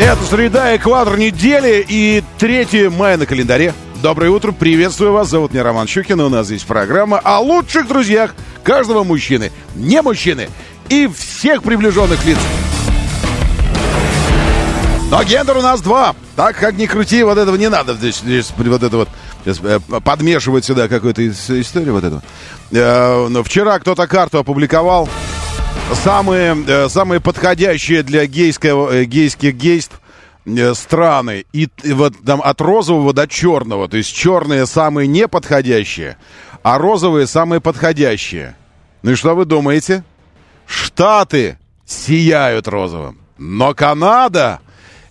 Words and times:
Это 0.00 0.22
среда, 0.24 0.76
экватор 0.76 1.18
недели 1.18 1.84
и 1.86 2.22
3 2.38 2.88
мая 2.90 3.16
на 3.16 3.26
календаре. 3.26 3.74
Доброе 4.02 4.30
утро, 4.30 4.52
приветствую 4.52 5.12
вас, 5.12 5.28
зовут 5.28 5.52
меня 5.52 5.64
Роман 5.64 5.88
Щукин, 5.88 6.20
у 6.20 6.28
нас 6.28 6.46
здесь 6.46 6.62
программа 6.62 7.18
о 7.18 7.40
лучших 7.40 7.88
друзьях 7.88 8.34
каждого 8.62 9.02
мужчины, 9.02 9.50
не 9.74 10.00
мужчины 10.02 10.48
и 10.88 11.08
всех 11.08 11.64
приближенных 11.64 12.24
лиц. 12.24 12.38
Но 15.10 15.24
гендер 15.24 15.56
у 15.56 15.62
нас 15.62 15.80
два. 15.80 16.14
Так 16.36 16.56
как 16.56 16.76
ни 16.76 16.86
крути, 16.86 17.24
вот 17.24 17.38
этого 17.38 17.56
не 17.56 17.68
надо 17.68 17.94
здесь, 17.94 18.18
здесь 18.18 18.52
вот 18.56 18.82
это 18.82 18.96
вот 18.96 19.08
сейчас, 19.42 19.58
э, 19.64 19.80
подмешивать 20.04 20.64
сюда 20.64 20.86
какую-то 20.86 21.22
ис- 21.22 21.60
историю 21.60 21.94
вот 21.94 22.04
эту. 22.04 22.22
Э, 22.70 23.42
вчера 23.44 23.78
кто-то 23.80 24.06
карту 24.06 24.38
опубликовал. 24.38 25.08
Самые, 25.94 26.56
э, 26.66 26.88
самые 26.88 27.20
подходящие 27.20 28.02
для 28.02 28.26
гейского, 28.26 28.92
э, 28.92 29.04
гейских 29.04 29.54
гейств 29.54 30.00
э, 30.44 30.74
страны. 30.74 31.46
И, 31.52 31.68
и 31.82 31.92
вот 31.92 32.14
там 32.24 32.42
от 32.42 32.60
розового 32.60 33.12
до 33.12 33.26
черного. 33.26 33.88
То 33.88 33.96
есть 33.96 34.14
черные 34.14 34.66
самые 34.66 35.06
неподходящие, 35.06 36.18
а 36.62 36.78
розовые 36.78 37.26
самые 37.26 37.60
подходящие. 37.60 38.54
Ну 39.02 39.12
и 39.12 39.14
что 39.14 39.34
вы 39.34 39.44
думаете? 39.44 40.04
Штаты 40.66 41.58
сияют 41.86 42.68
розовым. 42.68 43.18
Но 43.38 43.74
Канада 43.74 44.60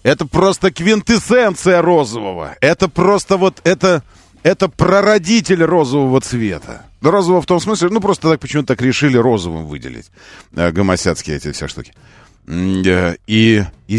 это 0.04 0.26
просто 0.26 0.72
квинтэссенция 0.72 1.82
розового. 1.82 2.56
Это 2.62 2.88
просто 2.88 3.38
вот 3.38 3.62
это 3.64 4.04
это 4.44 4.70
прародитель 4.70 5.64
розового 5.64 6.22
цвета. 6.22 6.87
Розового 7.02 7.42
в 7.42 7.46
том 7.46 7.60
смысле, 7.60 7.90
ну, 7.90 8.02
просто 8.02 8.30
так 8.32 8.40
почему-то 8.40 8.68
так 8.76 8.82
решили 8.82 9.18
розовым 9.18 9.66
выделить. 9.68 10.10
Э, 10.56 10.72
гомосятские 10.72 11.38
эти 11.38 11.52
все 11.52 11.68
штуки. 11.68 11.94
Э, 12.48 13.16
И, 13.28 13.64
и 13.88 13.98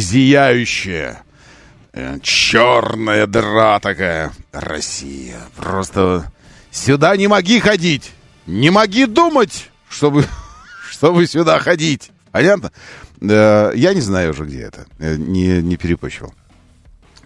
э, 1.92 2.18
черная 2.22 3.26
дыра 3.26 3.78
такая. 3.80 4.32
Россия. 4.52 5.36
Просто 5.56 6.30
сюда 6.70 7.16
не 7.16 7.28
моги 7.28 7.60
ходить. 7.60 8.12
Не 8.46 8.70
моги 8.70 9.04
думать, 9.04 9.70
чтобы, 9.88 10.24
чтобы 10.90 11.26
сюда 11.26 11.58
ходить. 11.60 12.10
Понятно? 12.32 12.72
Э, 13.20 13.72
Я 13.74 13.94
не 13.94 14.00
знаю 14.00 14.30
уже, 14.32 14.44
где 14.44 14.62
это. 14.62 14.86
Не, 14.98 15.62
не 15.62 15.76
перепочивал. 15.76 16.34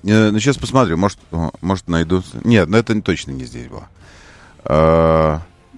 Ну, 0.03 0.39
сейчас 0.41 0.59
посмотрю. 0.59 0.97
Может, 0.97 1.19
может 1.61 1.89
найду. 1.89 2.23
Нет, 2.45 2.69
ну 2.69 2.77
это 2.77 3.01
точно 3.01 3.31
не 3.31 3.45
здесь 3.45 3.69
было. 3.69 3.89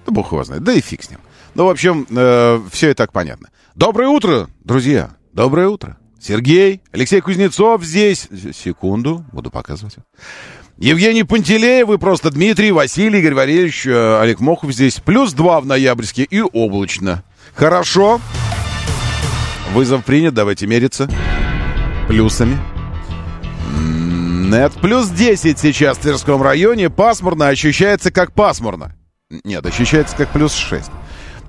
Да 0.05 0.11
бог 0.11 0.31
его 0.31 0.43
знает. 0.43 0.63
Да 0.63 0.73
и 0.73 0.81
фиг 0.81 1.03
с 1.03 1.09
ним. 1.09 1.19
Ну, 1.55 1.65
в 1.65 1.69
общем, 1.69 2.05
все 2.69 2.91
и 2.91 2.93
так 2.93 3.11
понятно. 3.11 3.49
Доброе 3.75 4.09
утро, 4.09 4.49
друзья. 4.63 5.11
Доброе 5.33 5.67
утро. 5.67 5.97
Сергей, 6.19 6.81
Алексей 6.91 7.21
Кузнецов 7.21 7.83
здесь. 7.83 8.27
Секунду, 8.53 9.25
буду 9.31 9.51
показывать. 9.51 9.95
Евгений 10.77 11.23
Пантелеев 11.23 11.89
и 11.89 11.97
просто 11.97 12.31
Дмитрий, 12.31 12.71
Василий, 12.71 13.19
Игорь 13.19 13.33
Валерьевич, 13.33 13.87
э, 13.87 14.19
Олег 14.21 14.41
Мохов 14.41 14.73
здесь. 14.73 14.99
Плюс 14.99 15.33
два 15.33 15.61
в 15.61 15.65
ноябрьске 15.65 16.23
и 16.23 16.41
облачно. 16.41 17.23
Хорошо. 17.53 18.19
Вызов 19.73 20.03
принят, 20.03 20.33
давайте 20.33 20.67
мериться. 20.67 21.09
Плюсами. 22.07 22.57
Нет, 24.49 24.73
плюс 24.81 25.07
10 25.09 25.57
сейчас 25.57 25.97
в 25.97 26.01
Тверском 26.01 26.41
районе. 26.41 26.89
Пасмурно, 26.89 27.47
ощущается 27.47 28.11
как 28.11 28.33
пасмурно. 28.33 28.95
Нет, 29.29 29.65
ощущается 29.65 30.15
как 30.15 30.31
плюс 30.31 30.53
6. 30.53 30.91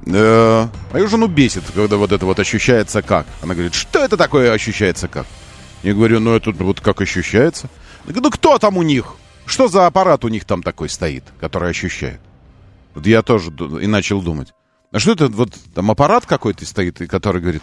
Э, 0.07 0.67
Мою 0.93 1.09
жену 1.09 1.27
бесит, 1.27 1.63
когда 1.75 1.99
вот 1.99 2.11
это 2.11 2.25
вот 2.25 2.39
ощущается 2.39 3.03
как. 3.03 3.27
Она 3.43 3.53
говорит, 3.53 3.75
что 3.75 3.99
это 3.99 4.17
такое 4.17 4.53
ощущается 4.53 5.09
как? 5.09 5.27
Я 5.83 5.93
говорю, 5.93 6.21
ну 6.21 6.35
это 6.35 6.53
вот 6.53 6.81
как 6.81 7.03
ощущается. 7.03 7.69
Говорю, 8.05 8.23
ну 8.23 8.31
кто 8.31 8.59
там 8.59 8.79
у 8.79 8.83
них? 8.83 9.17
Что 9.45 9.69
за 9.69 9.87
аппарат 9.87 10.25
у 10.25 10.29
них 10.29 10.47
там 10.47 10.63
такой 10.63 10.89
стоит, 10.89 11.25
который 11.39 11.69
ощущает? 11.69 12.21
Вот 12.95 13.07
я 13.07 13.21
тоже 13.23 13.51
и 13.83 13.87
начал 13.87 14.23
думать. 14.23 14.55
А 14.91 14.99
что 14.99 15.13
это 15.13 15.27
вот 15.27 15.53
там 15.75 15.91
аппарат 15.91 16.25
какой-то 16.25 16.65
стоит, 16.65 16.99
который 17.11 17.43
говорит, 17.43 17.63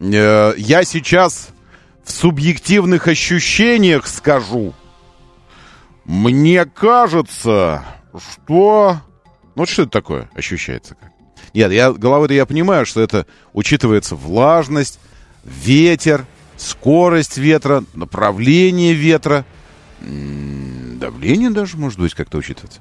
«Э, 0.00 0.54
я 0.56 0.82
сейчас 0.82 1.50
в 2.02 2.10
субъективных 2.10 3.06
ощущениях 3.06 4.08
скажу. 4.08 4.74
Мне 6.04 6.64
кажется, 6.64 7.84
что... 8.18 8.98
Ну, 9.54 9.62
вот 9.62 9.68
что 9.68 9.82
это 9.82 9.92
такое 9.92 10.28
ощущается 10.34 10.94
как? 10.94 11.10
Нет, 11.52 11.70
я 11.72 11.92
головой-то 11.92 12.34
я 12.34 12.46
понимаю, 12.46 12.86
что 12.86 13.00
это 13.00 13.26
учитывается 13.52 14.16
влажность, 14.16 14.98
ветер, 15.44 16.26
скорость 16.56 17.38
ветра, 17.38 17.84
направление 17.94 18.94
ветра, 18.94 19.44
м, 20.00 20.98
давление 20.98 21.50
даже, 21.50 21.76
может 21.76 21.98
быть, 21.98 22.14
как-то 22.14 22.38
учитывается. 22.38 22.80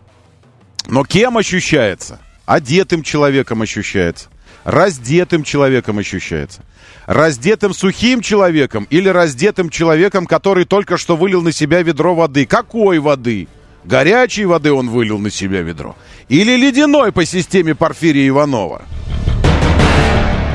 Но 0.88 1.03
кем 1.03 1.38
ощущается? 1.38 2.19
Одетым 2.45 3.03
человеком 3.03 3.61
ощущается. 3.61 4.29
Раздетым 4.63 5.44
человеком 5.44 6.00
ощущается. 6.00 6.63
Раздетым 7.05 7.73
сухим 7.73 8.22
человеком 8.22 8.88
или 8.90 9.09
раздетым 9.09 9.69
человеком, 9.69 10.25
который 10.25 10.66
только 10.66 10.97
что 10.97 11.16
вылил 11.16 11.41
на 11.41 11.51
себя 11.51 11.81
ведро 11.81 12.16
воды. 12.16 12.45
Какой 12.45 13.00
воды? 13.00 13.47
Горячей 13.84 14.45
воды 14.45 14.72
он 14.72 14.90
вылил 14.90 15.19
на 15.19 15.29
себя 15.29 15.61
ведро. 15.61 15.95
Или 16.33 16.55
ледяной 16.55 17.11
по 17.11 17.25
системе 17.25 17.75
Порфирия 17.75 18.27
Иванова? 18.27 18.81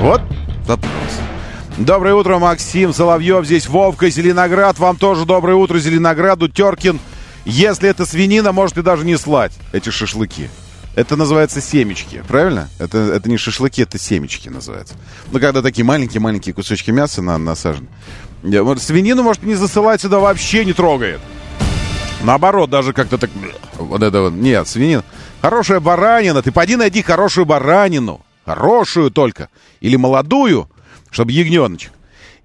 Вот 0.01 0.21
вопрос. 0.67 0.91
Доброе 1.77 2.15
утро, 2.15 2.39
Максим 2.39 2.93
Соловьев. 2.93 3.47
Здесь 3.47 3.69
Вовка, 3.69 4.11
Зеленоград. 4.11 4.81
Вам 4.81 4.97
тоже 4.97 5.25
доброе 5.25 5.55
утро, 5.55 5.79
Зеленограду. 5.79 6.49
Теркин. 6.49 6.99
Если 7.45 7.89
это 7.89 8.07
свинина, 8.07 8.51
можете 8.51 8.83
даже 8.83 9.05
не 9.05 9.17
слать 9.17 9.53
эти 9.71 9.91
шашлыки. 9.91 10.49
Это 10.97 11.15
называется 11.15 11.61
семечки, 11.61 12.25
правильно? 12.27 12.69
Это, 12.81 12.99
это 12.99 13.31
не 13.31 13.37
шашлыки, 13.37 13.83
это 13.83 14.01
семечки 14.01 14.49
называется. 14.49 14.95
Ну, 15.31 15.39
когда 15.39 15.63
такие 15.63 15.85
маленькие-маленькие 15.85 16.57
кусочки 16.57 16.91
мяса 16.91 17.23
на, 17.23 17.39
насажены. 17.39 17.87
Свинину, 18.79 19.23
может, 19.23 19.45
не 19.45 19.55
засылать 19.55 20.01
сюда 20.01 20.19
вообще 20.19 20.65
не 20.65 20.73
трогает. 20.73 21.21
Наоборот, 22.23 22.71
даже 22.71 22.93
как-то 22.93 23.19
так... 23.19 23.31
Вот 23.79 24.03
это 24.03 24.23
вот. 24.23 24.33
Нет, 24.33 24.67
свинина. 24.67 25.05
Хорошая 25.41 25.81
баранина. 25.81 26.43
Ты 26.43 26.51
поди 26.53 26.77
найди 26.77 27.03
хорошую 27.03 27.47
баранину. 27.47 28.21
Хорошую 28.45 29.11
только. 29.11 29.49
Или 29.81 29.97
молодую, 29.97 30.69
чтобы 31.11 31.33
ягненочек. 31.33 31.93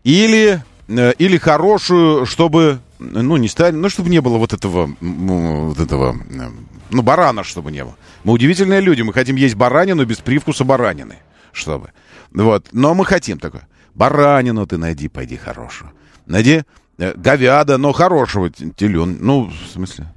Или, 0.03 0.61
э, 0.87 1.13
или 1.17 1.37
хорошую, 1.37 2.25
чтобы... 2.25 2.79
Ну, 2.99 3.37
не 3.37 3.47
стали... 3.47 3.75
Ну, 3.75 3.89
чтобы 3.89 4.09
не 4.09 4.21
было 4.21 4.37
вот 4.37 4.53
этого... 4.53 4.89
Вот 5.01 5.79
этого... 5.79 6.15
э, 6.29 6.49
Ну, 6.91 7.01
барана, 7.01 7.43
чтобы 7.43 7.71
не 7.71 7.83
было. 7.83 7.95
Мы 8.23 8.33
удивительные 8.33 8.81
люди. 8.81 9.01
Мы 9.01 9.13
хотим 9.13 9.35
есть 9.35 9.55
баранину 9.55 10.05
без 10.05 10.17
привкуса 10.17 10.63
баранины. 10.63 11.17
Чтобы. 11.51 11.91
Вот. 12.31 12.67
Но 12.71 12.93
мы 12.93 13.05
хотим 13.05 13.39
такое. 13.39 13.67
Баранину 13.95 14.65
ты 14.67 14.77
найди, 14.77 15.07
пойди 15.07 15.37
хорошую. 15.37 15.91
Найди 16.25 16.63
говяда, 16.97 17.77
но 17.77 17.91
хорошего 17.91 18.49
телен. 18.49 19.17
Ну, 19.19 19.45
в 19.45 19.71
смысле... 19.71 20.07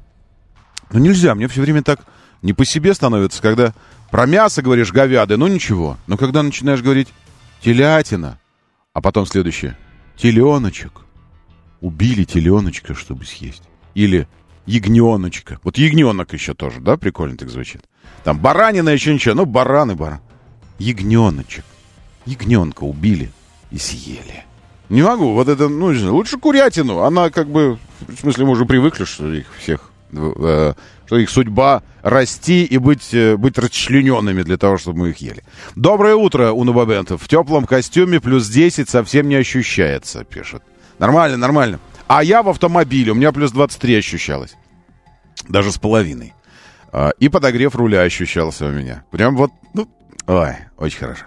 Ну, 0.90 1.00
нельзя, 1.00 1.34
мне 1.34 1.48
все 1.48 1.62
время 1.62 1.82
так 1.82 2.00
не 2.42 2.52
по 2.52 2.64
себе 2.64 2.94
становится, 2.94 3.42
когда 3.42 3.74
про 4.10 4.26
мясо 4.26 4.62
говоришь 4.62 4.92
говяды, 4.92 5.36
ну 5.36 5.48
ничего. 5.48 5.98
Но 6.06 6.16
когда 6.16 6.42
начинаешь 6.42 6.80
говорить 6.80 7.08
телятина, 7.60 8.38
а 8.92 9.00
потом 9.02 9.26
следующее, 9.26 9.76
теленочек. 10.16 11.02
Убили 11.82 12.24
теленочка, 12.24 12.94
чтобы 12.94 13.26
съесть. 13.26 13.64
Или 13.94 14.26
ягненочка. 14.64 15.60
Вот 15.62 15.76
ягненок 15.76 16.32
еще 16.32 16.54
тоже, 16.54 16.80
да, 16.80 16.96
прикольно 16.96 17.36
так 17.36 17.50
звучит. 17.50 17.82
Там 18.24 18.38
баранина 18.38 18.88
еще 18.88 19.12
ничего, 19.12 19.34
ну 19.34 19.44
баран 19.44 19.90
и 19.90 19.94
баран. 19.94 20.20
Ягненочек. 20.78 21.64
Ягненка 22.24 22.84
убили 22.84 23.30
и 23.70 23.76
съели. 23.76 24.45
Не 24.88 25.02
могу, 25.02 25.32
вот 25.32 25.48
это, 25.48 25.68
ну, 25.68 25.86
лучше 26.14 26.38
курятину. 26.38 27.00
Она 27.00 27.30
как 27.30 27.48
бы, 27.48 27.78
в 28.06 28.20
смысле, 28.20 28.44
мы 28.44 28.52
уже 28.52 28.66
привыкли, 28.66 29.04
что 29.04 29.32
их 29.32 29.46
всех, 29.58 29.90
э, 30.12 30.74
что 31.06 31.16
их 31.16 31.28
судьба 31.28 31.82
расти 32.02 32.64
и 32.64 32.78
быть, 32.78 33.12
э, 33.12 33.36
быть 33.36 33.58
расчлененными 33.58 34.42
для 34.42 34.56
того, 34.56 34.78
чтобы 34.78 35.00
мы 35.00 35.10
их 35.10 35.16
ели. 35.18 35.42
Доброе 35.74 36.14
утро, 36.14 36.52
Унубабентов. 36.52 37.22
В 37.22 37.28
теплом 37.28 37.66
костюме 37.66 38.20
плюс 38.20 38.48
10 38.48 38.88
совсем 38.88 39.28
не 39.28 39.34
ощущается, 39.34 40.24
пишет 40.24 40.62
Нормально, 40.98 41.36
нормально. 41.36 41.80
А 42.06 42.22
я 42.22 42.42
в 42.42 42.48
автомобиле, 42.48 43.12
у 43.12 43.14
меня 43.14 43.32
плюс 43.32 43.50
23 43.50 43.96
ощущалось. 43.96 44.56
Даже 45.48 45.72
с 45.72 45.78
половиной. 45.78 46.32
А, 46.92 47.10
и 47.18 47.28
подогрев 47.28 47.74
руля 47.74 48.02
ощущался 48.02 48.66
у 48.66 48.70
меня. 48.70 49.04
Прям 49.10 49.36
вот, 49.36 49.50
ну, 49.74 49.88
ой, 50.26 50.54
очень 50.78 50.98
хорошо. 50.98 51.24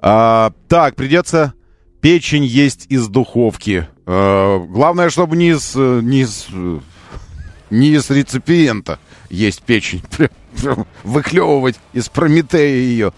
А, 0.00 0.52
так, 0.68 0.94
придется 0.94 1.54
печень 2.00 2.44
есть 2.44 2.86
из 2.88 3.08
духовки. 3.08 3.88
А, 4.06 4.58
главное, 4.58 5.10
чтобы 5.10 5.36
не 5.36 5.50
из, 5.50 5.74
не 5.74 6.22
из, 6.22 6.46
не 7.70 7.88
из 7.90 8.10
реципиента 8.10 8.98
есть 9.28 9.62
печень. 9.62 10.02
Прям, 10.16 10.30
прям 10.60 10.86
выклевывать 11.04 11.76
из 11.92 12.08
Прометея 12.08 12.76
ее. 12.76 13.12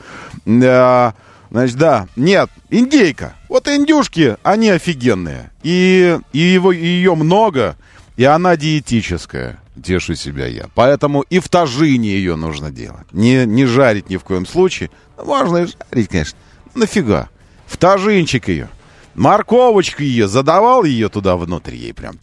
А, 0.47 1.15
значит, 1.51 1.77
да. 1.77 2.09
Нет, 2.17 2.51
индейка. 2.69 3.35
Вот 3.49 3.69
индюшки, 3.69 4.37
они 4.43 4.69
офигенные. 4.69 5.51
И, 5.63 6.19
и 6.33 6.39
его, 6.39 6.73
ее 6.73 7.15
много, 7.15 7.77
и 8.17 8.25
она 8.25 8.57
диетическая. 8.57 9.59
Тешу 9.83 10.15
себя 10.15 10.47
я. 10.47 10.67
Поэтому 10.75 11.23
и 11.23 11.39
в 11.39 11.49
тажине 11.49 12.11
ее 12.11 12.37
нужно 12.37 12.71
делать. 12.71 13.11
Не, 13.13 13.47
не 13.47 13.65
жарить 13.65 14.11
ни 14.11 14.19
в 14.19 14.25
коем 14.25 14.47
случае. 14.47 14.91
Можно 15.25 15.59
и 15.59 15.67
жарить, 15.67 16.09
конечно. 16.09 16.39
Нафига? 16.75 17.31
В 17.73 17.79
тажинчик 17.79 18.49
ее. 18.49 18.69
Морковочку 19.15 20.03
ее, 20.03 20.29
задавал 20.29 20.85
ее 20.85 21.09
туда 21.09 21.37
внутрь 21.37 21.75
ей 21.75 21.95
прям. 21.95 22.19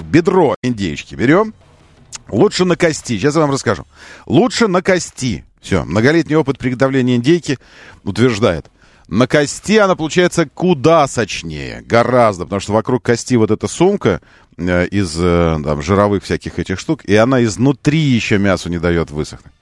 Бедро 0.00 0.56
индейочки 0.62 1.14
берем. 1.14 1.54
Лучше 2.28 2.64
на 2.64 2.74
кости. 2.74 3.16
Сейчас 3.16 3.36
я 3.36 3.42
вам 3.42 3.52
расскажу. 3.52 3.86
Лучше 4.26 4.66
на 4.66 4.82
кости. 4.82 5.44
Все, 5.60 5.84
многолетний 5.84 6.34
опыт 6.34 6.58
приготовления 6.58 7.16
индейки 7.16 7.58
утверждает. 8.02 8.66
На 9.06 9.28
кости 9.28 9.76
она 9.76 9.94
получается 9.94 10.48
куда 10.52 11.06
сочнее, 11.06 11.82
гораздо, 11.82 12.44
потому 12.44 12.60
что 12.60 12.72
вокруг 12.72 13.04
кости 13.04 13.34
вот 13.34 13.52
эта 13.52 13.68
сумка 13.68 14.20
э, 14.56 14.86
из 14.88 15.16
э, 15.18 15.58
там, 15.64 15.82
жировых 15.82 16.24
всяких 16.24 16.58
этих 16.58 16.80
штук, 16.80 17.04
и 17.04 17.14
она 17.14 17.44
изнутри 17.44 17.98
еще 17.98 18.38
мясу 18.38 18.68
не 18.68 18.78
дает 18.78 19.10
высохнуть. 19.12 19.52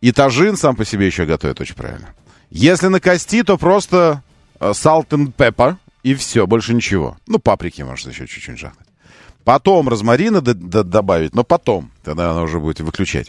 И 0.00 0.10
тажин 0.10 0.56
сам 0.56 0.74
по 0.74 0.84
себе 0.84 1.06
еще 1.06 1.24
готовит 1.24 1.60
очень 1.60 1.76
правильно. 1.76 2.14
Если 2.50 2.88
на 2.88 3.00
кости, 3.00 3.42
то 3.44 3.56
просто 3.56 4.22
salt 4.60 5.08
and 5.08 5.34
pepper, 5.34 5.76
и 6.02 6.14
все, 6.14 6.46
больше 6.46 6.74
ничего. 6.74 7.16
Ну, 7.26 7.38
паприки, 7.38 7.82
может, 7.82 8.06
еще 8.08 8.26
чуть-чуть 8.26 8.58
жахнуть. 8.58 8.86
Потом 9.44 9.88
розмарина 9.88 10.40
добавить, 10.40 11.34
но 11.34 11.44
потом, 11.44 11.90
тогда 12.04 12.30
она 12.30 12.42
уже 12.42 12.60
будет 12.60 12.80
выключать. 12.80 13.28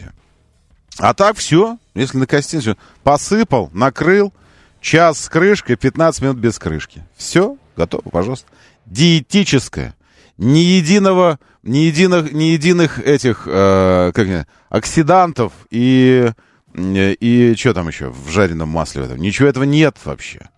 А 0.98 1.14
так 1.14 1.36
все, 1.36 1.78
если 1.94 2.18
на 2.18 2.26
кости, 2.26 2.60
все, 2.60 2.76
посыпал, 3.02 3.70
накрыл, 3.72 4.32
час 4.80 5.20
с 5.22 5.28
крышкой, 5.28 5.76
15 5.76 6.22
минут 6.22 6.36
без 6.36 6.58
крышки. 6.58 7.04
Все, 7.16 7.56
готово, 7.76 8.08
пожалуйста. 8.10 8.46
Диетическое. 8.86 9.94
Ни 10.36 10.58
единого, 10.58 11.38
ни 11.62 11.78
единых, 11.78 12.32
ни 12.32 12.44
единых 12.44 12.98
этих, 12.98 13.46
э, 13.46 14.12
как 14.14 14.46
оксидантов 14.68 15.52
и, 15.70 16.32
и 16.74 17.54
что 17.56 17.74
там 17.74 17.88
еще 17.88 18.10
в 18.10 18.28
жареном 18.28 18.68
масле. 18.68 19.04
Этом. 19.04 19.18
Ничего 19.18 19.48
этого 19.48 19.64
нет 19.64 19.96
вообще. 20.04 20.50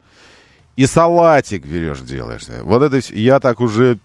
И 0.76 0.86
салатик 0.86 1.64
берешь, 1.64 2.00
делаешь. 2.00 2.42
Вот 2.62 2.82
это 2.82 3.00
я 3.14 3.40
так 3.40 3.60
уже 3.60 3.98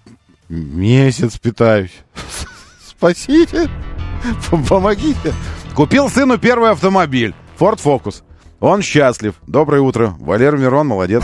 Месяц 0.49 1.37
питаюсь. 1.37 1.93
Спасите. 2.87 3.69
Помогите. 4.67 5.33
Купил 5.75 6.09
сыну 6.09 6.39
первый 6.39 6.71
автомобиль. 6.71 7.35
Ford 7.59 7.79
Focus. 7.81 8.23
Он 8.59 8.81
счастлив. 8.81 9.35
Доброе 9.45 9.81
утро. 9.81 10.15
Валер 10.19 10.57
Мирон 10.57 10.87
молодец. 10.87 11.23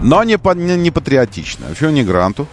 Но 0.00 0.22
не, 0.22 0.38
по, 0.38 0.54
не, 0.54 0.76
не 0.76 0.92
патриотично. 0.92 1.66
Вообще 1.68 1.90
не 1.90 2.04
гранту. 2.04 2.46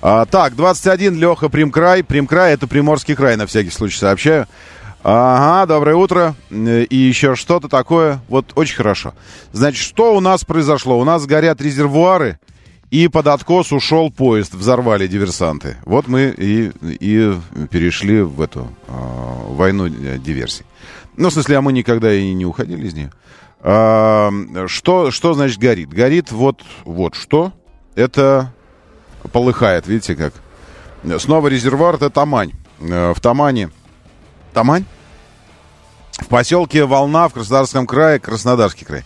А, 0.00 0.24
так, 0.26 0.54
21, 0.54 1.16
Леха, 1.16 1.48
Примкрай. 1.48 2.04
Примкрай, 2.04 2.54
это 2.54 2.68
Приморский 2.68 3.16
край, 3.16 3.36
на 3.36 3.46
всякий 3.46 3.70
случай 3.70 3.98
сообщаю. 3.98 4.46
Ага, 5.02 5.66
доброе 5.66 5.96
утро. 5.96 6.34
И 6.50 6.96
еще 6.96 7.36
что-то 7.36 7.68
такое. 7.68 8.20
Вот 8.28 8.52
очень 8.56 8.76
хорошо. 8.76 9.14
Значит, 9.52 9.82
что 9.82 10.16
у 10.16 10.20
нас 10.20 10.44
произошло? 10.44 10.98
У 10.98 11.04
нас 11.04 11.26
горят 11.26 11.60
резервуары 11.60 12.38
и 12.90 13.08
под 13.08 13.26
откос 13.26 13.72
ушел 13.72 14.10
поезд, 14.10 14.54
взорвали 14.54 15.06
диверсанты. 15.06 15.76
Вот 15.84 16.08
мы 16.08 16.34
и, 16.36 16.72
и 16.82 17.34
перешли 17.70 18.22
в 18.22 18.40
эту 18.40 18.68
э, 18.88 18.92
войну 19.48 19.88
диверсий. 19.88 20.64
Ну, 21.16 21.30
в 21.30 21.32
смысле, 21.32 21.58
а 21.58 21.62
мы 21.62 21.72
никогда 21.72 22.12
и 22.12 22.32
не 22.32 22.46
уходили 22.46 22.86
из 22.86 22.94
нее. 22.94 23.12
А, 23.60 24.30
что, 24.66 25.10
что 25.10 25.34
значит 25.34 25.58
горит? 25.58 25.88
Горит 25.88 26.30
вот, 26.30 26.62
вот 26.84 27.14
что. 27.14 27.52
Это 27.94 28.52
полыхает, 29.32 29.86
видите 29.86 30.14
как. 30.14 30.34
Снова 31.18 31.48
резервуар, 31.48 31.96
это 31.96 32.10
Тамань. 32.10 32.52
Э, 32.80 33.12
в 33.14 33.20
Тамане... 33.20 33.70
Тамань? 34.56 34.86
В 36.12 36.28
поселке 36.28 36.86
Волна 36.86 37.28
в 37.28 37.34
Краснодарском 37.34 37.86
крае, 37.86 38.18
Краснодарский 38.18 38.86
край. 38.86 39.04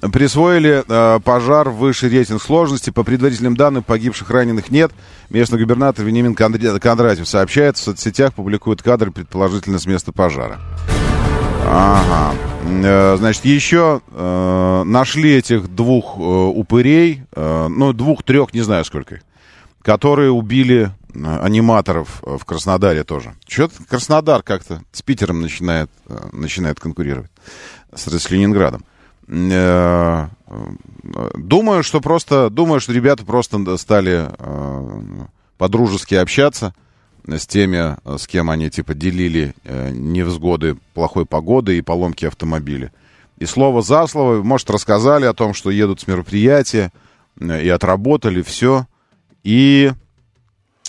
Присвоили 0.00 0.84
э, 0.86 1.18
пожар 1.18 1.70
высший 1.70 2.08
рейтинг 2.08 2.40
сложности. 2.40 2.90
По 2.90 3.02
предварительным 3.02 3.56
данным, 3.56 3.82
погибших 3.82 4.30
раненых 4.30 4.70
нет. 4.70 4.92
Местный 5.28 5.58
губернатор 5.58 6.04
Вениамин 6.04 6.36
Кондратьев 6.36 7.28
сообщает, 7.28 7.78
в 7.78 7.80
соцсетях 7.80 8.34
публикуют 8.34 8.80
кадры 8.80 9.10
предположительно 9.10 9.80
с 9.80 9.86
места 9.86 10.12
пожара. 10.12 10.60
Ага. 11.66 12.36
Э, 12.64 13.16
значит, 13.18 13.44
еще 13.44 14.02
э, 14.08 14.82
нашли 14.84 15.34
этих 15.34 15.66
двух 15.74 16.14
э, 16.16 16.20
упырей, 16.20 17.24
э, 17.34 17.66
ну, 17.68 17.92
двух-трех, 17.92 18.54
не 18.54 18.60
знаю 18.60 18.84
сколько, 18.84 19.18
которые 19.82 20.30
убили 20.30 20.92
аниматоров 21.14 22.22
э, 22.24 22.36
в 22.38 22.44
Краснодаре 22.44 23.04
тоже. 23.04 23.34
Что-то 23.46 23.74
Краснодар 23.88 24.42
как-то 24.42 24.82
с 24.92 25.02
Питером 25.02 25.40
начинает, 25.40 25.90
э, 26.08 26.28
начинает 26.32 26.80
конкурировать 26.80 27.30
с, 27.94 28.06
с 28.06 28.30
Ленинградом. 28.30 28.84
Э, 29.28 30.28
думаю, 31.34 31.82
что 31.82 32.00
просто, 32.00 32.50
думаю, 32.50 32.80
что 32.80 32.92
ребята 32.92 33.24
просто 33.24 33.76
стали 33.76 34.28
э, 34.38 35.26
по-дружески 35.58 36.14
общаться 36.14 36.74
с 37.26 37.46
теми, 37.46 37.96
с 38.18 38.26
кем 38.26 38.50
они 38.50 38.68
типа 38.68 38.94
делили 38.94 39.54
э, 39.64 39.90
невзгоды 39.90 40.76
плохой 40.92 41.24
погоды 41.24 41.78
и 41.78 41.82
поломки 41.82 42.24
автомобиля. 42.24 42.92
И 43.38 43.46
слово 43.46 43.82
за 43.82 44.06
слово, 44.06 44.42
может, 44.42 44.70
рассказали 44.70 45.24
о 45.24 45.34
том, 45.34 45.54
что 45.54 45.70
едут 45.70 46.00
с 46.00 46.06
мероприятия 46.06 46.92
и 47.40 47.68
отработали 47.68 48.42
все, 48.42 48.86
и 49.42 49.92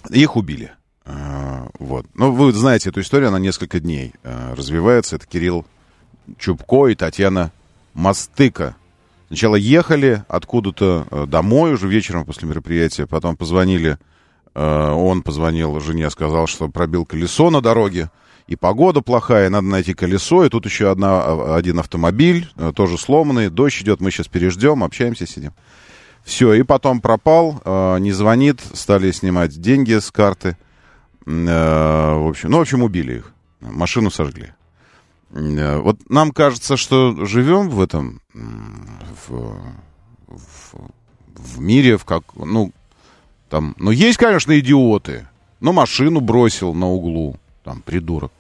их 0.10 0.36
убили. 0.36 0.72
Вот. 1.05 2.05
Ну, 2.13 2.31
вы 2.31 2.53
знаете 2.53 2.89
эту 2.89 3.01
историю, 3.01 3.29
она 3.29 3.39
несколько 3.39 3.79
дней 3.79 4.13
развивается. 4.24 5.17
Это 5.17 5.27
Кирилл 5.27 5.65
Чубко 6.38 6.88
и 6.88 6.95
Татьяна 6.95 7.51
Мастыка. 7.93 8.75
Сначала 9.27 9.55
ехали 9.55 10.24
откуда-то 10.27 11.07
э, 11.10 11.25
домой 11.25 11.74
уже 11.74 11.88
вечером 11.88 12.24
после 12.24 12.48
мероприятия, 12.48 13.07
потом 13.07 13.36
позвонили, 13.36 13.98
он 14.53 15.24
позвонил 15.24 15.79
жене, 15.79 16.12
сказал, 16.12 16.45
что 16.45 16.69
пробил 16.69 17.05
колесо 17.05 17.50
на 17.50 17.60
дороге, 17.60 18.12
и 18.45 18.55
погода 18.55 19.01
плохая, 19.01 19.50
надо 19.50 19.65
найти 19.65 19.95
колесо, 19.95 20.45
и 20.45 20.50
тут 20.50 20.65
еще 20.65 20.91
одна, 20.91 21.24
а, 21.24 21.55
один 21.55 21.79
автомобиль, 21.79 22.48
тоже 22.75 23.00
сломанный, 23.00 23.50
дождь 23.50 23.81
идет, 23.81 24.00
мы 24.01 24.12
сейчас 24.12 24.27
переждем, 24.27 24.83
общаемся, 24.83 25.25
сидим. 25.25 25.53
Все, 26.23 26.53
и 26.53 26.63
потом 26.63 27.01
пропал, 27.01 27.61
не 27.99 28.11
звонит, 28.11 28.61
стали 28.73 29.11
снимать 29.11 29.59
деньги 29.59 29.99
с 29.99 30.09
карты. 30.09 30.57
В 31.25 32.29
общем, 32.29 32.49
ну, 32.49 32.57
в 32.57 32.61
общем, 32.61 32.81
убили 32.83 33.17
их. 33.17 33.33
Машину 33.59 34.09
сожгли. 34.09 34.53
Э, 35.33 35.79
вот 35.79 35.97
нам 36.09 36.31
кажется, 36.31 36.77
что 36.77 37.25
живем 37.25 37.69
в 37.69 37.81
этом, 37.81 38.21
в, 38.33 39.57
в, 40.27 40.73
в 41.35 41.59
мире, 41.59 41.97
в 41.97 42.05
как, 42.05 42.23
ну, 42.35 42.71
там, 43.49 43.75
ну, 43.77 43.91
есть, 43.91 44.17
конечно, 44.17 44.57
идиоты. 44.59 45.27
Ну, 45.59 45.71
машину 45.71 46.19
бросил 46.19 46.73
на 46.73 46.87
углу, 46.87 47.37
там, 47.63 47.81
придурок. 47.81 48.31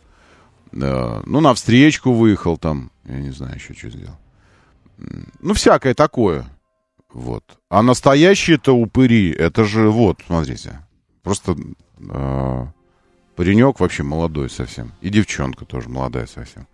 Ну, 0.71 1.39
на 1.39 1.53
встречку 1.53 2.11
выехал 2.11 2.57
там, 2.57 2.91
я 3.05 3.19
не 3.19 3.29
знаю 3.29 3.55
еще, 3.55 3.73
что 3.73 3.89
сделал. 3.89 4.17
Ну, 5.39 5.53
всякое 5.53 5.93
такое. 5.93 6.45
Вот. 7.13 7.43
А 7.69 7.83
настоящие-то 7.83 8.75
упыри, 8.75 9.31
это 9.31 9.63
же, 9.65 9.89
вот, 9.89 10.21
смотрите, 10.25 10.79
просто 11.21 11.55
э, 11.99 12.65
паренек 13.35 13.79
вообще 13.79 14.01
молодой 14.01 14.49
совсем. 14.49 14.93
И 15.01 15.09
девчонка 15.09 15.65
тоже 15.65 15.89
молодая 15.89 16.25
совсем. 16.25 16.67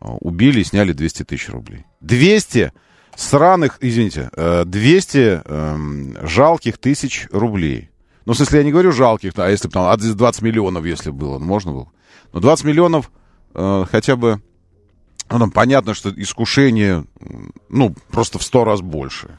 А, 0.00 0.14
убили 0.14 0.60
и 0.60 0.64
сняли 0.64 0.92
200 0.92 1.24
тысяч 1.24 1.50
рублей. 1.50 1.84
200 2.00 2.72
сраных, 3.16 3.76
извините, 3.82 4.30
200 4.34 5.18
э, 5.18 5.42
эм, 5.44 6.16
жалких 6.26 6.78
тысяч 6.78 7.28
рублей. 7.30 7.90
Ну, 8.24 8.32
в 8.32 8.36
смысле, 8.36 8.60
я 8.60 8.64
не 8.64 8.72
говорю 8.72 8.92
жалких, 8.92 9.32
а 9.36 9.50
если 9.50 9.68
бы 9.68 9.74
там 9.74 9.96
20 9.98 10.42
миллионов, 10.42 10.86
если 10.86 11.10
было, 11.10 11.38
ну, 11.38 11.44
можно 11.44 11.72
было. 11.72 11.92
Но 12.32 12.40
20 12.40 12.64
миллионов 12.64 13.10
э, 13.54 13.84
хотя 13.90 14.16
бы, 14.16 14.40
ну, 15.30 15.38
там 15.38 15.50
понятно, 15.50 15.92
что 15.92 16.10
искушение, 16.10 17.04
ну, 17.68 17.94
просто 18.10 18.38
в 18.38 18.42
100 18.42 18.64
раз 18.64 18.80
больше. 18.80 19.38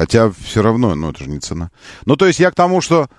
Хотя 0.00 0.30
все 0.30 0.62
равно, 0.62 0.94
ну, 0.94 1.10
это 1.10 1.24
же 1.24 1.28
не 1.28 1.40
цена. 1.40 1.70
Ну, 2.06 2.16
то 2.16 2.26
есть 2.26 2.40
я 2.40 2.50
к 2.50 2.54
тому, 2.54 2.80
что 2.80 3.10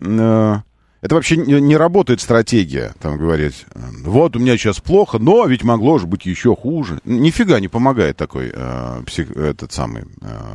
э, 0.00 0.56
это 1.02 1.14
вообще 1.14 1.36
не, 1.36 1.60
не 1.60 1.76
работает 1.76 2.22
стратегия, 2.22 2.94
там 2.98 3.18
говорить, 3.18 3.66
вот 3.74 4.36
у 4.36 4.38
меня 4.38 4.56
сейчас 4.56 4.80
плохо, 4.80 5.18
но 5.18 5.44
ведь 5.44 5.64
могло 5.64 5.98
же 5.98 6.06
быть 6.06 6.24
еще 6.24 6.56
хуже. 6.56 6.98
Нифига 7.04 7.60
не 7.60 7.68
помогает 7.68 8.16
такой 8.16 8.52
э, 8.54 9.02
псих, 9.04 9.32
этот 9.32 9.72
самый 9.72 10.04
э, 10.04 10.06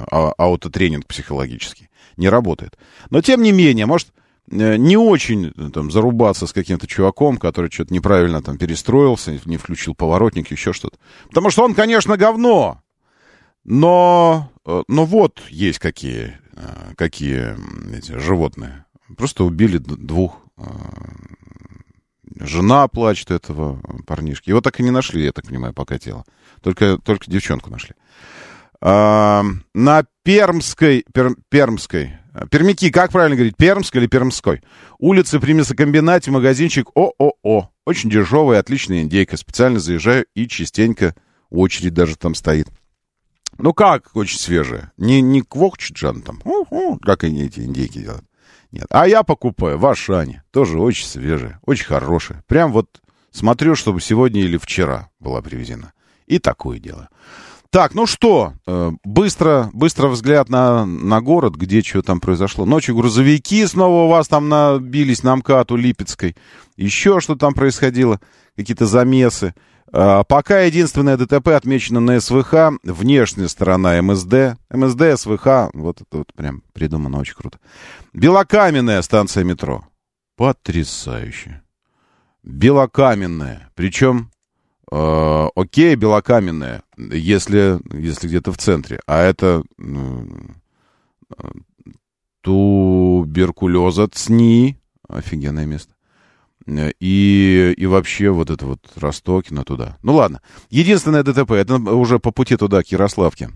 а, 0.10 0.34
аутотренинг 0.40 1.06
психологический. 1.06 1.90
Не 2.18 2.30
работает. 2.30 2.80
Но 3.12 3.22
тем 3.22 3.44
не 3.44 3.52
менее, 3.52 3.86
может, 3.86 4.08
э, 4.50 4.78
не 4.78 4.98
очень 4.98 5.52
там 5.72 5.92
зарубаться 5.92 6.48
с 6.48 6.54
каким-то 6.54 6.88
чуваком, 6.88 7.38
который 7.38 7.70
что-то 7.70 7.94
неправильно 7.94 8.42
там 8.42 8.58
перестроился, 8.58 9.40
не 9.46 9.58
включил 9.58 9.94
поворотник, 9.94 10.50
еще 10.50 10.74
что-то. 10.74 10.98
Потому 11.28 11.52
что 11.52 11.64
он, 11.64 11.76
конечно, 11.76 12.18
говно. 12.18 12.82
Но, 13.66 14.52
э, 14.66 14.84
но 14.88 15.06
вот 15.06 15.42
есть 15.50 15.80
какие, 15.80 16.38
э, 16.56 16.94
какие 16.96 17.56
эти 17.98 18.18
животные. 18.18 18.86
Просто 19.18 19.44
убили 19.44 19.80
двух. 19.80 20.38
Э, 20.58 20.64
жена 22.40 22.88
плачет 22.88 23.32
этого 23.32 23.82
парнишки. 24.06 24.50
Его 24.50 24.62
так 24.62 24.80
и 24.80 24.84
не 24.84 24.92
нашли, 24.92 25.26
я 25.26 25.32
так 25.32 25.48
понимаю, 25.48 25.74
пока 25.74 25.98
тело. 25.98 26.26
Только, 26.62 26.98
только 26.98 27.30
девчонку 27.30 27.72
нашли. 27.72 27.96
А, 28.82 29.44
на 29.74 30.06
Пермской, 30.24 31.06
пер, 31.14 31.36
Пермской, 31.50 32.18
Пермяки, 32.52 32.92
как 32.92 33.12
правильно 33.12 33.36
говорить, 33.36 33.56
Пермской 33.56 34.02
или 34.02 34.08
Пермской? 34.08 34.62
Улице 35.00 35.40
при 35.40 35.54
мясокомбинате, 35.54 36.32
магазинчик 36.32 36.90
ООО. 36.94 37.72
Очень 37.86 38.10
дешевая, 38.10 38.60
отличная 38.60 39.02
индейка. 39.02 39.38
Специально 39.38 39.80
заезжаю 39.80 40.26
и 40.36 40.48
частенько 40.48 41.16
очередь 41.50 41.94
даже 41.94 42.18
там 42.18 42.36
стоит. 42.36 42.68
Ну 43.58 43.74
как, 43.74 44.10
очень 44.16 44.40
свежая. 44.40 44.92
Не, 44.98 45.22
не 45.22 45.42
квокчиджан 45.42 46.22
там, 46.22 46.42
как 47.02 47.24
они 47.24 47.44
эти 47.44 47.62
индейки 47.62 48.00
делают. 48.00 48.26
Нет. 48.72 48.88
А 48.90 49.08
я 49.08 49.24
покупаю 49.24 49.78
в 49.78 49.86
Ашане. 49.86 50.44
Тоже 50.52 50.80
очень 50.80 51.08
свежая, 51.08 51.60
очень 51.66 51.86
хорошая. 51.86 52.44
Прям 52.48 52.74
вот 52.74 52.88
смотрю, 53.32 53.76
чтобы 53.76 54.02
сегодня 54.02 54.42
или 54.42 54.58
вчера 54.58 55.10
была 55.20 55.42
привезена. 55.42 55.94
И 56.26 56.40
такое 56.40 56.80
дело. 56.80 57.10
Так, 57.70 57.94
ну 57.94 58.06
что, 58.06 58.54
э, 58.66 58.92
быстро, 59.04 59.70
быстро 59.74 60.08
взгляд 60.08 60.50
на, 60.50 60.86
на 60.86 61.22
город, 61.22 61.56
где 61.56 61.82
что 61.82 62.02
там 62.02 62.22
произошло. 62.22 62.66
Ночью 62.66 62.96
грузовики 62.96 63.66
снова 63.66 64.06
у 64.06 64.08
вас 64.08 64.30
там 64.30 64.48
набились 64.48 65.24
на 65.24 65.36
МКАДу 65.36 65.76
Липецкой. 65.76 66.38
Еще 66.78 67.20
что 67.20 67.36
там 67.36 67.54
происходило, 67.54 68.22
какие-то 68.56 68.86
замесы. 68.86 69.56
А, 69.98 70.26
пока 70.26 70.60
единственное 70.60 71.16
ДТП 71.16 71.50
отмечено 71.50 72.02
на 72.02 72.20
СВХ, 72.20 72.78
внешняя 72.84 73.48
сторона 73.48 74.02
МСД. 74.02 74.58
МСД, 74.70 75.18
СВХ, 75.18 75.70
вот 75.74 76.02
это 76.02 76.18
вот 76.18 76.34
прям 76.34 76.64
придумано 76.74 77.20
очень 77.20 77.36
круто. 77.36 77.60
Белокаменная 78.12 79.02
станция 79.02 79.46
метро. 79.46 79.88
Потрясающе. 80.36 81.62
Белокаменная. 82.44 83.72
Причем, 83.74 84.32
э, 84.92 85.48
окей, 85.56 85.96
белокаменная, 85.96 86.84
если, 86.98 87.80
если 87.98 88.28
где-то 88.28 88.52
в 88.52 88.58
центре. 88.58 89.00
А 89.08 89.22
это 89.22 89.64
э, 89.80 90.26
туберкулеза 92.42 94.10
ЦНИ. 94.10 94.78
Офигенное 95.08 95.66
место. 95.66 95.95
И, 96.68 97.74
и 97.78 97.86
вообще 97.86 98.30
вот 98.32 98.50
это 98.50 98.66
вот 98.66 98.80
Ростокино 98.96 99.64
туда. 99.64 99.98
Ну 100.02 100.16
ладно. 100.16 100.42
Единственное 100.70 101.24
ДТП, 101.24 101.52
это 101.52 101.76
уже 101.76 102.20
по 102.20 102.32
пути 102.32 102.58
туда, 102.58 102.82
к 102.82 102.88
Ярославке. 102.88 103.50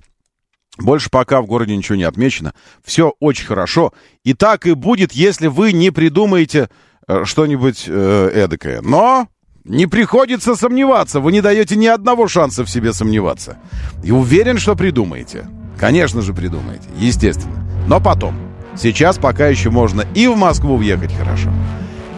Больше 0.77 1.09
пока 1.09 1.41
в 1.41 1.45
городе 1.45 1.75
ничего 1.75 1.95
не 1.95 2.03
отмечено. 2.03 2.53
Все 2.83 3.13
очень 3.19 3.45
хорошо. 3.45 3.93
И 4.23 4.33
так 4.33 4.65
и 4.65 4.73
будет, 4.73 5.11
если 5.11 5.47
вы 5.47 5.73
не 5.73 5.91
придумаете 5.91 6.69
э, 7.07 7.25
что-нибудь 7.25 7.85
э, 7.87 8.31
эдакое. 8.33 8.81
Но 8.81 9.27
не 9.65 9.87
приходится 9.87 10.55
сомневаться. 10.55 11.19
Вы 11.19 11.31
не 11.31 11.41
даете 11.41 11.75
ни 11.75 11.87
одного 11.87 12.27
шанса 12.27 12.63
в 12.63 12.69
себе 12.69 12.93
сомневаться. 12.93 13.57
И 14.03 14.11
уверен, 14.11 14.57
что 14.57 14.75
придумаете. 14.75 15.47
Конечно 15.77 16.21
же 16.21 16.33
придумаете. 16.33 16.87
Естественно. 16.97 17.65
Но 17.87 17.99
потом. 17.99 18.35
Сейчас 18.77 19.17
пока 19.17 19.47
еще 19.47 19.69
можно 19.71 20.05
и 20.15 20.27
в 20.27 20.37
Москву 20.37 20.77
въехать 20.77 21.13
хорошо. 21.13 21.51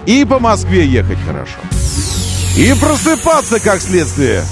И 0.06 0.26
по 0.26 0.40
Москве 0.40 0.86
ехать 0.86 1.20
хорошо. 1.26 1.58
И 2.58 2.74
просыпаться, 2.80 3.60
как 3.60 3.82
следствие, 3.82 4.44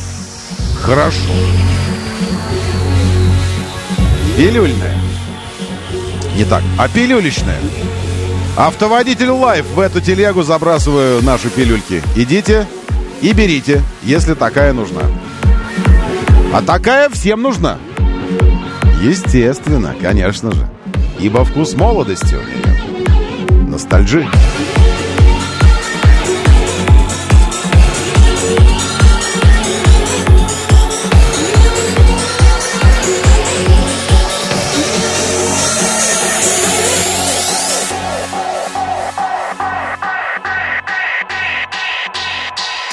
хорошо. 0.81 1.33
Пилюльная. 4.37 4.97
Не 6.35 6.45
так, 6.45 6.63
а 6.77 6.87
пилюлечная. 6.87 7.59
Автоводитель 8.55 9.29
Life 9.29 9.65
в 9.73 9.79
эту 9.79 10.01
телегу 10.01 10.43
забрасываю 10.43 11.21
наши 11.23 11.49
пилюльки. 11.49 12.01
Идите 12.15 12.67
и 13.21 13.33
берите, 13.33 13.81
если 14.03 14.33
такая 14.33 14.73
нужна. 14.73 15.01
А 16.53 16.61
такая 16.61 17.09
всем 17.09 17.41
нужна. 17.41 17.77
Естественно, 19.01 19.95
конечно 20.01 20.51
же. 20.51 20.69
Ибо 21.19 21.43
вкус 21.43 21.73
молодости 21.73 22.35
у 22.35 22.41
нее. 22.41 23.67
Nostalgie. 23.67 24.27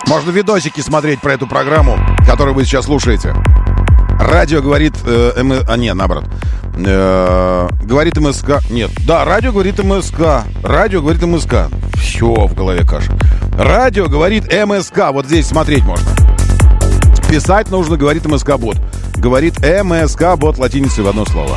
Можно 0.07 0.31
видосики 0.31 0.81
смотреть 0.81 1.21
про 1.21 1.33
эту 1.33 1.47
программу, 1.47 1.99
которую 2.27 2.55
вы 2.55 2.65
сейчас 2.65 2.85
слушаете. 2.85 3.35
Радио 4.21 4.63
говорит... 4.63 4.95
Э, 5.05 5.33
эм, 5.37 5.53
а, 5.69 5.77
нет, 5.77 5.95
наоборот. 5.95 6.25
Э, 6.77 7.69
говорит 7.83 8.17
МСК... 8.17 8.61
Нет, 8.71 8.91
да, 9.07 9.25
радио 9.25 9.53
говорит 9.53 9.83
МСК. 9.83 10.45
Радио 10.63 11.01
говорит 11.03 11.23
МСК. 11.23 11.69
Все 11.97 12.47
в 12.47 12.55
голове 12.55 12.85
каша. 12.85 13.19
Радио 13.59 14.07
говорит 14.09 14.45
МСК. 14.53 15.11
Вот 15.11 15.27
здесь 15.27 15.47
смотреть 15.47 15.85
можно. 15.85 16.09
Писать 17.29 17.71
нужно, 17.71 17.97
говорит 17.97 18.27
МСК-бот. 18.27 18.77
Говорит 19.17 19.59
МСК-бот 19.59 20.59
латиницей 20.59 21.03
в 21.03 21.09
одно 21.09 21.25
слово. 21.27 21.57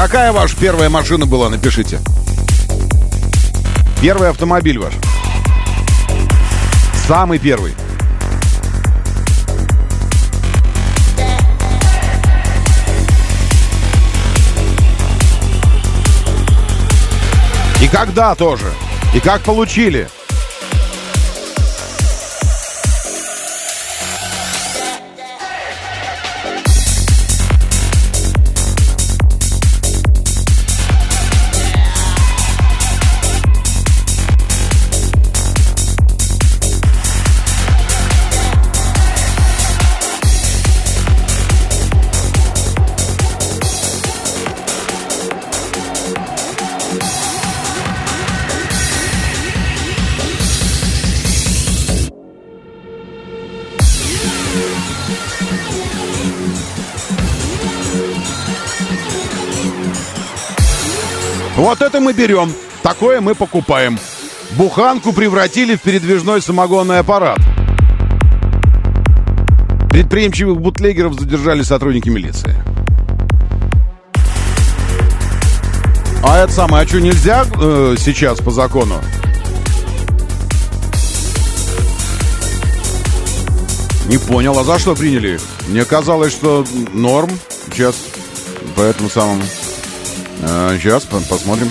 Какая 0.00 0.32
ваша 0.32 0.56
первая 0.56 0.88
машина 0.88 1.26
была, 1.26 1.48
напишите. 1.48 1.98
Первый 4.00 4.30
автомобиль 4.30 4.78
ваш. 4.78 4.94
Самый 7.08 7.40
первый. 7.40 7.74
И 17.82 17.88
когда 17.88 18.36
тоже. 18.36 18.72
И 19.12 19.18
как 19.18 19.42
получили. 19.42 20.08
Вот 61.58 61.82
это 61.82 61.98
мы 61.98 62.12
берем. 62.12 62.52
Такое 62.84 63.20
мы 63.20 63.34
покупаем. 63.34 63.98
Буханку 64.52 65.12
превратили 65.12 65.74
в 65.74 65.82
передвижной 65.82 66.40
самогонный 66.40 67.00
аппарат. 67.00 67.40
Предприимчивых 69.90 70.60
бутлегеров 70.60 71.18
задержали 71.18 71.62
сотрудники 71.62 72.10
милиции. 72.10 72.54
А 76.22 76.38
это 76.38 76.52
самое, 76.52 76.84
а 76.84 76.86
что, 76.86 77.00
нельзя 77.00 77.44
э, 77.60 77.96
сейчас 77.98 78.38
по 78.38 78.52
закону? 78.52 78.94
Не 84.06 84.18
понял, 84.18 84.56
а 84.56 84.62
за 84.62 84.78
что 84.78 84.94
приняли? 84.94 85.40
Мне 85.66 85.84
казалось, 85.84 86.32
что 86.32 86.64
норм. 86.92 87.30
Сейчас 87.72 87.96
по 88.76 88.82
этому 88.82 89.10
самому. 89.10 89.42
А, 90.42 90.76
сейчас 90.78 91.04
посмотрим. 91.04 91.70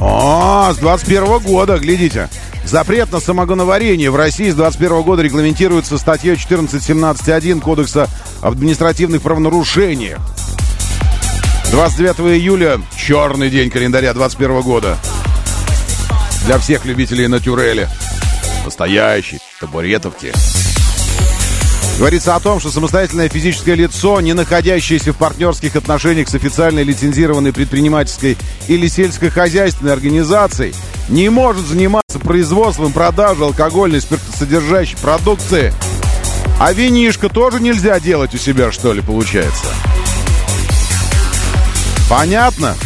О, 0.00 0.72
с 0.72 0.76
21 0.76 1.38
года, 1.40 1.78
глядите. 1.78 2.28
Запрет 2.64 3.10
на 3.12 3.20
самогоноварение 3.20 4.10
в 4.10 4.16
России 4.16 4.50
с 4.50 4.54
21 4.54 5.02
года 5.02 5.22
регламентируется 5.22 5.96
статьей 5.96 6.34
14.17.1 6.34 7.60
Кодекса 7.60 8.08
об 8.42 8.52
административных 8.52 9.22
правонарушениях. 9.22 10.18
29 11.70 12.38
июля, 12.38 12.80
черный 12.96 13.50
день 13.50 13.70
календаря 13.70 14.12
21 14.12 14.60
года. 14.60 14.98
Для 16.46 16.58
всех 16.58 16.84
любителей 16.84 17.26
натюрели. 17.26 17.88
Настоящий, 18.68 19.38
табуретовки. 19.60 20.30
Говорится 21.96 22.36
о 22.36 22.40
том, 22.40 22.60
что 22.60 22.70
самостоятельное 22.70 23.30
физическое 23.30 23.74
лицо, 23.74 24.20
не 24.20 24.34
находящееся 24.34 25.14
в 25.14 25.16
партнерских 25.16 25.74
отношениях 25.74 26.28
с 26.28 26.34
официальной 26.34 26.84
лицензированной 26.84 27.54
предпринимательской 27.54 28.36
или 28.68 28.86
сельскохозяйственной 28.86 29.94
организацией, 29.94 30.74
не 31.08 31.30
может 31.30 31.66
заниматься 31.66 32.18
производством, 32.18 32.92
продажей 32.92 33.46
алкогольной 33.46 34.02
спиртосодержащей 34.02 34.98
продукции. 34.98 35.72
А 36.60 36.74
винишко 36.74 37.30
тоже 37.30 37.60
нельзя 37.60 37.98
делать 37.98 38.34
у 38.34 38.36
себя, 38.36 38.70
что 38.70 38.92
ли, 38.92 39.00
получается? 39.00 39.64
Понятно? 42.10 42.76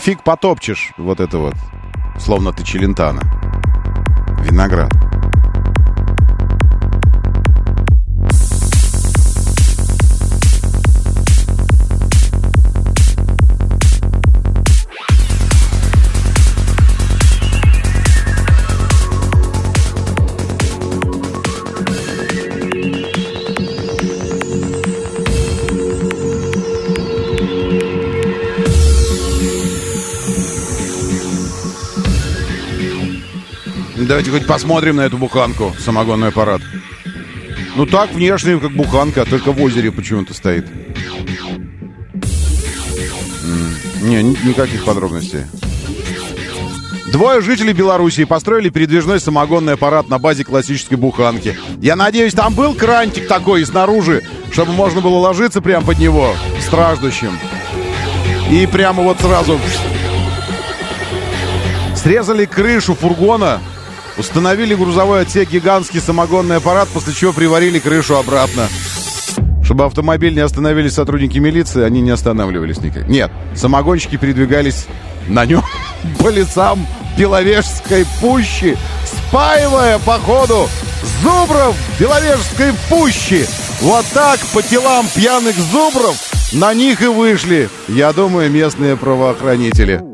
Фиг 0.00 0.24
потопчешь 0.24 0.92
вот 0.96 1.20
это 1.20 1.36
вот, 1.36 1.54
словно 2.22 2.52
ты 2.52 2.62
челентана. 2.62 3.20
Виноград. 4.44 5.11
Давайте 34.12 34.30
хоть 34.30 34.46
посмотрим 34.46 34.96
на 34.96 35.06
эту 35.06 35.16
буханку, 35.16 35.74
самогонный 35.78 36.28
аппарат. 36.28 36.60
Ну 37.76 37.86
так, 37.86 38.12
внешне, 38.12 38.58
как 38.58 38.72
буханка, 38.72 39.24
только 39.24 39.52
в 39.52 39.62
озере 39.62 39.90
почему-то 39.90 40.34
стоит. 40.34 40.66
Не, 44.02 44.22
никаких 44.22 44.84
подробностей. 44.84 45.46
Двое 47.10 47.40
жителей 47.40 47.72
Белоруссии 47.72 48.24
построили 48.24 48.68
передвижной 48.68 49.18
самогонный 49.18 49.72
аппарат 49.72 50.10
на 50.10 50.18
базе 50.18 50.44
классической 50.44 50.98
буханки. 50.98 51.56
Я 51.80 51.96
надеюсь, 51.96 52.34
там 52.34 52.52
был 52.52 52.74
крантик 52.74 53.26
такой 53.26 53.64
снаружи, 53.64 54.22
чтобы 54.52 54.72
можно 54.72 55.00
было 55.00 55.16
ложиться 55.16 55.62
прямо 55.62 55.86
под 55.86 55.98
него, 55.98 56.34
страждущим. 56.60 57.38
И 58.50 58.66
прямо 58.66 59.02
вот 59.02 59.18
сразу 59.22 59.58
срезали 61.96 62.44
крышу 62.44 62.94
фургона, 62.94 63.62
установили 64.16 64.74
грузовой 64.74 65.22
отсек 65.22 65.50
гигантский 65.50 66.00
самогонный 66.00 66.56
аппарат, 66.56 66.88
после 66.88 67.12
чего 67.12 67.32
приварили 67.32 67.78
крышу 67.78 68.16
обратно. 68.16 68.68
Чтобы 69.62 69.84
автомобиль 69.84 70.34
не 70.34 70.40
остановились 70.40 70.94
сотрудники 70.94 71.38
милиции, 71.38 71.82
они 71.82 72.00
не 72.00 72.10
останавливались 72.10 72.78
никак. 72.78 73.08
Нет, 73.08 73.30
самогонщики 73.54 74.16
передвигались 74.16 74.86
на 75.28 75.46
нем 75.46 75.62
по 76.18 76.28
лицам 76.28 76.86
Беловежской 77.16 78.06
пущи, 78.20 78.76
спаивая, 79.04 79.98
по 79.98 80.18
ходу, 80.18 80.68
зубров 81.22 81.76
Беловежской 81.98 82.72
пущи. 82.88 83.46
Вот 83.80 84.04
так 84.12 84.40
по 84.52 84.62
телам 84.62 85.06
пьяных 85.14 85.56
зубров 85.56 86.16
на 86.52 86.74
них 86.74 87.02
и 87.02 87.06
вышли, 87.06 87.68
я 87.88 88.12
думаю, 88.12 88.50
местные 88.50 88.96
правоохранители. 88.96 90.11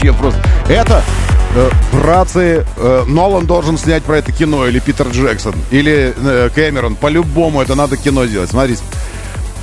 Вообще 0.00 0.12
просто... 0.12 0.40
Это, 0.68 1.02
э, 1.54 1.70
братцы, 1.92 2.64
э, 2.76 3.04
Нолан 3.06 3.46
должен 3.46 3.78
снять 3.78 4.02
про 4.02 4.18
это 4.18 4.32
кино, 4.32 4.66
или 4.66 4.78
Питер 4.78 5.08
Джексон, 5.08 5.54
или 5.70 6.14
э, 6.16 6.50
Кэмерон. 6.54 6.96
По-любому 6.96 7.60
это 7.60 7.74
надо 7.74 7.96
кино 7.96 8.24
делать. 8.24 8.50
Смотрите. 8.50 8.82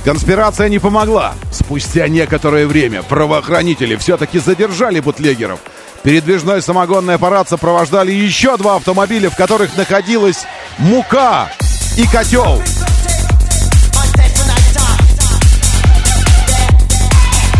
Конспирация 0.04 0.68
не 0.68 0.78
помогла. 0.78 1.34
Спустя 1.50 2.08
некоторое 2.08 2.66
время 2.66 3.02
правоохранители 3.02 3.96
все-таки 3.96 4.38
задержали 4.38 5.00
бутлегеров. 5.00 5.58
Передвижной 6.02 6.62
самогонный 6.62 7.14
аппарат 7.14 7.48
сопровождали 7.48 8.12
еще 8.12 8.56
два 8.56 8.76
автомобиля, 8.76 9.28
в 9.28 9.36
которых 9.36 9.76
находилась 9.76 10.44
мука 10.78 11.50
и 11.96 12.06
котел. 12.06 12.62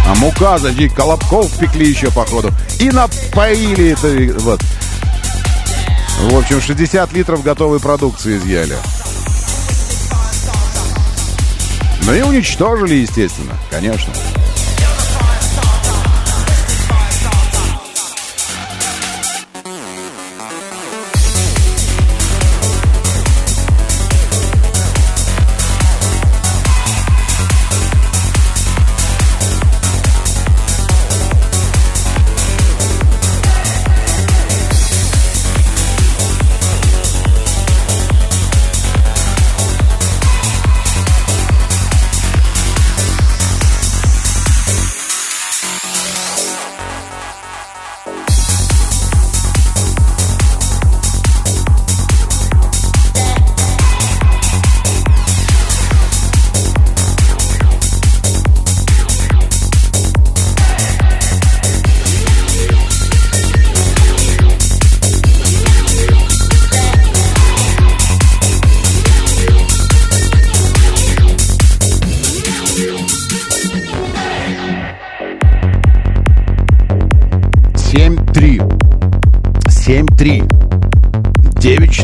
А 0.09 0.14
мука, 0.14 0.57
значит, 0.57 0.95
колобков 0.95 1.53
пекли 1.59 1.87
еще, 1.87 2.11
походу. 2.11 2.51
И 2.81 2.91
напоили 2.91 3.91
это, 3.91 4.41
вот. 4.41 4.61
В 6.21 6.37
общем, 6.37 6.61
60 6.61 7.12
литров 7.12 7.43
готовой 7.43 7.81
продукции 7.81 8.37
изъяли. 8.37 8.77
Ну 12.03 12.14
и 12.14 12.23
уничтожили, 12.23 12.95
естественно, 12.95 13.55
конечно. 13.71 14.12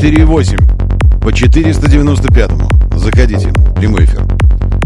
4,8 0.04 1.22
по 1.22 1.30
495-му. 1.30 2.68
Заходите, 2.98 3.50
прямой 3.74 4.04
эфир. 4.04 4.26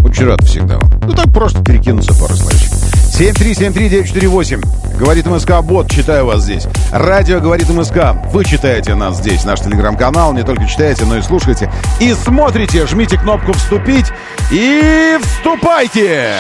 Очень 0.05 0.27
рад 0.27 0.45
всегда 0.45 0.79
вам. 0.79 0.89
Ну 1.09 1.13
так 1.13 1.33
просто 1.33 1.61
перекинуться 1.65 2.15
пару 2.15 2.37
словечек. 2.37 2.71
7373948. 3.19 4.97
Говорит 4.97 5.27
МСК 5.27 5.61
Бот, 5.61 5.91
читаю 5.91 6.27
вас 6.27 6.45
здесь. 6.45 6.69
Радио 6.93 7.41
говорит 7.41 7.69
МСК. 7.69 8.15
Вы 8.33 8.45
читаете 8.45 8.95
нас 8.95 9.17
здесь, 9.17 9.45
наш 9.45 9.59
телеграм-канал. 9.59 10.33
Не 10.35 10.45
только 10.45 10.69
читаете, 10.69 11.05
но 11.05 11.17
и 11.17 11.23
слушаете. 11.23 11.69
И 11.99 12.15
смотрите, 12.15 12.87
жмите 12.87 13.19
кнопку 13.19 13.55
«Вступить» 13.55 14.13
и 14.53 15.19
вступайте! 15.21 16.33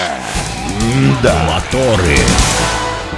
Да. 1.20 1.34
Моторы. 1.52 2.16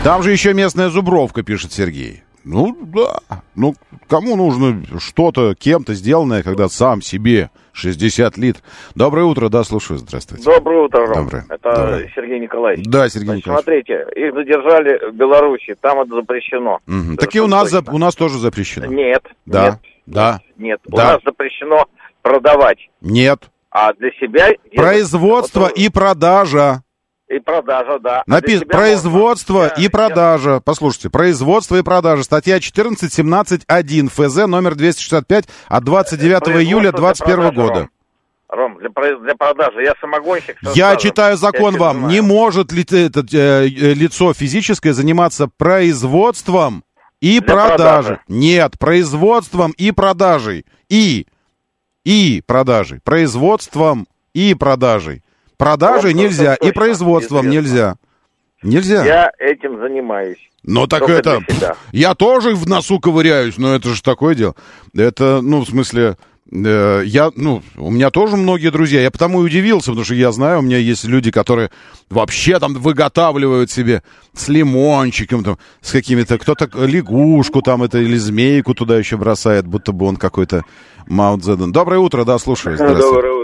Там 0.04 0.22
же 0.22 0.32
еще 0.32 0.54
местная 0.54 0.88
зубровка, 0.88 1.42
пишет 1.42 1.74
Сергей. 1.74 2.22
Ну, 2.44 2.76
да. 2.80 3.18
Ну, 3.54 3.74
кому 4.08 4.36
нужно 4.36 4.82
что-то 4.98 5.54
кем-то 5.54 5.94
сделанное, 5.94 6.42
когда 6.42 6.68
сам 6.68 7.02
себе 7.02 7.50
60 7.72 8.36
литров. 8.38 8.64
Доброе 8.94 9.24
утро, 9.24 9.48
да, 9.48 9.62
слушаю, 9.64 9.98
здравствуйте. 9.98 10.44
Доброе 10.44 10.84
утро, 10.84 11.06
Ром. 11.06 11.24
Доброе. 11.24 11.44
Это 11.48 11.74
Доброе. 11.74 12.12
Сергей 12.14 12.40
Николаевич. 12.40 12.86
Да, 12.86 13.08
Сергей 13.08 13.26
Значит, 13.26 13.46
Николаевич. 13.46 13.64
смотрите, 13.64 14.06
их 14.16 14.34
задержали 14.34 15.10
в 15.10 15.14
Беларуси, 15.14 15.74
там 15.80 16.00
это 16.00 16.14
запрещено. 16.14 16.78
Совершенно 16.86 17.16
Так 17.16 17.34
и 17.34 17.40
у 17.40 17.46
нас, 17.46 17.70
за- 17.70 17.84
у 17.90 17.98
нас 17.98 18.14
тоже 18.14 18.38
запрещено. 18.38 18.86
Нет. 18.86 19.22
Да, 19.46 19.64
Нет. 19.64 19.78
да, 20.06 20.40
Нет. 20.56 20.80
У 20.86 20.96
Да. 20.96 21.12
нас 21.12 21.20
запрещено 21.24 21.86
продавать, 22.22 22.78
нет. 23.00 23.50
а 23.70 23.92
для 23.94 24.10
себя... 24.12 24.48
Производство 24.74 25.60
Вот, 25.60 25.72
и 25.78 25.88
продажа. 25.90 26.82
И 27.30 27.38
продажа, 27.38 27.98
да. 28.00 28.22
А 28.26 28.30
Написано 28.30 28.64
себя 28.64 28.76
производство 28.78 29.58
можно. 29.60 29.74
и 29.78 29.82
Я- 29.84 29.90
продажа. 29.90 30.60
Послушайте, 30.64 31.10
производство 31.10 31.76
и 31.76 31.82
продажа. 31.82 32.24
Статья 32.24 32.58
14.17.1 32.58 34.08
ФЗ 34.08 34.46
номер 34.48 34.74
265 34.74 35.48
от 35.68 35.84
29 35.84 36.40
Производство 36.42 36.60
июля 36.62 36.90
для 36.90 36.98
2021 37.00 37.36
продажи, 37.36 37.56
года. 37.56 37.88
Ром, 38.48 38.78
для, 38.80 39.16
для 39.20 39.34
продажи. 39.36 39.82
Я 39.84 39.94
самогонщик. 40.00 40.56
Я 40.74 40.90
стажем. 40.94 40.98
читаю 40.98 41.36
закон 41.36 41.74
Я 41.74 41.80
вам. 41.80 42.08
Не 42.08 42.20
может 42.20 42.72
ли 42.72 42.82
это, 42.82 43.20
э, 43.20 43.36
э, 43.36 43.94
лицо 43.94 44.34
физическое 44.34 44.92
заниматься 44.92 45.46
производством 45.56 46.82
и 47.20 47.38
Для 47.38 47.46
продажей? 47.48 47.76
продажи. 47.76 48.20
Нет, 48.26 48.76
производством 48.78 49.70
и 49.78 49.92
продажей. 49.92 50.66
И. 50.88 51.26
И 52.04 52.42
продажей. 52.44 52.98
Производством 53.04 54.08
и 54.34 54.54
продажей. 54.54 55.22
Продажей 55.60 56.14
Вот 56.14 56.22
нельзя, 56.22 56.54
и 56.54 56.72
производством 56.72 57.42
известно. 57.42 57.58
нельзя. 57.58 57.94
Нельзя. 58.62 59.04
Я 59.04 59.30
этим 59.38 59.78
занимаюсь. 59.78 60.38
Ну 60.62 60.86
так 60.86 61.00
Только 61.00 61.12
это... 61.12 61.76
Я 61.92 62.14
тоже 62.14 62.54
в 62.54 62.66
носу 62.66 62.98
ковыряюсь, 62.98 63.58
но 63.58 63.74
это 63.74 63.90
же 63.90 64.02
такое 64.02 64.34
дело. 64.34 64.54
Это, 64.94 65.40
ну, 65.42 65.60
в 65.60 65.68
смысле, 65.68 66.16
э, 66.50 67.02
я, 67.04 67.30
ну, 67.36 67.62
у 67.76 67.90
меня 67.90 68.10
тоже 68.10 68.36
многие 68.36 68.70
друзья. 68.70 69.02
Я 69.02 69.10
потому 69.10 69.40
и 69.42 69.44
удивился, 69.44 69.90
потому 69.90 70.04
что 70.04 70.14
я 70.14 70.32
знаю, 70.32 70.60
у 70.60 70.62
меня 70.62 70.78
есть 70.78 71.04
люди, 71.04 71.30
которые 71.30 71.70
вообще 72.08 72.58
там 72.58 72.74
выготавливают 72.74 73.70
себе 73.70 74.02
с 74.34 74.48
лимончиком, 74.48 75.44
там, 75.44 75.58
с 75.82 75.92
какими-то, 75.92 76.38
кто-то 76.38 76.70
лягушку 76.86 77.60
там 77.62 77.82
это 77.82 77.98
или 77.98 78.16
змейку 78.16 78.74
туда 78.74 78.98
еще 78.98 79.16
бросает, 79.16 79.66
будто 79.66 79.92
бы 79.92 80.06
он 80.06 80.16
какой-то 80.16 80.64
Маут 81.06 81.44
Зеден. 81.44 81.72
Доброе 81.72 81.98
утро, 81.98 82.24
да, 82.24 82.38
слушаю. 82.38 82.76
Здравствуйте. 82.76 83.06
Доброе 83.06 83.32
утро, 83.32 83.39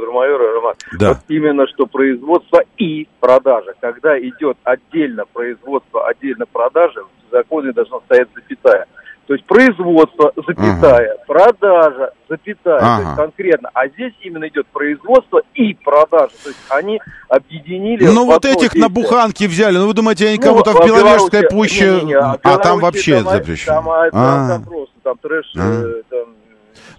Роман. 0.67 0.75
Да. 0.99 1.09
Вот 1.11 1.19
именно 1.29 1.67
что 1.69 1.87
производство 1.87 2.63
и 2.79 3.09
продажа. 3.21 3.75
Когда 3.81 4.19
идет 4.19 4.57
отдельно 4.65 5.25
производство, 5.33 6.07
отдельно 6.09 6.47
продажа, 6.47 7.01
в 7.03 7.31
законе 7.31 7.73
должна 7.73 7.99
стоять 8.07 8.29
запятая. 8.35 8.87
То 9.27 9.35
есть 9.35 9.45
производство, 9.47 10.33
запятая, 10.37 11.17
продажа, 11.27 12.13
запятая. 12.29 12.79
То 12.79 12.87
Ага. 12.87 13.03
есть 13.03 13.17
конкретно. 13.17 13.71
А 13.75 13.89
здесь 13.89 14.13
именно 14.21 14.47
идет 14.47 14.69
производство 14.69 15.43
и 15.55 15.75
продажа. 15.75 16.33
То 16.45 16.51
есть 16.51 16.61
они 16.69 17.01
объединили... 17.29 18.05
Ну 18.07 18.25
вот 18.25 18.45
этих 18.45 18.75
на 18.77 18.89
буханке 18.89 19.49
взяли. 19.49 19.79
Ну 19.79 19.89
вы 19.89 19.95
думаете, 19.95 20.29
они 20.29 20.37
Ну, 20.37 20.43
кому-то 20.45 20.73
в 20.75 20.81
а 20.81 20.87
Беловежской 20.87 21.43
пуще... 21.49 21.95
не-не-не, 21.95 22.15
а 22.19 22.35
в 22.35 22.41
А 22.45 22.59
там 22.59 22.79
вообще 22.79 23.17
там, 23.17 23.29
а, 23.29 23.31
запрещено. 23.33 23.75
Там, 23.75 23.89
а, 23.91 24.07
А. 24.13 24.49
там 24.49 24.65
просто, 24.65 24.95
там 25.03 25.19
трэш, 25.19 25.53
А. 25.57 25.83
э, 25.83 26.03
там, 26.09 26.29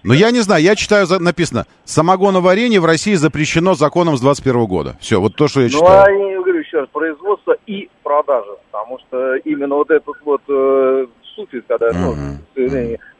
Ну, 0.04 0.14
я 0.14 0.30
не 0.30 0.40
знаю, 0.40 0.62
я 0.62 0.74
читаю, 0.76 1.06
написано, 1.20 1.66
самогоноварение 1.84 2.80
в 2.80 2.84
России 2.84 3.14
запрещено 3.14 3.74
законом 3.74 4.16
с 4.16 4.20
21 4.20 4.66
года. 4.66 4.96
Все, 5.00 5.20
вот 5.20 5.34
то, 5.36 5.48
что 5.48 5.60
я 5.60 5.66
Ну, 5.66 5.72
читаю. 5.72 6.04
а 6.04 6.10
я 6.10 6.36
говорю 6.38 6.58
еще 6.60 6.80
раз, 6.80 6.88
производство 6.90 7.56
и 7.66 7.88
продажа, 8.02 8.52
потому 8.70 8.98
что 9.00 9.34
именно 9.36 9.74
вот 9.74 9.90
этот 9.90 10.16
вот 10.24 10.42
э, 10.48 11.06
суффикс, 11.34 11.64
когда, 11.66 11.90
ну, 11.92 12.14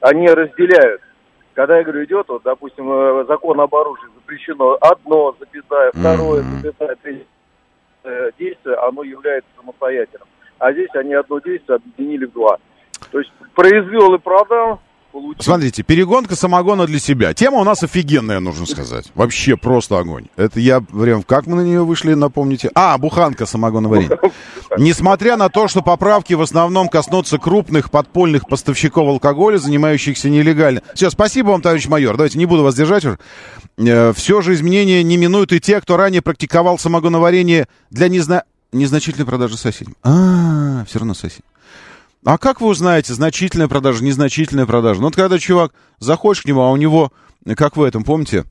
они 0.01 0.29
разделяют. 0.29 1.03
Когда, 1.55 1.79
я 1.79 1.83
говорю, 1.83 2.05
идет, 2.05 2.27
вот, 2.29 2.43
допустим, 2.45 2.89
э, 2.91 3.25
закон 3.27 3.61
об 3.61 3.75
оружии 3.75 4.07
запрещено 4.15 4.79
одно, 4.81 5.35
запятая, 5.41 5.91
второе, 5.93 6.43
Мгм. 6.43 6.61
запятая, 6.63 6.97
третье 7.03 7.27
э, 8.05 8.31
действие, 8.39 8.77
оно 8.77 9.03
является 9.03 9.51
самостоятельным. 9.57 10.29
А 10.61 10.73
здесь 10.73 10.89
они 10.95 11.15
одно 11.15 11.41
действие 11.41 11.77
объединили 11.77 12.27
в 12.27 12.33
два. 12.33 12.59
То 13.11 13.19
есть 13.19 13.31
произвел 13.55 14.15
и 14.15 14.19
продал, 14.19 14.81
получил. 15.13 15.43
Смотрите, 15.43 15.83
перегонка 15.83 16.37
самогона 16.37 16.87
для 16.87 16.99
себя. 16.99 17.35
Тема 17.35 17.59
у 17.59 17.65
нас 17.65 17.83
офигенная, 17.83 18.41
нужно 18.41 18.67
сказать. 18.67 19.07
Вообще 19.15 19.57
просто 19.57 19.99
огонь. 19.99 20.27
Это 20.37 20.61
я 20.61 20.81
прям... 20.81 21.23
Как 21.23 21.47
мы 21.47 21.57
на 21.57 21.61
нее 21.63 21.85
вышли, 21.85 22.15
напомните? 22.15 22.71
А, 22.75 22.97
буханка 22.99 23.47
самогоноварения. 23.47 24.19
Несмотря 24.77 25.37
на 25.37 25.49
то, 25.49 25.69
что 25.69 25.83
поправки 25.83 26.35
в 26.35 26.43
основном 26.43 26.89
коснутся 26.89 27.39
крупных 27.39 27.91
подпольных 27.91 28.49
поставщиков 28.49 29.09
алкоголя, 29.09 29.59
занимающихся 29.59 30.29
нелегально. 30.31 30.83
Все, 30.95 31.11
спасибо 31.11 31.49
вам, 31.51 31.63
товарищ 31.63 31.87
майор. 31.89 32.17
Давайте 32.17 32.39
не 32.39 32.47
буду 32.47 32.63
вас 32.63 32.75
держать 32.75 33.05
уже. 33.05 33.19
Э, 33.79 34.13
Все 34.15 34.41
же 34.43 34.55
изменения 34.55 35.03
не 35.03 35.17
минуют 35.17 35.53
и 35.53 35.61
те, 35.61 35.81
кто 35.81 35.97
ранее 35.97 36.23
практиковал 36.23 36.79
самогоноварение 36.79 37.67
для 37.91 38.09
незна... 38.09 38.45
незначительной 38.73 39.27
продажи 39.27 39.57
соседям. 39.57 39.97
А, 40.03 40.85
все 40.87 40.99
равно 40.99 41.15
сосед. 41.15 41.43
А 42.25 42.37
как 42.39 42.61
вы 42.61 42.69
узнаете, 42.69 43.15
значительная 43.15 43.69
продажа, 43.69 44.05
незначительная 44.05 44.67
продажа? 44.67 45.01
Ну, 45.01 45.07
вот 45.07 45.17
когда 45.17 45.39
чувак, 45.39 45.73
заходишь 45.99 46.43
к 46.43 46.47
нему, 46.47 46.63
а 46.63 46.71
у 46.71 46.77
него, 46.77 47.13
как 47.57 47.77
вы 47.77 47.87
этом 47.87 48.05
помните, 48.05 48.45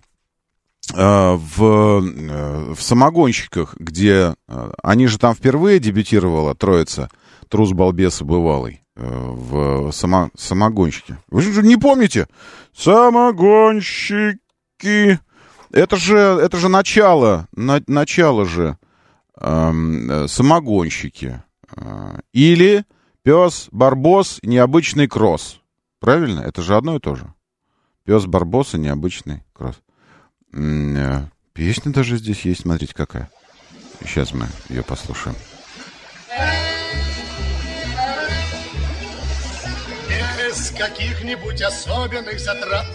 э, 0.95 1.33
в, 1.35 1.63
э, 1.63 2.73
в 2.73 2.81
самогонщиках, 2.81 3.75
где 3.77 4.35
э, 4.47 4.71
они 4.81 5.07
же 5.07 5.17
там 5.19 5.35
впервые 5.35 5.79
дебютировала 5.79 6.55
троица 6.55 7.09
трус 7.49 7.71
балбес 7.73 8.21
и 8.21 8.23
бывалый 8.23 8.83
в 8.95 9.91
само, 9.91 10.31
самогонщике. 10.35 11.17
Вы 11.29 11.41
же 11.43 11.61
не 11.61 11.77
помните? 11.77 12.27
Самогонщики. 12.75 14.39
Это 15.71 15.97
же, 15.97 16.17
это 16.17 16.57
же 16.57 16.67
начало, 16.67 17.47
на- 17.55 17.83
начало 17.85 18.45
же 18.47 18.77
эм, 19.39 20.27
самогонщики. 20.27 21.43
Или 22.33 22.85
пес 23.27 23.67
Барбос 23.73 24.39
и 24.41 24.47
необычный 24.47 25.09
кросс. 25.09 25.59
Правильно? 25.99 26.39
Это 26.39 26.61
же 26.61 26.77
одно 26.77 26.95
и 26.95 26.99
то 27.01 27.15
же. 27.15 27.33
Пес 28.05 28.25
Барбос 28.25 28.73
и 28.73 28.77
необычный 28.77 29.43
кросс. 29.51 29.75
Э, 30.53 31.25
Песня 31.51 31.91
даже 31.91 32.15
здесь 32.19 32.45
есть, 32.45 32.61
смотрите 32.61 32.93
какая. 32.93 33.29
Сейчас 33.99 34.33
мы 34.33 34.47
ее 34.69 34.81
послушаем. 34.81 35.35
Без 40.37 40.71
каких-нибудь 40.71 41.61
особенных 41.61 42.39
затрат 42.39 42.85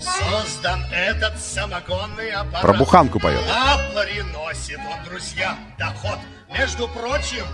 Создан 0.00 0.80
этот 0.90 1.38
самогонный 1.38 2.32
аппарат 2.32 2.62
Про 2.62 2.72
буханку 2.74 3.20
поет. 3.20 3.40
А 3.48 3.78
приносит 3.94 4.78
он, 4.78 5.04
друзья, 5.08 5.56
доход 5.78 6.18
Между 6.58 6.88
прочим, 6.88 7.44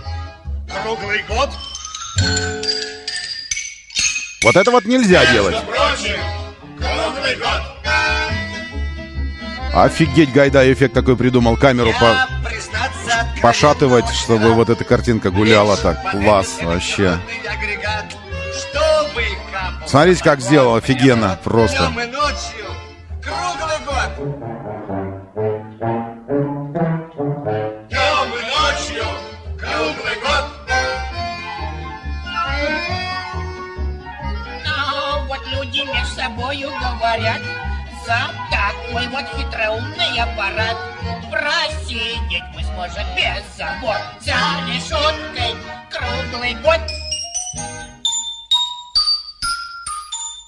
круглый 0.67 1.23
год 1.27 1.51
Вот 4.43 4.55
это 4.55 4.71
вот 4.71 4.85
нельзя 4.85 5.25
делать. 5.31 5.55
Офигеть, 9.73 10.31
Гайдай 10.31 10.71
эффект 10.73 10.93
такой 10.93 11.17
придумал. 11.17 11.57
Камеру 11.57 11.93
по, 11.99 12.27
пошатывать, 13.41 14.07
чтобы 14.09 14.53
вот 14.53 14.69
эта 14.69 14.83
картинка 14.83 15.31
гуляла 15.31 15.77
так. 15.77 16.11
Класс 16.11 16.57
вообще. 16.61 17.17
Смотрите, 19.87 20.23
как 20.23 20.41
сделал, 20.41 20.75
офигенно, 20.75 21.39
просто. 21.43 21.87
Днем 21.87 21.99
и 21.99 22.05
ночью, 22.05 22.65
круглый 23.21 23.79
год 23.85 24.62
говорят, 37.13 37.41
сам 38.05 38.31
такой 38.49 39.07
вот 39.09 39.25
хитроумный 39.37 40.19
аппарат. 40.19 40.75
Просидеть 41.31 42.43
мы 42.55 42.63
сможем 42.63 43.05
без 43.15 43.43
забот, 43.55 44.01
за 44.19 44.33
решеткой 44.67 45.55
круглый 45.91 46.55
год. 46.63 46.79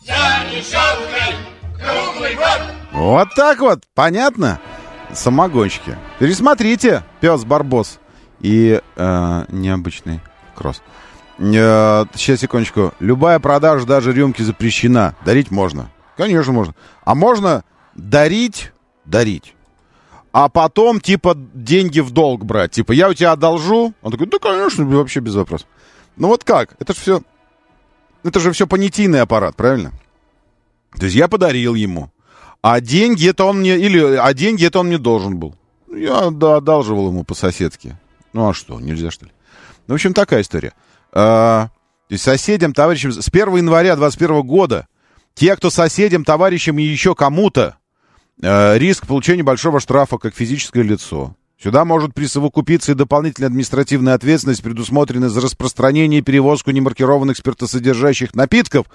За 0.01 0.43
решеткой, 0.51 1.35
круглый 1.75 2.35
год 2.35 2.61
Вот 2.91 3.27
так 3.35 3.59
вот, 3.59 3.83
понятно? 3.93 4.59
Самогонщики. 5.13 5.97
Пересмотрите, 6.19 7.03
пес 7.19 7.45
Барбос 7.45 7.99
и 8.41 8.81
э, 8.95 9.45
необычный 9.49 10.19
кросс. 10.55 10.81
Э, 11.37 12.05
сейчас, 12.15 12.39
секундочку. 12.39 12.93
Любая 12.99 13.39
продажа 13.39 13.85
даже 13.85 14.11
рюмки 14.11 14.41
запрещена. 14.41 15.15
Дарить 15.25 15.51
можно. 15.51 15.89
Конечно, 16.17 16.53
можно. 16.53 16.75
А 17.03 17.15
можно 17.15 17.63
дарить, 17.95 18.71
дарить. 19.05 19.53
А 20.31 20.49
потом, 20.49 20.99
типа, 20.99 21.33
деньги 21.35 22.01
в 22.01 22.11
долг 22.11 22.43
брать. 22.43 22.71
Типа, 22.71 22.91
я 22.91 23.09
у 23.09 23.13
тебя 23.13 23.31
одолжу. 23.31 23.93
Он 24.01 24.11
такой, 24.11 24.27
да, 24.27 24.37
конечно, 24.37 24.85
вообще 24.85 25.21
без 25.21 25.35
вопросов. 25.35 25.67
Ну 26.17 26.27
вот 26.27 26.43
как? 26.43 26.75
Это 26.79 26.93
же 26.93 26.99
все... 26.99 27.21
Это 28.23 28.39
же 28.39 28.51
все 28.51 28.67
понятийный 28.67 29.21
аппарат, 29.21 29.55
правильно? 29.55 29.91
То 30.97 31.05
есть 31.05 31.15
я 31.15 31.27
подарил 31.27 31.75
ему. 31.75 32.11
А 32.61 32.81
деньги 32.81 33.29
это 33.29 33.45
он 33.45 33.59
мне... 33.59 33.77
Или... 33.77 33.99
А 34.17 34.33
деньги 34.33 34.65
это 34.65 34.79
он 34.79 34.87
мне 34.87 34.97
должен 34.97 35.37
был. 35.37 35.55
Я 35.87 36.29
да, 36.31 36.57
одалживал 36.57 37.09
ему 37.09 37.23
по-соседски. 37.23 37.97
Ну 38.33 38.49
а 38.49 38.53
что, 38.53 38.79
нельзя 38.79 39.11
что 39.11 39.25
ли? 39.25 39.31
Ну, 39.87 39.93
в 39.93 39.95
общем, 39.95 40.13
такая 40.13 40.41
история. 40.41 40.73
А, 41.13 41.67
то 42.07 42.13
есть 42.13 42.23
соседям, 42.23 42.73
товарищам... 42.73 43.11
С 43.11 43.29
1 43.29 43.55
января 43.55 43.95
2021 43.95 44.41
года 44.41 44.87
те, 45.35 45.55
кто 45.55 45.69
соседям, 45.69 46.23
товарищам 46.23 46.79
и 46.79 46.83
еще 46.83 47.13
кому-то 47.13 47.77
э, 48.41 48.77
риск 48.77 49.05
получения 49.05 49.43
большого 49.43 49.79
штрафа 49.79 50.17
как 50.17 50.33
физическое 50.33 50.81
лицо. 50.81 51.35
Сюда 51.61 51.85
может 51.85 52.13
присовокупиться 52.13 52.91
и 52.91 52.95
дополнительная 52.95 53.49
административная 53.49 54.13
ответственность, 54.15 54.63
предусмотренная 54.63 55.29
за 55.29 55.41
распространение 55.41 56.19
и 56.19 56.23
перевозку 56.23 56.71
немаркированных 56.71 57.37
спиртосодержащих 57.37 58.33
напитков 58.33 58.87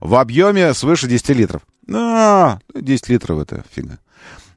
в 0.00 0.14
объеме 0.14 0.74
свыше 0.74 1.06
10 1.06 1.28
литров. 1.30 1.62
А, 1.92 2.58
10 2.74 3.08
литров 3.08 3.40
это 3.40 3.64
фига. 3.72 3.98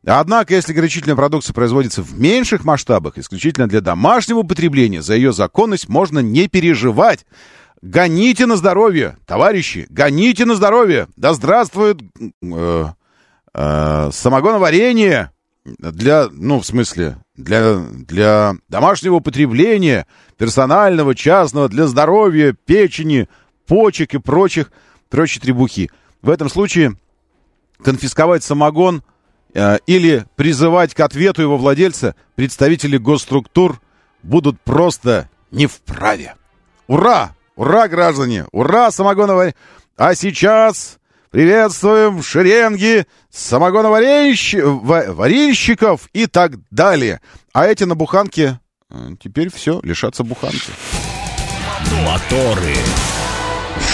Однако, 0.05 0.53
если 0.53 0.73
горячительная 0.73 1.15
продукция 1.15 1.53
производится 1.53 2.01
в 2.01 2.19
меньших 2.19 2.65
масштабах, 2.65 3.17
исключительно 3.17 3.67
для 3.67 3.79
домашнего 3.79 4.43
потребления, 4.43 5.01
за 5.01 5.15
ее 5.15 5.31
законность 5.31 5.87
можно 5.87 6.19
не 6.19 6.47
переживать. 6.47 7.25
Гоните 7.83 8.45
на 8.45 8.55
здоровье, 8.55 9.17
товарищи, 9.25 9.87
гоните 9.89 10.45
на 10.45 10.55
здоровье. 10.55 11.09
Да 11.17 11.33
здравствует 11.33 11.99
э, 12.41 12.85
э, 13.53 14.09
самогоноварение 14.13 15.31
для, 15.65 16.29
ну, 16.31 16.61
в 16.61 16.65
смысле, 16.65 17.17
для, 17.35 17.79
для 17.79 18.53
домашнего 18.69 19.19
потребления, 19.19 20.07
персонального, 20.37 21.13
частного, 21.13 21.67
для 21.67 21.87
здоровья, 21.87 22.53
печени, 22.53 23.27
почек 23.67 24.13
и 24.13 24.17
прочих, 24.17 24.71
прочей 25.09 25.41
требухи. 25.41 25.91
В 26.21 26.29
этом 26.29 26.47
случае 26.47 26.95
конфисковать 27.83 28.45
самогон 28.45 29.03
э, 29.53 29.79
или 29.87 30.25
призывать 30.37 30.93
к 30.93 31.01
ответу 31.01 31.41
его 31.41 31.57
владельца 31.57 32.15
представители 32.35 32.95
госструктур 32.95 33.81
будут 34.21 34.61
просто 34.61 35.29
не 35.51 35.67
вправе. 35.67 36.35
Ура! 36.87 37.35
Ура, 37.55 37.87
граждане! 37.87 38.45
Ура, 38.51 38.91
самогоноварение! 38.91 39.55
А 39.95 40.15
сейчас 40.15 40.97
приветствуем 41.29 42.21
в 42.21 42.27
шеренге 42.27 43.05
самогоноварильщиков 43.29 46.09
и 46.13 46.25
так 46.25 46.53
далее. 46.71 47.21
А 47.53 47.67
эти 47.67 47.83
на 47.83 47.93
буханке 47.95 48.59
э, 48.89 49.09
теперь 49.21 49.51
все, 49.53 49.79
лишатся 49.83 50.23
буханки. 50.23 50.71
Моторы. 52.03 52.73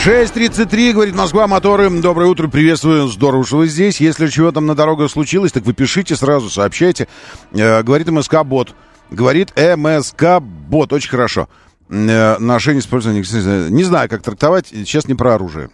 6.33, 0.05 0.93
говорит 0.93 1.15
Москва, 1.15 1.47
моторы. 1.47 1.89
Доброе 1.89 2.29
утро, 2.29 2.47
приветствую. 2.47 3.09
Здорово, 3.09 3.45
что 3.45 3.57
вы 3.57 3.67
здесь. 3.67 3.99
Если 3.99 4.27
чего 4.27 4.53
там 4.53 4.65
на 4.65 4.75
дорогах 4.75 5.11
случилось, 5.11 5.51
так 5.51 5.63
вы 5.63 5.73
пишите 5.73 6.15
сразу, 6.15 6.49
сообщайте. 6.49 7.09
Э, 7.51 7.83
говорит 7.83 8.09
МСК-бот. 8.09 8.73
Говорит 9.11 9.51
МСК-бот. 9.57 10.93
Очень 10.93 11.09
хорошо. 11.09 11.49
Э, 11.89 12.37
ношение 12.37 12.81
использования... 12.81 13.23
Не 13.69 13.83
знаю, 13.83 14.09
как 14.09 14.21
трактовать. 14.21 14.67
Сейчас 14.67 15.07
не 15.07 15.15
про 15.15 15.35
оружие. 15.35 15.69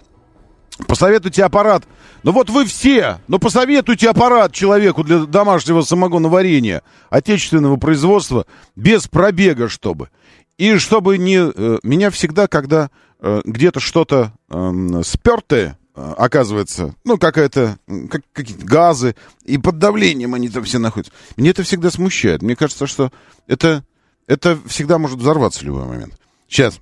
Посоветуйте 0.88 1.44
аппарат. 1.44 1.84
Ну 2.24 2.32
вот 2.32 2.50
вы 2.50 2.66
все, 2.66 3.20
ну 3.28 3.40
посоветуйте 3.40 4.10
аппарат 4.10 4.52
человеку 4.52 5.04
для 5.04 5.20
домашнего 5.20 5.84
самогоноварения 5.84 6.82
отечественного 7.10 7.78
производства 7.78 8.46
без 8.76 9.08
пробега, 9.08 9.70
чтобы. 9.70 10.10
И 10.58 10.78
чтобы 10.78 11.18
не... 11.18 11.38
Э, 11.38 11.80
меня 11.84 12.10
всегда, 12.10 12.48
когда 12.48 12.90
э, 13.20 13.42
где-то 13.46 13.80
что-то 13.80 14.34
э, 14.50 15.02
спертое, 15.06 15.78
оказывается, 15.94 16.94
ну, 17.06 17.18
какая-то, 17.18 17.78
как, 18.10 18.22
какие-то 18.34 18.66
газы, 18.66 19.16
и 19.46 19.58
под 19.58 19.78
давлением 19.78 20.34
они 20.34 20.50
там 20.50 20.66
все 20.66 20.78
находятся. 20.78 21.14
Мне 21.38 21.52
это 21.52 21.64
всегда 21.64 21.90
смущает. 21.90 22.42
Мне 22.42 22.58
кажется, 22.58 22.86
что 22.86 23.14
это, 23.48 23.86
это 24.28 24.58
всегда 24.68 24.98
может 24.98 25.20
взорваться 25.20 25.60
в 25.60 25.64
любой 25.64 25.86
момент. 25.86 26.18
Сейчас. 26.48 26.80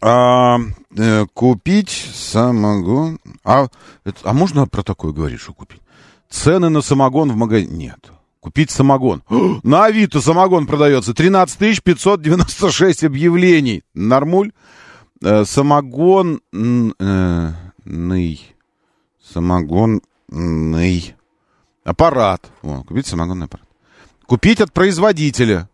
А, 0.00 0.58
э, 0.96 1.26
купить 1.34 1.90
самогон. 2.14 3.18
А, 3.44 3.68
это, 4.04 4.18
а 4.24 4.32
можно 4.32 4.66
про 4.66 4.82
такое 4.82 5.12
говорить, 5.12 5.40
что 5.40 5.52
купить? 5.52 5.80
Цены 6.30 6.70
на 6.70 6.80
самогон 6.80 7.30
в 7.30 7.36
магазине. 7.36 7.86
Нет. 7.88 8.10
Купить 8.40 8.70
самогон. 8.70 9.22
О, 9.28 9.60
на 9.62 9.84
Авито 9.84 10.20
самогон 10.20 10.66
продается. 10.66 11.14
13 11.14 11.82
596 11.82 13.04
объявлений. 13.04 13.82
Нормуль. 13.94 14.52
Э, 15.22 15.44
самогон... 15.44 16.40
Э, 16.52 17.52
ный. 17.84 18.54
Самогонный. 19.32 21.14
Аппарат. 21.84 22.50
О, 22.62 22.82
купить 22.84 23.06
самогонный 23.06 23.46
аппарат. 23.46 23.66
Купить 24.26 24.60
от 24.60 24.72
производителя. 24.72 25.68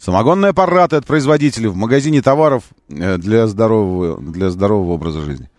Самогонные 0.00 0.50
аппараты 0.50 0.96
от 0.96 1.04
производителей 1.04 1.68
в 1.68 1.76
магазине 1.76 2.22
товаров 2.22 2.64
э, 2.88 3.18
для 3.18 3.46
здорового, 3.46 4.18
для 4.18 4.48
здорового 4.48 4.92
образа 4.92 5.20
жизни. 5.20 5.50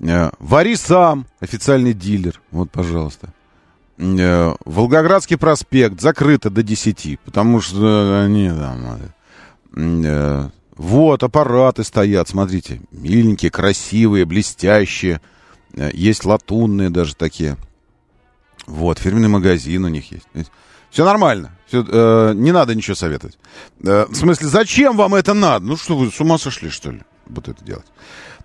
Э, 0.00 0.30
Вари 0.40 0.74
сам, 0.74 1.26
официальный 1.38 1.92
дилер. 1.92 2.40
Вот, 2.50 2.72
пожалуйста. 2.72 3.32
Э, 3.96 4.52
Волгоградский 4.64 5.36
проспект 5.36 6.00
закрыто 6.00 6.50
до 6.50 6.64
10, 6.64 7.20
потому 7.20 7.60
что 7.60 8.20
они 8.20 8.50
там... 8.50 10.34
Вот, 10.76 11.22
аппараты 11.22 11.84
стоят, 11.84 12.28
смотрите. 12.28 12.80
Миленькие, 12.90 13.52
красивые, 13.52 14.24
блестящие. 14.24 15.20
Есть 15.92 16.24
латунные 16.24 16.90
даже 16.90 17.14
такие. 17.14 17.56
Вот, 18.66 18.98
фирменный 18.98 19.28
магазин 19.28 19.84
у 19.84 19.88
них 19.88 20.10
есть. 20.10 20.26
Все 20.90 21.04
нормально. 21.04 21.52
Все, 21.66 21.84
э, 21.86 22.32
не 22.34 22.52
надо 22.52 22.74
ничего 22.74 22.94
советовать. 22.94 23.38
Э, 23.84 24.06
в 24.08 24.14
смысле, 24.14 24.48
зачем 24.48 24.96
вам 24.96 25.14
это 25.14 25.34
надо? 25.34 25.66
Ну 25.66 25.76
что 25.76 25.96
вы, 25.96 26.10
с 26.10 26.20
ума 26.20 26.38
сошли, 26.38 26.70
что 26.70 26.90
ли, 26.90 27.02
вот 27.26 27.48
это 27.48 27.62
делать? 27.64 27.86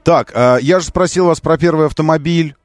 Так, 0.04 0.32
э, 0.34 0.58
я 0.62 0.80
же 0.80 0.88
спросил 0.88 1.28
вас 1.28 1.40
про 1.40 1.58
первый 1.58 1.86
автомобиль, 1.86 2.56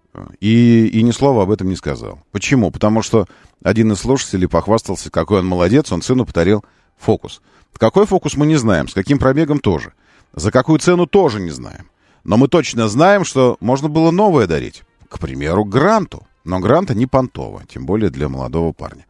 и, 0.41 0.87
и 0.93 1.03
ни 1.03 1.13
слова 1.13 1.45
об 1.45 1.51
этом 1.51 1.69
не 1.69 1.77
сказал. 1.77 2.21
Почему? 2.33 2.71
Потому 2.71 3.03
что 3.03 3.27
один 3.63 3.93
из 3.93 3.99
слушателей 3.99 4.49
похвастался, 4.49 5.11
какой 5.11 5.41
он 5.41 5.47
молодец, 5.47 5.93
он 5.93 6.03
сыну 6.03 6.27
подарил 6.27 6.65
фокус. 6.97 7.41
Какой 7.79 8.07
фокус 8.07 8.37
мы 8.37 8.47
не 8.47 8.57
знаем, 8.57 8.89
с 8.89 8.95
каким 8.95 9.19
пробегом 9.19 9.61
тоже. 9.61 9.93
За 10.35 10.51
какую 10.51 10.81
цену 10.81 11.07
тоже 11.07 11.41
не 11.41 11.51
знаем. 11.51 11.89
Но 12.25 12.37
мы 12.37 12.49
точно 12.49 12.89
знаем, 12.89 13.25
что 13.25 13.57
можно 13.61 13.89
было 13.89 14.11
новое 14.11 14.47
дарить. 14.47 14.83
К 15.09 15.19
примеру, 15.21 15.65
Гранту. 15.65 16.27
Но 16.45 16.59
Гранта 16.61 16.95
не 16.95 17.07
понтово, 17.07 17.63
тем 17.69 17.87
более 17.87 18.11
для 18.11 18.29
молодого 18.29 18.73
парня. 18.73 19.07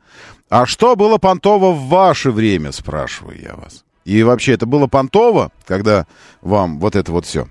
А 0.51 0.67
что 0.67 0.97
было 0.97 1.19
понтово 1.19 1.73
в 1.73 1.89
ваше 1.89 2.31
время, 2.31 2.73
спрашиваю 2.73 3.41
я 3.41 3.55
вас. 3.55 3.85
И 4.05 4.23
вообще, 4.23 4.53
это 4.53 4.65
было 4.65 4.87
понтово, 4.87 5.53
когда 5.67 6.07
вам 6.41 6.79
вот 6.79 6.97
это 6.97 7.13
вот 7.13 7.27
все. 7.27 7.47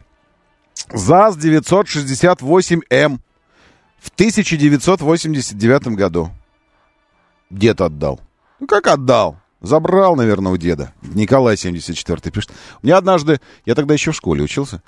ЗАЗ-968М 0.90 3.20
в 4.00 4.10
1989 4.10 5.88
году. 5.90 6.32
Дед 7.52 7.82
отдал. 7.82 8.20
Ну, 8.60 8.68
как 8.68 8.88
отдал? 8.88 9.38
Забрал, 9.62 10.16
наверное, 10.16 10.52
у 10.52 10.58
деда. 10.58 10.94
Николай 11.02 11.58
74 11.58 12.32
пишет. 12.32 12.52
Мне 12.82 12.96
однажды, 12.96 13.40
я 13.66 13.76
тогда 13.76 13.94
еще 13.94 14.12
в 14.12 14.16
школе 14.16 14.44
учился, 14.44 14.82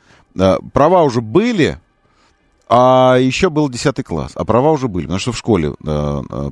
права 0.73 1.03
уже 1.03 1.21
были, 1.21 1.79
а 2.67 3.17
еще 3.19 3.49
был 3.49 3.69
10 3.69 4.03
класс, 4.03 4.31
а 4.35 4.45
права 4.45 4.71
уже 4.71 4.87
были, 4.87 5.05
потому 5.05 5.19
что 5.19 5.31
в 5.31 5.37
школе 5.37 5.73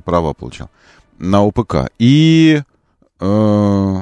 права 0.04 0.32
получал 0.32 0.70
на 1.18 1.44
УПК. 1.44 1.90
И, 1.98 2.62
э, 3.20 3.96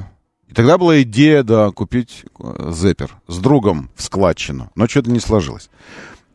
тогда 0.54 0.78
была 0.78 1.02
идея, 1.02 1.42
да, 1.42 1.70
купить 1.70 2.24
э, 2.38 2.70
Зеппер 2.72 3.16
с 3.26 3.38
другом 3.38 3.90
в 3.96 4.02
складчину. 4.02 4.70
Но 4.74 4.86
что-то 4.86 5.10
не 5.10 5.20
сложилось. 5.20 5.70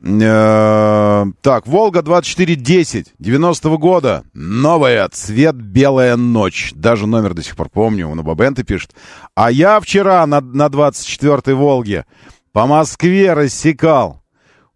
Э, 0.04 1.26
так, 1.42 1.68
Волга 1.68 2.02
2410 2.02 3.14
90-го 3.20 3.78
года. 3.78 4.24
Новая, 4.34 5.08
цвет 5.10 5.56
белая 5.56 6.18
ночь. 6.18 6.74
Даже 6.76 7.06
номер 7.06 7.34
до 7.34 7.44
сих 7.44 7.56
пор 7.56 7.70
помню, 7.70 8.08
он 8.08 8.20
у 8.20 8.24
Бабенты 8.24 8.64
пишет. 8.64 8.92
А 9.36 9.52
я 9.52 9.80
вчера 9.80 10.26
на, 10.26 10.42
на 10.42 10.68
24-й 10.68 11.54
Волге 11.54 12.06
по 12.52 12.66
Москве 12.66 13.34
рассекал. 13.34 14.22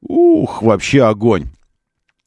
Ух, 0.02 0.62
вообще 0.62 1.04
огонь. 1.04 1.48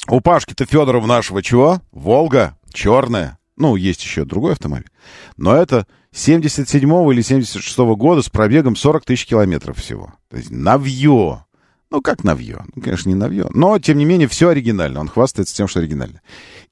У 0.09 0.21
Пашки-то 0.21 0.67
Федорова 0.67 1.07
нашего 1.07 1.43
чего? 1.43 1.81
Волга, 1.93 2.57
черная. 2.73 3.38
Ну, 3.59 3.75
есть 3.77 4.03
еще 4.03 4.25
другой 4.25 4.53
автомобиль. 4.53 4.89
Но 5.37 5.55
это 5.55 5.87
77 6.13 7.13
или 7.13 7.23
76 7.23 7.79
-го 7.79 7.97
года 7.97 8.23
с 8.23 8.29
пробегом 8.29 8.77
40 8.77 9.05
тысяч 9.05 9.27
километров 9.27 9.79
всего. 9.79 10.15
То 10.31 10.37
есть 10.37 10.51
навье. 10.51 11.45
Ну, 11.91 12.03
как 12.03 12.23
навье? 12.23 12.65
Ну, 12.75 12.83
конечно, 12.83 13.09
не 13.09 13.15
навье. 13.15 13.47
Но, 13.53 13.79
тем 13.79 13.99
не 13.99 14.05
менее, 14.05 14.29
все 14.29 14.51
оригинально. 14.51 15.01
Он 15.01 15.09
хвастается 15.09 15.57
тем, 15.57 15.69
что 15.69 15.81
оригинально. 15.81 16.21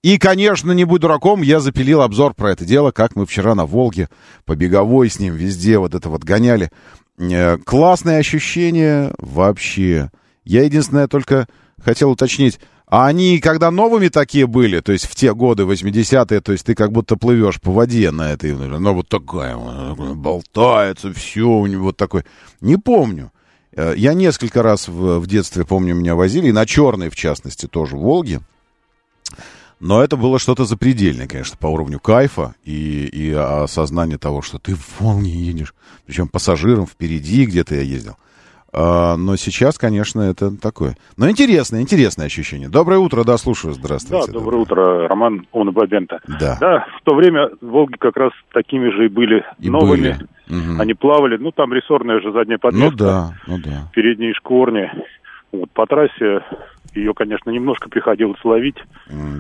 И, 0.03 0.19
конечно, 0.19 0.73
не 0.73 0.85
будь 0.85 1.01
дураком, 1.01 1.43
я 1.43 1.59
запилил 1.59 2.03
обзор 2.03 2.35
про 2.35 2.53
это 2.53 2.65
дело, 2.65 2.93
как 2.93 3.17
мы 3.17 3.27
вчера 3.27 3.55
на 3.55 3.67
Волге 3.67 4.09
по 4.45 4.55
беговой 4.55 5.11
с 5.11 5.19
ним 5.19 5.35
везде 5.35 5.79
вот 5.79 5.95
это 5.95 6.09
вот 6.09 6.23
гоняли. 6.23 6.71
Э, 7.19 7.57
Классное 7.59 8.19
ощущение 8.19 9.13
вообще. 9.19 10.11
Я 10.45 10.65
единственное 10.65 11.09
только 11.09 11.49
хотел 11.83 12.11
уточнить, 12.11 12.61
а 12.89 13.07
они 13.07 13.41
когда 13.41 13.71
новыми 13.71 14.09
такие 14.09 14.47
были, 14.47 14.81
то 14.81 14.93
есть 14.93 15.07
в 15.07 15.15
те 15.15 15.35
годы, 15.35 15.65
80-е, 15.65 16.41
то 16.41 16.53
есть 16.53 16.65
ты 16.65 16.75
как 16.75 16.93
будто 16.93 17.17
плывешь 17.17 17.61
по 17.61 17.73
воде 17.73 18.11
на 18.11 18.33
этой, 18.33 18.55
ну 18.55 18.95
вот 18.95 19.09
такая, 19.09 19.57
болтается, 20.15 21.13
все 21.13 21.49
у 21.49 21.67
него 21.67 21.87
вот 21.87 21.97
такой. 21.97 22.25
Не 22.61 22.77
помню. 22.77 23.33
Э, 23.73 23.95
Я 23.97 24.15
несколько 24.15 24.63
раз 24.63 24.87
в, 24.89 25.19
в 25.19 25.27
детстве, 25.27 25.65
помню, 25.65 25.95
меня 25.95 26.15
возили, 26.15 26.49
и 26.49 26.53
на 26.53 26.65
черной, 26.65 27.11
в 27.11 27.17
частности, 27.17 27.67
тоже, 27.67 27.97
в 27.97 28.01
Волге. 28.01 28.41
Но 29.79 30.03
это 30.03 30.17
было 30.17 30.39
что-то 30.39 30.65
запредельное, 30.65 31.27
конечно, 31.27 31.57
по 31.59 31.67
уровню 31.67 32.01
кайфа 32.01 32.55
и, 32.65 33.05
и 33.13 33.33
осознания 33.33 34.17
того, 34.17 34.41
что 34.41 34.59
ты 34.59 34.75
в 34.75 35.01
Волге 35.01 35.31
едешь, 35.31 35.75
причем 36.07 36.29
пассажиром 36.29 36.87
впереди 36.87 37.45
где-то 37.45 37.75
я 37.75 37.83
ездил. 37.83 38.17
А, 38.79 39.17
но 39.17 39.37
сейчас, 39.37 39.79
конечно, 39.79 40.21
это 40.21 40.55
такое. 40.61 40.97
Но 41.17 41.31
интересное, 41.31 41.81
интересное 41.81 42.27
ощущение. 42.27 42.69
Доброе 42.69 42.99
утро, 42.99 43.25
да, 43.25 43.39
слушаю, 43.39 43.73
Да, 43.75 43.81
здравствуйте. 43.81 44.33
доброе 44.33 44.59
утро, 44.59 45.09
Роман 45.09 45.47
Онобабента. 45.55 46.21
Да. 46.39 46.59
Да, 46.61 46.87
в 47.01 47.05
то 47.05 47.15
время 47.15 47.49
Волги 47.63 47.97
как 47.99 48.17
раз 48.19 48.33
такими 48.53 48.91
же 48.91 49.07
и 49.07 49.09
были 49.09 49.45
И 49.61 49.71
новыми. 49.71 49.89
были. 49.89 50.19
Мгм. 50.49 50.81
Они 50.81 50.93
плавали, 50.93 51.39
ну 51.39 51.53
там 51.53 51.73
рессорная 51.73 52.21
же 52.21 52.33
задняя 52.33 52.59
Ну 52.63 52.71
подвеска, 52.71 52.97
да, 52.97 53.35
ну 53.47 53.59
да. 53.65 53.91
передние 53.95 54.35
шкорни. 54.35 54.91
Вот, 55.53 55.71
по 55.71 55.87
трассе 55.87 56.43
ее, 56.97 57.15
конечно, 57.15 57.51
немножко 57.51 57.89
приходилось 57.89 58.39
ловить. 58.45 58.77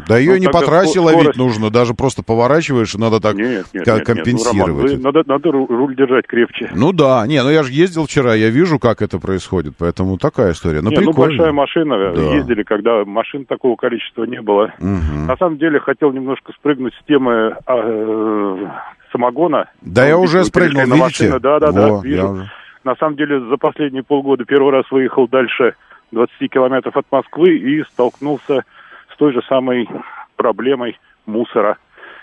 Да 0.08 0.18
ее 0.18 0.32
Ну, 0.32 0.38
не 0.38 0.46
по 0.48 0.60
трассе 0.60 0.98
ско- 1.00 1.02
ловить 1.04 1.20
скорость- 1.22 1.38
нужно, 1.38 1.70
даже 1.70 1.94
просто 1.94 2.22
поворачиваешь, 2.22 2.94
и 2.94 2.98
надо 2.98 3.20
так 3.20 3.34
нет, 3.36 3.66
нет, 3.72 3.84
ка- 3.84 3.92
нет, 3.94 3.98
нет, 3.98 4.08
ну, 4.08 4.14
компенсировать. 4.14 4.90
Роман, 4.92 5.02
надо, 5.02 5.22
надо 5.26 5.48
ру- 5.50 5.66
руль 5.68 5.96
держать 5.96 6.26
крепче. 6.26 6.70
Ну 6.74 6.92
да, 6.92 7.26
не, 7.26 7.42
ну 7.42 7.50
я 7.50 7.62
же 7.62 7.72
ездил 7.72 8.04
вчера, 8.06 8.34
я 8.34 8.50
вижу, 8.50 8.78
как 8.78 9.02
это 9.02 9.18
происходит, 9.18 9.74
поэтому 9.78 10.18
такая 10.18 10.52
история. 10.52 10.80
Ну 10.82 10.90
Не, 10.90 10.96
ну 10.96 11.06
прикольно. 11.12 11.36
большая 11.36 11.52
машина, 11.52 12.12
Да. 12.14 12.20
ездили, 12.34 12.62
когда 12.62 13.04
машин 13.04 13.44
такого 13.46 13.76
количества 13.76 14.24
не 14.24 14.40
было. 14.40 14.72
Мгм. 14.78 15.26
На 15.26 15.36
самом 15.36 15.58
деле 15.58 15.80
хотел 15.80 16.12
немножко 16.12 16.52
спрыгнуть 16.52 16.94
с 16.94 17.06
темы 17.06 17.56
а, 17.66 17.74
э, 17.76 18.66
самогона. 19.12 19.68
Да 19.82 20.06
я 20.06 20.16
Ну, 20.16 20.22
уже 20.22 20.44
спрыгнул, 20.44 20.82
видите? 20.84 21.38
Да, 21.38 21.58
да, 21.58 21.72
да, 21.72 22.00
вижу. 22.02 22.28
уже- 22.30 22.50
На 22.84 22.94
самом 22.96 23.16
деле 23.16 23.40
за 23.40 23.56
последние 23.56 24.04
полгода 24.04 24.44
первый 24.44 24.70
раз 24.70 24.84
выехал 24.92 25.26
дальше 25.26 25.74
20 26.12 26.50
километров 26.50 26.96
от 26.96 27.06
Москвы 27.10 27.56
и 27.56 27.82
столкнулся 27.84 28.64
с 29.12 29.16
той 29.16 29.32
же 29.32 29.42
самой 29.48 29.88
проблемой 30.36 30.98
мусора. 31.26 31.78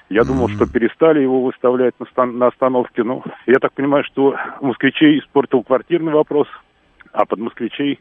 Я 0.09 0.23
думал, 0.23 0.49
что 0.49 0.67
перестали 0.67 1.21
его 1.21 1.41
выставлять 1.43 1.93
на, 1.99 2.05
стан- 2.07 2.37
на 2.37 2.47
остановке. 2.47 3.03
Ну, 3.03 3.23
я 3.47 3.55
так 3.59 3.73
понимаю, 3.73 4.03
что 4.03 4.35
москвичей 4.61 5.19
испортил 5.19 5.63
квартирный 5.63 6.13
вопрос, 6.13 6.47
а 7.11 7.25
под 7.25 7.39
москвичей 7.39 7.97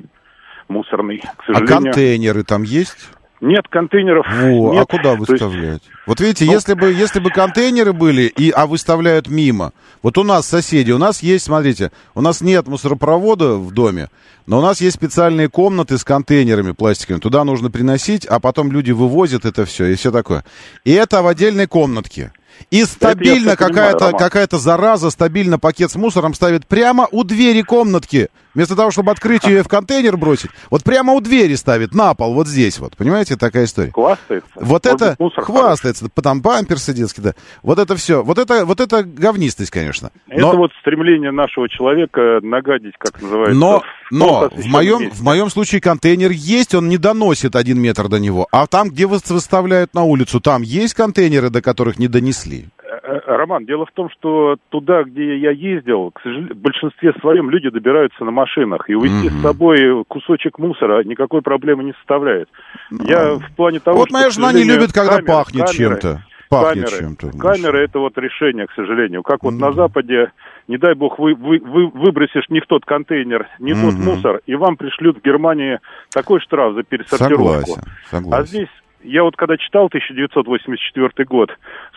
мусорный, 0.69 1.19
к 1.19 1.25
А 1.25 1.45
сожалению. 1.47 1.85
контейнеры 1.93 2.45
там 2.45 2.63
есть? 2.65 3.11
Нет 3.43 3.67
контейнеров. 3.69 4.25
Во, 4.41 4.73
нет. 4.73 4.83
а 4.83 4.87
куда 4.87 5.03
То 5.03 5.17
есть 5.17 5.29
выставлять? 5.31 5.83
Вот 6.07 6.21
видите, 6.21 6.45
Ну- 6.45 6.53
если 6.53 6.75
бы, 6.75 6.93
если 6.93 7.19
бы 7.19 7.31
контейнеры 7.31 7.93
были, 7.93 8.23
и, 8.23 8.51
а 8.51 8.69
выставляют 8.69 9.27
мимо. 9.27 9.73
Вот 10.01 10.17
у 10.17 10.23
нас 10.23 10.47
соседи, 10.47 10.93
у 10.93 10.99
нас 10.99 11.25
есть, 11.25 11.47
смотрите, 11.47 11.91
у 12.15 12.21
нас 12.21 12.41
нет 12.41 12.69
мусоропровода 12.69 13.57
в 13.57 13.73
доме, 13.73 14.11
но 14.47 14.59
у 14.59 14.63
нас 14.63 14.81
есть 14.81 14.95
специальные 14.95 15.49
комнаты 15.49 15.99
с 15.99 16.05
контейнерами 16.05 16.71
пластиковыми. 16.71 17.21
Туда 17.21 17.43
нужно 17.43 17.69
приносить, 17.69 18.25
а 18.27 18.39
потом 18.39 18.71
люди 18.71 18.93
вывозят 18.93 19.45
это 19.45 19.65
все 19.65 19.87
и 19.87 19.97
все 19.97 20.13
такое. 20.13 20.45
И 20.85 20.93
это 20.93 21.21
в 21.23 21.27
отдельной 21.27 21.67
комнатке. 21.67 22.33
И 22.71 22.85
стабильно 22.85 23.57
какая-то 23.57 24.13
какая 24.13 24.49
зараза, 24.53 25.11
стабильно 25.11 25.59
пакет 25.59 25.91
с 25.91 25.97
мусором 25.97 26.35
ставит 26.35 26.67
прямо 26.69 27.09
у 27.11 27.25
двери 27.25 27.63
комнатки. 27.63 28.29
Вместо 28.55 28.77
того, 28.77 28.91
чтобы 28.91 29.11
открыть 29.13 29.45
ее 29.45 29.61
и 29.61 29.63
в 29.63 29.69
контейнер 29.69 30.17
бросить, 30.17 30.51
вот 30.71 30.85
прямо 30.85 31.15
у 31.15 31.21
двери 31.21 31.55
ставит, 31.55 31.95
на 31.95 32.15
пол, 32.15 32.35
вот 32.35 32.47
здесь 32.47 32.79
вот. 32.79 32.97
Понимаете, 32.97 33.37
такая 33.37 33.65
история. 33.65 33.93
Хвастается. 33.93 34.49
Вот 34.55 34.85
Может 34.85 35.03
это 35.03 35.17
мусор 35.19 35.45
хвастается, 35.45 36.09
там 36.23 36.43
памперсы 36.43 36.93
детские, 36.93 37.25
да. 37.25 37.33
Вот 37.63 37.79
это 37.79 37.97
все, 37.97 38.23
вот 38.23 38.39
это, 38.39 38.65
вот 38.65 38.81
это 38.81 39.03
говнистость, 39.03 39.71
конечно. 39.71 40.11
Это 40.29 40.41
Но, 40.41 40.57
вот 40.57 40.71
стремление 40.81 41.31
нашего 41.31 41.69
человека 41.69 42.41
нагадить, 42.43 42.95
как 42.99 43.21
называется. 43.23 43.59
но, 43.59 43.83
но 44.11 44.51
в 44.51 44.67
моем, 44.67 45.11
в 45.11 45.23
моем 45.23 45.49
случае 45.49 45.81
контейнер 45.81 46.31
есть, 46.31 46.75
он 46.75 46.89
не 46.89 46.99
доносит 46.99 47.57
один 47.57 47.81
метр 47.81 48.09
до 48.09 48.19
него. 48.19 48.49
А 48.53 48.67
там, 48.67 48.91
где 48.91 49.07
вы 49.07 49.19
выставляют 49.29 49.95
на 49.95 50.03
улицу, 50.03 50.41
там 50.41 50.63
есть 50.63 50.95
контейнеры, 50.95 51.51
до 51.51 51.63
которых 51.63 51.99
не 51.99 52.09
донесли. 52.09 52.69
Э, 52.93 52.99
э, 53.03 53.37
Роман, 53.37 53.65
дело 53.65 53.87
в 53.87 53.93
том, 53.93 54.11
что 54.11 54.57
туда, 54.69 55.03
где 55.05 55.39
я 55.39 55.51
ездил, 55.51 56.11
к 56.11 56.21
сожалению, 56.21 56.55
в 56.55 56.59
большинстве 56.59 57.13
своем 57.21 57.49
люди 57.49 57.71
добираются 57.71 58.23
на 58.25 58.31
машинах. 58.31 58.91
И 58.91 58.95
увезти 58.95 59.29
Мгм. 59.31 59.39
с 59.39 59.43
собой 59.43 60.05
кусочек 60.09 60.59
мусора 60.59 61.03
никакой 61.05 61.41
проблемы 61.41 61.85
не 61.85 61.93
составляет. 61.95 62.49
Я 62.91 63.37
в 63.37 63.51
плане 63.57 63.81
того, 63.81 63.99
вот 63.99 64.09
что, 64.09 64.19
моя 64.19 64.31
жена 64.31 64.53
не 64.53 64.65
любит, 64.65 64.93
когда 64.93 65.19
камеры- 65.19 65.27
пахнет 65.27 65.63
камеры- 65.69 65.77
чем-то. 65.77 66.23
Пахнет 66.51 66.85
камеры, 66.91 66.99
чем-то. 67.17 67.39
камеры 67.39 67.79
это 67.85 67.99
вот 67.99 68.19
решение, 68.19 68.67
к 68.67 68.73
сожалению. 68.73 69.23
Как 69.23 69.43
вот 69.43 69.55
Ну 69.55 69.61
на. 69.61 69.73
Западе, 69.73 70.31
не 70.69 70.77
дай 70.77 70.95
бог, 70.95 71.19
вы, 71.19 71.35
вы, 71.35 71.59
вы 71.61 71.87
выбросишь 71.89 72.45
не 72.51 72.61
в 72.61 72.67
тот 72.67 72.85
контейнер, 72.85 73.49
не 73.59 73.73
тот 73.73 73.95
Мгм. 73.95 74.05
мусор, 74.05 74.41
и 74.47 74.55
вам 74.55 74.77
пришлют 74.77 75.17
в 75.19 75.23
Германии 75.25 75.79
такой 76.13 76.41
штраф 76.41 76.75
за 76.75 76.83
пересортировку. 76.83 77.45
Согласен, 77.71 77.83
А 78.11 78.11
согласен. 78.11 78.47
здесь, 78.47 78.69
я 79.05 79.23
вот 79.23 79.37
когда 79.37 79.57
читал 79.57 79.87
1984 79.87 81.27
год, 81.27 81.51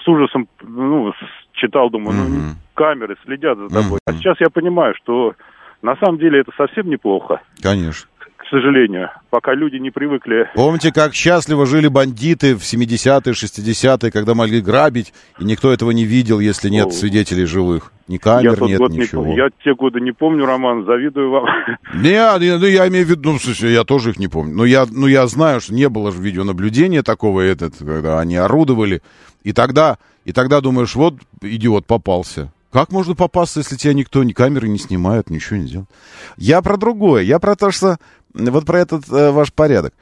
с 0.03 0.07
ужасом, 0.07 0.47
ну, 0.61 1.13
читал, 1.53 1.89
думаю, 1.89 2.17
ну, 2.17 2.53
камеры 2.73 3.15
следят 3.23 3.57
за 3.57 3.69
тобой. 3.69 3.99
А 4.05 4.13
сейчас 4.13 4.39
я 4.39 4.49
понимаю, 4.49 4.93
что 5.01 5.35
на 5.81 5.95
самом 5.97 6.17
деле 6.17 6.41
это 6.41 6.51
совсем 6.57 6.89
неплохо, 6.89 7.41
Конечно. 7.61 8.07
К 8.45 8.49
сожалению, 8.49 9.09
пока 9.31 9.55
люди 9.55 9.77
не 9.77 9.89
привыкли. 9.89 10.49
Помните, 10.53 10.91
как 10.91 11.15
счастливо 11.15 11.65
жили 11.65 11.87
бандиты 11.87 12.55
в 12.55 12.61
70-е, 12.61 13.33
60-е, 13.33 14.11
когда 14.11 14.35
могли 14.35 14.61
грабить, 14.61 15.13
и 15.39 15.45
никто 15.45 15.73
этого 15.73 15.89
не 15.89 16.05
видел, 16.05 16.39
если 16.39 16.69
нет 16.69 16.93
свидетелей 16.93 17.45
живых? 17.45 17.91
Ни 18.07 18.13
я 18.13 18.19
камер 18.19 18.57
тот 18.57 18.69
нет, 18.69 18.77
год 18.77 18.91
не 18.91 18.99
ничего. 18.99 19.23
помню. 19.23 19.37
Я 19.37 19.49
те 19.63 19.73
годы 19.73 19.99
не 19.99 20.11
помню, 20.11 20.45
Роман, 20.45 20.85
завидую 20.85 21.31
вам. 21.31 21.45
Не, 21.95 22.39
не, 22.39 22.57
ну 22.57 22.65
я 22.67 22.87
имею 22.87 23.05
в 23.07 23.09
виду, 23.09 23.31
ну, 23.31 23.37
в 23.39 23.41
смысле, 23.41 23.73
я 23.73 23.83
тоже 23.83 24.11
их 24.11 24.19
не 24.19 24.27
помню. 24.27 24.53
Но 24.53 24.65
я, 24.65 24.85
ну, 24.91 25.07
я 25.07 25.25
знаю, 25.25 25.59
что 25.59 25.73
не 25.73 25.89
было 25.89 26.11
же 26.11 26.21
видеонаблюдения 26.21 27.01
такого, 27.01 27.41
этот, 27.41 27.73
когда 27.79 28.19
они 28.19 28.35
орудовали. 28.35 29.01
И 29.43 29.53
тогда, 29.53 29.97
и 30.23 30.33
тогда 30.33 30.61
думаешь, 30.61 30.93
вот 30.93 31.15
идиот 31.41 31.87
попался. 31.87 32.51
Как 32.75 32.91
можно 32.91 33.15
попасться, 33.15 33.61
если 33.61 33.77
тебя 33.77 33.93
никто, 33.93 34.21
ни 34.23 34.33
камеры 34.33 34.67
не 34.67 34.77
снимают, 34.77 35.29
ничего 35.29 35.57
не 35.57 35.67
делает? 35.67 35.89
Я 36.35 36.61
про 36.61 36.75
другое. 36.75 37.23
Я 37.23 37.39
про 37.39 37.55
то, 37.55 37.71
что... 37.71 37.97
Вот 38.35 38.65
про 38.65 38.79
этот 38.79 39.09
э, 39.09 39.31
ваш 39.31 39.53
порядок. 39.53 39.93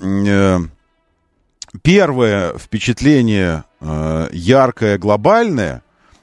Э, 0.00 0.58
первое 1.82 2.56
впечатление 2.58 3.64
э, 3.80 4.28
яркое, 4.32 4.98
глобальное 4.98 5.82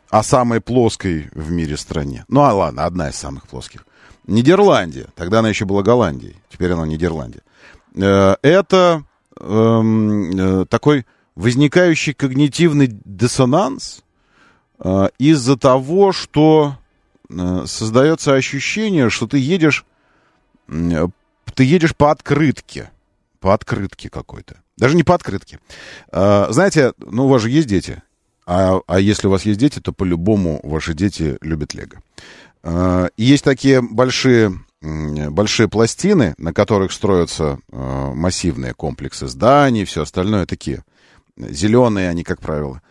о 0.09 0.21
самой 0.21 0.61
плоской 0.61 1.29
в 1.33 1.51
мире 1.51 1.75
стране. 1.75 2.23
Ну, 2.27 2.41
а 2.41 2.53
ладно, 2.53 2.85
одна 2.85 3.09
из 3.09 3.15
самых 3.15 3.47
плоских. 3.47 3.85
Нидерландия. 4.27 5.07
Тогда 5.15 5.39
она 5.39 5.49
еще 5.49 5.65
была 5.65 5.81
Голландией. 5.81 6.37
Теперь 6.49 6.71
она 6.71 6.85
Нидерландия. 6.85 7.41
Э, 7.95 8.35
Это 8.43 9.03
эм, 9.39 10.61
э, 10.61 10.65
такой 10.65 11.05
возникающий 11.35 12.13
когнитивный 12.13 12.87
диссонанс 12.87 14.03
э, 14.79 15.09
из-за 15.17 15.57
того, 15.57 16.11
что 16.11 16.77
э, 17.27 17.63
создается 17.65 18.35
ощущение, 18.35 19.09
что 19.09 19.27
ты 19.27 19.39
едешь, 19.39 19.83
ты 21.53 21.63
едешь 21.63 21.95
по 21.95 22.11
открытке, 22.11 22.89
по 23.39 23.53
открытке 23.53 24.09
какой-то. 24.09 24.57
Даже 24.77 24.95
не 24.95 25.03
по 25.03 25.15
открытке. 25.15 25.59
Э, 26.11 26.47
Знаете, 26.49 26.93
ну 26.97 27.25
у 27.25 27.29
вас 27.29 27.41
же 27.41 27.49
есть 27.49 27.67
дети, 27.67 28.01
а, 28.45 28.79
а 28.87 28.99
если 28.99 29.27
у 29.27 29.31
вас 29.31 29.43
есть 29.43 29.59
дети, 29.59 29.79
то 29.79 29.91
по-любому 29.91 30.59
ваши 30.63 30.93
дети 30.93 31.37
любят 31.41 31.73
лего. 31.73 32.01
И 33.17 33.23
Есть 33.23 33.43
такие 33.43 33.81
большие, 33.81 34.59
большие 34.81 35.67
пластины, 35.67 36.33
на 36.37 36.51
которых 36.51 36.91
строятся 36.91 37.59
э, 37.71 38.11
массивные 38.15 38.73
комплексы 38.73 39.27
зданий, 39.27 39.85
все 39.85 40.01
остальное 40.01 40.45
такие. 40.45 40.83
Зеленые 41.37 42.09
они, 42.09 42.23
как 42.23 42.39
правило. 42.39 42.81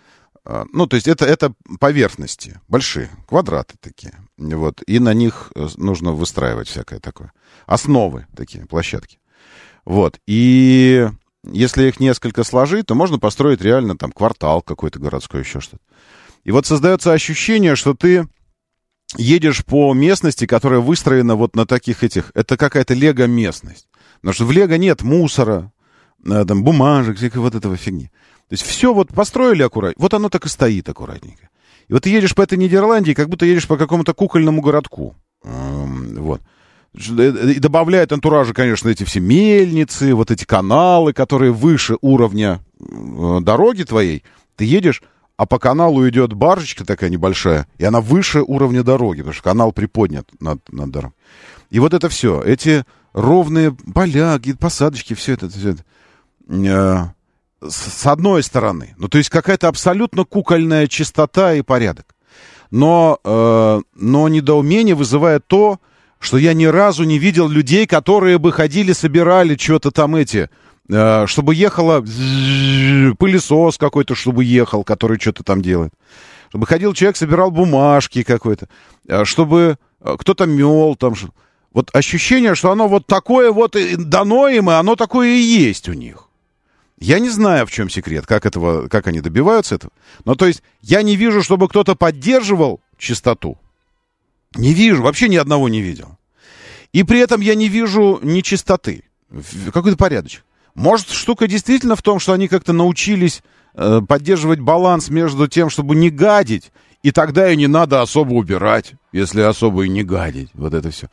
Э, 0.45 0.65
Ну, 0.73 0.87
то 0.87 0.97
есть 0.97 1.09
это, 1.09 1.25
это 1.25 1.53
поверхности 1.81 2.61
большие, 2.69 3.11
квадраты 3.27 3.75
такие. 3.81 4.15
Вот, 4.37 4.83
и 4.87 4.99
на 4.99 5.15
них 5.15 5.53
э, 5.55 5.69
нужно 5.77 6.13
выстраивать 6.13 6.69
всякое 6.69 7.01
такое. 7.01 7.33
Основы 7.67 8.27
такие, 8.37 8.67
площадки. 8.67 9.19
Вот, 9.85 10.19
и 10.27 11.09
если 11.45 11.89
их 11.89 12.01
несколько 12.01 12.45
сложить, 12.45 12.87
то 12.87 12.95
можно 12.95 13.19
построить 13.19 13.61
реально 13.61 13.97
там 13.97 14.13
квартал 14.13 14.63
какой-то 14.63 14.99
городской, 14.99 15.41
еще 15.41 15.61
что-то. 15.61 15.83
И 16.45 16.51
вот 16.51 16.67
создается 16.67 17.13
ощущение, 17.13 17.77
что 17.77 17.95
ты 17.95 18.27
едешь 19.17 19.65
по 19.65 19.93
местности, 19.95 20.47
которая 20.47 20.81
выстроена 20.81 21.37
вот 21.37 21.57
на 21.57 21.67
таких 21.67 22.03
этих... 22.03 22.31
Это 22.35 22.57
какая-то 22.57 22.95
лего-местность. 22.95 23.89
Потому 24.17 24.35
что 24.35 24.45
в 24.47 24.53
лего 24.53 24.75
нет 24.75 25.03
мусора, 25.03 25.73
там, 26.25 26.65
бумажек, 26.65 27.17
всякой 27.17 27.39
вот 27.39 27.55
этого 27.55 27.77
фигни. 27.77 28.11
То 28.49 28.53
есть 28.53 28.65
все 28.65 28.93
вот 28.93 29.09
построили 29.09 29.63
аккуратно, 29.63 30.03
вот 30.03 30.15
оно 30.15 30.29
так 30.29 30.47
и 30.47 30.49
стоит 30.49 30.89
аккуратненько. 30.89 31.49
И 31.89 31.93
вот 31.93 32.03
ты 32.03 32.11
едешь 32.11 32.35
по 32.35 32.43
этой 32.43 32.59
Нидерландии, 32.59 33.13
как 33.13 33.29
будто 33.29 33.47
едешь 33.47 33.67
по 33.67 33.77
какому-то 33.77 34.15
кукольному 34.15 34.61
городку. 34.61 35.15
Вот. 35.43 36.41
И 36.95 37.59
добавляет 37.59 38.13
антуража, 38.13 38.55
конечно, 38.55 38.89
эти 38.89 39.03
все 39.05 39.21
мельницы, 39.21 40.15
вот 40.15 40.31
эти 40.31 40.45
каналы, 40.45 41.13
которые 41.13 41.53
выше 41.53 41.97
уровня 42.01 42.61
э, 42.79 43.39
дороги 43.41 43.83
твоей. 43.83 44.23
Ты 44.55 44.65
едешь, 44.65 45.03
а 45.37 45.45
по 45.45 45.59
каналу 45.59 46.09
идет 46.09 46.35
баржечка 46.35 46.85
такая 46.87 47.11
небольшая, 47.11 47.67
и 47.79 47.85
она 47.85 48.01
выше 48.01 48.43
уровня 48.43 48.85
дороги, 48.85 49.19
потому 49.19 49.35
что 49.35 49.43
канал 49.43 49.73
приподнят 49.73 50.29
над, 50.41 50.61
над 50.73 50.91
дорогой. 50.91 51.17
И 51.71 51.81
вот 51.81 51.95
это 51.95 52.09
все, 52.09 52.41
эти 52.41 52.85
ровные 53.13 53.73
поля, 53.73 54.41
посадочки, 54.61 55.15
все 55.15 55.33
это, 55.33 55.49
все 55.49 55.71
это. 55.71 55.85
Э, 56.49 57.05
с 57.67 58.07
одной 58.07 58.43
стороны. 58.43 58.95
Ну, 58.99 59.09
то 59.09 59.19
есть 59.19 59.31
какая-то 59.31 59.69
абсолютно 59.69 60.25
кукольная 60.25 60.87
чистота 60.87 61.55
и 61.55 61.63
порядок. 61.63 62.15
Но, 62.71 63.19
э, 63.25 63.81
но 63.95 64.29
недоумение 64.29 64.95
вызывает 64.95 65.47
то, 65.47 65.79
что 66.19 66.37
я 66.39 66.53
ни 66.55 66.65
разу 66.67 67.05
не 67.05 67.19
видел 67.19 67.49
людей, 67.49 67.87
которые 67.87 68.39
бы 68.39 68.53
ходили, 68.53 68.93
собирали 68.93 69.57
что-то 69.57 69.91
там 69.91 70.17
эти, 70.17 70.51
э, 70.91 71.27
чтобы 71.27 71.55
ехало 71.55 72.03
пылесос 73.19 73.79
какой-то, 73.79 74.15
чтобы 74.15 74.45
ехал, 74.45 74.85
который 74.85 75.19
что-то 75.19 75.43
там 75.43 75.63
делает. 75.63 75.93
Чтобы 76.49 76.67
ходил 76.67 76.93
человек, 76.95 77.17
собирал 77.17 77.51
бумажки 77.51 78.23
какой-то, 78.23 78.69
э, 79.09 79.25
чтобы 79.25 79.77
э, 80.01 80.17
кто-то 80.19 80.47
мел 80.47 80.97
там. 80.97 81.15
что- 81.15 81.31
Вот 81.73 81.91
ощущение, 81.95 82.55
что 82.55 82.71
оно 82.71 82.89
вот 82.89 83.07
такое 83.07 83.51
вот 83.53 83.77
дано 83.97 84.49
им, 84.49 84.71
и 84.71 84.75
оно 84.75 84.97
такое 84.97 85.29
и 85.29 85.41
есть 85.41 85.89
у 85.89 85.93
них. 85.95 86.29
Я 86.99 87.19
не 87.19 87.29
знаю, 87.29 87.67
в 87.67 87.71
чем 87.73 87.91
секрет, 87.91 88.27
как, 88.27 88.47
этого, 88.47 88.89
как 88.89 89.07
они 89.09 89.21
добиваются 89.21 89.75
этого. 89.75 89.93
Но 90.25 90.35
то 90.37 90.47
есть 90.47 90.63
я 90.81 91.03
не 91.03 91.17
вижу, 91.17 91.43
чтобы 91.43 91.69
кто-то 91.69 91.95
поддерживал 91.97 92.81
чистоту. 92.99 93.59
Не 94.55 94.73
вижу, 94.73 95.03
вообще 95.03 95.29
ни 95.29 95.37
одного 95.37 95.69
не 95.69 95.81
видел. 95.81 96.17
И 96.93 97.03
при 97.03 97.19
этом 97.19 97.41
я 97.41 97.57
не 97.57 97.69
вижу 97.69 98.21
нечистоты. 98.23 99.03
В- 99.29 99.73
Какой-то 99.73 99.97
порядочек. 99.97 100.45
Может, 100.77 101.11
штука 101.11 101.49
действительно 101.49 101.97
в 101.97 102.03
том, 102.03 102.21
что 102.21 102.33
они 102.33 102.47
как-то 102.49 102.73
научились 102.73 103.43
э, 103.75 104.01
поддерживать 104.07 104.61
баланс 104.61 105.09
между 105.09 105.49
тем, 105.49 105.71
чтобы 105.71 105.97
не 105.97 106.11
гадить, 106.11 106.71
и 107.03 107.11
тогда 107.11 107.51
и 107.51 107.57
не 107.57 107.67
надо 107.67 108.01
особо 108.03 108.35
убирать, 108.35 108.93
если 109.13 109.41
особо 109.41 109.85
и 109.85 109.89
не 109.89 110.05
гадить. 110.05 110.51
Вот 110.55 110.73
это 110.75 110.91
все. 110.91 111.09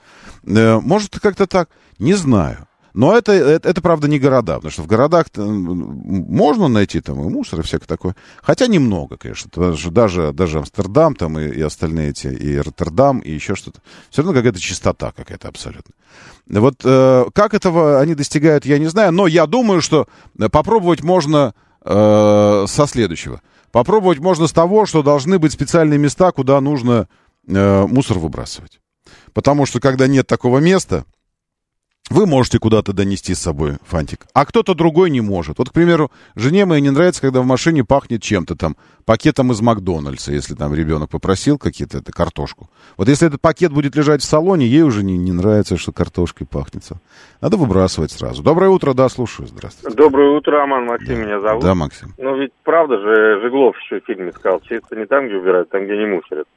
Э, 0.46 0.80
может, 0.80 1.20
как-то 1.20 1.48
так. 1.48 1.70
Не 1.98 2.14
знаю. 2.14 2.68
Но 2.94 3.18
это, 3.18 3.32
это, 3.32 3.70
это, 3.70 3.82
правда, 3.82 4.08
не 4.08 4.20
города, 4.20 4.56
потому 4.56 4.72
что 4.72 4.82
в 4.82 4.88
городах 4.88 5.28
можно 5.36 6.68
найти 6.68 7.00
там 7.00 7.22
и 7.22 7.30
мусор, 7.30 7.60
и 7.60 7.64
всякое 7.64 7.86
такое. 7.86 8.16
Хотя 8.42 8.68
немного, 8.68 9.18
конечно. 9.18 9.50
Даже, 9.92 10.34
даже 10.34 10.60
Амстердам 10.60 11.16
там 11.16 11.40
и, 11.40 11.48
и 11.48 11.62
остальные 11.62 12.10
эти, 12.10 12.28
и 12.28 12.58
Роттердам, 12.58 13.20
и 13.20 13.32
еще 13.32 13.56
что-то. 13.56 13.82
Все 14.10 14.22
равно 14.22 14.38
какая-то 14.38 14.60
чистота 14.60 15.12
какая-то 15.12 15.48
абсолютно. 15.48 15.94
Вот 16.48 16.82
э, 16.84 17.26
как 17.34 17.54
этого 17.54 18.00
они 18.00 18.16
достигают, 18.16 18.66
я 18.66 18.78
не 18.78 18.88
знаю, 18.88 19.12
но 19.14 19.28
я 19.28 19.46
думаю, 19.46 19.82
что 19.82 20.08
попробовать 20.52 21.02
можно 21.02 21.54
э, 21.84 22.66
со 22.68 22.88
следующего. 22.88 23.42
Попробовать 23.72 24.20
можно 24.20 24.48
с 24.48 24.52
того, 24.52 24.86
что 24.86 25.02
должны 25.02 25.40
быть 25.40 25.54
специальные 25.54 25.98
места, 25.98 26.32
куда 26.32 26.60
нужно 26.60 27.08
э, 27.48 27.86
мусор 27.88 28.20
выбрасывать. 28.20 28.82
Потому 29.34 29.66
что 29.66 29.80
когда 29.80 30.08
нет 30.08 30.28
такого 30.28 30.60
места, 30.60 31.06
вы 32.12 32.26
можете 32.26 32.60
куда-то 32.60 32.94
донести 32.94 33.34
с 33.34 33.40
собой 33.40 33.78
фантик, 33.84 34.26
а 34.34 34.46
кто-то 34.46 34.74
другой 34.74 35.10
не 35.10 35.22
может. 35.22 35.58
Вот, 35.58 35.70
к 35.70 35.74
примеру, 35.74 36.12
жене 36.36 36.66
моей 36.66 36.82
не 36.82 36.90
нравится, 36.90 37.22
когда 37.22 37.42
в 37.42 37.46
машине 37.46 37.84
пахнет 37.84 38.22
чем-то 38.22 38.56
там, 38.56 38.76
пакетом 39.06 39.52
из 39.52 39.62
Макдональдса, 39.62 40.34
если 40.34 40.56
там 40.56 40.74
ребенок 40.76 41.10
попросил 41.10 41.58
какие-то, 41.58 42.00
это 42.00 42.12
картошку. 42.12 42.70
Вот 42.98 43.08
если 43.08 43.28
этот 43.28 43.42
пакет 43.42 43.72
будет 43.72 43.96
лежать 43.96 44.22
в 44.22 44.26
салоне, 44.26 44.68
ей 44.68 44.84
уже 44.84 45.04
не, 45.04 45.18
не 45.18 45.32
нравится, 45.32 45.78
что 45.78 45.92
картошкой 45.92 46.48
пахнет. 46.48 46.82
Надо 47.42 47.58
выбрасывать 47.58 48.12
сразу. 48.12 48.44
Доброе 48.44 48.70
утро, 48.70 48.94
да, 48.94 49.08
слушаю, 49.08 49.48
здравствуйте. 49.48 49.96
Доброе 49.96 50.36
утро, 50.36 50.58
Роман, 50.58 50.86
Максим 50.86 51.22
меня 51.22 51.40
зовут. 51.40 51.64
Да, 51.64 51.76
Максим. 51.76 52.14
Ну 52.18 52.38
ведь 52.38 52.52
правда 52.64 52.98
же 52.98 53.42
Жиглов 53.42 53.76
еще 53.78 54.02
в 54.02 54.06
фильме 54.06 54.32
сказал, 54.32 54.60
чисто 54.62 54.96
не 54.96 55.06
там, 55.06 55.28
где 55.28 55.36
убирают, 55.36 55.70
там, 55.70 55.86
где 55.86 55.96
не 55.96 56.06
мусорят. 56.08 56.48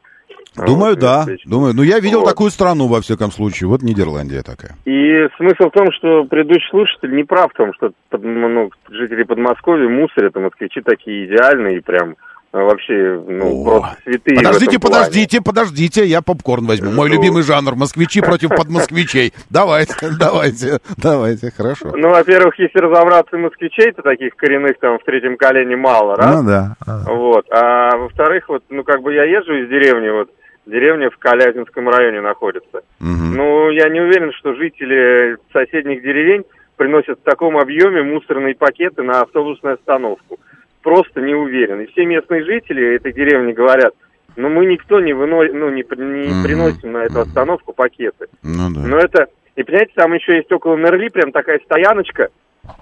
Думаю, 0.57 0.93
Вот, 0.93 1.01
да, 1.01 1.27
думаю. 1.47 1.75
Ну, 1.75 1.83
я 1.83 1.99
видел 1.99 2.21
Вот. 2.21 2.29
такую 2.29 2.51
страну, 2.51 2.87
во 2.87 3.01
всяком 3.01 3.33
случае. 3.33 3.69
Вот 3.69 3.83
Нидерландия 3.83 4.43
такая. 4.43 4.77
И 4.85 5.29
смысл 5.37 5.69
в 5.69 5.73
том, 5.73 5.91
что 5.93 6.25
предыдущий 6.25 6.69
слушатель 6.71 7.15
не 7.15 7.25
прав 7.25 7.51
в 7.53 7.57
том, 7.57 7.73
что 7.75 7.91
ну, 8.13 8.71
жители 8.89 9.25
Подмосковья 9.25 9.89
мусорят, 9.89 10.37
а 10.37 10.41
москвичи 10.41 10.81
такие 10.81 11.27
идеальные, 11.27 11.79
и 11.79 11.81
прям 11.81 12.15
вообще, 12.63 13.23
ну, 13.27 13.63
О, 13.63 13.81
просто 13.81 13.97
святые 14.05 14.37
Подождите, 14.37 14.79
плане. 14.79 14.95
подождите, 14.97 15.41
подождите, 15.43 16.05
я 16.05 16.23
попкорн 16.23 16.67
возьму. 16.67 16.93
Мой 16.93 17.09
Ну. 17.09 17.15
любимый 17.17 17.43
жанр. 17.43 17.75
Москвичи 17.75 18.21
против 18.21 18.51
подмосквичей. 18.51 19.33
Давайте, 19.51 19.95
давайте, 20.19 20.79
давайте, 20.97 21.51
хорошо. 21.51 21.93
Ну, 21.97 22.11
во-первых, 22.11 22.59
если 22.59 22.79
разобраться, 22.79 23.37
москвичей-то 23.37 24.03
таких 24.03 24.37
коренных 24.37 24.79
там 24.79 24.99
в 24.99 25.05
третьем 25.05 25.37
колене 25.37 25.77
мало, 25.77 26.15
раз. 26.17 26.37
Ну 26.43 26.47
да. 26.49 26.77
Вот. 27.07 27.47
А 27.51 27.97
во-вторых, 27.97 28.49
вот, 28.49 28.63
ну, 28.71 28.85
как 28.85 29.03
бы 29.03 29.13
я 29.15 29.25
езжу 29.25 29.55
из 29.55 29.69
деревни, 29.69 30.09
вот, 30.11 30.31
деревня 30.67 31.11
в 31.11 31.19
Калязинском 31.19 31.89
районе 31.89 32.21
находится. 32.21 32.83
Мгм. 33.01 33.35
Ну, 33.37 33.71
я 33.71 33.89
не 33.89 34.01
уверен, 34.01 34.33
что 34.33 34.55
жители 34.55 35.37
соседних 35.53 36.03
деревень 36.03 36.45
приносят 36.77 37.19
в 37.21 37.23
таком 37.23 37.57
объеме 37.59 38.03
мусорные 38.03 38.55
пакеты 38.55 39.03
на 39.03 39.21
автобусную 39.23 39.75
остановку. 39.75 40.39
Просто 40.85 41.21
не 41.23 41.35
уверен. 41.35 41.81
И 41.81 41.87
все 41.87 42.05
местные 42.07 42.45
жители 42.45 42.95
этой 42.97 43.13
деревни 43.13 43.53
говорят, 43.53 43.95
ну, 44.37 44.49
мы 44.51 44.67
никто 44.67 45.01
не, 45.01 45.13
выно... 45.15 45.37
ну, 45.53 45.71
не, 45.71 45.83
не 45.83 46.29
Мгм. 46.29 46.45
приносим 46.45 46.93
на 46.93 46.99
эту 47.05 47.21
остановку 47.21 47.73
пакеты. 47.73 48.27
Ну 48.43 48.71
да. 48.71 48.81
Но 48.81 48.99
это... 48.99 49.27
И, 49.57 49.63
понимаете, 49.63 49.93
там 49.97 50.13
еще 50.13 50.37
есть 50.37 50.53
около 50.53 50.77
Нерли 50.77 51.09
прям 51.09 51.33
такая 51.33 51.59
стояночка. 51.65 52.29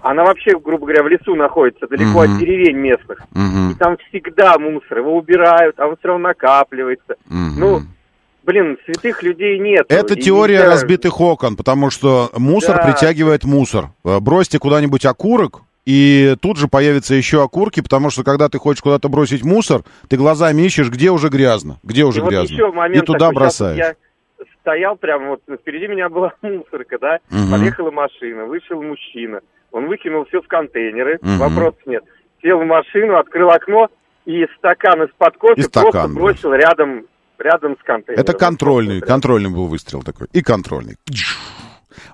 Она 0.03 0.25
вообще, 0.25 0.59
грубо 0.59 0.87
говоря, 0.87 1.03
в 1.03 1.09
лесу 1.09 1.35
находится, 1.37 1.87
далеко 1.87 2.23
Мгм. 2.25 2.33
от 2.35 2.39
деревень 2.39 2.77
местных. 2.77 3.19
И 3.35 3.39
Мгм. 3.39 3.77
там 3.79 3.97
всегда 4.09 4.59
мусор, 4.59 4.99
его 4.99 5.17
убирают, 5.17 5.79
а 5.79 5.87
он 5.87 5.97
все 5.97 6.09
равно 6.09 6.29
накапливается. 6.29 7.15
Мгм. 7.29 7.55
Ну, 7.61 7.81
блин, 8.45 8.79
святых 8.85 9.23
людей 9.23 9.59
нет. 9.59 9.87
Это 9.91 10.15
И 10.15 10.21
теория 10.23 10.59
нельзя- 10.61 10.71
разбитых 10.71 11.21
окон, 11.21 11.57
потому 11.57 11.91
что 11.91 12.31
мусор 12.37 12.77
Да. 12.77 12.83
притягивает 12.85 13.45
мусор. 13.45 13.91
Э, 14.05 14.19
Бросьте 14.21 14.59
куда-нибудь 14.59 15.05
окурок, 15.05 15.61
и 15.85 16.37
тут 16.41 16.57
же 16.59 16.69
появятся 16.69 17.15
еще 17.15 17.43
окурки, 17.43 17.81
потому 17.81 18.11
что 18.11 18.23
когда 18.25 18.49
ты 18.49 18.59
хочешь 18.59 18.83
куда-то 18.83 19.09
бросить 19.09 19.43
мусор, 19.45 19.83
ты 20.09 20.17
глазами 20.17 20.63
ищешь, 20.63 20.91
где 20.91 21.11
уже 21.11 21.29
грязно, 21.29 21.79
где 21.83 22.05
уже 22.05 22.21
И 22.21 22.23
вот 22.23 22.31
грязно. 22.31 22.55
еще 22.55 22.71
момент 22.73 23.03
и 23.03 23.07
туда 23.07 23.19
такой, 23.29 23.35
бросаешь. 23.35 23.79
Я 23.79 23.95
стоял 24.61 24.97
прямо 24.97 25.31
вот 25.31 25.43
впереди 25.61 25.89
меня 25.89 26.09
была 26.09 26.33
мусорка, 26.43 26.99
да, 27.01 27.19
Мгм. 27.31 27.51
подъехала 27.51 27.91
машина, 27.91 28.45
вышел 28.45 28.81
мужчина, 28.83 29.41
он 29.73 29.87
выкинул 29.87 30.25
все 30.27 30.41
в 30.41 30.47
контейнеры, 30.47 31.19
Мгм. 31.21 31.39
вопросов 31.39 31.81
нет. 31.87 32.05
Сел 32.43 32.59
в 32.59 32.65
машину, 32.65 33.17
открыл 33.17 33.51
окно 33.51 33.89
и 34.25 34.47
стакан 34.59 35.03
из-под 35.05 35.37
кофе 35.37 35.61
И 35.61 35.65
стакан 35.65 35.93
просто 35.93 36.09
бросил 36.09 36.53
рядом, 36.55 37.07
рядом 37.39 37.77
с 37.81 37.83
контейнером. 37.85 38.23
Это 38.23 38.35
контрольный, 38.35 39.01
Вот, 39.01 39.07
контрольный 39.09 39.51
был 39.51 39.67
выстрел 39.67 40.03
такой. 40.03 40.29
И 40.33 40.43
контрольный. 40.43 40.95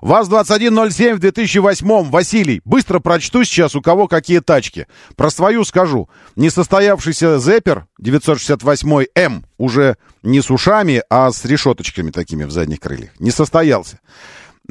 ВАЗ-2107 0.01 1.15
в 1.15 1.19
2008 1.19 2.09
Василий, 2.09 2.61
быстро 2.65 2.99
прочту 2.99 3.43
сейчас, 3.43 3.75
у 3.75 3.81
кого 3.81 4.07
какие 4.07 4.39
тачки. 4.39 4.87
Про 5.15 5.29
свою 5.29 5.63
скажу. 5.63 6.09
Несостоявшийся 6.35 7.39
Зеппер 7.39 7.87
968М, 8.01 9.43
уже 9.57 9.97
не 10.23 10.41
с 10.41 10.49
ушами, 10.49 11.03
а 11.09 11.31
с 11.31 11.45
решеточками 11.45 12.11
такими 12.11 12.43
в 12.43 12.51
задних 12.51 12.79
крыльях. 12.79 13.11
Не 13.19 13.31
состоялся. 13.31 13.99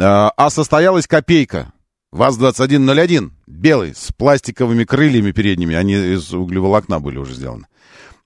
А 0.01 0.33
а 0.37 0.51
состоялась 0.51 1.07
копейка. 1.07 1.73
ВАЗ-2101, 2.11 3.31
белый, 3.47 3.95
с 3.95 4.13
пластиковыми 4.17 4.85
крыльями 4.85 5.33
передними. 5.33 5.75
Они 5.75 5.93
из 5.93 6.33
углеволокна 6.33 7.01
были 7.01 7.19
уже 7.19 7.35
сделаны. 7.35 7.67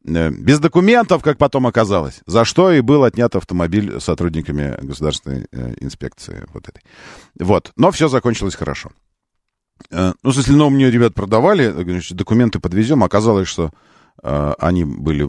Э, 0.04 0.30
Без 0.30 0.58
документов, 0.58 1.22
как 1.22 1.38
потом 1.38 1.66
оказалось, 1.66 2.20
за 2.26 2.44
что 2.44 2.72
и 2.72 2.80
был 2.80 3.04
отнят 3.04 3.34
автомобиль 3.36 4.00
сотрудниками 4.00 4.76
государственной 4.82 5.46
э, 5.52 5.74
инспекции 5.80 6.44
вот 6.52 6.68
этой. 6.68 6.82
Вот, 7.38 7.72
но 7.76 7.90
все 7.90 8.08
закончилось 8.08 8.54
хорошо. 8.54 8.90
Э, 9.90 10.12
ну, 10.22 10.30
в 10.30 10.34
смысле, 10.34 10.56
ну, 10.56 10.70
мне 10.70 10.90
ребят 10.90 11.14
продавали, 11.14 11.70
значит, 11.70 12.16
документы 12.16 12.58
подвезем, 12.58 13.04
оказалось, 13.04 13.48
что 13.48 13.70
они 14.22 14.84
были 14.84 15.26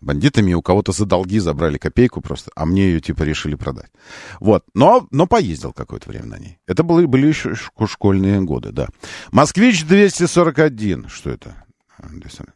бандитами, 0.00 0.54
у 0.54 0.62
кого-то 0.62 0.92
за 0.92 1.04
долги 1.06 1.40
забрали 1.40 1.76
копейку 1.76 2.20
просто, 2.20 2.52
а 2.54 2.64
мне 2.64 2.84
ее, 2.84 3.00
типа, 3.00 3.24
решили 3.24 3.56
продать. 3.56 3.90
Вот, 4.38 4.64
но, 4.74 5.08
но 5.10 5.26
поездил 5.26 5.72
какое-то 5.72 6.08
время 6.08 6.26
на 6.26 6.38
ней. 6.38 6.58
Это 6.66 6.84
были, 6.84 7.06
были 7.06 7.26
еще 7.26 7.50
шко- 7.54 7.88
школьные 7.88 8.40
годы, 8.40 8.70
да. 8.70 8.88
Москвич 9.32 9.84
241, 9.84 11.08
что 11.08 11.30
это? 11.30 11.61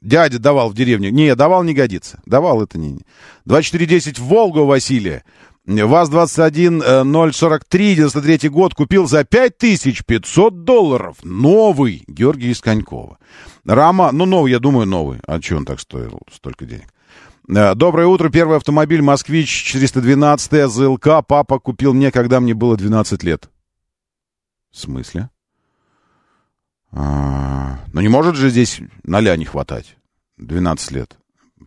Дядя 0.00 0.38
давал 0.38 0.70
в 0.70 0.74
деревню. 0.74 1.10
Не, 1.10 1.34
давал 1.34 1.62
не 1.62 1.74
годится. 1.74 2.20
Давал 2.26 2.62
это 2.62 2.78
не... 2.78 3.00
2410 3.44 4.18
в 4.18 4.24
Волгу 4.24 4.64
Василия. 4.64 5.24
ВАЗ-21-043, 5.66 7.60
93 7.70 8.48
год, 8.48 8.74
купил 8.74 9.06
за 9.08 9.24
5500 9.24 10.64
долларов. 10.64 11.16
Новый. 11.24 12.04
Георгий 12.06 12.50
из. 12.50 12.62
Рама, 13.64 14.12
ну 14.12 14.26
новый, 14.26 14.52
я 14.52 14.60
думаю, 14.60 14.86
новый. 14.86 15.18
А 15.26 15.40
что 15.40 15.56
он 15.56 15.64
так 15.64 15.80
стоил 15.80 16.20
столько 16.32 16.66
денег? 16.66 16.86
Э, 17.48 17.74
Доброе 17.74 18.06
утро. 18.06 18.28
Первый 18.28 18.58
автомобиль 18.58 19.02
«Москвич» 19.02 19.50
412 19.50 20.70
ЗЛК 20.70 21.26
папа 21.26 21.58
купил 21.58 21.94
мне, 21.94 22.12
когда 22.12 22.38
мне 22.40 22.54
было 22.54 22.76
12 22.76 23.24
лет. 23.24 23.50
В 24.70 24.78
смысле? 24.78 25.30
А, 26.98 27.78
ну 27.92 28.00
не 28.00 28.08
может 28.08 28.36
же 28.36 28.48
здесь 28.48 28.80
ноля 29.02 29.36
не 29.36 29.44
хватать. 29.44 29.96
12 30.38 30.92
лет. 30.92 31.16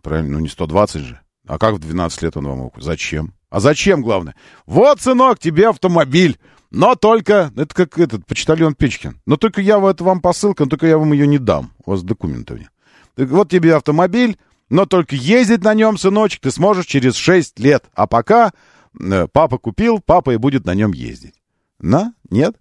Правильно? 0.02 0.32
Ну 0.32 0.38
не 0.40 0.48
120 0.48 1.02
же. 1.02 1.20
А 1.46 1.58
как 1.58 1.74
в 1.74 1.78
12 1.78 2.22
лет 2.22 2.36
он 2.36 2.48
вам 2.48 2.58
мог? 2.58 2.74
Зачем? 2.82 3.34
А 3.48 3.60
зачем, 3.60 4.02
главное? 4.02 4.34
Вот, 4.66 5.00
сынок, 5.00 5.38
тебе 5.38 5.68
автомобиль. 5.68 6.38
Но 6.72 6.94
только, 6.94 7.52
это 7.56 7.74
как 7.74 7.98
этот, 7.98 8.26
почтальон 8.26 8.74
Печкин. 8.74 9.20
Но 9.24 9.36
только 9.36 9.60
я 9.60 9.78
в 9.78 9.86
это 9.86 10.02
вам 10.04 10.20
посылка, 10.20 10.64
но 10.64 10.70
только 10.70 10.86
я 10.86 10.98
вам 10.98 11.12
ее 11.12 11.26
не 11.26 11.38
дам. 11.38 11.72
У 11.84 11.92
вас 11.92 12.02
документы 12.02 12.54
нет. 12.54 12.70
Так 13.14 13.28
вот 13.28 13.50
тебе 13.50 13.74
автомобиль, 13.74 14.38
но 14.68 14.86
только 14.86 15.14
ездить 15.16 15.62
на 15.62 15.74
нем, 15.74 15.96
сыночек, 15.96 16.40
ты 16.42 16.50
сможешь 16.50 16.86
через 16.86 17.14
6 17.14 17.58
лет. 17.58 17.84
А 17.94 18.06
пока 18.06 18.52
э, 18.98 19.26
папа 19.32 19.58
купил, 19.58 20.00
папа 20.00 20.30
и 20.30 20.36
будет 20.36 20.64
на 20.64 20.74
нем 20.74 20.92
ездить. 20.92 21.34
На? 21.80 22.14
Нет? 22.30 22.56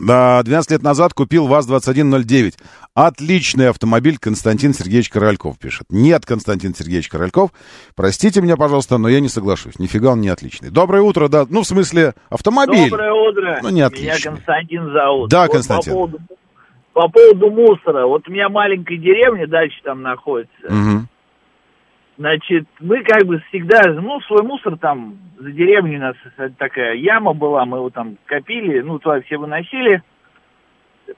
Да, 0.00 0.42
12 0.42 0.70
лет 0.72 0.82
назад 0.82 1.14
купил 1.14 1.46
ВАЗ-2109. 1.46 2.54
Отличный 2.94 3.68
автомобиль, 3.68 4.18
Константин 4.18 4.74
Сергеевич 4.74 5.10
Корольков 5.10 5.58
пишет. 5.58 5.86
Нет, 5.90 6.26
Константин 6.26 6.74
Сергеевич 6.74 7.08
Корольков, 7.08 7.50
простите 7.94 8.40
меня, 8.40 8.56
пожалуйста, 8.56 8.98
но 8.98 9.08
я 9.08 9.20
не 9.20 9.28
соглашусь. 9.28 9.78
Нифига 9.78 10.12
он 10.12 10.20
не 10.20 10.28
отличный. 10.28 10.70
Доброе 10.70 11.02
утро, 11.02 11.28
да. 11.28 11.46
Ну, 11.48 11.62
в 11.62 11.66
смысле, 11.66 12.14
автомобиль. 12.30 12.90
Доброе 12.90 13.12
утро. 13.12 13.60
Ну, 13.62 13.68
не 13.68 13.82
отличный. 13.82 14.06
Меня 14.06 14.20
Константин 14.22 14.92
зовут. 14.92 15.30
Да, 15.30 15.42
Вот 15.42 15.52
Константин. 15.52 15.92
По 15.92 15.98
поводу, 15.98 16.18
по 16.92 17.08
поводу 17.08 17.50
мусора. 17.50 18.06
Вот 18.06 18.28
у 18.28 18.32
меня 18.32 18.48
маленькая 18.48 18.96
деревня 18.96 19.46
дальше 19.46 19.76
там 19.84 20.02
находится. 20.02 20.52
Мгм. 20.68 21.08
Значит, 22.20 22.66
мы 22.80 23.02
как 23.02 23.24
бы 23.24 23.38
всегда, 23.48 23.80
ну, 23.94 24.20
свой 24.20 24.42
мусор 24.42 24.76
там, 24.76 25.16
за 25.38 25.52
деревней 25.52 25.96
у 25.96 26.00
нас 26.00 26.16
такая 26.58 26.92
яма 26.96 27.32
была, 27.32 27.64
мы 27.64 27.78
его 27.78 27.88
там 27.88 28.18
копили, 28.26 28.80
ну, 28.80 28.98
туда 28.98 29.22
все 29.22 29.38
выносили. 29.38 30.02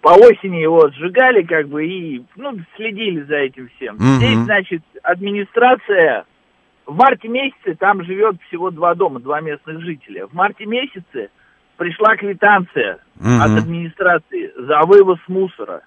По 0.01 0.11
осени 0.11 0.59
его 0.59 0.91
сжигали, 0.91 1.43
как 1.43 1.67
бы, 1.67 1.85
и, 1.85 2.23
ну, 2.37 2.57
следили 2.77 3.23
за 3.23 3.35
этим 3.35 3.69
всем. 3.75 3.97
Мгм. 3.97 4.19
Здесь, 4.19 4.39
значит, 4.45 4.83
администрация 5.03 6.25
в 6.87 6.95
марте 6.95 7.27
месяце 7.27 7.75
там 7.75 8.05
живет 8.05 8.37
всего 8.47 8.71
два 8.71 8.95
дома, 8.95 9.19
два 9.19 9.41
местных 9.41 9.81
жителя. 9.81 10.29
В 10.29 10.35
марте 10.35 10.67
месяце 10.67 11.31
пришла 11.79 12.15
квитанция 12.15 12.99
Мгм. 13.17 13.43
от 13.43 13.63
администрации 13.65 14.53
за 14.57 14.83
вывоз 14.87 15.19
мусора. 15.27 15.83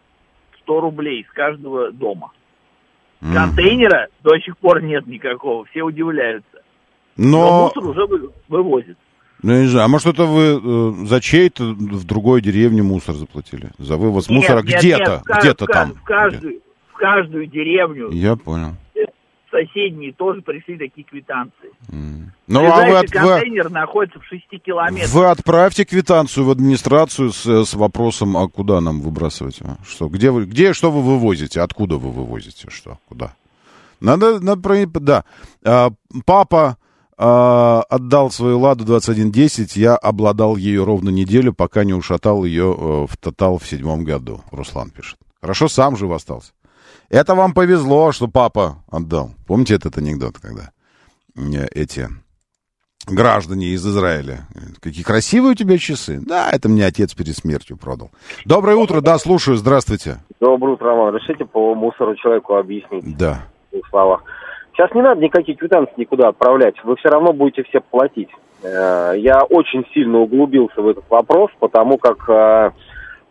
100 0.63 0.81
рублей 0.81 1.25
с 1.29 1.33
каждого 1.33 1.89
дома. 1.93 2.31
Контейнера 3.33 4.07
до 4.23 4.37
сих 4.39 4.57
пор 4.57 4.81
нет 4.83 5.07
никакого, 5.07 5.65
все 5.65 5.83
удивляются. 5.83 6.49
Но, 7.17 7.71
Но, 7.73 7.73
мусор 7.75 7.89
уже 7.89 8.05
вы- 8.05 8.31
вывозит. 8.49 8.97
ну, 9.41 9.53
я 9.53 9.61
не 9.61 9.67
знаю, 9.67 9.85
а 9.85 9.87
может 9.87 10.07
это 10.07 10.25
вы 10.25 10.59
э, 10.61 11.05
за 11.05 11.21
чей-то 11.21 11.63
в 11.63 12.03
другой 12.05 12.41
деревне 12.41 12.83
мусор 12.83 13.15
заплатили? 13.15 13.69
За 13.77 13.95
вывоз 13.97 14.29
мусора 14.29 14.57
Нет, 14.61 14.65
нет, 14.65 14.79
где-то, 14.81 15.21
где-то 15.39 15.65
там. 15.65 15.93
В 15.93 16.03
каждую, 16.03 16.59
в 16.91 16.97
каждую 16.97 17.47
деревню 17.47 18.09
Я 18.11 18.35
понял. 18.35 18.75
Соседние 19.55 20.13
тоже 20.13 20.41
пришли 20.41 20.77
такие 20.77 21.03
квитанции. 21.03 21.71
Ну, 22.47 22.59
а 22.59 22.85
вы, 22.85 22.97
от- 22.97 23.05
вы- 23.05 23.19
контейнер 23.19 23.69
находится 23.69 24.19
в 24.19 24.25
6 24.25 24.59
километрах. 24.63 25.11
вы 25.11 25.25
отправьте 25.25 25.85
квитанцию 25.85 26.45
в 26.45 26.51
администрацию 26.51 27.31
с, 27.31 27.45
с 27.65 27.73
вопросом, 27.73 28.37
а 28.37 28.47
куда 28.47 28.81
нам 28.81 29.01
выбрасывать? 29.01 29.59
Что, 29.87 30.07
где, 30.09 30.29
вы, 30.29 30.45
где, 30.45 30.73
что 30.73 30.91
вы 30.91 31.01
вывозите? 31.01 31.61
Откуда 31.61 31.97
вы 31.97 32.11
вывозите? 32.11 32.69
Что, 32.69 32.99
куда? 33.07 33.33
Надо, 33.99 34.39
надо. 34.39 34.87
Да. 34.99 35.23
А, 35.63 35.89
папа 36.25 36.77
а, 37.17 37.81
отдал 37.89 38.29
свою 38.29 38.59
«Ладу 38.59 38.83
2110». 38.85 39.75
Я 39.75 39.95
обладал 39.95 40.55
ею 40.57 40.85
ровно 40.85 41.09
неделю, 41.09 41.53
пока 41.53 41.83
не 41.83 41.93
ушатал 41.93 42.43
ее 42.43 42.75
э, 42.77 43.07
в 43.09 43.17
«Тотал» 43.17 43.57
в 43.57 43.65
седьмом 43.65 44.03
году. 44.03 44.41
Руслан 44.51 44.89
пишет. 44.89 45.17
Хорошо, 45.41 45.67
сам 45.67 45.95
жив 45.95 46.11
остался. 46.11 46.51
Это 47.09 47.35
вам 47.35 47.53
повезло, 47.53 48.11
что 48.11 48.27
папа 48.27 48.77
отдал. 48.91 49.31
Помните 49.47 49.75
этот 49.75 49.97
анекдот, 49.97 50.37
когда 50.39 50.71
э, 51.37 51.65
эти 51.73 52.07
граждане 53.07 53.67
из 53.67 53.85
Израиля. 53.85 54.47
Какие 54.81 55.03
красивые 55.03 55.51
у 55.51 55.55
тебя 55.55 55.77
часы. 55.77 56.19
Да, 56.25 56.49
это 56.51 56.69
мне 56.69 56.85
отец 56.85 57.13
перед 57.13 57.35
смертью 57.35 57.77
продал. 57.77 58.09
Доброе 58.45 58.75
утро, 58.77 59.01
да, 59.01 59.17
слушаю, 59.19 59.57
здравствуйте. 59.57 60.17
Доброе 60.39 60.73
утро, 60.73 60.87
Роман. 60.87 61.15
Решите 61.15 61.45
по 61.45 61.75
мусору 61.75 62.15
человеку 62.15 62.55
объяснить 62.55 63.15
Да. 63.17 63.43
в 63.71 63.87
словах. 63.89 64.23
Сейчас 64.73 64.91
не 64.93 65.01
надо 65.01 65.21
никакие 65.21 65.55
квитанции 65.57 65.93
никуда 65.97 66.29
отправлять. 66.29 66.75
Вы 66.83 66.95
все 66.97 67.09
равно 67.09 67.31
будете 67.31 67.63
все 67.63 67.79
платить. 67.79 68.29
Э, 68.63 69.13
Я 69.17 69.43
очень 69.43 69.85
сильно 69.93 70.17
углубился 70.19 70.81
в 70.81 70.87
этот 70.87 71.05
вопрос, 71.09 71.51
потому 71.59 71.97
как 71.97 72.27
э, 72.27 72.71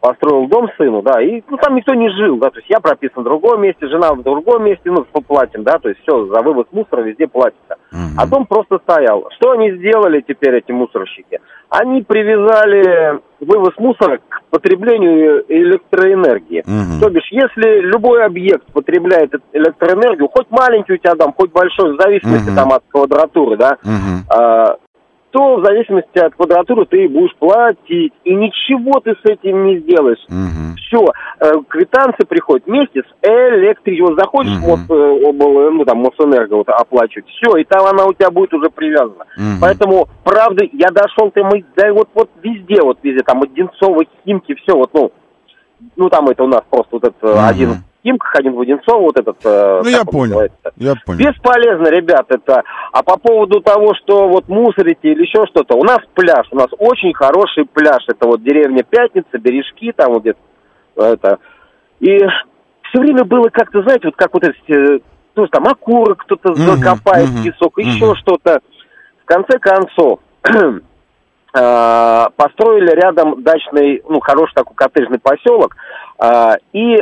построил 0.05 0.47
дом 0.49 0.69
сыну, 0.77 1.01
да, 1.01 1.23
и 1.23 1.43
ну, 1.49 1.57
там 1.57 1.75
никто 1.77 1.95
не 1.95 2.11
жил, 2.11 2.37
да, 2.37 2.51
то 2.51 2.59
есть 2.59 2.69
я 2.69 2.79
прописан 2.79 3.23
в 3.23 3.25
другом 3.25 3.63
месте, 3.63 3.89
жена 3.89 4.13
в 4.13 4.23
другом 4.23 4.63
месте, 4.63 4.91
ну, 4.91 5.03
платим, 5.27 5.63
да, 5.65 5.79
то 5.79 5.89
есть 5.89 6.03
все, 6.03 6.27
за 6.27 6.43
вывоз 6.43 6.67
мусора 6.73 7.01
везде 7.01 7.27
платится. 7.27 7.77
А 8.19 8.27
дом 8.27 8.47
просто 8.47 8.79
стоял. 8.79 9.27
Что 9.37 9.53
они 9.53 9.73
сделали 9.73 10.21
теперь, 10.21 10.57
эти 10.57 10.73
мусорщики? 10.73 11.41
Они 11.71 12.03
привязали 12.03 13.21
вывоз 13.41 13.73
мусора 13.79 14.19
к 14.19 14.43
потреблению 14.51 15.45
электроэнергии. 15.49 16.65
То 17.01 17.09
бишь, 17.11 17.29
если 17.31 17.81
любой 17.81 18.25
объект 18.25 18.65
потребляет 18.73 19.33
электроэнергию, 19.53 20.29
хоть 20.29 20.51
маленький 20.51 20.95
у 20.95 20.97
тебя 20.99 21.15
дом, 21.15 21.33
хоть 21.37 21.51
большой, 21.51 21.97
в 21.97 22.01
зависимости 22.01 22.49
Мгм. 22.49 22.57
там 22.57 22.73
от 22.73 22.83
квадратуры, 22.89 23.57
да, 23.57 23.79
а, 24.29 24.77
то 25.35 25.57
в 25.57 25.65
зависимости 25.65 26.17
от 26.17 26.33
квадратуры 26.37 26.87
ты 26.87 27.09
будешь 27.09 27.35
платить. 27.37 28.13
И 28.23 28.35
ничего 28.35 29.01
ты 29.01 29.17
с 29.17 29.25
этим 29.25 29.67
не 29.67 29.81
сделаешь. 29.81 30.25
Все, 30.79 31.05
квитанции 31.69 32.25
приходят 32.25 32.65
вместе 32.67 33.03
с. 33.03 33.07
Вот 34.01 34.19
заходишь 34.19 34.53
в 34.53 34.61
Мос, 34.61 34.81
э, 34.89 34.93
обл- 34.93 35.71
ну, 35.71 35.85
там, 35.85 35.99
Мосэнерго 35.99 36.55
вот, 36.55 36.69
оплачивать, 36.69 37.27
все, 37.29 37.57
и 37.57 37.65
там 37.65 37.87
она 37.87 38.05
у 38.05 38.13
тебя 38.13 38.31
будет 38.31 38.55
уже 38.55 38.71
привязана. 38.71 39.25
Мгм. 39.37 39.59
Поэтому, 39.61 40.09
правда, 40.23 40.65
я 40.73 40.89
дошел 40.91 41.31
там, 41.31 41.49
и, 41.57 41.65
да, 41.77 41.93
вот, 41.93 42.09
вот 42.15 42.31
везде, 42.43 42.83
вот 42.83 42.99
везде, 43.03 43.23
там, 43.25 43.43
Одинцово, 43.43 44.05
Химки, 44.25 44.55
все, 44.55 44.77
вот, 44.77 44.91
ну, 44.93 45.11
ну, 45.97 46.09
там 46.11 46.29
это 46.29 46.45
у 46.45 46.49
нас 46.49 46.63
просто 46.71 46.89
вот 46.93 47.05
этот 47.05 47.23
э, 47.23 47.35
Мгм. 47.35 47.47
один 47.49 47.71
в 47.71 47.94
Химках, 48.05 48.35
один 48.37 48.53
в 48.53 48.61
Одинцово, 48.61 49.01
вот 49.01 49.19
этот... 49.19 49.39
э, 49.45 49.81
Ну, 49.83 49.89
я 49.89 50.01
он 50.01 50.07
понял, 50.07 50.25
называется? 50.41 50.73
я 50.77 50.95
понял. 51.07 51.19
Бесполезно, 51.21 51.87
ребят, 51.89 52.27
это. 52.29 52.63
А 52.93 53.03
по 53.03 53.17
поводу 53.17 53.61
того, 53.63 53.95
что 53.95 54.29
вот 54.29 54.47
мусорите 54.49 54.99
или 55.13 55.23
еще 55.23 55.47
что-то, 55.47 55.75
у 55.75 55.85
нас 55.85 56.01
пляж, 56.13 56.47
у 56.51 56.57
нас 56.57 56.69
очень 56.79 57.15
хороший 57.15 57.65
пляж. 57.65 58.05
Это 58.07 58.27
вот 58.27 58.43
деревня 58.43 58.83
Пятница, 58.85 59.39
Бережки, 59.39 59.91
там 59.93 60.13
вот 60.13 60.23
где-то 60.23 60.39
это. 60.97 61.39
И 62.01 62.19
все 62.91 63.01
время 63.01 63.25
было 63.25 63.49
как-то, 63.49 63.83
знаете, 63.83 64.09
вот 64.09 64.17
как 64.17 64.35
вот 64.35 64.45
эти, 64.45 64.97
э, 64.97 65.01
ну, 65.35 65.47
там 65.47 65.67
окурок 65.67 66.19
кто-то 66.25 66.51
Мгм, 66.51 66.59
закопает 66.61 67.29
в 67.31 67.43
песок, 67.43 67.79
мгм. 67.79 67.89
еще 67.89 68.15
что-то. 68.17 68.61
В 69.23 69.25
конце 69.25 69.59
концов, 69.59 70.21
э, 71.55 72.27
построили 72.37 72.91
рядом 72.91 73.43
дачный, 73.43 74.03
ну, 74.07 74.21
хороший 74.21 74.53
такой 74.55 74.77
коттеджный 74.77 75.19
поселок, 75.19 75.75
и 76.75 76.99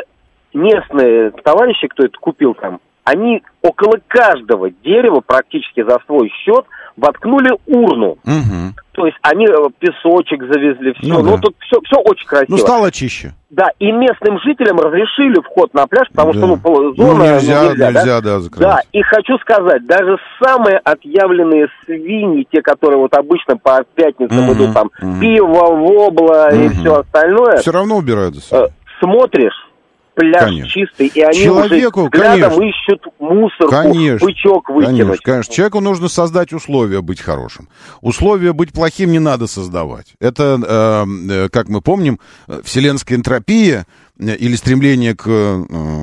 местные 0.55 1.31
товарищи, 1.31 1.87
кто 1.89 2.05
это 2.05 2.17
купил 2.21 2.55
там, 2.55 2.81
они 3.05 3.43
около 3.63 3.99
каждого 4.07 4.71
дерева 4.71 5.21
практически 5.27 5.83
за 5.83 5.99
свой 6.07 6.31
счет 6.45 6.65
воткнули 6.97 7.51
урну. 7.67 8.17
Мгм. 8.25 8.75
То 8.93 9.07
есть 9.07 9.17
они 9.23 9.47
э, 9.47 9.57
песочек 9.79 10.43
завезли, 10.45 10.93
все. 10.93 11.09
Ну 11.09 11.23
Ну, 11.23 11.33
да. 11.37 11.39
тут 11.39 11.57
все, 11.61 11.81
все 11.85 11.97
очень 11.99 12.27
красиво. 12.27 12.49
Ну, 12.51 12.59
стало 12.59 12.91
чище. 12.93 13.33
Да, 13.49 13.69
и 13.79 13.91
местным 13.91 14.39
жителям 14.41 14.79
разрешили 14.79 15.41
вход 15.43 15.73
на 15.75 15.87
пляж, 15.87 16.07
потому 16.11 16.33
Да. 16.35 16.39
что 16.39 16.47
ну, 16.47 16.59
Ну, 16.63 16.95
зона 16.95 17.15
ну, 17.15 17.25
нельзя, 17.35 17.63
нельзя, 17.71 17.75
да? 17.75 17.91
нельзя, 17.91 18.21
да, 18.21 18.41
закрывать. 18.41 18.75
Да, 18.77 18.81
и 18.93 19.03
хочу 19.03 19.39
сказать, 19.39 19.87
даже 19.87 20.17
самые 20.43 20.79
отъявленные 20.85 21.69
свиньи, 21.85 22.47
те, 22.53 22.61
которые 22.63 22.99
вот 22.99 23.15
обычно 23.17 23.57
по 23.57 23.83
пятницам 23.95 24.45
Мгм, 24.45 24.53
идут 24.53 24.75
там 24.75 24.91
мгм. 25.01 25.21
пиво, 25.21 25.75
вобла 25.75 26.55
и 26.55 26.69
Мгм. 26.69 26.75
все 26.75 26.95
остальное, 27.01 27.57
Все 27.57 27.73
равно 27.73 27.97
убирают 27.97 28.35
за 28.35 28.43
собой. 28.43 28.67
э, 28.69 28.71
смотришь, 29.01 29.69
пляж 30.15 30.45
Конечно. 30.45 30.69
чистый, 30.71 31.07
и 31.07 31.21
они 31.23 31.39
Человеку, 31.43 32.01
уже 32.03 32.09
взглядом 32.11 32.51
конечно. 32.59 32.65
ищут 32.65 33.07
мусорку, 33.19 33.71
Конечно, 33.71 34.27
бычок 34.27 34.69
выкинуть. 34.69 34.99
Конечно, 34.99 35.17
конечно. 35.23 35.55
Человеку 35.55 35.81
нужно 35.81 36.09
создать 36.09 36.53
условия 36.53 37.01
быть 37.01 37.21
хорошим. 37.21 37.69
Условия 38.01 38.53
быть 38.53 38.73
плохим 38.73 39.11
не 39.11 39.19
надо 39.19 39.47
создавать. 39.47 40.15
Это, 40.21 40.61
э, 40.67 41.07
э, 41.31 41.49
как 41.49 41.69
мы 41.69 41.81
помним, 41.81 42.21
э, 42.49 42.61
вселенская 42.65 43.17
энтропия 43.17 43.87
э, 44.19 44.37
или 44.37 44.55
стремление 44.57 45.15
к, 45.17 45.25
э, 45.27 45.63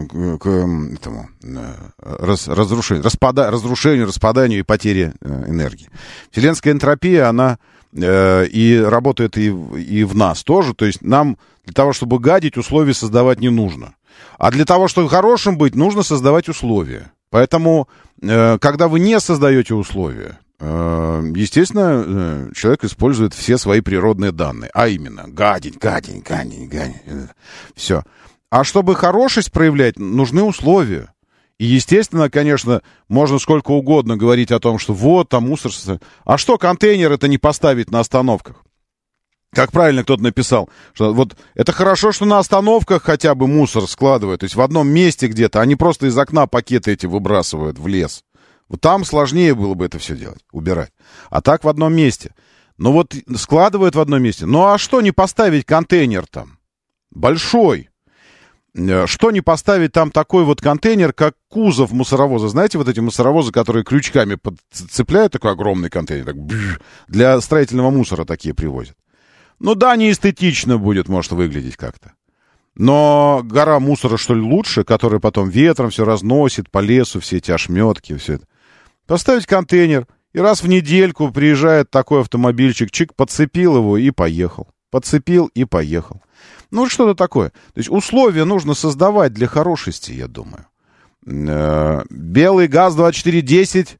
к, 0.10 0.38
к, 0.40 0.48
м, 0.48 0.94
этому, 0.94 1.30
раз- 1.98 2.48
разрушению, 2.48 3.04
распада, 3.04 3.52
разрушению, 3.52 4.08
распаданию 4.08 4.60
и 4.60 4.64
потере 4.64 5.14
энергии. 5.22 5.90
Вселенская 6.32 6.74
энтропия, 6.74 7.28
она 7.30 7.58
и 7.92 8.84
работает 8.86 9.36
и, 9.38 9.50
в- 9.50 9.76
и 9.76 10.04
в 10.04 10.16
нас 10.16 10.44
тоже. 10.44 10.74
То 10.76 10.86
есть 10.86 11.02
нам 11.02 11.38
для 11.66 11.74
того, 11.74 11.92
чтобы 11.94 12.20
гадить, 12.20 12.56
условий 12.58 12.94
создавать 12.94 13.40
не 13.40 13.50
нужно. 13.50 13.96
А 14.38 14.52
для 14.52 14.66
того, 14.66 14.88
чтобы 14.88 15.10
хорошим 15.10 15.58
быть, 15.58 15.76
нужно 15.76 16.04
создавать 16.04 16.50
условия. 16.50 17.12
Поэтому 17.30 17.88
э, 18.22 18.58
когда 18.60 18.88
вы 18.88 19.00
не 19.00 19.20
создаете 19.20 19.76
условия, 19.76 20.40
э, 20.60 21.32
естественно, 21.36 22.04
э, 22.06 22.52
человек 22.56 22.84
использует 22.84 23.34
все 23.34 23.58
свои 23.58 23.82
природные 23.82 24.32
данные, 24.32 24.72
а 24.74 24.88
именно 24.88 25.26
гадень, 25.28 25.78
гадень, 25.80 26.22
гадень, 26.22 26.68
гадень, 26.68 27.30
все. 27.76 28.04
А 28.50 28.64
чтобы 28.64 28.96
хорошесть 28.96 29.52
проявлять, 29.52 30.00
нужны 30.00 30.42
условия. 30.42 31.14
И, 31.60 31.66
естественно, 31.66 32.30
конечно, 32.30 32.82
можно 33.10 33.38
сколько 33.38 33.72
угодно 33.72 34.16
говорить 34.16 34.52
о 34.52 34.60
том, 34.60 34.80
что 34.80 34.94
вот, 34.94 35.30
там 35.30 35.48
мусор... 35.50 35.72
А 36.24 36.38
что 36.38 36.58
контейнер 36.58 37.12
это 37.12 37.28
не 37.28 37.38
поставить 37.38 37.92
на 37.92 38.00
остановках? 38.00 38.64
Как 39.54 39.72
правильно 39.72 40.04
кто-то 40.04 40.22
написал, 40.22 40.70
что 40.94 41.14
вот 41.14 41.36
это 41.56 41.72
хорошо, 41.72 42.12
что 42.12 42.26
на 42.26 42.38
остановках 42.38 43.04
хотя 43.04 43.34
бы 43.34 43.48
мусор 43.48 43.88
складывают, 43.88 44.42
то 44.42 44.46
есть 44.46 44.56
в 44.56 44.62
одном 44.62 44.88
месте 44.88 45.28
где-то, 45.28 45.60
они 45.60 45.76
просто 45.76 46.06
из 46.06 46.18
окна 46.18 46.46
пакеты 46.46 46.92
эти 46.92 47.08
выбрасывают 47.08 47.80
в 47.80 47.88
лес. 47.88 48.24
Вот 48.68 48.82
там 48.82 49.04
сложнее 49.04 49.56
было 49.56 49.74
бы 49.74 49.86
это 49.86 49.98
все 49.98 50.16
делать, 50.16 50.42
убирать. 50.52 50.92
А 51.32 51.42
так 51.42 51.64
в 51.64 51.68
одном 51.68 51.96
месте. 51.96 52.36
Ну 52.78 52.92
вот 52.92 53.16
складывают 53.36 53.96
в 53.96 54.00
одном 54.00 54.22
месте. 54.22 54.46
Ну 54.46 54.68
а 54.68 54.78
что 54.78 55.02
не 55.02 55.12
поставить 55.12 55.66
контейнер 55.66 56.28
там? 56.28 56.60
Большой. 57.10 57.90
Э, 58.76 59.08
что 59.08 59.32
не 59.32 59.42
поставить 59.42 59.92
там 59.92 60.12
такой 60.12 60.44
вот 60.44 60.62
контейнер, 60.62 61.14
как 61.14 61.34
кузов 61.48 61.92
мусоровоза? 61.92 62.50
Знаете, 62.50 62.78
вот 62.78 62.88
эти 62.88 63.00
мусоровозы, 63.00 63.52
которые 63.52 63.84
крючками 63.84 64.38
цепляют 64.72 65.34
такой 65.34 65.52
огромный 65.52 65.90
контейнер, 65.90 66.26
так, 66.26 66.38
бж, 66.38 66.80
для 67.08 67.42
строительного 67.42 67.90
мусора 67.90 68.26
такие 68.26 68.54
привозят. 68.54 68.96
Ну 69.60 69.76
да, 69.76 69.96
не 69.96 70.12
эстетично 70.12 70.78
будет, 70.78 71.08
может, 71.10 71.32
выглядеть 71.32 71.78
как-то. 71.78 72.14
Но 72.76 73.42
гора 73.44 73.80
мусора, 73.80 74.18
что 74.18 74.34
ли, 74.34 74.42
лучше, 74.42 74.84
которая 74.84 75.20
потом 75.20 75.50
ветром 75.50 75.90
все 75.90 76.06
разносит 76.06 76.72
по 76.72 76.80
лесу, 76.80 77.20
все 77.20 77.38
эти 77.38 77.52
ошметки, 77.52 78.16
все 78.16 78.36
это. 78.36 78.46
Поставить 79.06 79.48
контейнер, 79.48 80.08
и 80.32 80.40
раз 80.40 80.62
в 80.62 80.68
недельку 80.68 81.32
приезжает 81.32 81.90
такой 81.90 82.22
автомобильчик, 82.22 82.92
чик, 82.92 83.16
подцепил 83.16 83.78
его 83.78 83.98
и 83.98 84.12
поехал. 84.12 84.68
Подцепил 84.92 85.48
и 85.48 85.66
поехал. 85.66 86.22
Ну, 86.72 86.88
что-то 86.88 87.16
такое. 87.16 87.50
То 87.50 87.80
есть 87.80 87.90
условия 87.90 88.46
нужно 88.46 88.76
создавать 88.76 89.34
для 89.34 89.48
хорошести, 89.48 90.12
я 90.12 90.28
думаю. 90.28 90.66
Э, 91.26 92.04
белый 92.10 92.68
ГАЗ-2410 92.68 93.88
Э, 93.90 93.98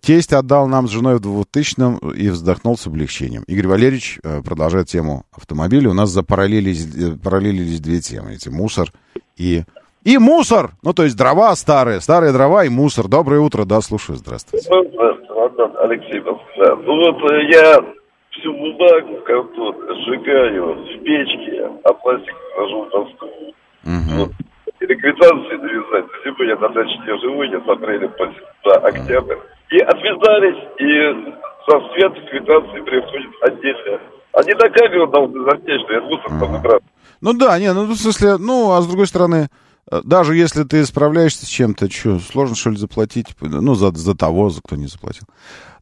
тесть 0.00 0.32
отдал 0.32 0.66
нам 0.66 0.86
с 0.86 0.90
женой 0.90 1.16
в 1.16 1.20
2000-м 1.20 1.98
и 2.12 2.28
вздохнул 2.28 2.76
с 2.76 2.86
облегчением. 2.86 3.42
Игорь 3.46 3.66
Валерьевич 3.66 4.18
э, 4.22 4.40
продолжает 4.42 4.86
тему 4.86 5.24
автомобиля. 5.36 5.90
У 5.90 5.94
нас 5.94 6.10
запараллелились 6.10 6.86
э, 6.96 7.16
параллелились 7.22 7.80
две 7.80 8.00
темы. 8.00 8.34
Эти 8.34 8.48
мусор 8.48 8.88
и... 9.36 9.62
И 10.04 10.18
мусор! 10.18 10.72
Ну, 10.82 10.92
то 10.92 11.04
есть 11.04 11.16
дрова 11.16 11.54
старые, 11.56 12.00
старые 12.00 12.32
дрова 12.32 12.64
и 12.64 12.68
мусор. 12.68 13.08
Доброе 13.08 13.40
утро, 13.40 13.64
да, 13.64 13.80
слушаю, 13.80 14.16
здравствуйте. 14.16 14.68
Ну, 14.70 14.84
здравствуйте, 14.92 15.24
Алексей, 15.80 16.20
да. 16.20 16.76
Ну 16.76 16.96
вот 16.96 17.32
я 17.50 17.82
всю 18.30 18.52
бумагу, 18.52 19.16
картон 19.24 19.76
сжигаю 20.04 20.74
в 20.74 21.02
печке, 21.02 21.70
а 21.84 21.92
пластик 21.94 22.34
вожу 22.58 22.84
в 22.84 22.90
доску. 22.90 23.26
Угу. 23.84 24.18
Вот. 24.18 24.30
Или 24.80 24.94
квитанции 24.94 25.56
навязать. 25.56 26.06
Зимой 26.24 26.48
я 26.48 26.56
на 26.56 26.68
даче 26.68 26.98
не 27.06 27.18
живу, 27.20 27.42
я 27.42 27.60
с 27.60 27.68
апреля 27.68 28.08
по 28.08 28.72
октябрь. 28.86 29.36
И 29.74 29.78
отвязались, 29.80 30.62
и 30.78 31.34
со 31.66 31.80
свет 31.92 32.12
квитанции 32.30 32.80
приходит 32.82 33.30
отдельно. 33.42 33.98
Они 34.32 34.52
на 34.52 34.70
камеру 34.70 35.08
должны 35.08 35.42
заснять, 35.50 35.80
что 35.80 35.94
я 35.94 36.00
мусор 36.02 36.28
там 36.28 36.52
выбрасываю. 36.52 36.82
Ну 37.20 37.32
да, 37.32 37.58
не, 37.58 37.72
ну 37.72 37.86
в 37.86 37.96
смысле, 37.96 38.36
ну, 38.38 38.70
а 38.70 38.82
с 38.82 38.86
другой 38.86 39.08
стороны, 39.08 39.48
даже 39.90 40.34
если 40.36 40.64
ты 40.64 40.84
справляешься 40.86 41.46
с 41.46 41.48
чем-то, 41.48 41.90
что, 41.90 42.18
сложно 42.18 42.56
что 42.56 42.70
ли 42.70 42.76
заплатить? 42.76 43.26
Ну, 43.40 43.74
за, 43.74 43.92
за 43.92 44.14
того, 44.14 44.50
за 44.50 44.60
кто 44.62 44.76
не 44.76 44.86
заплатил. 44.86 45.24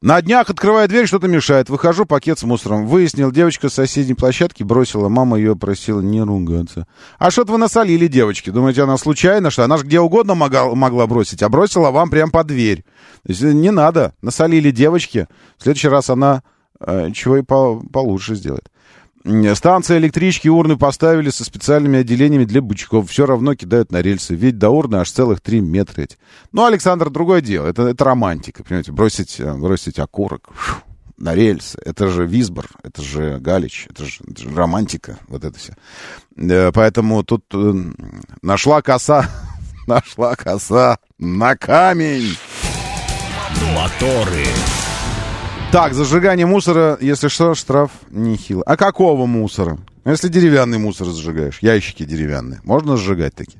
На 0.03 0.21
днях 0.21 0.51
открываю 0.51 0.89
дверь, 0.89 1.07
что-то 1.07 1.29
мешает. 1.29 1.71
Выхожу, 1.71 2.07
пакет 2.07 2.37
с 2.37 2.43
мусором. 2.43 2.89
Выяснил, 2.89 3.31
девочка 3.31 3.69
с 3.69 3.75
соседней 3.75 4.15
площадки 4.15 4.65
бросила. 4.65 5.09
Мама 5.09 5.39
ее 5.39 5.55
просила 5.55 6.01
не 6.01 6.21
ругаться. 6.21 6.89
А 7.21 7.31
что-то 7.31 7.53
вы 7.53 7.59
насолили, 7.59 8.09
девочки. 8.09 8.51
Думаете, 8.51 8.83
она 8.83 8.97
случайно, 8.97 9.51
что 9.51 9.63
она 9.63 9.77
же 9.77 9.85
где 9.85 10.01
угодно 10.01 10.35
могла, 10.35 10.75
могла 10.75 11.07
бросить, 11.07 11.41
а 11.45 11.49
бросила 11.49 11.93
вам 11.93 12.11
прям 12.11 12.33
под 12.33 12.49
дверь. 12.49 12.85
То 13.25 13.29
есть 13.29 13.43
не 13.43 13.71
надо. 13.71 14.15
Насолили 14.23 14.73
девочки. 14.73 15.29
В 15.57 15.63
следующий 15.63 15.89
раз 15.89 16.11
она 16.11 16.43
э, 16.81 17.13
чего 17.13 17.37
и 17.37 17.43
по, 17.43 17.81
получше 17.81 18.35
сделает. 18.35 18.72
Станция 19.55 19.99
электрички 19.99 20.49
урны 20.49 20.77
поставили 20.77 21.31
со 21.31 21.45
специальными 21.45 22.01
отделениями 22.01 22.45
для 22.45 22.61
бычков. 22.61 23.09
Все 23.09 23.25
равно 23.25 23.55
кидают 23.55 23.93
на 23.93 24.03
рельсы. 24.03 24.35
Ведь 24.35 24.59
до 24.59 24.71
урны 24.71 24.97
аж 24.97 25.11
целых 25.11 25.41
три 25.41 25.61
метра 25.61 26.03
эти. 26.03 26.17
Ну, 26.51 26.65
Александр, 26.65 27.09
другое 27.09 27.41
дело. 27.41 27.67
Это, 27.69 27.83
это 27.83 28.05
романтика, 28.05 28.65
понимаете? 28.65 28.91
Бросить, 28.91 29.39
э, 29.39 29.55
бросить 29.55 30.01
окурок 30.01 30.51
на 31.17 31.35
рельсы. 31.37 31.79
Это 31.85 32.09
же 32.09 32.27
Висбор, 32.27 32.67
это 32.83 33.01
же 33.01 33.39
Галич, 33.39 33.87
это 33.91 34.05
же, 34.05 34.21
это 34.29 34.43
же 34.43 34.55
романтика. 34.55 35.19
Вот 35.29 35.45
это 35.45 35.57
все. 35.57 35.75
Э, 36.37 36.73
поэтому 36.73 37.23
тут 37.23 37.45
э, 37.55 37.75
нашла 38.43 38.83
коса, 38.83 39.31
нашла 39.87 40.35
коса 40.35 40.99
на 41.19 41.55
камень. 41.57 42.37
Моторы. 43.73 44.47
Так, 45.73 45.95
зажигание 45.95 46.45
мусора, 46.45 46.99
если 47.01 47.29
что, 47.29 47.55
штраф 47.55 47.93
нехило. 48.11 48.63
А 48.67 48.77
какого 48.77 49.25
мусора? 49.25 49.79
Ну, 50.05 50.11
если 50.11 50.29
деревянный 50.29 50.77
мусор 50.77 51.07
зажигаешь, 51.07 51.61
ящики 51.63 52.05
деревянные, 52.05 52.61
можно 52.65 52.99
сжигать 52.99 53.35
такие. 53.35 53.57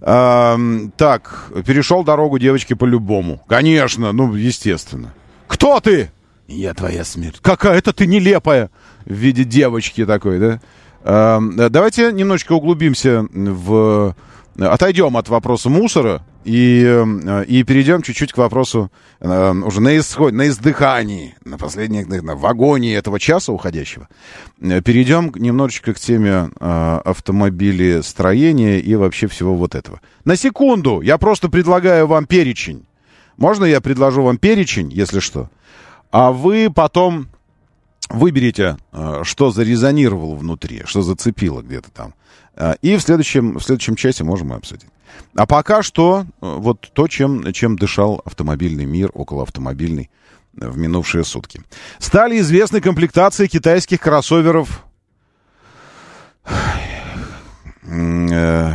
А, 0.00 0.58
так, 0.96 1.52
перешел 1.64 2.02
дорогу 2.02 2.40
девочке 2.40 2.74
по-любому. 2.74 3.40
Конечно, 3.46 4.10
ну, 4.10 4.34
естественно. 4.34 5.14
Кто 5.46 5.78
ты? 5.78 6.10
Я 6.48 6.74
твоя 6.74 7.04
смерть. 7.04 7.38
Какая-то 7.40 7.92
ты 7.92 8.08
нелепая. 8.08 8.68
В 9.04 9.12
виде 9.12 9.44
девочки 9.44 10.04
такой, 10.04 10.40
да? 10.40 10.60
А, 11.04 11.40
давайте 11.70 12.12
немножечко 12.12 12.54
углубимся 12.54 13.28
в... 13.30 14.16
Отойдем 14.58 15.16
от 15.16 15.28
вопроса 15.28 15.70
мусора 15.70 16.22
и, 16.44 16.84
э, 16.84 17.44
и 17.46 17.64
перейдем 17.64 18.02
чуть-чуть 18.02 18.32
к 18.32 18.38
вопросу 18.38 18.92
э, 19.20 19.52
уже 19.52 19.80
на 19.80 19.96
исходе, 19.98 20.36
на 20.36 20.46
издыхании, 20.48 21.34
на 21.44 21.58
последних, 21.58 22.06
на 22.06 22.36
вагоне 22.36 22.94
этого 22.94 23.18
часа 23.18 23.52
уходящего. 23.52 24.08
Э, 24.60 24.80
перейдем 24.82 25.32
немножечко 25.34 25.94
к 25.94 25.98
теме 25.98 26.50
автомобилестроения 26.60 28.78
и 28.78 28.94
вообще 28.94 29.26
всего 29.26 29.54
вот 29.54 29.74
этого. 29.74 30.00
На 30.24 30.36
секунду, 30.36 31.00
я 31.00 31.18
просто 31.18 31.48
предлагаю 31.48 32.06
вам 32.06 32.26
перечень. 32.26 32.86
Можно 33.36 33.64
я 33.64 33.80
предложу 33.80 34.22
вам 34.22 34.38
перечень, 34.38 34.92
если 34.92 35.18
что? 35.20 35.50
А 36.10 36.30
вы 36.30 36.70
потом 36.72 37.28
выберите, 38.08 38.76
что 39.22 39.50
зарезонировало 39.50 40.36
внутри, 40.36 40.82
что 40.84 41.02
зацепило 41.02 41.62
где-то 41.62 41.90
там. 41.90 42.14
И 42.82 42.96
в 42.96 43.00
следующем, 43.00 43.58
в 43.58 43.62
следующем 43.62 43.96
часе 43.96 44.22
можем 44.22 44.52
обсудить. 44.52 44.86
А 45.36 45.46
пока 45.46 45.82
что 45.82 46.22
э, 46.22 46.24
вот 46.40 46.90
то, 46.92 47.08
чем, 47.08 47.52
чем 47.52 47.76
дышал 47.76 48.20
автомобильный 48.24 48.84
мир, 48.84 49.10
около 49.14 49.42
автомобильный 49.42 50.10
э, 50.60 50.68
в 50.68 50.76
минувшие 50.76 51.24
сутки. 51.24 51.62
Стали 51.98 52.38
известны 52.40 52.80
комплектации 52.80 53.46
китайских 53.46 54.00
кроссоверов 54.00 54.84
э, 57.82 58.72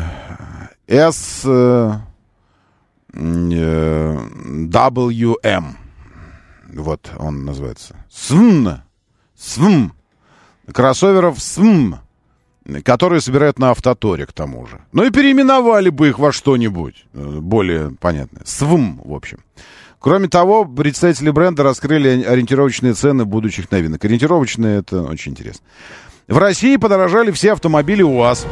S 0.87 1.45
WM. 3.13 5.65
Вот 6.73 7.11
он 7.17 7.45
называется. 7.45 7.95
СВМ. 8.11 8.81
СВМ. 9.35 9.93
Кроссоверов 10.71 11.41
СВМ 11.41 11.95
которые 12.83 13.21
собирают 13.21 13.59
на 13.59 13.71
автоторе, 13.71 14.25
к 14.25 14.33
тому 14.33 14.67
же. 14.67 14.79
Ну 14.91 15.03
и 15.03 15.11
переименовали 15.11 15.89
бы 15.89 16.09
их 16.09 16.19
во 16.19 16.31
что-нибудь 16.31 17.05
э, 17.13 17.39
более 17.39 17.91
понятное. 17.99 18.43
СВМ, 18.45 19.01
в 19.03 19.13
общем. 19.13 19.39
Кроме 19.99 20.29
того, 20.29 20.63
представители 20.63 21.29
бренда 21.29 21.63
раскрыли 21.63 22.23
ориентировочные 22.23 22.93
цены 22.93 23.25
будущих 23.25 23.69
новинок. 23.69 24.03
Ориентировочные— 24.05 24.79
это 24.79 25.03
очень 25.03 25.33
интересно. 25.33 25.65
В 26.27 26.37
России 26.37 26.77
подорожали 26.77 27.31
все 27.31 27.53
автомобили 27.53 28.01
УАЗ. 28.01 28.45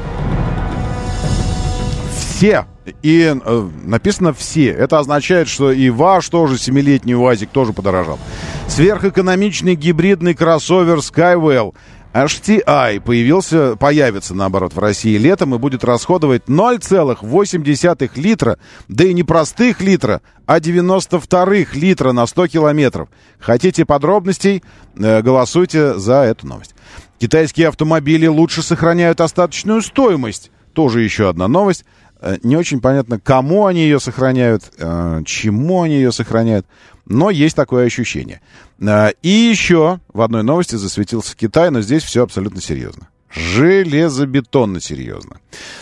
Все. 2.17 2.65
И 3.01 3.33
э, 3.33 3.69
написано 3.83 4.33
«все». 4.33 4.69
Это 4.71 4.99
означает, 4.99 5.47
что 5.47 5.71
и 5.71 5.89
ваш 5.89 6.27
тоже, 6.29 6.57
семилетний 6.57 7.15
УАЗик, 7.15 7.49
тоже 7.49 7.73
подорожал. 7.73 8.19
Сверхэкономичный 8.67 9.75
гибридный 9.75 10.33
кроссовер 10.33 10.97
Skywell— 10.97 11.73
HTI 12.25 12.99
появился, 13.01 13.75
появится, 13.75 14.33
наоборот, 14.33 14.73
в 14.73 14.79
России 14.79 15.17
летом 15.17 15.53
и 15.53 15.57
будет 15.57 15.83
расходовать 15.83 16.43
0,8 16.47 18.11
литра, 18.15 18.57
да 18.87 19.03
и 19.03 19.13
не 19.13 19.23
простых 19.23 19.81
литра, 19.81 20.21
а 20.45 20.59
92 20.59 21.45
литра 21.73 22.11
на 22.13 22.25
100 22.25 22.47
километров. 22.47 23.09
Хотите 23.39 23.85
подробностей? 23.85 24.63
Э, 24.97 25.21
голосуйте 25.21 25.95
за 25.99 26.23
эту 26.23 26.47
новость. 26.47 26.73
Китайские 27.19 27.67
автомобили 27.67 28.27
лучше 28.27 28.63
сохраняют 28.63 29.21
остаточную 29.21 29.81
стоимость. 29.81 30.51
Тоже 30.73 31.01
еще 31.01 31.29
одна 31.29 31.47
новость. 31.47 31.85
Э, 32.19 32.37
Не 32.41 32.55
очень 32.55 32.81
понятно, 32.81 33.19
кому 33.19 33.65
они 33.65 33.81
ее 33.81 33.99
сохраняют, 33.99 34.71
э, 34.79 35.21
чему 35.25 35.83
они 35.83 35.95
ее 35.95 36.11
сохраняют, 36.11 36.65
но 37.09 37.29
есть 37.29 37.55
такое 37.55 37.85
ощущение. 37.85 38.41
Э, 38.79 39.11
И 39.21 39.29
еще 39.29 39.99
в 40.13 40.21
одной 40.21 40.43
новости 40.43 40.75
засветился 40.75 41.35
Китай, 41.35 41.69
но 41.71 41.81
здесь 41.81 42.03
все 42.03 42.23
абсолютно 42.23 42.61
серьезно. 42.61 43.07
Железобетонно 43.29 44.79
серьезно. 44.81 45.37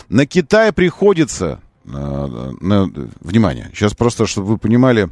На 0.10 0.26
Китай 0.26 0.72
приходится, 0.72 1.60
э, 1.86 1.90
на- 1.90 2.90
внимание, 3.22 3.70
сейчас 3.74 3.94
просто, 3.94 4.26
чтобы 4.26 4.48
вы 4.48 4.58
понимали, 4.58 5.10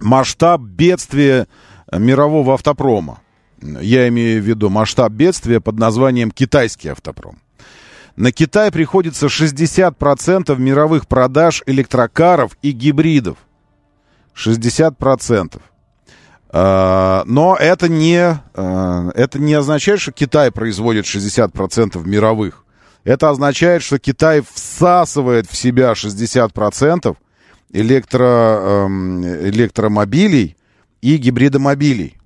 масштаб 0.00 0.60
бедствия 0.60 1.46
мирового 1.92 2.54
автопрома. 2.54 3.20
Я 3.60 4.06
имею 4.08 4.40
в 4.42 4.46
виду 4.46 4.68
масштаб 4.70 5.10
бедствия 5.12 5.60
под 5.60 5.78
названием 5.78 6.30
китайский 6.30 6.88
автопром. 6.90 7.38
На 8.14 8.30
Китай 8.32 8.70
приходится 8.72 9.28
60% 9.28 10.58
мировых 10.58 11.06
продаж 11.08 11.62
электрокаров 11.66 12.56
и 12.62 12.70
гибридов. 12.72 13.38
60%. 14.38 15.60
А, 16.50 17.24
Но 17.26 17.56
это 17.56 17.88
не, 17.88 18.40
а, 18.54 19.10
это 19.14 19.38
не 19.38 19.54
означает, 19.54 20.00
что 20.00 20.12
Китай 20.12 20.50
производит 20.50 21.04
60% 21.04 22.06
мировых. 22.06 22.64
Это 23.04 23.30
означает, 23.30 23.82
что 23.82 23.98
Китай 23.98 24.42
всасывает 24.52 25.50
в 25.50 25.56
себя 25.56 25.94
60% 25.94 27.16
электро, 27.72 28.86
эм, 28.86 29.24
электромобилей 29.24 30.56
и 31.00 31.16
гибридомобилей. 31.16 32.16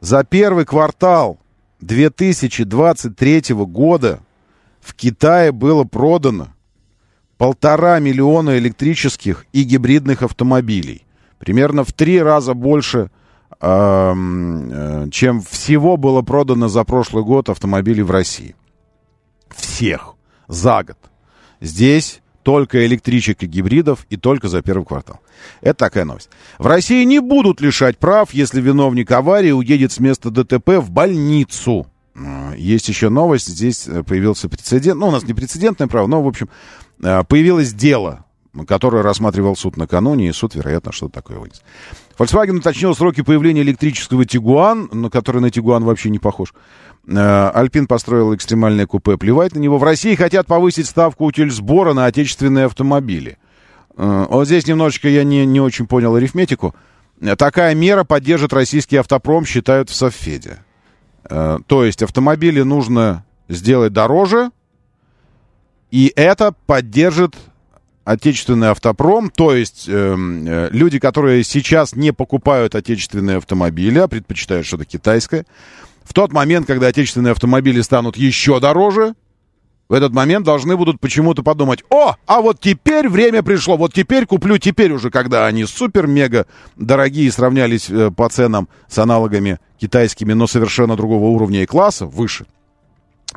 За 0.00 0.24
первый 0.24 0.64
квартал 0.64 1.38
2023 1.80 3.54
года 3.66 4.20
в 4.80 4.94
Китае 4.94 5.52
было 5.52 5.84
продано 5.84 6.48
полтора 7.38 7.98
миллиона 8.00 8.58
электрических 8.58 9.46
и 9.52 9.62
гибридных 9.62 10.22
автомобилей. 10.22 11.06
Примерно 11.40 11.84
в 11.84 11.92
три 11.94 12.20
раза 12.20 12.52
больше, 12.52 13.10
э, 13.60 14.14
чем 15.10 15.40
всего 15.40 15.96
было 15.96 16.20
продано 16.20 16.68
за 16.68 16.84
прошлый 16.84 17.24
год 17.24 17.48
автомобилей 17.48 18.02
в 18.02 18.10
России. 18.10 18.54
Всех. 19.48 20.14
За 20.48 20.84
год. 20.84 20.98
Здесь 21.62 22.20
только 22.42 22.86
электричек 22.86 23.42
и 23.42 23.46
гибридов 23.46 24.06
и 24.10 24.18
только 24.18 24.48
за 24.48 24.60
первый 24.60 24.84
квартал. 24.84 25.20
Это 25.62 25.78
такая 25.78 26.04
новость. 26.04 26.28
В 26.58 26.66
России 26.66 27.04
не 27.04 27.20
будут 27.20 27.62
лишать 27.62 27.96
прав, 27.96 28.34
если 28.34 28.60
виновник 28.60 29.10
аварии 29.10 29.50
уедет 29.50 29.92
с 29.92 29.98
места 29.98 30.30
ДТП 30.30 30.76
в 30.76 30.90
больницу. 30.90 31.86
Есть 32.54 32.88
еще 32.88 33.08
новость. 33.08 33.48
Здесь 33.48 33.88
э, 33.88 34.02
появился 34.02 34.50
прецедент. 34.50 35.00
Ну, 35.00 35.08
у 35.08 35.10
нас 35.10 35.22
не 35.22 35.32
прецедентное 35.32 35.86
право, 35.86 36.06
но, 36.06 36.22
в 36.22 36.28
общем, 36.28 36.50
э, 37.02 37.24
появилось 37.24 37.72
дело, 37.72 38.26
которое 38.66 39.02
рассматривал 39.02 39.56
суд 39.56 39.76
накануне, 39.76 40.28
и 40.28 40.32
суд, 40.32 40.54
вероятно, 40.54 40.92
что-то 40.92 41.14
такое 41.14 41.38
вынес. 41.38 41.62
Volkswagen 42.18 42.58
уточнил 42.58 42.94
сроки 42.94 43.22
появления 43.22 43.62
электрического 43.62 44.24
Тигуан, 44.24 44.88
на 44.92 45.08
который 45.08 45.40
на 45.40 45.50
Тигуан 45.50 45.84
вообще 45.84 46.10
не 46.10 46.18
похож. 46.18 46.52
Э, 47.06 47.50
Альпин 47.54 47.86
построил 47.86 48.34
экстремальное 48.34 48.86
купе, 48.86 49.16
плевать 49.16 49.54
на 49.54 49.58
него. 49.58 49.78
В 49.78 49.84
России 49.84 50.14
хотят 50.14 50.46
повысить 50.46 50.86
ставку 50.86 51.24
утильсбора 51.24 51.94
на 51.94 52.06
отечественные 52.06 52.66
автомобили. 52.66 53.38
Э, 53.96 54.26
Вот 54.28 54.46
здесь 54.46 54.66
немножечко 54.66 55.08
я 55.08 55.24
не, 55.24 55.46
не 55.46 55.60
очень 55.60 55.86
понял 55.86 56.14
арифметику. 56.14 56.74
Такая 57.36 57.74
мера 57.74 58.04
поддержит 58.04 58.52
российский 58.52 58.96
автопром, 58.96 59.44
считают 59.44 59.90
в 59.90 59.94
Совфеде. 59.94 60.58
Э, 61.28 61.58
То 61.66 61.84
есть 61.84 62.02
автомобили 62.02 62.62
нужно 62.62 63.24
сделать 63.48 63.92
дороже, 63.92 64.50
и 65.90 66.12
это 66.14 66.54
поддержит 66.66 67.36
отечественный 68.10 68.70
автопром, 68.70 69.30
то 69.30 69.54
есть 69.54 69.88
эм, 69.88 70.44
э, 70.46 70.68
люди, 70.72 70.98
которые 70.98 71.44
сейчас 71.44 71.94
не 71.94 72.12
покупают 72.12 72.74
отечественные 72.74 73.36
автомобили, 73.36 73.98
а 73.98 74.08
предпочитают 74.08 74.66
что-то 74.66 74.84
китайское, 74.84 75.46
в 76.02 76.12
тот 76.12 76.32
момент, 76.32 76.66
когда 76.66 76.88
отечественные 76.88 77.32
автомобили 77.32 77.80
станут 77.82 78.16
еще 78.16 78.58
дороже, 78.58 79.14
в 79.88 79.92
этот 79.92 80.12
момент 80.12 80.44
должны 80.44 80.76
будут 80.76 81.00
почему-то 81.00 81.42
подумать, 81.42 81.84
о, 81.90 82.16
а 82.26 82.40
вот 82.40 82.60
теперь 82.60 83.08
время 83.08 83.42
пришло, 83.44 83.76
вот 83.76 83.92
теперь 83.92 84.26
куплю, 84.26 84.58
теперь 84.58 84.92
уже, 84.92 85.10
когда 85.10 85.46
они 85.46 85.64
супер-мега 85.64 86.46
дорогие 86.76 87.30
сравнялись 87.30 87.88
э, 87.90 88.10
по 88.10 88.28
ценам 88.28 88.68
с 88.88 88.98
аналогами 88.98 89.60
китайскими, 89.78 90.32
но 90.32 90.48
совершенно 90.48 90.96
другого 90.96 91.26
уровня 91.26 91.62
и 91.62 91.66
класса, 91.66 92.06
выше. 92.06 92.46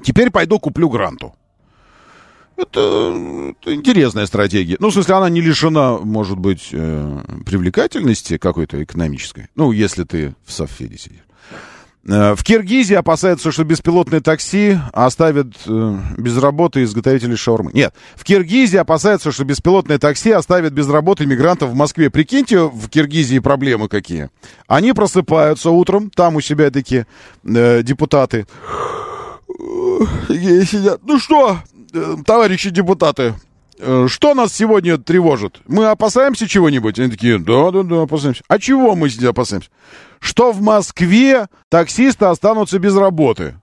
Теперь 0.04 0.32
пойду 0.32 0.60
куплю 0.60 0.90
гранту. 0.90 1.36
Это, 2.56 3.54
это 3.62 3.74
интересная 3.74 4.26
стратегия. 4.26 4.78
Ну, 4.80 4.90
в 4.90 4.94
смысле, 4.94 5.16
она 5.16 5.30
не 5.30 5.42
лишена, 5.42 5.98
может 5.98 6.38
быть, 6.38 6.70
э, 6.72 7.22
привлекательности 7.46 8.38
какой-то 8.38 8.84
экономической. 8.84 9.48
Ну, 9.56 9.72
если 9.72 10.04
ты 10.04 10.36
в 10.46 10.52
Софеде 10.52 10.98
сидишь. 10.98 11.20
Э, 12.06 12.36
В 12.36 12.44
Киргизии 12.44 12.96
опасаются, 12.96 13.52
что 13.52 13.64
беспилотные 13.64 14.22
такси 14.22 14.78
оставят 14.92 15.48
э, 15.66 15.98
без 16.18 16.38
работы 16.38 16.84
изготовителей 16.84 17.36
шаурмы. 17.38 17.72
Нет, 17.74 17.94
в 18.16 18.24
Киргизии 18.24 18.78
опасаются, 18.78 19.32
что 19.32 19.46
беспилотные 19.46 19.98
такси 20.00 20.32
оставят 20.32 20.74
без 20.74 20.88
работы 20.90 21.26
мигрантов 21.26 21.72
в 21.72 21.76
Москве. 21.76 22.10
Прикиньте, 22.10 22.60
в 22.60 22.90
Киргизии 22.90 23.40
проблемы 23.40 23.88
какие. 23.88 24.30
Они 24.68 24.94
просыпаются 24.94 25.70
утром, 25.72 26.10
там 26.10 26.36
у 26.36 26.42
себя 26.42 26.70
такие 26.72 27.08
э, 27.44 27.82
депутаты. 27.84 28.46
Такие 30.28 30.66
сидят. 30.66 31.02
Ну 31.04 31.20
что, 31.20 31.58
э, 31.73 31.73
товарищи 32.26 32.70
депутаты, 32.70 33.36
э, 33.80 34.08
что 34.08 34.34
нас 34.34 34.54
сегодня 34.54 34.98
тревожит? 34.98 35.62
Мы 35.68 35.86
опасаемся 35.86 36.48
чего-нибудь? 36.48 37.00
Они 37.00 37.10
такие, 37.10 37.38
да, 37.38 37.72
да, 37.72 37.84
да, 37.84 38.02
опасаемся. 38.04 38.44
А 38.48 38.60
чего 38.60 38.96
мы 38.96 39.10
здесь 39.10 39.30
опасаемся? 39.30 39.70
Что 40.20 40.52
в 40.52 40.62
Москве 40.62 41.48
таксисты 41.70 42.26
останутся 42.26 42.80
без 42.80 42.96
работы. 42.96 43.56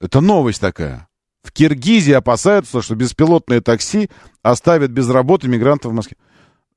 Это 0.00 0.20
новость 0.20 0.60
такая. 0.60 1.08
В 1.42 1.52
Киргизии 1.52 2.12
опасаются, 2.12 2.82
что 2.82 2.94
беспилотные 2.94 3.60
такси 3.60 4.10
оставят 4.42 4.90
без 4.90 5.08
работы 5.08 5.48
мигрантов 5.48 5.92
в 5.92 5.94
Москве. 5.94 6.16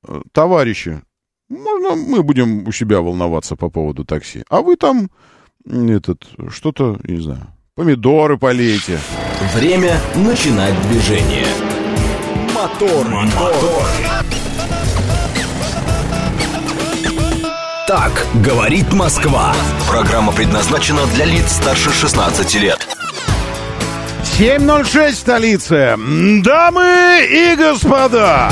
Э, 0.06 0.22
Товарищи, 0.32 1.02
можно 1.48 1.94
мы 1.94 2.22
будем 2.22 2.66
у 2.66 2.72
себя 2.72 3.00
волноваться 3.00 3.56
по 3.56 3.68
поводу 3.68 4.04
такси? 4.04 4.44
А 4.48 4.62
вы 4.62 4.76
там, 4.76 5.10
этот, 5.66 6.26
что-то, 6.48 6.98
не 7.04 7.20
знаю, 7.20 7.46
помидоры 7.74 8.38
полейте. 8.38 8.98
Время 9.50 10.00
начинать 10.14 10.80
движение. 10.88 11.46
Мотор, 12.54 13.06
мотор. 13.08 13.86
Так 17.88 18.26
говорит 18.36 18.92
Москва. 18.92 19.52
Программа 19.88 20.32
предназначена 20.32 21.06
для 21.14 21.24
лиц 21.24 21.52
старше 21.52 21.92
16 21.92 22.54
лет. 22.54 22.86
7.06 24.38 25.12
столица. 25.12 25.98
Дамы 26.42 27.26
и 27.28 27.56
господа, 27.56 28.50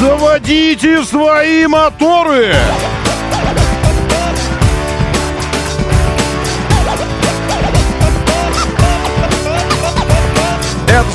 заводите 0.00 1.04
свои 1.04 1.66
моторы. 1.66 2.52
Это 2.52 3.01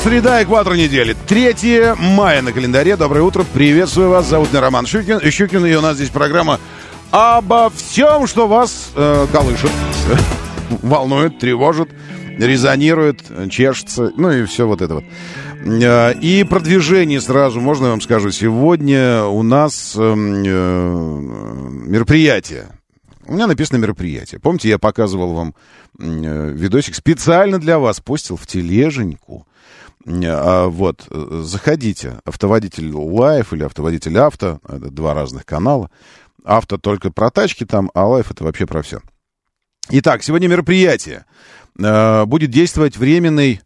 среда, 0.08 0.42
экватор 0.42 0.74
недели. 0.74 1.14
3 1.26 1.94
мая 1.98 2.40
на 2.40 2.52
календаре. 2.52 2.96
Доброе 2.96 3.20
утро. 3.20 3.44
Приветствую 3.44 4.08
вас. 4.08 4.26
Зовут 4.26 4.50
меня 4.50 4.62
Роман 4.62 4.86
Щукин. 4.86 5.20
Щукин. 5.20 5.66
И 5.66 5.74
у 5.74 5.82
нас 5.82 5.96
здесь 5.96 6.08
программа 6.08 6.58
обо 7.10 7.68
всем, 7.68 8.26
что 8.26 8.48
вас 8.48 8.90
э, 8.94 9.26
колышет, 9.30 9.70
волнует, 10.82 11.38
тревожит, 11.38 11.90
резонирует, 12.38 13.22
чешется. 13.50 14.10
Ну 14.16 14.30
и 14.30 14.46
все 14.46 14.66
вот 14.66 14.80
это 14.80 14.94
вот. 14.94 15.04
Э, 15.66 16.14
И 16.22 16.42
продвижение 16.44 17.20
сразу, 17.20 17.60
можно 17.60 17.84
я 17.84 17.90
вам 17.90 18.00
скажу, 18.00 18.30
сегодня 18.30 19.24
у 19.24 19.42
нас 19.42 19.94
эм, 19.94 20.42
э, 20.42 21.18
мероприятие. 21.86 22.68
У 23.26 23.34
меня 23.34 23.46
написано 23.46 23.76
мероприятие. 23.76 24.40
Помните, 24.40 24.70
я 24.70 24.78
показывал 24.78 25.34
вам 25.34 25.54
э, 26.00 26.50
видосик 26.54 26.94
специально 26.94 27.58
для 27.58 27.78
вас, 27.78 28.00
постил 28.00 28.38
в 28.38 28.46
тележеньку. 28.46 29.44
А, 30.06 30.68
вот, 30.68 31.06
э, 31.10 31.42
заходите. 31.44 32.20
Автоводитель 32.24 32.90
Life 32.92 33.52
или 33.52 33.64
автоводитель 33.64 34.18
Авто. 34.18 34.60
Это 34.66 34.90
два 34.90 35.14
разных 35.14 35.44
канала. 35.44 35.90
Авто 36.44 36.78
только 36.78 37.10
про 37.10 37.30
тачки 37.30 37.64
там, 37.64 37.90
а 37.94 38.06
Life 38.06 38.30
это 38.30 38.44
вообще 38.44 38.66
про 38.66 38.82
все. 38.82 39.00
Итак, 39.90 40.22
сегодня 40.22 40.48
мероприятие. 40.48 41.24
Э, 41.78 42.24
Будет 42.24 42.50
действовать 42.50 42.96
временный 42.96 43.60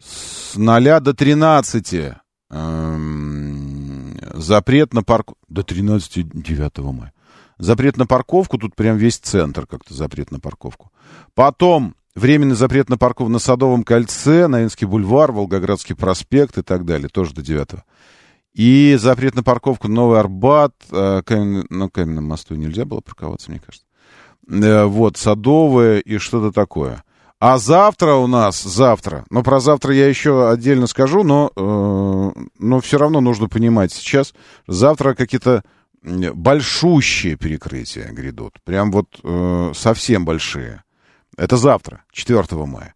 с 0.00 0.56
0 0.56 1.00
до 1.00 1.14
13. 1.14 2.14
эм, 2.50 4.18
Запрет 4.34 4.94
на 4.94 5.02
парк... 5.02 5.32
До 5.48 5.62
13 5.62 6.28
9 6.28 6.78
мая. 6.78 7.12
Запрет 7.58 7.96
на 7.96 8.06
парковку, 8.06 8.56
тут 8.56 8.76
прям 8.76 8.96
весь 8.96 9.18
центр 9.18 9.66
как-то 9.66 9.92
запрет 9.92 10.30
на 10.30 10.38
парковку. 10.38 10.92
Потом 11.34 11.96
временный 12.18 12.56
запрет 12.56 12.88
на 12.88 12.98
парковку 12.98 13.30
на 13.30 13.38
Садовом 13.38 13.84
кольце, 13.84 14.46
Новинский 14.46 14.86
бульвар, 14.86 15.32
Волгоградский 15.32 15.94
проспект 15.94 16.58
и 16.58 16.62
так 16.62 16.84
далее, 16.84 17.08
тоже 17.08 17.34
до 17.34 17.42
9. 17.42 17.68
И 18.54 18.96
запрет 18.98 19.34
на 19.34 19.42
парковку 19.42 19.88
Новый 19.88 20.18
Арбат. 20.18 20.74
Э, 20.90 21.22
камен... 21.24 21.66
На 21.70 21.88
Каменном 21.88 22.24
мосту 22.24 22.54
нельзя 22.56 22.84
было 22.84 23.00
парковаться, 23.00 23.50
мне 23.50 23.60
кажется. 23.60 23.86
Э, 24.48 24.84
вот, 24.84 25.16
Садовое 25.16 26.00
и 26.00 26.18
что-то 26.18 26.52
такое. 26.52 27.04
А 27.40 27.58
завтра 27.58 28.14
у 28.14 28.26
нас, 28.26 28.60
завтра, 28.60 29.24
но 29.30 29.44
про 29.44 29.60
завтра 29.60 29.94
я 29.94 30.08
еще 30.08 30.50
отдельно 30.50 30.88
скажу, 30.88 31.22
но, 31.22 31.52
э, 31.54 32.40
но 32.58 32.80
все 32.80 32.98
равно 32.98 33.20
нужно 33.20 33.48
понимать 33.48 33.92
сейчас, 33.92 34.34
завтра 34.66 35.14
какие-то 35.14 35.62
большущие 36.02 37.36
перекрытия 37.36 38.10
грядут, 38.10 38.54
прям 38.64 38.90
вот 38.90 39.20
э, 39.22 39.72
совсем 39.74 40.24
большие. 40.24 40.82
Это 41.38 41.56
завтра, 41.56 42.02
4 42.12 42.44
мая. 42.66 42.94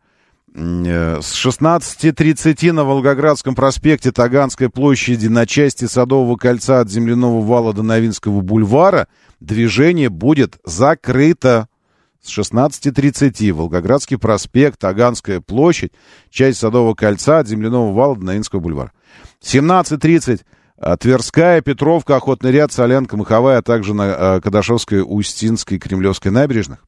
Э, 0.54 1.20
с 1.22 1.46
16.30 1.46 2.72
на 2.72 2.84
Волгоградском 2.84 3.54
проспекте 3.54 4.10
Таганской 4.10 4.68
площади 4.68 5.28
на 5.28 5.46
части 5.46 5.86
Садового 5.86 6.36
кольца 6.36 6.80
от 6.80 6.90
Земляного 6.90 7.40
вала 7.40 7.72
до 7.72 7.82
Новинского 7.82 8.40
бульвара 8.40 9.06
движение 9.40 10.08
будет 10.10 10.58
закрыто 10.64 11.68
с 12.20 12.36
16.30. 12.36 13.52
Волгоградский 13.52 14.18
проспект, 14.18 14.80
Таганская 14.80 15.40
площадь, 15.40 15.92
часть 16.28 16.58
Садового 16.58 16.94
кольца 16.94 17.38
от 17.38 17.46
Земляного 17.46 17.94
вала 17.94 18.16
до 18.16 18.24
Новинского 18.24 18.58
бульвара. 18.58 18.92
17.30. 19.40 20.40
Э, 20.78 20.96
Тверская, 20.98 21.60
Петровка, 21.60 22.16
Охотный 22.16 22.50
ряд, 22.50 22.72
Солянка, 22.72 23.16
Маховая, 23.16 23.58
а 23.58 23.62
также 23.62 23.94
на 23.94 24.36
э, 24.36 24.40
Кадашовской, 24.40 25.02
Устинской, 25.06 25.78
Кремлевской 25.78 26.32
набережных. 26.32 26.84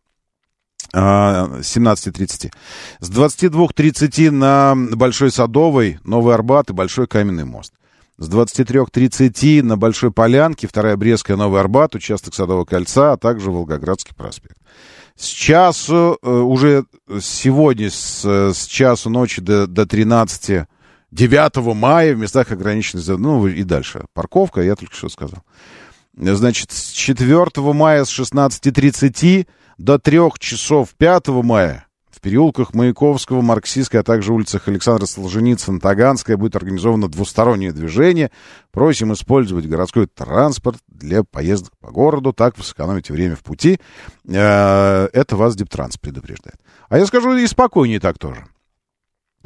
17.30. 0.95 2.53
С 3.01 3.11
22.30 3.11 4.31
на 4.31 4.75
Большой 4.77 5.31
Садовой, 5.31 5.99
Новый 6.05 6.35
Арбат 6.35 6.71
и 6.71 6.73
Большой 6.73 7.07
Каменный 7.07 7.45
мост. 7.45 7.73
С 8.17 8.29
23.30 8.29 9.63
на 9.63 9.77
Большой 9.77 10.13
Полянке, 10.13 10.69
Вторая 10.69 10.97
Брестская, 10.97 11.37
Новый 11.37 11.61
Арбат, 11.61 11.95
участок 11.95 12.35
Садового 12.35 12.65
кольца, 12.65 13.13
а 13.13 13.17
также 13.17 13.51
Волгоградский 13.51 14.15
проспект. 14.15 14.57
С 15.17 15.27
часу, 15.27 16.19
э, 16.23 16.31
уже 16.31 16.85
сегодня, 17.21 17.91
с, 17.91 18.25
с 18.25 18.67
часу 18.67 19.11
ночи 19.11 19.41
до, 19.41 19.67
до 19.67 19.87
13 19.87 20.67
9 21.15 21.77
мая 21.77 22.15
в 22.15 22.19
местах 22.19 22.51
ограниченных, 22.51 23.07
ну 23.07 23.47
и 23.47 23.63
дальше. 23.63 24.05
Парковка, 24.15 24.63
я 24.63 24.75
только 24.75 24.97
что 24.97 25.09
сказал. 25.09 25.45
Значит, 26.17 26.73
с 26.73 26.91
4 26.91 27.47
мая 27.73 28.05
с 28.05 28.19
16.30 28.19 29.47
до 29.79 29.99
3 29.99 30.19
часов 30.39 30.95
5 30.97 31.29
мая 31.29 31.87
в 32.11 32.21
переулках 32.21 32.75
Маяковского, 32.75 33.41
Марксистской, 33.43 34.01
а 34.01 34.03
также 34.05 34.33
улицах 34.33 34.69
Александра 34.69 35.05
Солженицына, 35.05 35.81
Таганская 35.81 36.37
будет 36.37 36.55
организовано 36.57 37.09
двустороннее 37.09 37.73
движение. 37.73 38.31
Просим 38.71 39.13
использовать 39.13 39.67
городской 39.67 40.07
транспорт 40.07 40.79
для 40.87 41.25
поездок 41.25 41.73
по 41.81 41.91
городу, 41.91 42.33
так 42.33 42.57
вы 42.57 42.65
сэкономите 42.65 43.13
время 43.13 43.35
в 43.35 43.43
пути. 43.43 43.81
Э, 44.29 45.09
это 45.13 45.37
вас 45.37 45.57
Дептранс 45.57 45.97
предупреждает. 45.97 46.57
А 46.89 46.99
я 46.99 47.07
скажу 47.07 47.35
и 47.37 47.47
спокойнее 47.47 47.99
так 47.99 48.19
тоже. 48.19 48.47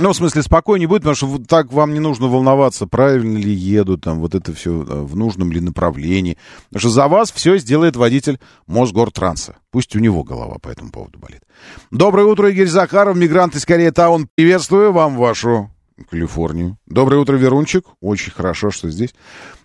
Ну, 0.01 0.13
в 0.13 0.17
смысле, 0.17 0.43
спокойнее 0.43 0.87
будет, 0.87 1.03
потому 1.03 1.17
что 1.17 1.45
так 1.45 1.73
вам 1.73 1.93
не 1.93 1.99
нужно 1.99 2.29
волноваться, 2.29 2.87
правильно 2.87 3.37
ли 3.37 3.53
едут, 3.53 4.03
там, 4.03 4.21
вот 4.21 4.37
это 4.37 4.55
все 4.55 4.71
э, 4.71 4.85
в 4.85 5.17
нужном 5.17 5.51
ли 5.51 5.61
направлении. 5.61 6.39
Потому 6.69 6.81
что 6.81 6.91
за 6.91 7.09
вас 7.09 7.33
все 7.33 7.59
сделает 7.59 7.97
водитель 7.97 8.39
Мосгортранса. 8.69 9.57
Пусть 9.73 9.97
у 9.97 9.99
него 9.99 10.23
голова 10.23 10.59
по 10.61 10.69
этому 10.69 10.93
поводу 10.93 11.19
болит. 11.19 11.43
Доброе 11.91 12.27
утро, 12.27 12.49
Игорь 12.49 12.69
Захаров, 12.69 13.17
мигрант 13.17 13.57
из 13.57 13.67
Кореи 13.67 13.91
Таун. 13.91 14.29
Приветствую 14.37 14.93
вам 14.93 15.17
вашу 15.17 15.69
Калифорнию. 16.09 16.79
Доброе 16.87 17.17
утро, 17.17 17.35
Верунчик. 17.35 17.85
Очень 18.01 18.31
хорошо, 18.31 18.71
что 18.71 18.89
здесь. 18.91 19.13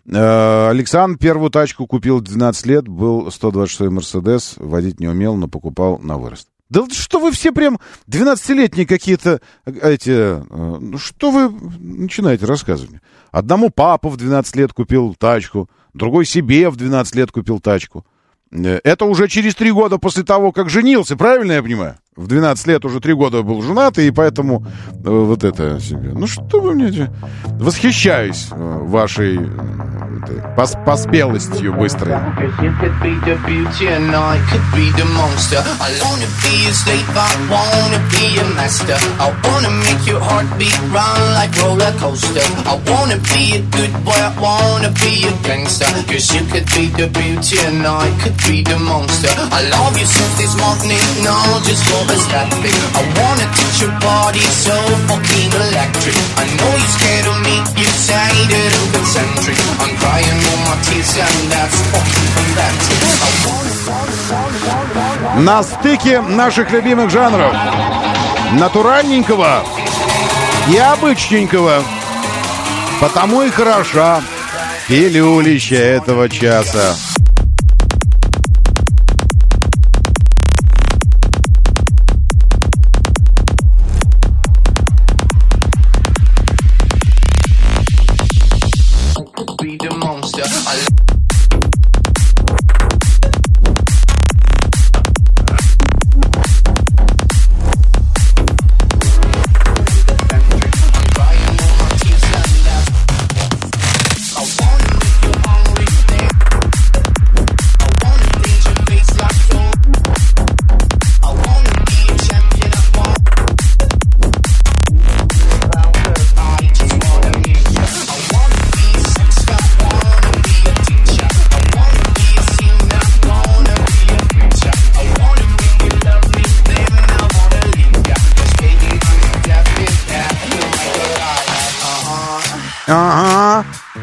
Э, 0.07 0.69
Александр 0.69 1.19
первую 1.19 1.51
тачку 1.51 1.85
купил 1.85 2.17
в 2.17 2.21
12 2.21 2.65
лет, 2.65 2.87
был 2.87 3.29
126 3.29 3.91
Мерседес, 3.91 4.55
водить 4.57 4.99
не 4.99 5.07
умел, 5.07 5.35
но 5.35 5.47
покупал 5.47 5.99
на 5.99 6.17
вырост. 6.17 6.47
Да 6.69 6.85
что 6.91 7.19
вы 7.19 7.31
все 7.31 7.51
прям 7.51 7.79
12-летние 8.07 8.85
какие-то 8.85 9.41
эти... 9.65 10.11
Э, 10.11 10.43
ну 10.49 10.97
что 10.97 11.31
вы 11.31 11.49
начинаете 11.79 12.45
рассказывать? 12.45 13.01
Одному 13.31 13.69
папа 13.69 14.09
в 14.09 14.17
12 14.17 14.55
лет 14.55 14.73
купил 14.73 15.15
тачку, 15.15 15.69
другой 15.93 16.25
себе 16.25 16.69
в 16.69 16.75
12 16.75 17.15
лет 17.15 17.31
купил 17.31 17.59
тачку. 17.59 18.05
Э, 18.51 18.79
это 18.83 19.05
уже 19.05 19.27
через 19.27 19.55
три 19.55 19.71
года 19.71 19.97
после 19.97 20.23
того, 20.23 20.51
как 20.51 20.69
женился, 20.69 21.15
правильно 21.15 21.53
я 21.53 21.63
понимаю? 21.63 21.97
В 22.15 22.27
12 22.27 22.67
лет 22.67 22.85
уже 22.85 22.99
три 22.99 23.13
года 23.13 23.41
был 23.41 23.61
женат, 23.63 23.97
и 23.97 24.11
поэтому 24.11 24.63
э, 25.03 25.09
вот 25.09 25.43
это 25.43 25.79
себе. 25.79 26.11
Ну 26.13 26.27
что 26.27 26.61
вы 26.61 26.73
мне... 26.73 27.11
Восхищаюсь 27.59 28.49
э, 28.51 28.79
вашей 28.83 29.37
э, 29.37 30.55
пос 30.55 30.75
поспелостью 30.85 31.73
быстрой. 31.73 32.13
Love 51.33 51.97
you 51.97 52.02
is 52.11 52.25
that 52.33 52.49
big 52.63 52.75
I 52.99 53.03
wanna 53.19 53.47
touch 53.47 53.77
your 53.83 53.95
body 54.01 54.43
so 54.65 54.75
fucking 55.07 55.51
electric 55.53 56.17
I 56.41 56.45
know 56.57 56.71
you're 56.75 56.93
scared 56.97 57.27
of 57.31 57.37
me, 57.45 57.55
you 57.79 57.89
say 58.07 58.31
that 58.51 58.71
I'm 58.77 58.87
concentric 58.95 59.57
I'm 59.83 59.93
crying 60.01 60.39
all 60.49 60.59
my 60.67 60.75
tears 60.87 61.13
and 61.15 61.39
that's 61.51 61.77
fucking 61.91 62.29
pathetic 62.35 62.99
I 63.21 63.29
wanna... 63.45 63.73
На 65.35 65.63
стыке 65.63 66.21
наших 66.21 66.71
любимых 66.71 67.09
жанров 67.09 67.53
Натуральненького 68.53 69.63
и 70.71 70.77
обычненького 70.77 71.83
Потому 73.01 73.41
и 73.41 73.49
хороша 73.49 74.21
пилюлища 74.87 75.75
этого 75.75 76.29
часа 76.29 76.95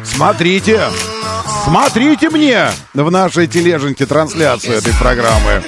Смотрите, 0.03 0.81
смотрите 1.63 2.29
мне 2.29 2.69
в 2.93 3.11
нашей 3.11 3.47
тележеньке 3.47 4.05
трансляцию 4.05 4.77
этой 4.77 4.93
программы. 4.93 5.63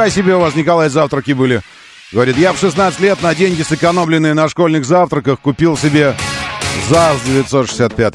Фига 0.00 0.10
себе 0.10 0.36
у 0.36 0.40
вас, 0.40 0.54
Николай, 0.54 0.88
завтраки 0.88 1.32
были. 1.32 1.60
Говорит, 2.10 2.38
я 2.38 2.54
в 2.54 2.58
16 2.58 3.00
лет 3.00 3.22
на 3.22 3.34
деньги, 3.34 3.60
сэкономленные 3.60 4.32
на 4.32 4.48
школьных 4.48 4.86
завтраках, 4.86 5.38
купил 5.40 5.76
себе 5.76 6.16
ЗАЗ 6.88 7.20
965. 7.26 8.14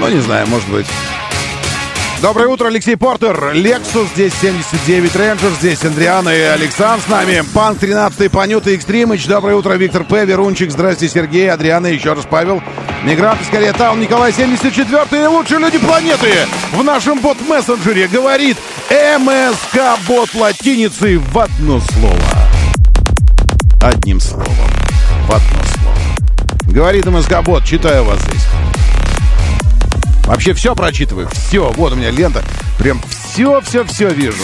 Ну, 0.00 0.08
не 0.08 0.20
знаю, 0.20 0.46
может 0.46 0.68
быть. 0.70 0.86
Доброе 2.22 2.48
утро, 2.48 2.68
Алексей 2.68 2.96
Портер. 2.96 3.52
Лексус, 3.52 4.08
здесь 4.14 4.32
79 4.40 5.14
Рейнджер, 5.16 5.50
здесь 5.60 5.84
Андриана 5.84 6.30
и 6.30 6.40
Александр 6.40 7.02
с 7.04 7.08
нами. 7.08 7.42
Панк 7.52 7.78
13 7.78 8.30
Панюта 8.30 8.74
Экстримыч. 8.74 9.26
Доброе 9.26 9.56
утро, 9.56 9.74
Виктор 9.74 10.04
П. 10.04 10.24
Верунчик. 10.24 10.70
Здрасте, 10.70 11.08
Сергей, 11.08 11.50
Адриана, 11.50 11.88
еще 11.88 12.14
раз 12.14 12.24
Павел. 12.28 12.62
Мигрант 13.04 13.42
из 13.42 13.48
Корея 13.48 13.74
Таун, 13.74 14.00
Николай 14.00 14.32
74 14.32 15.28
лучшие 15.28 15.60
люди 15.60 15.78
планеты. 15.78 16.32
В 16.72 16.82
нашем 16.82 17.20
бот-мессенджере 17.20 18.08
говорит 18.08 18.56
МСК 18.88 19.98
бот 20.08 20.34
латиницей 20.34 21.16
в 21.16 21.38
одно 21.38 21.80
слово. 21.80 22.18
Одним 23.82 24.20
словом. 24.20 24.46
В 25.26 25.30
одно 25.30 25.62
слово. 25.74 26.74
Говорит 26.74 27.04
МСК 27.04 27.42
бот, 27.42 27.64
читаю 27.64 28.04
вас 28.04 28.18
здесь. 28.22 28.46
Вообще 30.26 30.54
все 30.54 30.74
прочитываю. 30.74 31.28
Все. 31.32 31.70
Вот 31.76 31.92
у 31.92 31.96
меня 31.96 32.10
лента. 32.10 32.42
Прям 32.78 33.00
все-все-все 33.08 34.08
вижу. 34.08 34.42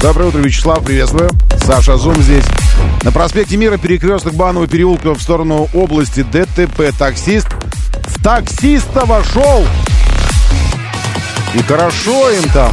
Доброе 0.00 0.26
утро, 0.26 0.38
Вячеслав. 0.38 0.84
Приветствую. 0.84 1.30
Саша 1.64 1.96
Зум 1.96 2.16
здесь. 2.22 2.44
На 3.02 3.12
проспекте 3.12 3.56
Мира 3.56 3.76
перекресток 3.76 4.34
Банного 4.34 4.66
переулка 4.66 5.14
в 5.14 5.22
сторону 5.22 5.68
области 5.72 6.22
ДТП. 6.22 6.96
Таксист 6.98 7.48
в 8.06 8.22
таксиста 8.22 9.04
вошел. 9.04 9.66
И 11.54 11.62
хорошо 11.62 12.30
им 12.30 12.44
там. 12.50 12.72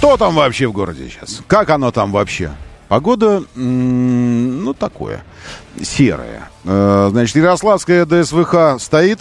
Что 0.00 0.16
там 0.16 0.34
вообще 0.34 0.66
в 0.66 0.72
городе 0.72 1.10
сейчас? 1.10 1.42
Как 1.46 1.68
оно 1.68 1.90
там 1.90 2.10
вообще? 2.10 2.52
Погода, 2.88 3.42
ну, 3.54 4.72
такое, 4.72 5.22
серая. 5.82 6.48
Э, 6.64 7.08
Значит, 7.10 7.36
Ярославская 7.36 8.06
ДСВХ 8.06 8.80
стоит. 8.82 9.18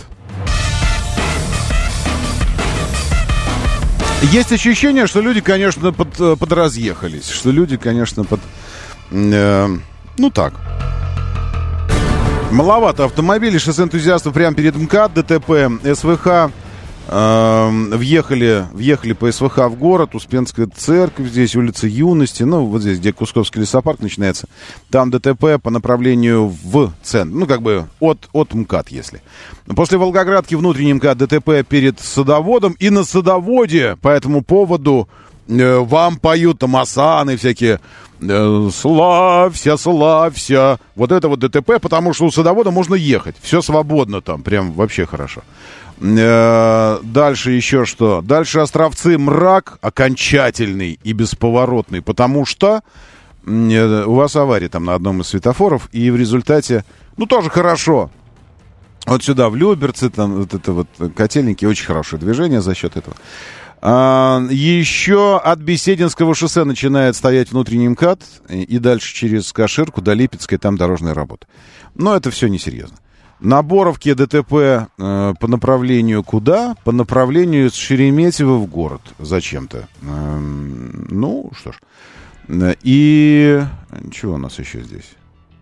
Есть 4.21 4.53
ощущение, 4.53 5.05
что 5.07 5.19
люди, 5.19 5.41
конечно, 5.41 5.91
под, 5.91 6.17
э, 6.17 6.37
подразъехались. 6.39 7.27
Что 7.27 7.51
люди, 7.51 7.75
конечно, 7.75 8.23
под... 8.23 8.39
э, 9.11 9.67
ну, 10.17 10.31
так. 10.31 10.53
Маловато 12.51 13.03
автомобилей, 13.03 13.59
шоссе 13.59 13.83
энтузиастов 13.83 14.33
прямо 14.33 14.55
перед 14.55 14.77
МКАД, 14.77 15.13
ДТП, 15.15 15.83
СВХ. 15.93 16.53
Эм, 17.11 17.89
въехали, 17.89 18.65
въехали 18.71 19.13
по 19.13 19.31
СВХ 19.31 19.57
в 19.57 19.75
город, 19.79 20.13
Успенская 20.13 20.67
церковь, 20.67 21.29
здесь 21.29 21.55
улица 21.55 21.87
Юности, 21.87 22.43
ну, 22.43 22.65
вот 22.65 22.83
здесь, 22.83 22.99
где 22.99 23.11
Кусковский 23.11 23.61
лесопарк 23.61 23.99
начинается. 23.99 24.47
Там 24.91 25.09
ДТП 25.09 25.59
по 25.59 25.71
направлению 25.71 26.53
в 26.63 26.93
центр, 27.01 27.35
ну, 27.35 27.47
как 27.47 27.63
бы 27.63 27.87
от, 27.99 28.29
от 28.31 28.53
МКАД, 28.53 28.89
если. 28.89 29.23
После 29.75 29.97
Волгоградки 29.97 30.53
внутренний 30.53 30.93
МКАД 30.93 31.17
ДТП 31.17 31.67
перед 31.67 31.99
садоводом 31.99 32.75
и 32.77 32.91
на 32.91 33.03
садоводе 33.03 33.97
по 34.03 34.09
этому 34.09 34.43
поводу 34.43 35.09
э, 35.47 35.77
вам 35.79 36.17
поют 36.17 36.59
там 36.59 36.75
осаны 36.75 37.37
всякие. 37.37 37.79
Э, 38.21 38.69
славься, 38.71 39.77
славься. 39.77 40.79
Вот 40.95 41.11
это 41.11 41.27
вот 41.27 41.39
ДТП, 41.39 41.79
потому 41.81 42.13
что 42.13 42.25
у 42.25 42.31
садовода 42.31 42.69
можно 42.69 42.93
ехать. 42.93 43.35
Все 43.41 43.63
свободно 43.63 44.21
там, 44.21 44.43
прям 44.43 44.73
вообще 44.73 45.07
хорошо. 45.07 45.41
Э, 45.99 46.99
Дальше 47.03 47.51
еще 47.51 47.85
что? 47.85 48.21
Дальше 48.21 48.59
Островцы 48.59 49.17
мрак 49.17 49.77
окончательный 49.81 50.99
и 51.03 51.13
бесповоротный, 51.13 52.01
потому 52.01 52.45
что 52.45 52.81
э, 53.45 54.03
у 54.05 54.13
вас 54.13 54.35
авария 54.35 54.69
там 54.69 54.85
на 54.85 54.95
одном 54.95 55.21
из 55.21 55.27
светофоров, 55.27 55.89
и 55.91 56.09
в 56.09 56.15
результате, 56.15 56.85
ну, 57.17 57.25
тоже 57.25 57.49
хорошо. 57.49 58.09
Вот 59.05 59.23
сюда, 59.23 59.49
в 59.49 59.55
Люберцы, 59.55 60.09
там 60.09 60.35
вот 60.35 60.53
это 60.53 60.71
вот 60.71 60.87
котельники, 61.15 61.65
очень 61.65 61.85
хорошее 61.85 62.21
движение 62.21 62.61
за 62.61 62.75
счет 62.75 62.95
этого. 62.95 63.15
А, 63.81 64.41
еще 64.49 65.37
от 65.37 65.59
Бесединского 65.59 66.35
шоссе 66.35 66.63
начинает 66.65 67.15
стоять 67.15 67.51
внутренний 67.51 67.87
МКАД, 67.89 68.21
и, 68.49 68.63
и 68.63 68.77
дальше 68.77 69.13
через 69.13 69.51
Каширку 69.53 70.01
до 70.01 70.13
Липецкой 70.13 70.57
там 70.57 70.77
дорожная 70.77 71.13
работа. 71.13 71.47
Но 71.95 72.15
это 72.15 72.29
все 72.29 72.47
несерьезно. 72.47 72.97
На 73.39 73.61
Боровке 73.61 74.15
ДТП 74.15 74.53
э, 74.53 74.87
по 75.39 75.47
направлению 75.47 76.23
куда? 76.23 76.75
По 76.83 76.91
направлению 76.91 77.69
с 77.69 77.75
Шереметьево 77.75 78.57
в 78.57 78.65
город. 78.65 79.01
Зачем-то. 79.17 79.87
Эм, 80.01 81.07
ну, 81.09 81.51
что 81.55 81.71
ж. 81.71 81.75
Э, 82.49 82.75
И... 82.83 83.61
Чего 84.11 84.33
у 84.33 84.37
нас 84.37 84.59
еще 84.59 84.81
здесь? 84.81 85.11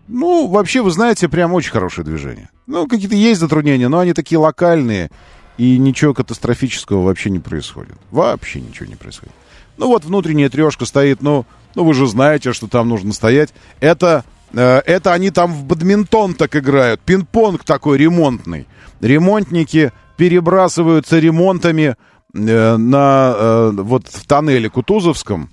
Ну, 0.08 0.48
вообще, 0.48 0.82
вы 0.82 0.90
знаете, 0.90 1.28
прям 1.28 1.52
очень 1.52 1.70
хорошее 1.70 2.04
движение. 2.04 2.48
Ну, 2.66 2.88
какие-то 2.88 3.14
есть 3.14 3.40
затруднения, 3.40 3.88
но 3.88 4.00
они 4.00 4.12
такие 4.12 4.38
локальные, 4.38 5.10
и 5.58 5.76
ничего 5.78 6.14
катастрофического 6.14 7.02
вообще 7.02 7.30
не 7.30 7.38
происходит. 7.38 7.96
Вообще 8.10 8.60
ничего 8.60 8.86
не 8.86 8.96
происходит. 8.96 9.34
Ну, 9.76 9.88
вот 9.88 10.04
внутренняя 10.04 10.48
трешка 10.48 10.84
стоит, 10.84 11.22
ну, 11.22 11.46
ну 11.74 11.84
вы 11.84 11.94
же 11.94 12.06
знаете, 12.06 12.52
что 12.52 12.66
там 12.66 12.88
нужно 12.88 13.12
стоять. 13.12 13.50
Это, 13.80 14.24
э, 14.26 14.37
это 14.52 15.12
они 15.12 15.30
там 15.30 15.52
в 15.52 15.64
бадминтон 15.64 16.34
так 16.34 16.56
играют, 16.56 17.00
пинг-понг 17.00 17.64
такой 17.64 17.98
ремонтный. 17.98 18.66
Ремонтники 19.00 19.92
перебрасываются 20.16 21.18
ремонтами 21.18 21.96
э, 22.34 22.76
на, 22.76 23.34
э, 23.36 23.70
вот 23.72 24.08
в 24.08 24.26
тоннеле 24.26 24.68
Кутузовском. 24.68 25.50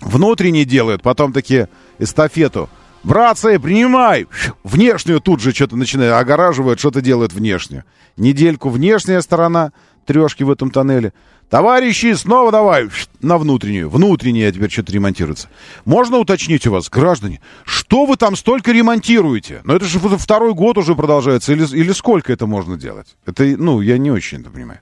Внутренний 0.00 0.64
делают, 0.64 1.02
потом 1.02 1.32
такие 1.32 1.68
эстафету. 1.98 2.68
Братцы, 3.02 3.58
принимай! 3.60 4.26
Внешнюю 4.64 5.20
тут 5.20 5.40
же 5.40 5.52
что-то 5.52 5.76
начинают, 5.76 6.14
огораживают, 6.14 6.80
что-то 6.80 7.00
делают 7.00 7.32
внешне. 7.32 7.84
Недельку 8.16 8.68
внешняя 8.68 9.20
сторона 9.22 9.72
трешки 10.06 10.42
в 10.42 10.50
этом 10.50 10.70
тоннеле. 10.70 11.12
Товарищи, 11.50 12.12
снова 12.14 12.50
давай 12.50 12.88
на 13.20 13.38
внутреннюю. 13.38 13.88
Внутренняя 13.88 14.50
теперь 14.50 14.70
что-то 14.70 14.92
ремонтируется. 14.92 15.48
Можно 15.84 16.18
уточнить 16.18 16.66
у 16.66 16.72
вас, 16.72 16.88
граждане, 16.90 17.40
что 17.64 18.04
вы 18.04 18.16
там 18.16 18.34
столько 18.34 18.72
ремонтируете? 18.72 19.60
Ну, 19.64 19.74
это 19.74 19.84
же 19.84 20.00
второй 20.00 20.54
год 20.54 20.76
уже 20.76 20.96
продолжается. 20.96 21.52
Или, 21.52 21.64
или 21.72 21.92
сколько 21.92 22.32
это 22.32 22.46
можно 22.46 22.76
делать? 22.76 23.16
Это, 23.26 23.44
ну, 23.44 23.80
я 23.80 23.96
не 23.96 24.10
очень 24.10 24.40
это 24.40 24.50
понимаю. 24.50 24.80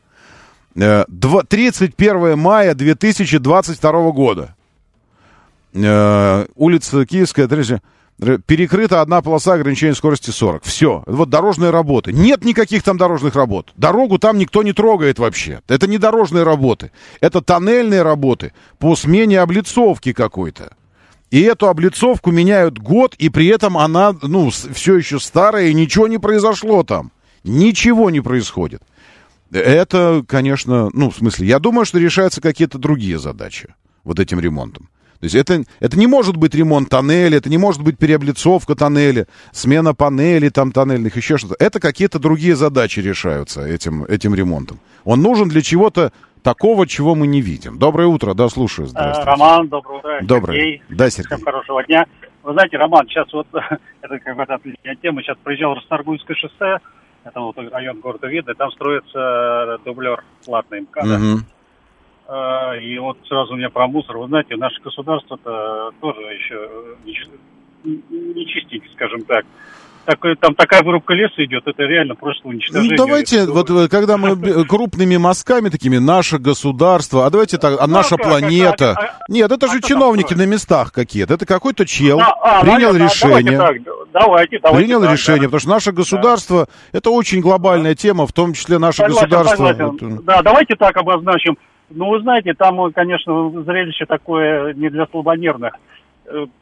Э, 0.74 1.04
два- 1.08 1.42
31 1.42 2.38
мая 2.38 2.74
2022 2.74 4.10
года. 4.12 4.56
Э, 5.74 6.46
улица 6.54 7.04
Киевская, 7.04 7.46
третья, 7.46 7.74
р- 7.74 7.82
перекрыта 8.18 9.00
одна 9.00 9.22
полоса 9.22 9.54
ограничения 9.54 9.94
скорости 9.94 10.30
40. 10.30 10.64
Все. 10.64 11.02
Вот 11.06 11.30
дорожные 11.30 11.70
работы. 11.70 12.12
Нет 12.12 12.44
никаких 12.44 12.82
там 12.82 12.96
дорожных 12.96 13.34
работ. 13.34 13.72
Дорогу 13.76 14.18
там 14.18 14.38
никто 14.38 14.62
не 14.62 14.72
трогает 14.72 15.18
вообще. 15.18 15.60
Это 15.68 15.86
не 15.86 15.98
дорожные 15.98 16.44
работы. 16.44 16.92
Это 17.20 17.40
тоннельные 17.40 18.02
работы 18.02 18.52
по 18.78 18.96
смене 18.96 19.40
облицовки 19.40 20.12
какой-то. 20.12 20.76
И 21.30 21.40
эту 21.40 21.68
облицовку 21.68 22.30
меняют 22.30 22.78
год, 22.78 23.14
и 23.18 23.28
при 23.28 23.48
этом 23.48 23.76
она, 23.76 24.14
ну, 24.22 24.50
все 24.50 24.96
еще 24.96 25.18
старая, 25.18 25.66
и 25.66 25.74
ничего 25.74 26.06
не 26.06 26.18
произошло 26.18 26.84
там. 26.84 27.10
Ничего 27.42 28.10
не 28.10 28.20
происходит. 28.20 28.82
Это, 29.50 30.24
конечно, 30.26 30.90
ну, 30.92 31.10
в 31.10 31.16
смысле, 31.16 31.48
я 31.48 31.58
думаю, 31.58 31.86
что 31.86 31.98
решаются 31.98 32.40
какие-то 32.40 32.78
другие 32.78 33.18
задачи 33.18 33.74
вот 34.04 34.20
этим 34.20 34.38
ремонтом. 34.38 34.88
То 35.24 35.26
есть 35.26 35.36
это, 35.36 35.64
это 35.80 35.98
не 35.98 36.06
может 36.06 36.36
быть 36.36 36.54
ремонт 36.54 36.90
тоннеля, 36.90 37.38
это 37.38 37.48
не 37.48 37.56
может 37.56 37.82
быть 37.82 37.96
переоблицовка 37.96 38.74
тоннеля, 38.74 39.26
смена 39.52 39.94
панелей 39.94 40.50
там 40.50 40.70
тоннельных, 40.70 41.16
еще 41.16 41.38
что-то. 41.38 41.56
Это 41.58 41.80
какие-то 41.80 42.18
другие 42.18 42.54
задачи 42.56 43.00
решаются 43.00 43.66
этим, 43.66 44.04
этим 44.04 44.34
ремонтом. 44.34 44.80
Он 45.02 45.22
нужен 45.22 45.48
для 45.48 45.62
чего-то 45.62 46.12
такого, 46.42 46.86
чего 46.86 47.14
мы 47.14 47.26
не 47.26 47.40
видим. 47.40 47.78
Доброе 47.78 48.06
утро, 48.06 48.34
да, 48.34 48.50
слушаю. 48.50 48.84
Э, 48.88 48.90
Здравствуйте. 48.90 49.30
Роман, 49.30 49.68
доброе 49.68 49.98
утро. 49.98 50.18
Доброе. 50.20 50.58
Сергей. 50.58 50.82
Да, 50.90 51.08
Сергей. 51.08 51.36
Всем 51.36 51.44
хорошего 51.46 51.84
дня. 51.84 52.04
Вы 52.42 52.52
знаете, 52.52 52.76
Роман, 52.76 53.08
сейчас 53.08 53.32
вот, 53.32 53.46
это 54.02 54.18
какая-то 54.18 54.56
отличная 54.56 54.96
тема, 54.96 55.22
сейчас 55.22 55.38
проезжал 55.42 55.74
Расторгуйское 55.74 56.36
шоссе, 56.36 56.80
это 57.24 57.40
вот 57.40 57.56
район 57.56 58.00
города 58.00 58.26
Видный, 58.26 58.54
там 58.54 58.70
строится 58.72 59.78
дублер 59.86 60.22
платный 60.44 60.82
МКАДа. 60.82 61.18
Мгм. 61.18 61.46
А, 62.28 62.74
И 62.76 62.98
вот 62.98 63.18
сразу 63.28 63.52
у 63.54 63.56
меня 63.56 63.70
про 63.70 63.86
мусор. 63.86 64.16
Вы 64.18 64.28
знаете, 64.28 64.56
наше 64.56 64.80
государство-то 64.82 65.90
тоже 66.00 66.20
еще 66.20 66.68
э, 67.04 67.18
не, 67.84 68.46
чистенько, 68.46 68.86
скажем 68.94 69.22
так. 69.22 69.44
Такой, 70.06 70.36
там 70.36 70.54
такая 70.54 70.82
вырубка 70.82 71.14
леса 71.14 71.42
идет, 71.46 71.66
это 71.66 71.82
реально 71.84 72.14
просто 72.14 72.42
Ну, 72.44 72.50
уничтожение. 72.50 72.94
давайте, 72.94 73.46
вот 73.46 73.70
э, 73.70 73.88
когда 73.88 74.18
мы 74.18 74.36
крупными 74.66 75.16
мазками 75.16 75.70
такими, 75.70 75.96
наше 75.96 76.36
государство, 76.38 77.24
а 77.24 77.30
давайте 77.30 77.56
так, 77.56 77.80
а 77.80 77.86
наша 77.86 78.16
Ну, 78.18 78.24
планета. 78.24 78.94
как, 78.98 79.04
а- 79.04 79.18
Нет, 79.32 79.50
это 79.50 79.66
же 79.66 79.80
чиновники 79.80 80.34
на 80.34 80.44
местах 80.44 80.92
какие-то. 80.92 81.32
Это 81.34 81.46
какой-то 81.46 81.86
чел 81.86 82.20
а, 82.20 82.60
принял 82.60 82.94
решение. 82.94 83.56
Давайте 83.56 83.84
так, 83.86 84.10
давайте, 84.12 84.58
принял 84.58 85.00
так, 85.00 85.12
решение, 85.12 85.44
потому 85.44 85.60
что 85.60 85.70
наше 85.70 85.92
государство 85.92 86.68
это 86.92 87.08
очень 87.08 87.40
глобальная 87.40 87.94
тема, 87.94 88.26
в 88.26 88.32
том 88.34 88.52
числе 88.52 88.78
наше 88.78 89.02
государство. 89.06 89.68
э, 89.72 89.90
Да, 90.22 90.42
давайте 90.42 90.74
так 90.76 90.94
обозначим. 90.98 91.56
Ну, 91.94 92.10
вы 92.10 92.20
знаете, 92.20 92.54
там, 92.54 92.80
э, 92.86 92.92
конечно, 92.92 93.50
зрелище 93.62 94.06
такое 94.06 94.74
не 94.74 94.90
для 94.90 95.06
слабонервных. 95.06 95.74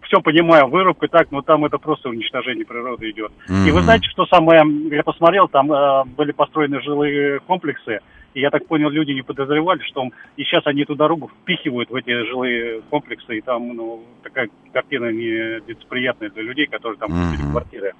Все 0.02 0.20
понимаю, 0.20 0.66
вырубка 0.66 1.06
так, 1.06 1.30
но 1.30 1.40
там 1.40 1.64
это 1.64 1.78
просто 1.78 2.08
уничтожение 2.08 2.66
природы 2.66 3.10
идет. 3.10 3.30
И 3.48 3.70
вы 3.70 3.80
знаете, 3.82 4.08
что 4.10 4.26
самое, 4.26 4.64
я 4.90 5.02
посмотрел, 5.04 5.46
там 5.48 5.72
э, 5.72 6.04
были 6.16 6.32
построены 6.32 6.80
жилые 6.82 7.38
комплексы, 7.40 8.00
и 8.34 8.40
я 8.40 8.50
так 8.50 8.66
понял, 8.66 8.90
люди 8.90 9.12
не 9.12 9.22
подозревали, 9.22 9.80
что 9.82 10.08
и 10.36 10.44
сейчас 10.44 10.66
они 10.66 10.82
эту 10.82 10.96
дорогу 10.96 11.28
впихивают 11.28 11.90
в 11.90 11.94
эти 11.94 12.10
жилые 12.28 12.82
комплексы, 12.90 13.38
и 13.38 13.40
там 13.40 13.76
ну, 13.76 14.02
такая 14.22 14.48
картина 14.72 15.12
нелицеприятная 15.12 16.30
для 16.30 16.42
людей, 16.42 16.66
которые 16.66 16.98
там 16.98 17.10
купили 17.10 17.50
квартиры. 17.50 17.92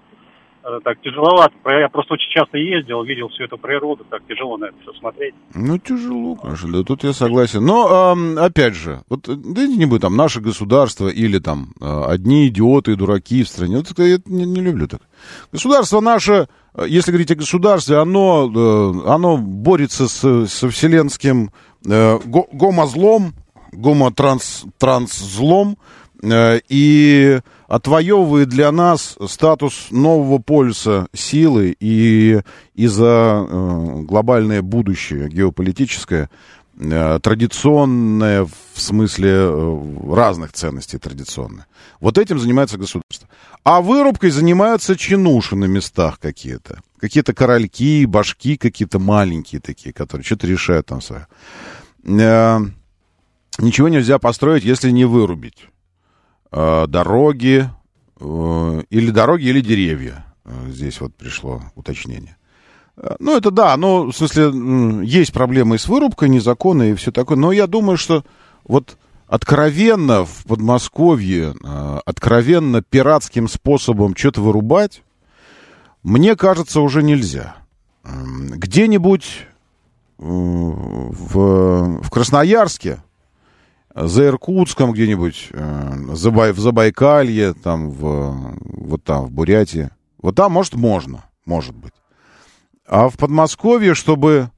Э, 0.64 0.78
Так 0.84 1.00
тяжеловато. 1.02 1.54
Я 1.66 1.88
просто 1.88 2.14
очень 2.14 2.30
часто 2.30 2.58
ездил, 2.58 3.02
видел 3.04 3.28
всю 3.28 3.44
эту 3.44 3.58
природу, 3.58 4.04
так 4.08 4.22
тяжело 4.28 4.56
на 4.58 4.66
это 4.66 4.74
все 4.82 4.92
смотреть. 5.00 5.34
Ну, 5.54 5.78
тяжело, 5.78 6.36
конечно, 6.36 6.72
да, 6.72 6.82
тут 6.84 7.04
я 7.04 7.12
согласен. 7.12 7.64
Но, 7.64 8.14
опять 8.38 8.74
же, 8.74 9.00
вот, 9.08 9.28
э, 9.28 9.34
да 9.36 9.66
не 9.66 9.86
будет 9.86 10.02
там 10.02 10.16
наше 10.16 10.40
государство 10.40 11.08
или 11.08 11.38
там 11.38 11.72
э, 11.80 12.04
одни 12.06 12.46
идиоты 12.48 12.94
дураки 12.96 13.42
в 13.42 13.48
стране. 13.48 13.76
Вот 13.78 13.98
я 13.98 14.18
не, 14.26 14.44
не 14.46 14.60
люблю 14.60 14.86
так. 14.86 15.00
Государство 15.52 16.00
наше, 16.00 16.46
если 16.86 17.10
говорить 17.10 17.30
о 17.32 17.36
государстве, 17.36 17.96
оно, 17.98 18.44
оно 19.06 19.36
борется 19.38 20.06
с, 20.08 20.46
со 20.46 20.68
вселенским 20.68 21.50
го- 21.84 22.48
гомозлом, 22.52 23.32
гомотранс-злом, 23.72 25.76
и 26.24 27.40
отвоевывает 27.66 28.48
для 28.48 28.70
нас 28.70 29.16
статус 29.26 29.88
нового 29.90 30.38
полюса 30.38 31.08
силы 31.14 31.74
и, 31.80 32.40
и 32.74 32.86
за 32.86 33.46
э, 33.48 34.02
глобальное 34.02 34.62
будущее 34.62 35.28
геополитическое, 35.28 36.30
э, 36.78 37.18
традиционное 37.22 38.44
в 38.44 38.80
смысле 38.80 39.30
э, 39.30 40.14
разных 40.14 40.52
ценностей 40.52 40.98
традиционное. 40.98 41.66
Вот 41.98 42.18
этим 42.18 42.38
занимается 42.38 42.78
государство. 42.78 43.28
А 43.64 43.80
вырубкой 43.80 44.30
занимаются 44.30 44.96
чинуши 44.96 45.56
на 45.56 45.64
местах 45.64 46.20
какие-то. 46.20 46.80
Какие-то 47.00 47.32
корольки, 47.32 48.04
башки 48.04 48.56
какие-то 48.56 48.98
маленькие 48.98 49.60
такие, 49.60 49.92
которые 49.92 50.24
что-то 50.24 50.46
решают 50.46 50.86
там 50.86 51.00
свое. 51.00 51.26
Э, 52.04 52.58
Ничего 53.58 53.88
нельзя 53.88 54.18
построить, 54.18 54.64
если 54.64 54.90
не 54.90 55.04
вырубить 55.04 55.66
э, 55.66 55.66
дороги 56.52 57.68
э, 58.20 58.82
или 58.90 59.10
дороги, 59.10 59.44
или 59.46 59.60
деревья. 59.60 60.24
Э, 60.44 60.50
Здесь 60.68 61.00
вот 61.00 61.14
пришло 61.14 61.62
уточнение. 61.74 62.36
Э, 62.96 63.16
Ну, 63.18 63.36
это 63.36 63.50
да, 63.50 63.76
ну, 63.76 64.10
в 64.10 64.16
смысле, 64.16 64.52
есть 65.06 65.32
проблемы 65.32 65.76
и 65.76 65.78
с 65.78 65.88
вырубкой, 65.88 66.28
незаконно 66.28 66.84
и 66.84 66.94
все 66.94 67.10
такое, 67.10 67.36
но 67.36 67.52
я 67.52 67.66
думаю, 67.66 67.96
что 67.96 68.24
вот 68.64 68.96
откровенно 69.26 70.24
в 70.26 70.44
Подмосковье, 70.46 71.54
э, 71.62 71.98
откровенно 72.04 72.82
пиратским 72.82 73.48
способом 73.48 74.14
что-то 74.14 74.42
вырубать, 74.42 75.02
мне 76.02 76.36
кажется, 76.36 76.80
уже 76.80 77.02
нельзя. 77.02 77.56
Где-нибудь 78.04 79.46
э, 80.18 80.22
в, 80.24 82.02
в 82.02 82.10
Красноярске, 82.10 83.02
за 83.94 84.26
Иркутском 84.26 84.92
где-нибудь, 84.92 85.48
э, 85.50 85.92
за 86.12 86.30
Бай- 86.30 86.52
в 86.52 86.58
Забайкалье, 86.58 87.54
там, 87.54 87.90
в, 87.90 88.56
вот 88.60 89.04
там, 89.04 89.26
в 89.26 89.30
Бурятии. 89.30 89.90
Вот 90.20 90.36
там, 90.36 90.52
может, 90.52 90.74
можно, 90.74 91.24
может 91.44 91.74
быть. 91.74 91.92
А 92.86 93.08
в 93.08 93.16
Подмосковье, 93.16 93.94
чтобы 93.94 94.50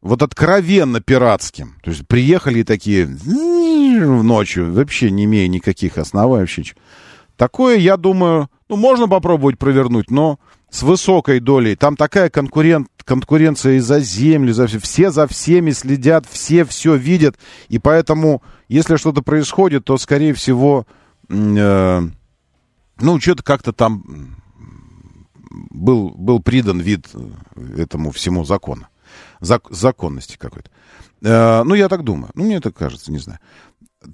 вот 0.00 0.22
откровенно 0.22 1.00
пиратским, 1.00 1.76
то 1.82 1.90
есть 1.90 2.06
приехали 2.06 2.62
такие 2.62 3.06
ночью, 3.06 4.72
вообще 4.72 5.10
не 5.10 5.24
имея 5.24 5.48
никаких 5.48 5.98
оснований 5.98 6.40
вообще. 6.40 6.64
Такое, 7.36 7.78
я 7.78 7.96
думаю, 7.96 8.50
ну, 8.68 8.76
можно 8.76 9.08
попробовать 9.08 9.58
провернуть, 9.58 10.10
но 10.10 10.38
с 10.72 10.82
высокой 10.82 11.38
долей. 11.38 11.76
Там 11.76 11.96
такая 11.96 12.30
конкурент, 12.30 12.88
конкуренция 13.04 13.74
и 13.74 13.78
за 13.78 14.00
землю, 14.00 14.54
за 14.54 14.66
все. 14.66 14.78
Все 14.78 15.10
за 15.10 15.26
всеми 15.28 15.70
следят, 15.70 16.24
все 16.28 16.64
все 16.64 16.96
видят. 16.96 17.36
И 17.68 17.78
поэтому, 17.78 18.42
если 18.68 18.96
что-то 18.96 19.20
происходит, 19.20 19.84
то, 19.84 19.98
скорее 19.98 20.32
всего, 20.32 20.86
э, 21.28 22.02
ну, 23.00 23.20
что-то 23.20 23.42
как-то 23.42 23.74
там 23.74 24.34
был, 25.50 26.08
был 26.10 26.40
придан 26.40 26.80
вид 26.80 27.06
э, 27.12 27.82
этому 27.82 28.10
всему 28.10 28.44
закону. 28.44 28.86
Зак- 29.42 29.70
законности 29.70 30.38
какой-то. 30.38 30.70
Э, 31.22 31.64
ну, 31.64 31.74
я 31.74 31.90
так 31.90 32.02
думаю. 32.02 32.30
Ну, 32.34 32.44
мне 32.44 32.60
так 32.60 32.74
кажется, 32.74 33.12
не 33.12 33.18
знаю. 33.18 33.40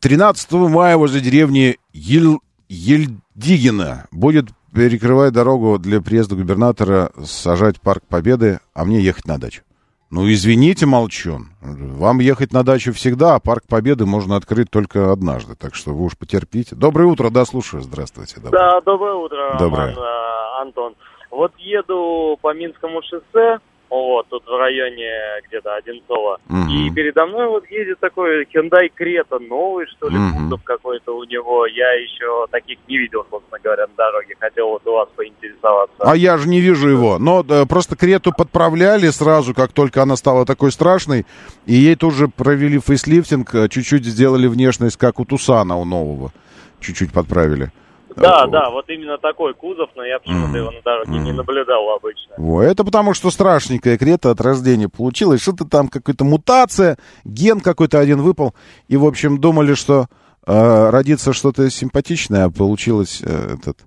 13 0.00 0.50
мая 0.52 0.96
возле 0.96 1.20
деревни 1.20 1.78
Ель... 1.92 2.38
Ельдигина 2.68 4.09
будет 4.11 4.50
перекрывать 4.74 5.32
дорогу 5.32 5.78
для 5.78 6.00
приезда 6.00 6.36
губернатора, 6.36 7.10
сажать 7.24 7.80
парк 7.80 8.05
Победы, 8.09 8.60
а 8.74 8.84
мне 8.84 9.01
ехать 9.01 9.26
на 9.26 9.38
дачу. 9.38 9.62
Ну, 10.10 10.30
извините, 10.30 10.86
молчун. 10.86 11.48
Вам 11.60 12.20
ехать 12.20 12.52
на 12.52 12.64
дачу 12.64 12.94
всегда, 12.94 13.34
а 13.34 13.40
парк 13.40 13.64
Победы 13.68 14.06
можно 14.06 14.36
открыть 14.36 14.70
только 14.70 15.12
однажды. 15.12 15.55
Так 15.55 15.74
что 15.74 15.93
вы 15.93 16.06
уж 16.06 16.16
потерпите. 16.16 16.74
Доброе 16.74 17.05
утро, 17.05 17.28
да, 17.28 17.44
слушаю. 17.44 17.82
Здравствуйте. 17.82 18.40
доброе. 18.40 18.59
Да, 18.59 18.80
доброе 18.80 19.14
утро, 19.14 19.56
Доброе. 19.59 19.94
Роман, 19.94 20.05
э, 20.05 20.62
Антон. 20.62 20.94
Вот 21.30 21.52
еду 21.59 22.38
по 22.40 22.55
Минскому 22.55 23.02
шоссе, 23.02 23.59
вот, 23.90 24.27
тут 24.28 24.44
в 24.47 24.56
районе 24.59 25.10
где-то 25.48 25.74
Одинцова, 25.77 26.39
Мгм. 26.48 26.69
и 26.69 26.90
передо 26.90 27.27
мной 27.27 27.48
вот 27.48 27.65
едет 27.70 27.98
такой 28.01 28.44
Hyundai 28.44 28.90
Крета, 28.94 29.39
новый, 29.39 29.86
что 29.86 30.09
ли, 30.09 30.16
кузов 30.32 30.62
какой-то 30.65 31.16
у 31.16 31.24
него. 31.24 31.66
Я 31.66 31.93
еще 31.94 32.47
таких 32.51 32.78
не 32.89 32.98
видел, 32.98 33.24
собственно 33.31 33.59
говоря, 33.62 33.86
на 33.86 33.94
дороге. 33.97 34.35
Хотел 34.39 34.69
вот 34.69 34.86
у 34.86 34.93
вас 34.93 35.09
поинтересоваться. 35.16 35.97
А 36.01 36.15
я 36.16 36.36
же 36.39 36.48
не 36.48 36.60
вижу 36.60 36.89
его. 36.89 37.19
Но 37.19 37.44
э, 37.48 37.66
просто 37.66 37.97
Крету 37.97 38.32
подправляли 38.36 39.06
сразу, 39.09 39.55
как 39.55 39.73
только 39.73 40.02
она 40.02 40.16
стала 40.16 40.44
такой 40.44 40.70
страшной. 40.73 41.24
И 41.66 41.74
ей 41.74 41.97
тоже 41.97 42.28
провели 42.28 42.78
фейслифтинг, 42.78 43.55
э, 43.55 43.69
чуть-чуть 43.69 44.05
сделали 44.05 44.47
внешность, 44.47 44.97
как 44.97 45.19
у 45.20 45.24
Тусана, 45.24 45.77
у 45.77 45.85
нового. 45.85 46.32
Чуть-чуть 46.81 47.12
подправили. 47.12 47.73
Да, 48.20 48.47
да, 48.47 48.70
вот 48.70 48.89
именно 48.89 49.19
такой 49.19 49.55
кузов, 49.55 49.90
но 49.97 50.05
я 50.05 50.19
почему-то 50.19 50.57
его 50.57 50.70
на 50.70 50.81
дороге 50.82 51.19
не 51.19 51.32
наблюдал 51.32 51.89
обычно. 51.90 52.35
Во, 52.36 52.62
Это 52.62 52.85
потому, 52.85 53.15
что 53.15 53.31
страшненькая 53.31 53.97
Крета 53.99 54.31
от 54.31 54.40
рождения 54.40 54.89
получилась. 54.89 55.40
Что-то 55.43 55.65
там, 55.65 55.89
какая-то 55.89 56.24
мутация, 56.24 56.99
ген 57.24 57.61
какой-то 57.61 57.99
один 57.99 58.20
выпал. 58.23 58.55
И, 58.89 58.97
в 58.97 59.05
общем, 59.05 59.39
думали, 59.39 59.74
что 59.74 60.07
э, 60.47 60.90
родится 60.90 61.32
что-то 61.32 61.69
симпатичное, 61.70 62.45
а 62.45 62.51
получилось 62.51 63.20
э, 63.23 63.57
этот... 63.59 63.78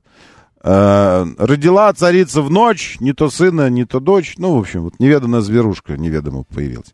э, 0.63 1.25
родила 1.37 1.91
царица 1.93 2.41
в 2.41 2.49
ночь, 2.51 2.97
не 2.99 3.13
то 3.13 3.29
сына, 3.29 3.69
не 3.69 3.85
то 3.85 3.99
дочь. 3.99 4.35
Ну, 4.37 4.55
в 4.55 4.59
общем, 4.59 4.83
вот 4.83 4.93
неведанная 4.99 5.41
зверушка 5.41 5.97
неведомо 5.97 6.43
появилась. 6.43 6.93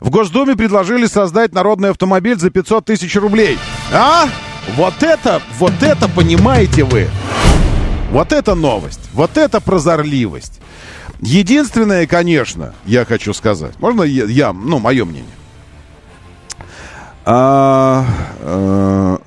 В 0.00 0.10
Госдуме 0.10 0.56
предложили 0.56 1.06
создать 1.06 1.54
народный 1.54 1.90
автомобиль 1.90 2.38
за 2.38 2.50
500 2.50 2.84
тысяч 2.84 3.14
рублей. 3.16 3.58
А? 3.92 4.26
Вот 4.76 5.02
это, 5.02 5.40
вот 5.58 5.82
это 5.82 6.08
понимаете 6.08 6.84
вы. 6.84 7.08
Вот 8.10 8.32
это 8.32 8.54
новость, 8.54 9.00
вот 9.12 9.36
это 9.36 9.60
прозорливость. 9.60 10.60
Единственное, 11.20 12.06
конечно, 12.06 12.74
я 12.84 13.04
хочу 13.04 13.32
сказать, 13.32 13.78
можно 13.78 14.02
я, 14.02 14.24
я 14.24 14.52
ну, 14.52 14.78
мое 14.78 15.04
мнение. 15.04 15.30
А, 17.24 18.04
а, 18.40 19.18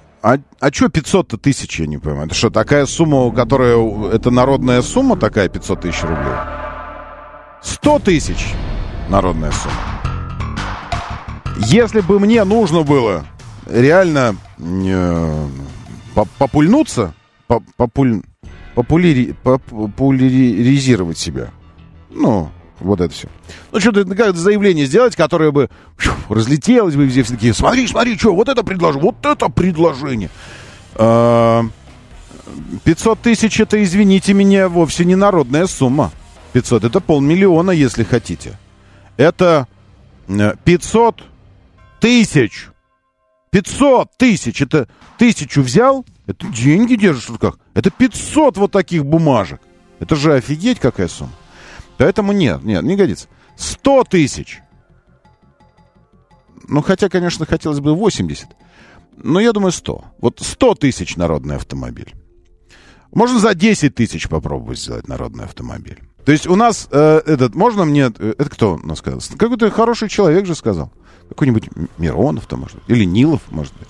а 0.59 0.71
что 0.71 0.89
500 0.89 1.41
тысяч, 1.41 1.79
я 1.79 1.87
не 1.87 1.97
понимаю. 1.97 2.27
Это 2.27 2.35
что, 2.35 2.49
такая 2.49 2.85
сумма, 2.85 3.31
которая... 3.31 3.77
Это 4.11 4.29
народная 4.29 4.81
сумма 4.81 5.17
такая, 5.17 5.49
500 5.49 5.81
тысяч 5.81 6.03
рублей? 6.03 6.35
100 7.61 7.99
тысяч 7.99 8.53
народная 9.09 9.51
сумма. 9.51 9.75
Если 11.65 12.01
бы 12.01 12.19
мне 12.19 12.43
нужно 12.43 12.83
было 12.83 13.25
реально 13.69 14.35
э, 14.59 15.47
по- 16.15 16.27
попульнуться, 16.37 17.13
по- 17.47 17.63
популь- 17.77 18.23
популяри- 18.75 19.35
популяризировать 19.43 21.17
себя, 21.17 21.49
ну, 22.09 22.49
Вот 22.79 23.01
это 23.01 23.11
все. 23.11 23.27
Ну, 23.71 23.79
что-то 23.79 24.05
как 24.15 24.35
заявление 24.35 24.85
сделать, 24.85 25.15
которое 25.15 25.51
бы 25.51 25.69
фью, 25.97 26.13
разлетелось 26.29 26.95
бы. 26.95 27.09
Все 27.09 27.23
такие, 27.23 27.53
смотри, 27.55 27.87
смотри, 27.87 28.15
что, 28.17 28.35
вот 28.35 28.49
это 28.49 28.63
предложение, 28.63 29.03
вот 29.03 29.25
это 29.25 29.49
предложение. 29.49 30.29
А, 30.93 31.63
500 32.83 33.19
тысяч, 33.19 33.59
это, 33.59 33.83
извините 33.83 34.33
меня, 34.33 34.69
вовсе 34.69 35.05
не 35.05 35.15
народная 35.15 35.65
сумма. 35.65 36.11
500, 36.53 36.83
это 36.83 36.99
полмиллиона, 36.99 37.71
если 37.71 38.03
хотите. 38.03 38.59
Это 39.17 39.67
э, 40.27 40.53
500 40.63 41.23
тысяч. 41.99 42.67
500 43.51 44.17
тысяч. 44.17 44.61
Это 44.61 44.87
тысячу 45.17 45.61
взял, 45.61 46.05
это 46.25 46.47
деньги 46.47 46.95
держишь 46.95 47.29
в 47.29 47.33
руках. 47.33 47.59
Это 47.73 47.89
500 47.89 48.57
вот 48.57 48.71
таких 48.71 49.05
бумажек. 49.05 49.61
Это 49.99 50.15
же 50.15 50.33
офигеть 50.33 50.79
какая 50.79 51.07
сумма. 51.07 51.31
Поэтому 51.97 52.31
нет, 52.31 52.63
нет, 52.63 52.83
не 52.83 52.95
годится. 52.95 53.27
100 53.55 54.03
тысяч. 54.05 54.61
Ну, 56.67 56.81
хотя, 56.81 57.09
конечно, 57.09 57.45
хотелось 57.45 57.79
бы 57.79 57.95
80. 57.95 58.47
Но 59.17 59.39
я 59.39 59.53
думаю 59.53 59.71
100. 59.71 60.03
Вот 60.19 60.39
100 60.39 60.75
тысяч 60.75 61.15
народный 61.15 61.55
автомобиль. 61.55 62.13
Можно 63.11 63.39
за 63.39 63.55
10 63.55 63.95
тысяч 63.95 64.27
попробовать 64.27 64.79
сделать 64.79 65.07
народный 65.07 65.45
автомобиль. 65.45 66.01
То 66.25 66.33
есть 66.33 66.45
у 66.45 66.55
нас 66.55 66.89
э, 66.91 67.21
этот, 67.25 67.55
можно 67.55 67.85
мне, 67.85 68.11
э, 68.19 68.33
это 68.37 68.49
кто 68.49 68.75
у 68.75 68.85
нас 68.85 68.99
сказал? 68.99 69.21
Какой-то 69.37 69.71
хороший 69.71 70.09
человек 70.09 70.45
же 70.45 70.55
сказал. 70.55 70.91
Какой-нибудь 71.29 71.69
Миронов-то, 71.97 72.57
может 72.57 72.77
быть. 72.77 72.89
Или 72.89 73.05
Нилов, 73.05 73.41
может 73.49 73.73
быть. 73.77 73.87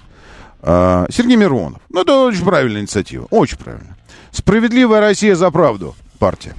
А, 0.62 1.06
Сергей 1.10 1.36
Миронов. 1.36 1.82
Ну, 1.90 2.02
это 2.02 2.26
очень 2.26 2.44
правильная 2.44 2.82
инициатива. 2.82 3.28
Очень 3.30 3.58
правильно. 3.58 3.96
Справедливая 4.32 5.00
Россия 5.02 5.36
за 5.36 5.52
правду. 5.52 5.96
Партия. 6.20 6.56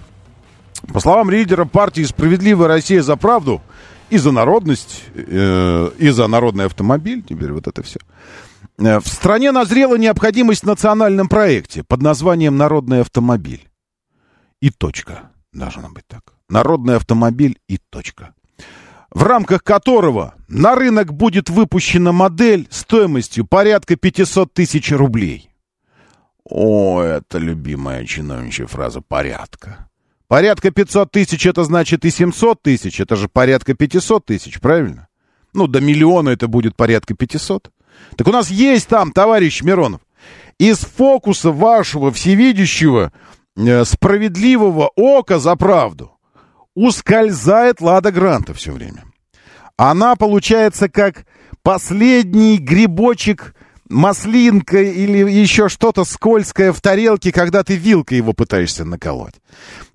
По 0.92 1.00
словам 1.00 1.30
лидера 1.30 1.64
партии 1.64 2.02
«Справедливая 2.02 2.68
Россия 2.68 3.02
за 3.02 3.16
правду» 3.16 3.60
и 4.10 4.16
за 4.16 4.30
народность, 4.30 5.04
э, 5.14 5.90
и 5.98 6.08
за 6.10 6.26
народный 6.28 6.66
автомобиль, 6.66 7.22
теперь 7.22 7.52
вот 7.52 7.66
это 7.66 7.82
все, 7.82 7.98
э, 8.78 9.00
в 9.00 9.06
стране 9.08 9.52
назрела 9.52 9.96
необходимость 9.96 10.62
в 10.62 10.66
национальном 10.66 11.28
проекте 11.28 11.82
под 11.82 12.00
названием 12.00 12.56
«Народный 12.56 13.00
автомобиль». 13.00 13.68
И 14.60 14.70
точка. 14.70 15.30
Должно 15.52 15.88
быть 15.90 16.06
так. 16.06 16.22
Народный 16.48 16.96
автомобиль 16.96 17.58
и 17.68 17.78
точка. 17.90 18.34
В 19.10 19.22
рамках 19.22 19.64
которого 19.64 20.34
на 20.48 20.74
рынок 20.74 21.14
будет 21.14 21.48
выпущена 21.48 22.12
модель 22.12 22.68
стоимостью 22.70 23.46
порядка 23.46 23.96
500 23.96 24.52
тысяч 24.52 24.92
рублей. 24.92 25.50
О, 26.44 27.00
это 27.00 27.38
любимая 27.38 28.04
чиновничья 28.04 28.66
фраза 28.66 29.00
«порядка». 29.00 29.88
Порядка 30.28 30.70
500 30.70 31.10
тысяч, 31.10 31.46
это 31.46 31.64
значит 31.64 32.04
и 32.04 32.10
700 32.10 32.60
тысяч, 32.60 33.00
это 33.00 33.16
же 33.16 33.28
порядка 33.28 33.72
500 33.72 34.26
тысяч, 34.26 34.60
правильно? 34.60 35.08
Ну, 35.54 35.66
до 35.66 35.80
миллиона 35.80 36.30
это 36.30 36.48
будет 36.48 36.76
порядка 36.76 37.14
500. 37.14 37.70
Так 38.16 38.28
у 38.28 38.30
нас 38.30 38.50
есть 38.50 38.88
там, 38.88 39.12
товарищ 39.12 39.62
Миронов, 39.62 40.02
из 40.58 40.78
фокуса 40.80 41.50
вашего 41.50 42.12
всевидящего 42.12 43.10
э, 43.56 43.84
справедливого 43.84 44.90
ока 44.96 45.38
за 45.38 45.56
правду 45.56 46.17
ускользает 46.78 47.80
Лада 47.80 48.12
Гранта 48.12 48.54
все 48.54 48.72
время. 48.72 49.04
Она 49.76 50.14
получается 50.16 50.88
как 50.88 51.26
последний 51.62 52.58
грибочек 52.58 53.54
маслинка 53.88 54.80
или 54.80 55.28
еще 55.30 55.68
что-то 55.68 56.04
скользкое 56.04 56.72
в 56.72 56.80
тарелке, 56.80 57.32
когда 57.32 57.64
ты 57.64 57.74
вилкой 57.74 58.18
его 58.18 58.32
пытаешься 58.32 58.84
наколоть. 58.84 59.34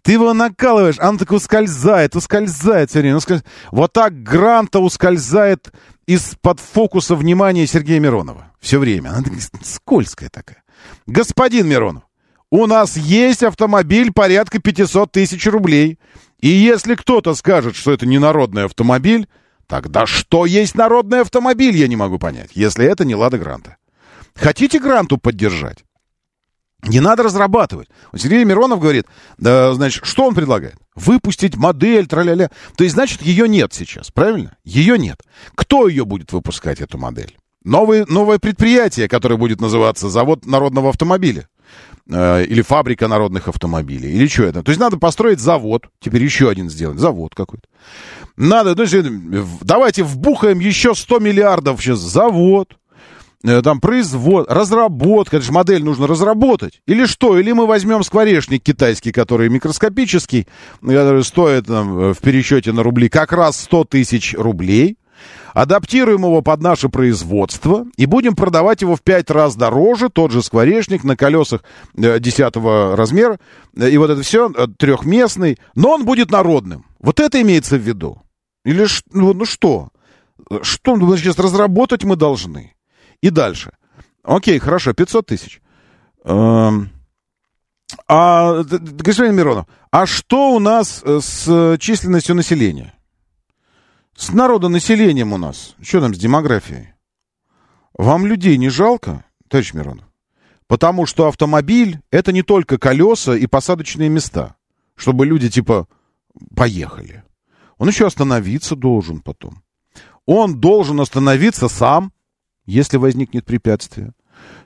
Ты 0.02 0.14
его 0.14 0.34
накалываешь, 0.34 0.98
а 1.00 1.10
он 1.10 1.18
так 1.18 1.32
ускользает, 1.32 2.16
ускользает 2.16 2.90
все 2.90 3.00
время. 3.00 3.18
Ускользает. 3.18 3.46
Вот 3.72 3.94
так 3.94 4.22
Гранта 4.22 4.80
ускользает 4.80 5.72
из-под 6.06 6.60
фокуса 6.60 7.16
внимания 7.16 7.66
Сергея 7.66 8.00
Миронова. 8.00 8.52
Все 8.60 8.80
время. 8.80 9.10
Она 9.10 9.24
скользкая 9.62 10.30
такая. 10.30 10.64
Господин 11.06 11.68
Миронов, 11.68 12.04
у 12.50 12.68
нас 12.68 12.98
есть 12.98 13.42
автомобиль 13.44 14.12
порядка 14.12 14.60
500 14.60 15.12
тысяч 15.12 15.46
рублей. 15.48 15.98
И 16.44 16.50
если 16.50 16.96
кто-то 16.96 17.36
скажет, 17.36 17.74
что 17.74 17.94
это 17.94 18.06
не 18.06 18.20
народный 18.20 18.66
автомобиль, 18.66 19.30
тогда 19.66 20.06
что 20.06 20.46
есть 20.46 20.76
народный 20.76 21.22
автомобиль, 21.22 21.78
я 21.78 21.88
не 21.88 21.96
могу 21.96 22.20
понять, 22.20 22.50
если 22.54 22.86
это 22.86 23.06
не 23.06 23.16
Лада 23.16 23.38
Гранта. 23.38 23.78
Хотите 24.36 24.78
Гранту 24.82 25.18
поддержать? 25.18 25.86
Не 26.86 27.00
надо 27.00 27.24
разрабатывать. 27.24 27.88
Сергей 28.14 28.44
Миронов 28.44 28.82
говорит, 28.82 29.06
да, 29.38 29.74
значит, 29.74 30.04
что 30.04 30.26
он 30.28 30.36
предлагает? 30.36 30.76
Выпустить 30.96 31.56
модель, 31.56 32.08
траля-ля. 32.08 32.50
То 32.76 32.84
есть, 32.84 32.96
значит, 32.96 33.22
ее 33.22 33.48
нет 33.48 33.74
сейчас, 33.74 34.12
правильно? 34.12 34.58
Ее 34.66 34.98
нет. 34.98 35.22
Кто 35.56 35.88
ее 35.88 36.04
будет 36.04 36.34
выпускать, 36.34 36.82
эту 36.82 36.98
модель? 36.98 37.38
Новое, 37.64 38.06
новое 38.10 38.38
предприятие, 38.38 39.08
которое 39.08 39.38
будет 39.38 39.62
называться 39.62 40.10
«Завод 40.10 40.46
народного 40.46 40.90
автомобиля». 40.90 41.48
Э, 42.10 42.44
или 42.44 42.62
фабрика 42.62 43.08
народных 43.08 43.48
автомобилей. 43.48 44.12
Или 44.12 44.28
что 44.28 44.44
это? 44.44 44.62
То 44.62 44.70
есть 44.70 44.80
надо 44.80 44.98
построить 44.98 45.40
завод. 45.40 45.88
Теперь 46.00 46.24
еще 46.24 46.50
один 46.50 46.70
сделать. 46.70 47.00
Завод 47.00 47.34
какой-то. 47.34 47.68
Надо, 48.36 48.76
то 48.76 48.84
есть, 48.84 48.96
давайте 49.62 50.04
вбухаем 50.04 50.60
еще 50.60 50.96
100 50.96 51.20
миллиардов 51.20 51.82
сейчас. 51.82 52.00
Завод. 52.00 52.76
Э, 53.46 53.62
там 53.62 53.80
производ, 53.80 54.50
разработка, 54.50 55.38
это 55.38 55.46
же 55.46 55.52
модель 55.52 55.84
нужно 55.84 56.08
разработать. 56.08 56.82
Или 56.88 57.06
что? 57.06 57.38
Или 57.38 57.52
мы 57.52 57.68
возьмем 57.68 58.04
скворечник 58.04 58.64
китайский, 58.64 59.12
который 59.12 59.50
микроскопический, 59.50 60.48
который 60.82 61.24
стоит 61.24 61.68
там, 61.68 61.98
э, 62.00 62.14
в 62.14 62.20
пересчете 62.20 62.74
на 62.74 62.84
рубли 62.84 63.08
как 63.08 63.32
раз 63.32 63.62
100 63.62 63.86
тысяч 63.86 64.34
рублей, 64.38 64.98
адаптируем 65.54 66.24
его 66.24 66.42
под 66.42 66.62
наше 66.62 66.90
производство 66.90 67.86
и 67.98 68.06
будем 68.06 68.36
продавать 68.36 68.82
его 68.82 68.96
в 68.96 69.02
5 69.02 69.30
раз 69.32 69.56
дороже, 69.56 70.10
тот 70.10 70.32
же 70.32 70.42
скворечник 70.42 71.04
на 71.04 71.16
колесах 71.16 71.64
10 71.96 72.40
э, 72.40 72.96
размера, 72.96 73.40
и 73.76 73.98
вот 73.98 74.10
это 74.10 74.22
все 74.22 74.50
трехместный, 74.78 75.58
но 75.76 75.92
он 75.92 76.06
будет 76.06 76.32
народным. 76.32 76.86
Вот 77.00 77.20
это 77.20 77.42
имеется 77.42 77.78
в 77.78 77.82
виду. 77.82 78.22
Или 78.66 78.86
ну, 79.12 79.34
ну 79.34 79.46
что? 79.46 79.90
Что 80.62 80.96
ну, 80.96 81.16
сейчас 81.18 81.38
разработать 81.38 82.04
мы 82.04 82.16
должны? 82.16 82.76
И 83.22 83.30
дальше. 83.30 83.72
Окей, 84.24 84.60
хорошо, 84.60 84.94
500 84.94 85.26
тысяч. 85.26 85.62
Эм, 86.24 86.90
а, 88.08 88.64
господин 88.64 89.36
Миронов, 89.36 89.68
а 89.92 90.06
что 90.06 90.52
у 90.52 90.60
нас 90.60 91.02
э, 91.04 91.20
с 91.22 91.78
численностью 91.80 92.36
населения? 92.36 92.94
С 94.16 94.32
народонаселением 94.32 95.34
у 95.34 95.38
нас. 95.38 95.76
Что 95.82 96.02
там 96.02 96.14
с 96.14 96.18
демографией? 96.18 96.94
Вам 97.94 98.26
людей 98.26 98.58
не 98.58 98.70
жалко, 98.70 99.26
товарищ 99.48 99.74
Миронов? 99.74 100.06
Потому 100.68 101.06
что 101.06 101.28
автомобиль— 101.28 102.00
это 102.12 102.32
не 102.32 102.42
только 102.42 102.78
колеса 102.78 103.36
и 103.36 103.48
посадочные 103.48 104.10
места, 104.10 104.56
чтобы 104.96 105.26
люди 105.26 105.50
типа 105.50 105.88
поехали. 106.56 107.24
Он 107.78 107.88
еще 107.90 108.08
остановиться 108.08 108.76
должен 108.76 109.20
потом. 109.20 109.64
Он 110.26 110.60
должен 110.60 111.00
остановиться 111.02 111.68
сам, 111.68 112.14
если 112.66 112.98
возникнет 112.98 113.46
препятствие. 113.46 114.14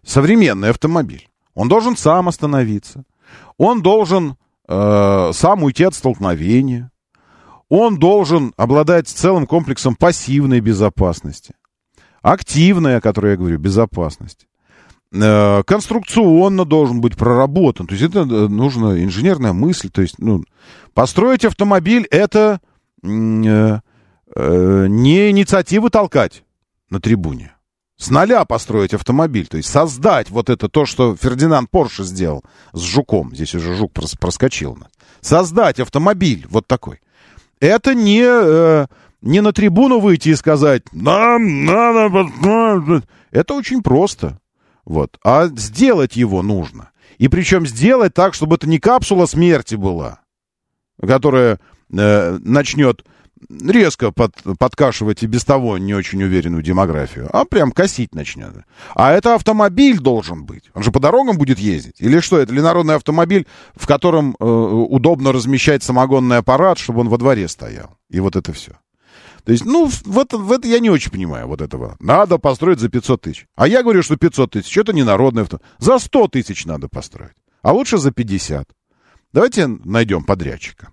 Современный 0.03 0.69
автомобиль. 0.69 1.29
Он 1.55 1.67
должен 1.67 1.97
сам 1.97 2.27
остановиться. 2.27 3.03
Он 3.57 3.81
должен 3.81 4.37
э, 4.67 5.31
сам 5.33 5.63
уйти 5.63 5.83
от 5.83 5.95
столкновения. 5.95 6.91
Он 7.69 7.97
должен 7.97 8.53
обладать 8.57 9.07
целым 9.07 9.45
комплексом 9.45 9.95
пассивной 9.95 10.59
безопасности. 10.61 11.53
Активной, 12.21 12.97
о 12.97 13.01
которой 13.01 13.31
я 13.31 13.37
говорю, 13.37 13.57
безопасности. 13.57 14.47
Э, 15.11 15.63
конструкционно 15.63 16.65
должен 16.65 17.01
быть 17.01 17.15
проработан. 17.15 17.87
То 17.87 17.95
есть 17.95 18.05
это 18.05 18.19
э, 18.19 18.23
нужна 18.23 19.01
инженерная 19.03 19.53
мысль. 19.53 19.89
То 19.89 20.01
есть 20.01 20.19
ну, 20.19 20.43
построить 20.93 21.45
автомобиль 21.45 22.05
это 22.09 22.59
э, 23.03 23.79
не 24.29 25.29
инициативы 25.29 25.89
толкать 25.89 26.43
на 26.89 26.99
трибуне 26.99 27.57
с 27.97 28.11
нуля 28.11 28.45
построить 28.45 28.93
автомобиль, 28.93 29.47
то 29.47 29.57
есть 29.57 29.69
создать 29.69 30.29
вот 30.29 30.49
это 30.49 30.69
то, 30.69 30.85
что 30.85 31.15
Фердинанд 31.15 31.69
Порше 31.69 32.03
сделал 32.03 32.43
с 32.71 32.79
жуком, 32.79 33.33
здесь 33.33 33.55
уже 33.55 33.75
жук 33.75 33.91
проскочил, 33.91 34.77
создать 35.19 35.79
автомобиль 35.79 36.45
вот 36.49 36.67
такой. 36.67 37.01
Это 37.59 37.95
не, 37.95 38.23
э, 38.23 38.87
не 39.21 39.41
на 39.41 39.51
трибуну 39.53 39.99
выйти 39.99 40.29
и 40.29 40.35
сказать, 40.35 40.83
нам 40.91 41.65
надо... 41.65 43.03
Это 43.31 43.53
очень 43.53 43.81
просто. 43.81 44.39
Вот. 44.85 45.17
А 45.23 45.47
сделать 45.47 46.15
его 46.15 46.41
нужно. 46.41 46.91
И 47.17 47.27
причем 47.27 47.65
сделать 47.65 48.13
так, 48.13 48.33
чтобы 48.33 48.55
это 48.55 48.67
не 48.67 48.79
капсула 48.79 49.25
смерти 49.25 49.75
была, 49.75 50.19
которая 51.01 51.59
э, 51.91 52.37
начнет 52.41 53.03
резко 53.49 54.11
под, 54.11 54.33
подкашивать 54.57 55.23
и 55.23 55.27
без 55.27 55.43
того 55.43 55.77
не 55.77 55.93
очень 55.93 56.21
уверенную 56.23 56.63
демографию, 56.63 57.29
а 57.31 57.45
прям 57.45 57.71
косить 57.71 58.13
начнет. 58.15 58.53
А 58.95 59.13
это 59.13 59.35
автомобиль 59.35 59.99
должен 59.99 60.45
быть. 60.45 60.63
Он 60.73 60.83
же 60.83 60.91
по 60.91 60.99
дорогам 60.99 61.37
будет 61.37 61.59
ездить. 61.59 61.95
Или 61.99 62.19
что, 62.19 62.39
это 62.39 62.53
ли 62.53 62.61
народный 62.61 62.95
автомобиль, 62.95 63.45
в 63.75 63.87
котором 63.87 64.35
э, 64.39 64.45
удобно 64.45 65.31
размещать 65.31 65.83
самогонный 65.83 66.37
аппарат, 66.37 66.77
чтобы 66.77 67.01
он 67.01 67.09
во 67.09 67.17
дворе 67.17 67.47
стоял. 67.47 67.97
И 68.09 68.19
вот 68.19 68.35
это 68.35 68.53
все. 68.53 68.73
То 69.43 69.53
есть, 69.53 69.63
ну, 69.63 69.87
в 69.87 70.19
это, 70.19 70.37
в 70.37 70.51
это 70.51 70.67
я 70.67 70.79
не 70.79 70.89
очень 70.89 71.09
понимаю 71.09 71.47
вот 71.47 71.61
этого. 71.61 71.95
Надо 72.01 72.37
построить 72.37 72.79
за 72.79 72.89
500 72.89 73.21
тысяч. 73.21 73.47
А 73.55 73.65
я 73.67 73.81
говорю, 73.81 74.03
что 74.03 74.17
500 74.17 74.51
тысяч, 74.51 74.77
это 74.77 74.91
не 74.91 75.03
народный 75.03 75.43
авто. 75.43 75.61
За 75.77 75.99
100 75.99 76.27
тысяч 76.27 76.65
надо 76.65 76.89
построить. 76.89 77.37
А 77.61 77.71
лучше 77.71 77.97
за 77.97 78.11
50. 78.11 78.67
Давайте 79.31 79.67
найдем 79.67 80.23
подрядчика. 80.23 80.89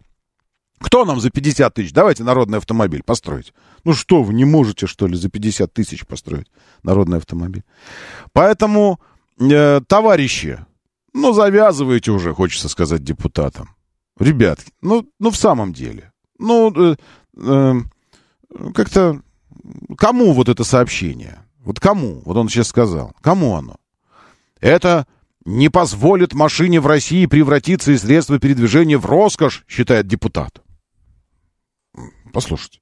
Кто 0.84 1.06
нам 1.06 1.18
за 1.18 1.30
50 1.30 1.72
тысяч? 1.72 1.92
Давайте 1.94 2.24
народный 2.24 2.58
автомобиль 2.58 3.02
построить. 3.02 3.54
Ну 3.84 3.94
что 3.94 4.22
вы, 4.22 4.34
не 4.34 4.44
можете, 4.44 4.86
что 4.86 5.06
ли, 5.06 5.16
за 5.16 5.30
50 5.30 5.72
тысяч 5.72 6.04
построить 6.04 6.46
народный 6.82 7.16
автомобиль? 7.16 7.64
Поэтому, 8.34 9.00
э, 9.40 9.80
товарищи, 9.86 10.58
ну, 11.14 11.32
завязывайте 11.32 12.10
уже, 12.10 12.34
хочется 12.34 12.68
сказать 12.68 13.02
депутатам. 13.02 13.70
Ребятки, 14.18 14.72
ну, 14.82 15.08
ну 15.18 15.30
в 15.30 15.36
самом 15.38 15.72
деле. 15.72 16.12
Ну, 16.38 16.70
э, 16.76 16.96
э, 17.38 17.74
как-то... 18.74 19.22
Кому 19.96 20.34
вот 20.34 20.50
это 20.50 20.64
сообщение? 20.64 21.38
Вот 21.64 21.80
кому? 21.80 22.20
Вот 22.26 22.36
он 22.36 22.50
сейчас 22.50 22.68
сказал. 22.68 23.14
Кому 23.22 23.56
оно? 23.56 23.76
Это 24.60 25.06
не 25.46 25.70
позволит 25.70 26.34
машине 26.34 26.78
в 26.80 26.86
России 26.86 27.24
превратиться 27.24 27.92
из 27.92 28.02
средства 28.02 28.38
передвижения 28.38 28.98
в 28.98 29.06
роскошь, 29.06 29.64
считает 29.66 30.06
депутат. 30.06 30.60
Послушайте. 32.34 32.80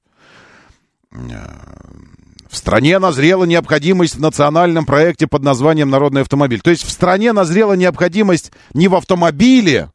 В 1.11 2.57
стране 2.57 2.99
назрела 2.99 3.45
необходимость 3.45 4.15
в 4.15 4.19
национальном 4.19 4.85
проекте 4.85 5.27
под 5.27 5.43
названием 5.43 5.89
«Народный 5.89 6.21
автомобиль». 6.21 6.59
То 6.59 6.71
есть 6.71 6.83
в 6.83 6.89
стране 6.89 7.33
назрела 7.33 7.73
необходимость 7.73 8.51
не 8.73 8.87
в 8.87 8.95
автомобиле, 8.95 9.91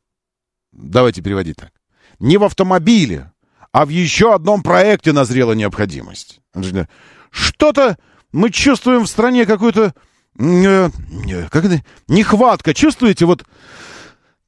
давайте 0.72 1.22
переводить 1.22 1.56
так, 1.56 1.72
не 2.20 2.36
в 2.36 2.44
автомобиле, 2.44 3.32
а 3.72 3.84
в 3.84 3.88
еще 3.88 4.34
одном 4.34 4.62
проекте 4.62 5.12
назрела 5.12 5.52
необходимость. 5.52 6.40
Что-то 7.30 7.98
мы 8.32 8.50
чувствуем 8.50 9.02
в 9.02 9.08
стране 9.08 9.44
какую-то 9.44 9.92
э, 10.38 10.90
как 11.50 11.64
это, 11.64 11.82
нехватка. 12.06 12.74
Чувствуете, 12.74 13.24
вот 13.26 13.44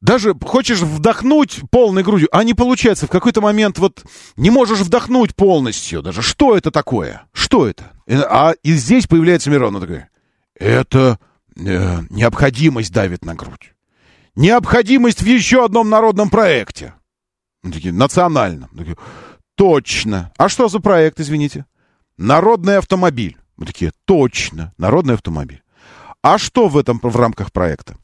даже 0.01 0.35
хочешь 0.43 0.81
вдохнуть 0.81 1.61
полной 1.71 2.03
грудью, 2.03 2.29
а 2.33 2.43
не 2.43 2.55
получается. 2.55 3.07
В 3.07 3.11
какой-то 3.11 3.41
момент 3.41 3.79
вот 3.79 4.03
не 4.37 4.51
можешь 4.51 4.81
вдохнуть 4.81 5.37
полностью 5.37 6.03
даже. 6.03 6.23
Что 6.23 6.57
это 6.57 6.71
такое? 6.71 7.27
Что 7.33 7.67
это? 7.67 7.93
Э, 8.07 8.23
а 8.23 8.55
и 8.63 8.73
здесь 8.73 9.07
появляется 9.07 9.51
Миронов 9.51 9.83
такой. 9.83 10.07
Это 10.55 11.19
э, 11.57 12.01
необходимость 12.09 12.93
давит 12.93 13.25
на 13.25 13.35
грудь. 13.35 13.75
Необходимость 14.37 15.23
в 15.23 15.27
еще 15.27 15.65
одном 15.65 15.91
народном 15.91 16.31
проекте. 16.31 16.95
Такие, 17.63 17.93
национальном. 17.93 18.71
Такие, 18.71 18.97
точно. 19.55 20.33
А 20.39 20.49
что 20.49 20.69
за 20.69 20.81
проект, 20.81 21.21
извините? 21.21 21.67
Народный 22.17 22.79
автомобиль. 22.79 23.37
Мы 23.57 23.67
такие, 23.67 23.93
точно, 24.07 24.73
народный 24.79 25.15
автомобиль. 25.15 25.63
А 26.23 26.39
что 26.39 26.69
в 26.69 26.79
этом 26.79 27.01
в 27.03 27.17
рамках 27.17 27.53
проекта? 27.53 27.97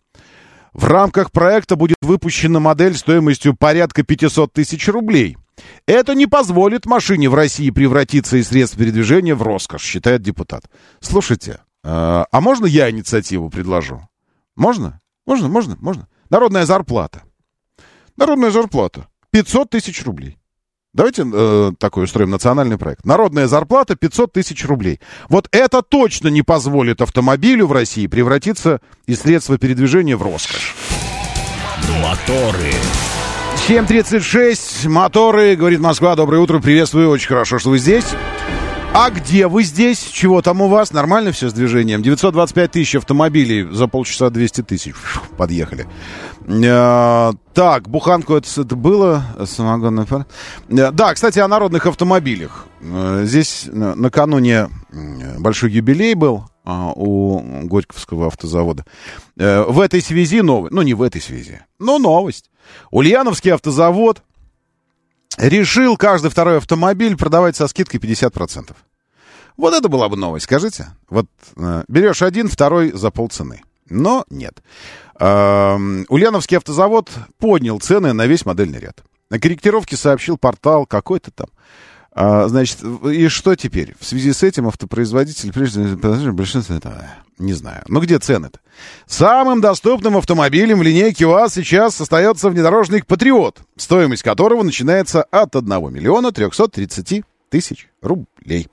В 0.76 0.84
рамках 0.84 1.32
проекта 1.32 1.74
будет 1.74 1.96
выпущена 2.02 2.60
модель 2.60 2.94
стоимостью 2.94 3.56
порядка 3.56 4.02
500 4.02 4.52
тысяч 4.52 4.86
рублей. 4.88 5.38
Это 5.86 6.14
не 6.14 6.26
позволит 6.26 6.84
машине 6.84 7.30
в 7.30 7.34
России 7.34 7.70
превратиться 7.70 8.36
из 8.36 8.48
средств 8.48 8.76
передвижения 8.76 9.34
в 9.34 9.42
роскошь, 9.42 9.82
считает 9.82 10.20
депутат. 10.20 10.64
Слушайте, 11.00 11.60
а, 11.82 12.26
а 12.30 12.40
можно 12.42 12.66
я 12.66 12.90
инициативу 12.90 13.48
предложу? 13.48 14.06
Можно? 14.54 15.00
Можно, 15.24 15.48
можно, 15.48 15.78
можно. 15.80 16.08
Народная 16.28 16.66
зарплата. 16.66 17.22
Народная 18.18 18.50
зарплата. 18.50 19.08
500 19.30 19.70
тысяч 19.70 20.04
рублей. 20.04 20.36
Давайте 20.96 21.26
э, 21.30 21.72
такой 21.78 22.04
устроим 22.04 22.30
национальный 22.30 22.78
проект. 22.78 23.04
Народная 23.04 23.48
зарплата 23.48 23.96
500 23.96 24.32
тысяч 24.32 24.64
рублей. 24.64 24.98
Вот 25.28 25.46
это 25.52 25.82
точно 25.82 26.28
не 26.28 26.40
позволит 26.40 27.02
автомобилю 27.02 27.66
в 27.66 27.72
России 27.72 28.06
превратиться 28.06 28.80
из 29.06 29.20
средства 29.20 29.58
передвижения 29.58 30.16
в 30.16 30.22
роскошь. 30.22 30.74
Моторы. 32.02 32.72
7.36, 33.68 34.88
моторы, 34.88 35.54
говорит 35.54 35.80
Москва. 35.80 36.16
Доброе 36.16 36.38
утро, 36.38 36.60
приветствую, 36.60 37.10
очень 37.10 37.28
хорошо, 37.28 37.58
что 37.58 37.70
вы 37.70 37.78
здесь. 37.78 38.06
А 38.92 39.10
где 39.10 39.46
вы 39.46 39.62
здесь? 39.62 40.00
Чего 40.00 40.40
там 40.40 40.62
у 40.62 40.68
вас? 40.68 40.92
Нормально 40.92 41.32
все 41.32 41.50
с 41.50 41.52
движением? 41.52 42.02
925 42.02 42.70
тысяч 42.70 42.94
автомобилей 42.94 43.68
за 43.70 43.88
полчаса 43.88 44.30
200 44.30 44.62
тысяч. 44.62 44.94
Подъехали. 45.36 45.86
Э, 46.46 47.32
так, 47.52 47.88
буханку 47.88 48.34
это, 48.34 48.48
это 48.60 48.74
было? 48.74 49.24
Самогонный 49.44 50.06
пар. 50.06 50.26
Э, 50.68 50.90
да, 50.92 51.12
кстати, 51.12 51.38
о 51.38 51.48
народных 51.48 51.86
автомобилях. 51.86 52.66
Э, 52.80 53.22
здесь 53.24 53.68
накануне 53.70 54.68
большой 55.38 55.72
юбилей 55.72 56.14
был 56.14 56.44
э, 56.64 56.70
у 56.94 57.40
Горьковского 57.64 58.28
автозавода. 58.28 58.86
В 59.36 59.80
этой 59.80 60.00
связи 60.00 60.40
новость. 60.40 60.72
Ну, 60.72 60.82
не 60.82 60.94
в 60.94 61.02
этой 61.02 61.20
связи, 61.20 61.60
но 61.78 61.98
новость. 61.98 62.50
Ульяновский 62.90 63.52
автозавод 63.52 64.22
решил 65.36 65.96
каждый 65.96 66.30
второй 66.30 66.58
автомобиль 66.58 67.16
продавать 67.16 67.56
со 67.56 67.68
скидкой 67.68 68.00
50%. 68.00 68.74
Вот 69.56 69.74
это 69.74 69.88
была 69.88 70.08
бы 70.08 70.16
новость, 70.16 70.44
скажите. 70.44 70.88
Вот 71.08 71.26
э, 71.56 71.84
берешь 71.88 72.22
один, 72.22 72.48
второй 72.48 72.92
за 72.92 73.10
полцены. 73.10 73.62
Но 73.88 74.24
нет. 74.28 74.62
Э, 75.18 75.76
Ульяновский 76.08 76.58
автозавод 76.58 77.10
поднял 77.38 77.80
цены 77.80 78.12
на 78.12 78.26
весь 78.26 78.44
модельный 78.44 78.78
ряд. 78.78 79.02
На 79.30 79.40
корректировке 79.40 79.96
сообщил 79.96 80.36
портал 80.36 80.86
какой-то 80.86 81.30
там. 81.30 81.48
А, 82.18 82.48
значит, 82.48 82.78
и 82.82 83.28
что 83.28 83.54
теперь? 83.56 83.94
В 84.00 84.06
связи 84.06 84.32
с 84.32 84.42
этим 84.42 84.66
автопроизводитель, 84.66 85.52
прежде 85.52 85.82
большинство, 86.32 86.80
не 87.38 87.52
знаю. 87.52 87.82
Ну 87.88 88.00
где 88.00 88.18
цены-то? 88.18 88.58
Самым 89.06 89.60
доступным 89.60 90.16
автомобилем 90.16 90.78
в 90.78 90.82
линейке 90.82 91.26
УАЗ 91.26 91.52
сейчас 91.52 92.00
остается 92.00 92.48
внедорожник 92.48 93.04
«Патриот», 93.04 93.58
стоимость 93.76 94.22
которого 94.22 94.62
начинается 94.62 95.24
от 95.24 95.56
1 95.56 95.68
миллиона 95.92 96.32
330 96.32 97.22
тысяч 97.50 97.88
рублей. 98.00 98.68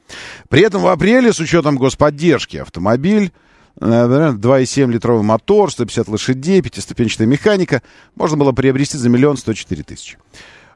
При 0.48 0.61
этом 0.61 0.82
в 0.82 0.88
апреле, 0.88 1.34
с 1.34 1.41
учетом 1.41 1.78
господдержки, 1.78 2.56
автомобиль 2.56 3.34
2,7 3.78 4.90
литровый 4.90 5.24
мотор, 5.24 5.70
150 5.70 6.07
лошадей, 6.07 6.61
пятиступенчатая 6.61 7.28
механика 7.28 7.82
можно 8.15 8.38
было 8.38 8.53
приобрести 8.53 8.98
за 8.98 9.10
миллион 9.10 9.36
сто 9.36 9.52
четыре 9.52 9.84
тысячи. 9.84 10.18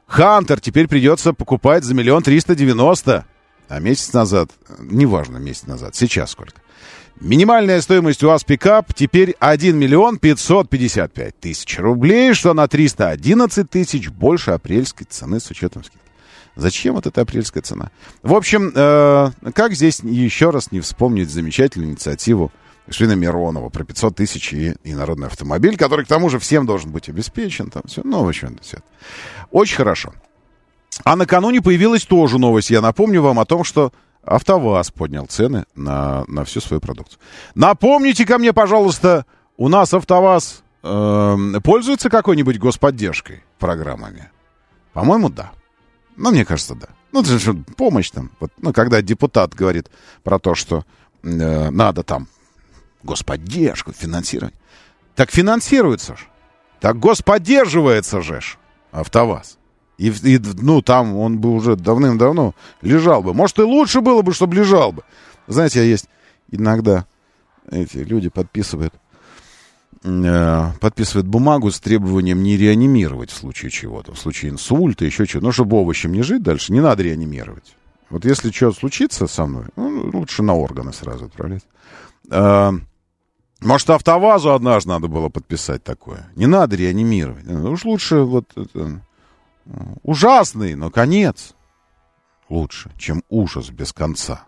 Хантер 0.08 0.58
теперь 0.60 0.88
придется 0.88 1.34
покупать 1.34 1.84
за 1.84 1.94
миллион 1.94 2.22
триста 2.22 2.54
девяносто. 2.54 3.26
А 3.68 3.78
месяц 3.78 4.12
назад, 4.14 4.50
неважно 4.78 5.36
месяц 5.36 5.66
назад, 5.66 5.94
сейчас 5.94 6.30
сколько. 6.30 6.60
Минимальная 7.20 7.80
стоимость 7.82 8.24
УАЗ 8.24 8.44
пикап 8.44 8.94
теперь 8.94 9.34
1 9.38 9.76
миллион 9.76 10.18
555 10.18 11.38
тысяч 11.38 11.78
рублей, 11.78 12.32
что 12.32 12.54
на 12.54 12.66
311 12.66 13.68
тысяч 13.68 14.08
больше 14.08 14.52
апрельской 14.52 15.06
цены 15.08 15.40
с 15.40 15.50
учетом 15.50 15.84
скидки. 15.84 16.06
Зачем 16.56 16.94
вот 16.94 17.06
эта 17.06 17.20
апрельская 17.20 17.62
цена? 17.62 17.90
В 18.22 18.34
общем, 18.34 18.72
э, 18.74 19.30
как 19.52 19.74
здесь 19.74 20.00
еще 20.00 20.50
раз 20.50 20.72
не 20.72 20.80
вспомнить 20.80 21.30
замечательную 21.30 21.90
инициативу 21.90 22.50
Швина 22.90 23.12
Миронова 23.12 23.68
про 23.68 23.84
500 23.84 24.16
тысяч 24.16 24.52
и, 24.52 24.74
и 24.84 24.94
народный 24.94 25.26
автомобиль, 25.26 25.76
который 25.76 26.04
к 26.04 26.08
тому 26.08 26.30
же 26.30 26.38
всем 26.38 26.66
должен 26.66 26.90
быть 26.90 27.08
обеспечен. 27.08 27.70
Там 27.70 27.82
все, 27.86 28.02
ну, 28.04 28.24
в 28.24 28.28
общем, 28.28 28.58
все. 28.62 28.78
Очень 29.50 29.76
хорошо. 29.76 30.14
А 31.04 31.16
накануне 31.16 31.60
появилась 31.60 32.04
тоже 32.04 32.38
новость. 32.38 32.70
Я 32.70 32.80
напомню 32.80 33.22
вам 33.22 33.38
о 33.38 33.44
том, 33.44 33.64
что 33.64 33.92
АвтоВАЗ 34.24 34.90
поднял 34.90 35.26
цены 35.26 35.64
на, 35.74 36.24
на 36.28 36.44
всю 36.44 36.60
свою 36.60 36.80
продукцию. 36.80 37.18
Напомните 37.54 38.26
ко 38.26 38.38
мне, 38.38 38.52
пожалуйста, 38.52 39.26
у 39.56 39.68
нас 39.68 39.92
АвтоВАЗ 39.94 40.62
э, 40.82 41.36
пользуется 41.62 42.10
какой-нибудь 42.10 42.58
господдержкой 42.58 43.42
программами? 43.58 44.30
По-моему, 44.92 45.28
да. 45.28 45.52
Ну, 46.16 46.30
мне 46.30 46.44
кажется, 46.44 46.74
да. 46.74 46.88
Ну, 47.12 47.20
это 47.20 47.38
же 47.38 47.54
помощь 47.54 48.10
там. 48.10 48.30
Вот, 48.40 48.50
ну, 48.58 48.72
когда 48.72 49.00
депутат 49.00 49.54
говорит 49.54 49.88
про 50.24 50.38
то, 50.38 50.54
что 50.54 50.84
э, 51.22 51.70
надо 51.70 52.02
там 52.02 52.28
господдержку, 53.02 53.92
финансировать. 53.92 54.54
Так 55.14 55.30
финансируется 55.30 56.16
же. 56.16 56.24
Так 56.80 56.98
господдерживается 56.98 58.22
же 58.22 58.40
ж 58.40 58.58
АвтоВАЗ. 58.92 59.58
И, 59.98 60.10
и, 60.10 60.38
ну, 60.38 60.80
там 60.80 61.16
он 61.16 61.38
бы 61.38 61.52
уже 61.52 61.74
давным-давно 61.74 62.54
лежал 62.82 63.22
бы. 63.22 63.34
Может, 63.34 63.58
и 63.58 63.62
лучше 63.62 64.00
было 64.00 64.22
бы, 64.22 64.32
чтобы 64.32 64.54
лежал 64.54 64.92
бы. 64.92 65.02
Знаете, 65.48 65.88
есть 65.88 66.08
иногда 66.50 67.06
эти 67.70 67.98
люди 67.98 68.28
подписывают 68.28 68.94
э, 70.04 70.72
подписывает 70.80 71.26
бумагу 71.26 71.70
с 71.70 71.80
требованием 71.80 72.42
не 72.42 72.56
реанимировать 72.56 73.30
в 73.30 73.36
случае 73.36 73.70
чего-то, 73.70 74.14
в 74.14 74.18
случае 74.18 74.52
инсульта, 74.52 75.04
еще 75.04 75.26
чего. 75.26 75.42
Ну, 75.42 75.52
чтобы 75.52 75.76
овощем 75.78 76.12
не 76.12 76.22
жить 76.22 76.42
дальше, 76.42 76.72
не 76.72 76.80
надо 76.80 77.02
реанимировать. 77.02 77.76
Вот 78.08 78.24
если 78.24 78.50
что 78.50 78.72
случится 78.72 79.26
со 79.26 79.46
мной, 79.46 79.66
ну, 79.76 80.10
лучше 80.12 80.42
на 80.42 80.54
органы 80.54 80.92
сразу 80.92 81.26
отправлять. 81.26 81.64
Э, 82.30 82.72
может, 83.60 83.90
автовазу 83.90 84.52
однажды 84.52 84.90
надо 84.90 85.08
было 85.08 85.28
подписать 85.28 85.82
такое. 85.82 86.30
Не 86.36 86.46
надо 86.46 86.76
реанимировать. 86.76 87.44
Ну, 87.44 87.72
Уж 87.72 87.84
лучше 87.84 88.20
вот 88.20 88.46
это, 88.56 89.02
э, 89.66 89.70
ужасный, 90.02 90.74
но 90.74 90.90
конец 90.90 91.54
лучше, 92.48 92.90
чем 92.96 93.22
ужас 93.28 93.70
без 93.70 93.92
конца. 93.92 94.44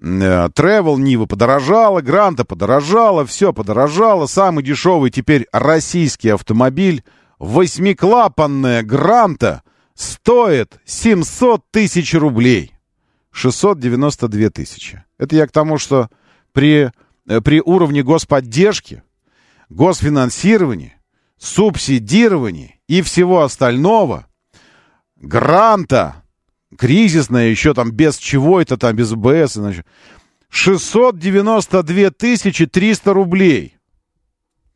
Тревел 0.00 0.98
Нива 0.98 1.24
подорожала, 1.24 2.02
Гранта 2.02 2.44
подорожала, 2.44 3.24
все 3.24 3.52
подорожало. 3.52 4.26
Самый 4.26 4.62
дешевый 4.62 5.10
теперь 5.10 5.46
российский 5.50 6.28
автомобиль, 6.28 7.04
восьмиклапанная 7.38 8.82
Гранта, 8.82 9.62
стоит 9.94 10.78
700 10.84 11.62
тысяч 11.70 12.12
рублей. 12.14 12.74
692 13.32 14.50
тысячи. 14.50 15.04
Это 15.18 15.36
я 15.36 15.46
к 15.46 15.52
тому, 15.52 15.78
что 15.78 16.08
при, 16.52 16.86
э, 16.86 16.90
при 17.26 17.60
уровне 17.60 18.02
господдержки, 18.02 19.02
госфинансирования, 19.68 21.00
субсидирования 21.38 22.76
и 22.86 23.02
всего 23.02 23.42
остального, 23.42 24.26
Гранта 25.16 26.24
кризисная, 26.76 27.48
еще 27.48 27.74
там 27.74 27.90
без 27.90 28.16
чего 28.18 28.60
это 28.60 28.76
там, 28.76 28.94
без 28.94 29.14
БС, 29.14 29.54
значит, 29.54 29.86
692 30.50 32.10
тысячи 32.10 32.66
300 32.66 33.12
рублей. 33.12 33.76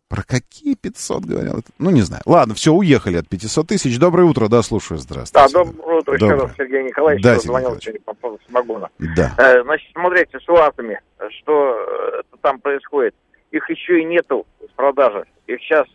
Про 0.09 0.23
какие 0.23 0.75
500 0.75 1.25
говорят? 1.27 1.65
Ну, 1.79 1.91
не 1.91 2.01
знаю. 2.01 2.23
Ладно, 2.25 2.55
все, 2.55 2.73
уехали 2.73 3.19
от 3.19 3.29
500 3.29 3.67
тысяч. 3.69 3.99
Доброе 3.99 4.25
утро, 4.25 4.49
да, 4.49 4.63
слушаю, 4.63 4.97
здравствуйте. 4.99 5.53
Да, 5.53 5.65
доброе 5.65 5.99
утро 5.99 6.15
еще 6.15 6.29
Доброе. 6.29 6.47
раз, 6.49 6.57
Сергей 6.57 6.83
Николаевич. 6.85 7.23
Да, 7.23 7.39
звонил 7.39 7.79
сегодня 7.79 8.01
по 8.05 8.15
поводу 8.15 8.43
самогона. 8.47 8.89
Да. 8.99 9.35
Э, 9.37 9.63
Значит, 9.65 9.91
смотрите, 9.93 10.39
с 10.41 10.49
УАЗами, 10.49 11.01
что 11.41 11.77
э, 11.77 12.37
там 12.41 12.59
происходит. 12.61 13.15
Их 13.51 13.69
еще 13.69 14.01
и 14.01 14.05
нету 14.05 14.47
в 14.61 14.73
продаже. 14.77 15.25
Их 15.47 15.61
сейчас 15.61 15.87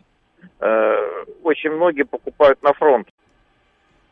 э, 0.60 0.96
очень 1.42 1.72
многие 1.72 2.04
покупают 2.04 2.62
на 2.62 2.74
фронт. 2.74 3.08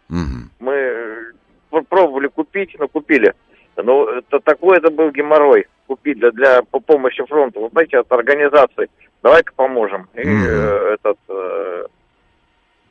Мы 0.09 0.73
э, 0.73 1.31
пр- 1.69 1.83
пробовали 1.83 2.27
купить, 2.27 2.75
но 2.79 2.87
купили. 2.87 3.33
Но 3.77 4.09
это 4.09 4.39
такой 4.39 4.77
это 4.77 4.89
был 4.91 5.11
геморрой 5.11 5.67
купить 5.87 6.17
для, 6.19 6.31
для 6.31 6.63
по 6.63 6.79
помощи 6.79 7.23
фронту. 7.25 7.61
Вы 7.61 7.69
знаете, 7.69 7.99
от 7.99 8.11
организации. 8.11 8.89
Давай-ка 9.23 9.53
поможем. 9.55 10.07
И 10.15 10.21
э, 10.21 10.95
этот 10.95 11.17
э, 11.29 11.85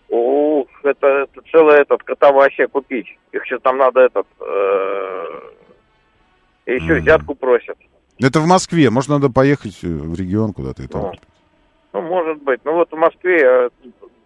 ух, 0.09 0.69
это, 0.85 1.07
это 1.07 1.41
целый 1.51 1.81
этот 1.81 2.03
кота 2.03 2.31
вообще 2.33 2.69
купить. 2.69 3.07
Их 3.33 3.45
сейчас 3.45 3.61
там 3.63 3.79
надо 3.79 4.01
этот 4.01 4.27
э, 4.41 5.41
еще 6.67 6.95
взятку 6.95 7.35
просят. 7.35 7.77
Это 8.21 8.41
в 8.41 8.47
Москве. 8.47 8.91
Может, 8.91 9.11
надо 9.11 9.31
поехать 9.31 9.79
э, 9.83 9.89
в 9.89 10.15
регион 10.19 10.53
куда-то 10.53 10.83
и 10.83 10.87
там. 10.87 11.13
Ну, 11.93 12.03
может 12.03 12.43
быть. 12.43 12.61
Ну 12.65 12.75
вот 12.75 12.91
в 12.93 12.97
Москве 12.97 13.41
э, 13.43 13.71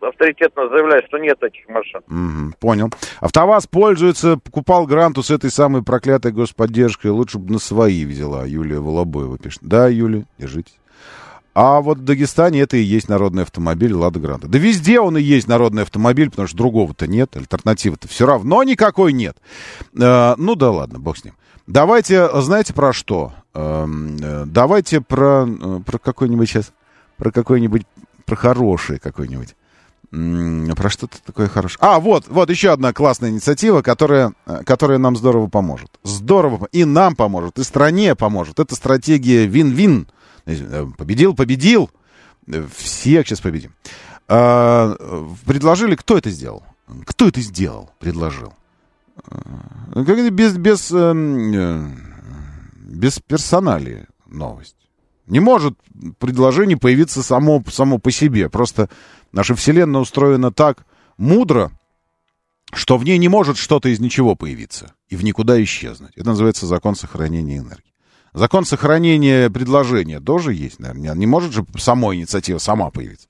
авторитетно 0.00 0.68
заявляют, 0.68 1.06
что 1.06 1.18
нет 1.18 1.42
этих 1.42 1.66
машин. 1.68 2.00
Мгм, 2.06 2.54
понял. 2.60 2.90
АвтоВАЗ 3.20 3.66
пользуется, 3.68 4.36
покупал 4.36 4.86
гранту 4.86 5.22
с 5.22 5.30
этой 5.30 5.50
самой 5.50 5.82
проклятой 5.82 6.32
господдержкой. 6.32 7.12
Лучше 7.12 7.38
бы 7.38 7.52
на 7.52 7.58
свои 7.58 8.04
взяла, 8.04 8.44
Юлия 8.44 8.80
Волобоева 8.80 9.38
пишет. 9.38 9.60
Да, 9.62 9.88
Юля, 9.88 10.24
держитесь. 10.38 10.76
А 11.54 11.80
вот 11.80 11.98
в 11.98 12.04
Дагестане 12.04 12.60
это 12.60 12.76
и 12.76 12.82
есть 12.82 13.08
народный 13.08 13.44
автомобиль 13.44 13.92
Лада 13.92 14.18
Гранта. 14.18 14.48
Да 14.48 14.58
везде 14.58 15.00
он 15.00 15.16
и 15.16 15.22
есть 15.22 15.46
народный 15.46 15.82
автомобиль, 15.82 16.30
потому 16.30 16.48
что 16.48 16.56
другого-то 16.56 17.06
нет, 17.06 17.36
альтернативы-то 17.36 18.08
все 18.08 18.26
равно 18.26 18.62
никакой 18.64 19.12
нет. 19.12 19.36
Э, 19.98 20.34
ну 20.36 20.56
да 20.56 20.70
ладно, 20.70 20.98
бог 20.98 21.16
с 21.16 21.24
ним. 21.24 21.34
Давайте, 21.66 22.28
знаете 22.42 22.74
про 22.74 22.92
что? 22.92 23.32
Эм, 23.54 24.16
э, 24.20 24.44
давайте 24.46 25.00
про, 25.00 25.46
э, 25.48 25.80
про 25.86 25.98
какой-нибудь 25.98 26.48
сейчас, 26.48 26.72
про 27.16 27.30
какой-нибудь, 27.30 27.86
про 28.26 28.36
хороший 28.36 28.98
какой-нибудь. 28.98 29.54
Про 30.10 30.90
что-то 30.90 31.16
такое 31.24 31.48
хорошее. 31.48 31.78
А, 31.80 31.98
вот, 31.98 32.26
вот 32.28 32.48
еще 32.50 32.70
одна 32.70 32.92
классная 32.92 33.30
инициатива, 33.30 33.82
которая, 33.82 34.32
э, 34.46 34.62
которая 34.64 34.98
нам 34.98 35.16
здорово 35.16 35.48
поможет. 35.48 35.90
Здорово. 36.04 36.68
И 36.70 36.84
нам 36.84 37.16
поможет, 37.16 37.58
и 37.58 37.64
стране 37.64 38.14
поможет. 38.14 38.60
Это 38.60 38.74
стратегия 38.74 39.46
вин-вин. 39.46 40.06
Э, 40.46 40.86
Победил, 40.96 41.34
победил. 41.34 41.90
Э, 42.46 42.66
Всех 42.76 43.26
сейчас 43.26 43.40
победим. 43.40 43.74
А, 44.28 44.96
э, 44.98 45.28
Предложили, 45.46 45.94
кто 45.94 46.18
это 46.18 46.30
сделал? 46.30 46.62
Кто 47.06 47.28
это 47.28 47.40
сделал? 47.40 47.90
Предложил. 47.98 48.52
Как 49.94 50.08
это 50.08 50.30
без, 50.30 50.56
без, 50.56 50.90
эм, 50.90 51.96
без 52.74 53.20
персонали 53.20 54.06
новость. 54.26 54.76
Не 55.26 55.40
может 55.40 55.78
предложение 56.18 56.76
появиться 56.76 57.22
само, 57.22 57.62
само 57.70 57.98
по 57.98 58.10
себе. 58.10 58.50
Просто 58.50 58.90
наша 59.32 59.54
Вселенная 59.54 60.00
устроена 60.00 60.52
так 60.52 60.84
мудро, 61.16 61.70
что 62.72 62.98
в 62.98 63.04
ней 63.04 63.16
не 63.18 63.28
может 63.28 63.56
что-то 63.56 63.88
из 63.88 64.00
ничего 64.00 64.34
появиться 64.34 64.92
и 65.08 65.16
в 65.16 65.24
никуда 65.24 65.62
исчезнуть. 65.62 66.12
Это 66.16 66.26
называется 66.26 66.66
закон 66.66 66.96
сохранения 66.96 67.58
энергии. 67.58 67.93
Закон 68.34 68.64
сохранения 68.64 69.48
предложения 69.48 70.20
тоже 70.20 70.54
есть, 70.54 70.80
наверное. 70.80 71.14
Не 71.14 71.26
может 71.26 71.52
же 71.52 71.64
сама 71.78 72.14
инициатива 72.14 72.58
сама 72.58 72.90
появиться. 72.90 73.28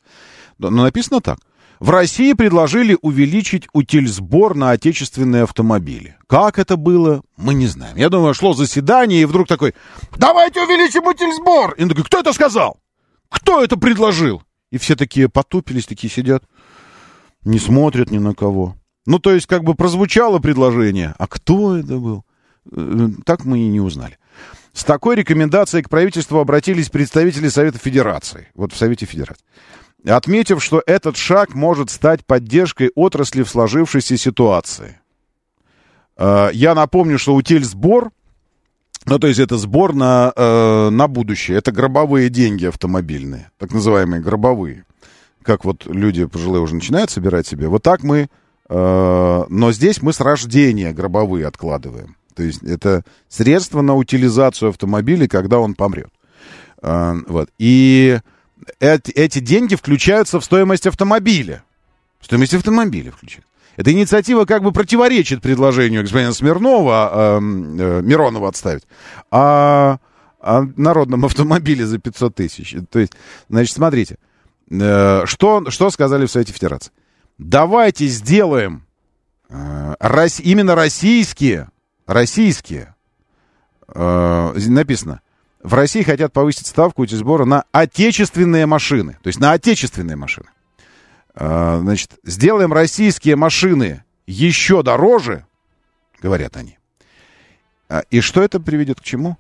Но 0.59 0.71
написано 0.71 1.21
так. 1.21 1.39
В 1.79 1.91
России 1.91 2.33
предложили 2.33 2.97
увеличить 3.03 3.69
утильсбор 3.75 4.55
на 4.55 4.71
отечественные 4.71 5.43
автомобили. 5.43 6.17
Как 6.27 6.59
это 6.59 6.77
было, 6.79 7.23
мы 7.37 7.53
не 7.53 7.67
знаем. 7.67 7.97
Я 7.97 8.09
думаю, 8.09 8.33
шло 8.33 8.55
заседание, 8.55 9.23
и 9.23 9.25
вдруг 9.27 9.47
такой, 9.47 9.75
давайте 10.17 10.63
увеличим 10.63 11.07
утильсбор. 11.07 11.75
И 11.75 11.83
он 11.83 11.91
такой, 11.91 12.05
кто 12.05 12.21
это 12.21 12.33
сказал? 12.33 12.79
Кто 13.29 13.63
это 13.63 13.77
предложил? 13.77 14.43
И 14.71 14.79
все 14.79 14.97
такие 14.97 15.29
потупились, 15.29 15.85
такие 15.85 16.11
сидят, 16.11 16.45
не 17.43 17.59
смотрят 17.59 18.11
ни 18.11 18.19
на 18.19 18.35
кого. 18.35 18.77
Ну, 19.05 19.19
то 19.19 19.33
есть, 19.33 19.47
как 19.47 19.65
бы 19.65 19.75
прозвучало 19.75 20.39
предложение, 20.39 21.15
а 21.19 21.27
кто 21.27 21.77
это 21.77 21.99
был? 21.99 22.25
Э, 22.73 23.09
Так 23.27 23.45
мы 23.45 23.59
и 23.59 23.69
не 23.69 23.81
узнали. 23.81 24.17
С 24.75 24.83
такой 24.83 25.15
рекомендацией 25.15 25.85
к 25.85 25.89
правительству 25.89 26.41
обратились 26.41 26.91
представители 26.91 27.49
Совета 27.49 27.79
Федерации. 27.79 28.49
Вот 28.55 28.73
в 28.73 28.77
Совете 28.77 29.07
Федерации. 29.07 29.45
Отметив, 30.05 30.63
что 30.63 30.83
этот 30.85 31.17
шаг 31.17 31.55
может 31.55 31.91
стать 31.91 32.27
поддержкой 32.27 32.91
отрасли 32.97 33.45
в 33.45 33.49
сложившейся 33.49 34.17
ситуации. 34.19 35.01
Э, 36.17 36.51
Я 36.53 36.75
напомню, 36.75 37.19
что 37.19 37.35
утильсбор, 37.35 38.11
ну, 39.07 39.19
то 39.21 39.29
есть 39.29 39.39
это 39.39 39.57
сбор 39.59 39.95
на, 39.95 40.33
э, 40.35 40.91
на 40.91 41.07
будущее. 41.07 41.57
Это 41.57 41.71
гробовые 41.71 42.29
деньги 42.29 42.67
автомобильные, 42.67 43.51
так 43.59 43.73
называемые 43.73 44.21
гробовые. 44.21 44.85
Как 45.43 45.65
вот 45.65 45.87
люди 45.87 46.25
пожилые 46.25 46.61
уже 46.61 46.75
начинают 46.75 47.11
собирать 47.11 47.47
себе. 47.47 47.69
Вот 47.69 47.83
так 47.85 48.03
мы, 48.03 48.29
э, 48.69 49.45
но 49.49 49.73
здесь 49.73 50.03
мы 50.03 50.13
с 50.13 50.21
рождения 50.21 50.93
гробовые 50.93 51.47
откладываем. 51.47 52.17
То 52.35 52.43
есть 52.43 52.63
это 52.63 53.05
средство 53.29 53.83
на 53.83 53.95
утилизацию 53.95 54.71
автомобиля, 54.71 55.29
когда 55.29 55.59
он 55.59 55.75
помрет. 55.75 56.11
Э, 56.83 57.15
вот. 57.27 57.51
И 57.59 58.19
эти, 58.81 59.41
деньги 59.41 59.75
включаются 59.75 60.41
в 60.41 60.45
стоимость 60.45 60.87
автомобиля. 60.87 61.65
Стоимость 62.21 62.55
автомобиля 62.55 63.11
включается. 63.13 63.49
Эта 63.77 63.93
инициатива 63.93 64.45
как 64.45 64.63
бы 64.63 64.73
противоречит 64.73 65.43
предложению 65.43 66.03
господина 66.03 66.33
Смирнова, 66.33 67.11
э, 67.13 67.39
э, 67.39 68.03
Миронова 68.03 68.49
отставить, 68.49 68.85
о, 69.31 69.99
о 70.41 70.63
народном 70.77 71.25
автомобиле 71.25 71.85
за 71.87 71.99
500 71.99 72.35
тысяч. 72.35 72.77
То 72.91 73.01
есть, 73.01 73.13
значит, 73.49 73.75
смотрите, 73.75 74.17
э, 74.71 75.23
что, 75.27 75.71
что 75.71 75.91
сказали 75.91 76.27
в 76.27 76.31
Совете 76.31 76.53
Федерации. 76.53 76.93
Давайте 77.39 78.07
сделаем 78.07 78.85
э, 79.49 79.95
рос- 79.99 80.41
именно 80.41 80.77
российские, 80.77 81.69
российские, 82.07 82.95
э, 83.89 84.53
написано, 84.69 85.21
в 85.65 85.73
России 85.73 86.03
хотят 86.03 86.33
повысить 86.33 86.67
ставку 86.67 87.07
сбора 87.07 87.47
на 87.47 87.65
отечественные 87.73 88.67
машины. 88.67 89.17
То 89.23 89.29
есть 89.29 89.41
на 89.41 89.53
отечественные 89.53 90.15
машины. 90.15 90.49
А, 91.35 91.79
Значит, 91.81 92.13
сделаем 92.23 92.73
российские 92.73 93.37
машины 93.37 94.05
еще 94.27 94.83
дороже, 94.83 95.47
говорят 96.21 96.57
они. 96.57 96.79
А, 97.89 98.03
И 98.11 98.21
что 98.21 98.43
это 98.43 98.61
приведет 98.61 99.01
к 99.01 99.05
чему? 99.05 99.39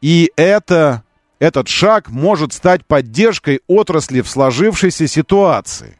И 0.00 0.32
это, 0.34 1.04
этот 1.38 1.68
шаг 1.68 2.08
может 2.08 2.52
стать 2.52 2.84
поддержкой 2.84 3.60
отрасли 3.68 4.22
в 4.22 4.28
сложившейся 4.28 5.06
ситуации. 5.06 5.99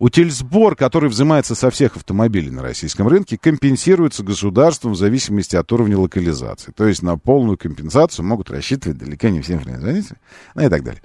Утильсбор, 0.00 0.76
который 0.76 1.10
взимается 1.10 1.54
со 1.54 1.70
всех 1.70 1.94
автомобилей 1.96 2.50
на 2.50 2.62
российском 2.62 3.06
рынке, 3.06 3.36
компенсируется 3.36 4.22
государством 4.22 4.92
в 4.92 4.96
зависимости 4.96 5.56
от 5.56 5.70
уровня 5.72 5.98
локализации. 5.98 6.72
То 6.72 6.86
есть 6.86 7.02
на 7.02 7.18
полную 7.18 7.58
компенсацию 7.58 8.24
могут 8.24 8.50
рассчитывать 8.50 8.96
далеко 8.96 9.28
не 9.28 9.42
все 9.42 9.58
производители, 9.58 10.16
ну 10.54 10.62
и 10.62 10.68
так 10.70 10.82
далее. 10.82 11.02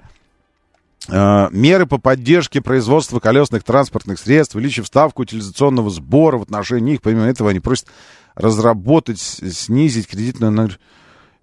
Э, 1.08 1.48
меры 1.52 1.84
по 1.84 1.98
поддержке 1.98 2.62
производства 2.62 3.20
колесных 3.20 3.64
транспортных 3.64 4.18
средств, 4.18 4.54
увеличив 4.54 4.86
ставку 4.86 5.22
утилизационного 5.22 5.90
сбора 5.90 6.38
в 6.38 6.42
отношении 6.42 6.92
них. 6.92 7.02
Помимо 7.02 7.26
этого, 7.26 7.50
они 7.50 7.60
просят 7.60 7.88
разработать, 8.34 9.20
снизить 9.20 10.08
кредитную... 10.08 10.52
нагр- 10.52 10.78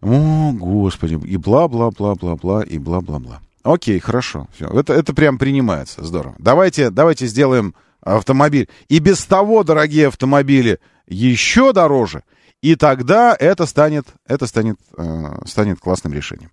О, 0.01 0.53
господи, 0.53 1.19
и 1.23 1.38
бла-бла-бла-бла-бла, 1.38 2.63
и 2.63 2.80
бла-бла-бла. 2.80 3.41
Окей, 3.64 3.99
хорошо, 3.99 4.48
все. 4.53 4.68
Это, 4.68 4.94
это 4.94 5.14
прям 5.14 5.38
принимается, 5.38 6.03
здорово. 6.03 6.35
Давайте, 6.38 6.90
давайте 6.90 7.27
сделаем 7.27 7.76
автомобиль. 8.02 8.69
И 8.90 8.99
без 8.99 9.23
того, 9.26 9.64
дорогие 9.64 10.07
автомобили, 10.07 10.80
еще 11.07 11.72
дороже. 11.73 12.23
И 12.61 12.76
тогда 12.76 13.35
это 13.38 13.65
станет, 13.65 14.06
это 14.26 14.48
станет, 14.48 14.77
э, 14.98 15.35
станет 15.45 15.80
классным 15.80 16.14
решением. 16.14 16.49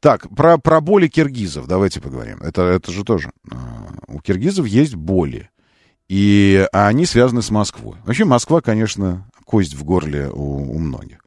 Так, 0.00 0.26
про, 0.34 0.56
про 0.56 0.80
боли 0.80 1.06
киргизов 1.08 1.66
давайте 1.66 2.00
поговорим. 2.00 2.38
Это, 2.40 2.62
это 2.62 2.90
же 2.92 3.04
тоже. 3.04 3.30
э, 3.50 3.56
у 4.08 4.20
киргизов 4.20 4.66
есть 4.66 4.94
боли. 4.94 5.50
И 6.08 6.66
они 6.72 7.06
связаны 7.06 7.42
с 7.42 7.50
Москвой. 7.50 7.96
Вообще 8.04 8.24
Москва, 8.24 8.60
конечно, 8.62 9.30
кость 9.44 9.74
в 9.74 9.84
горле 9.84 10.28
у, 10.30 10.74
у 10.74 10.78
многих. 10.78 11.18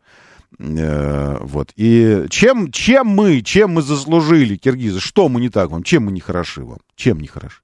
Э, 0.64 1.40
вот. 1.42 1.74
И 1.76 2.26
чем, 2.30 2.72
чем 2.72 3.08
мы, 3.08 3.42
чем 3.42 3.72
мы 3.72 3.82
заслужили, 3.82 4.56
киргизы? 4.56 5.00
Что 5.00 5.28
мы 5.28 5.42
не 5.42 5.50
так 5.50 5.70
вам? 5.70 5.84
Чем 5.84 6.06
мы 6.06 6.12
не 6.12 6.22
хороши 6.22 6.64
вам? 6.64 6.80
Чем 6.96 7.20
не 7.20 7.28
хороши? 7.28 7.62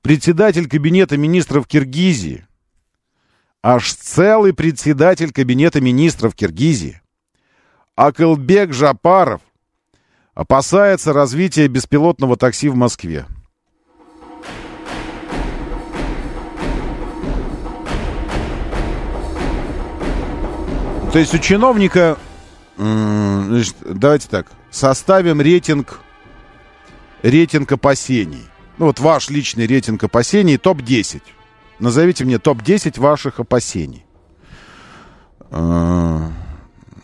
Председатель 0.00 0.68
кабинета 0.68 1.16
министров 1.16 1.66
Киргизии, 1.66 2.46
аж 3.62 3.92
целый 3.92 4.54
председатель 4.54 5.32
кабинета 5.32 5.80
министров 5.80 6.36
Киргизии, 6.36 7.00
Акылбек 7.96 8.72
Жапаров, 8.72 9.40
опасается 10.34 11.12
развития 11.12 11.66
беспилотного 11.66 12.36
такси 12.36 12.68
в 12.68 12.76
Москве. 12.76 13.26
То 21.12 21.18
есть 21.18 21.34
у 21.34 21.38
чиновника, 21.38 22.18
значит, 22.76 23.76
давайте 23.84 24.28
так, 24.28 24.46
составим 24.70 25.40
рейтинг, 25.40 26.00
рейтинг 27.22 27.72
опасений. 27.72 28.44
Ну 28.78 28.86
вот 28.86 29.00
ваш 29.00 29.30
личный 29.30 29.66
рейтинг 29.66 30.04
опасений 30.04 30.58
топ-10. 30.58 31.22
Назовите 31.78 32.24
мне 32.24 32.38
топ-10 32.38 33.00
ваших 33.00 33.40
опасений. 33.40 34.04
Э, 35.50 36.28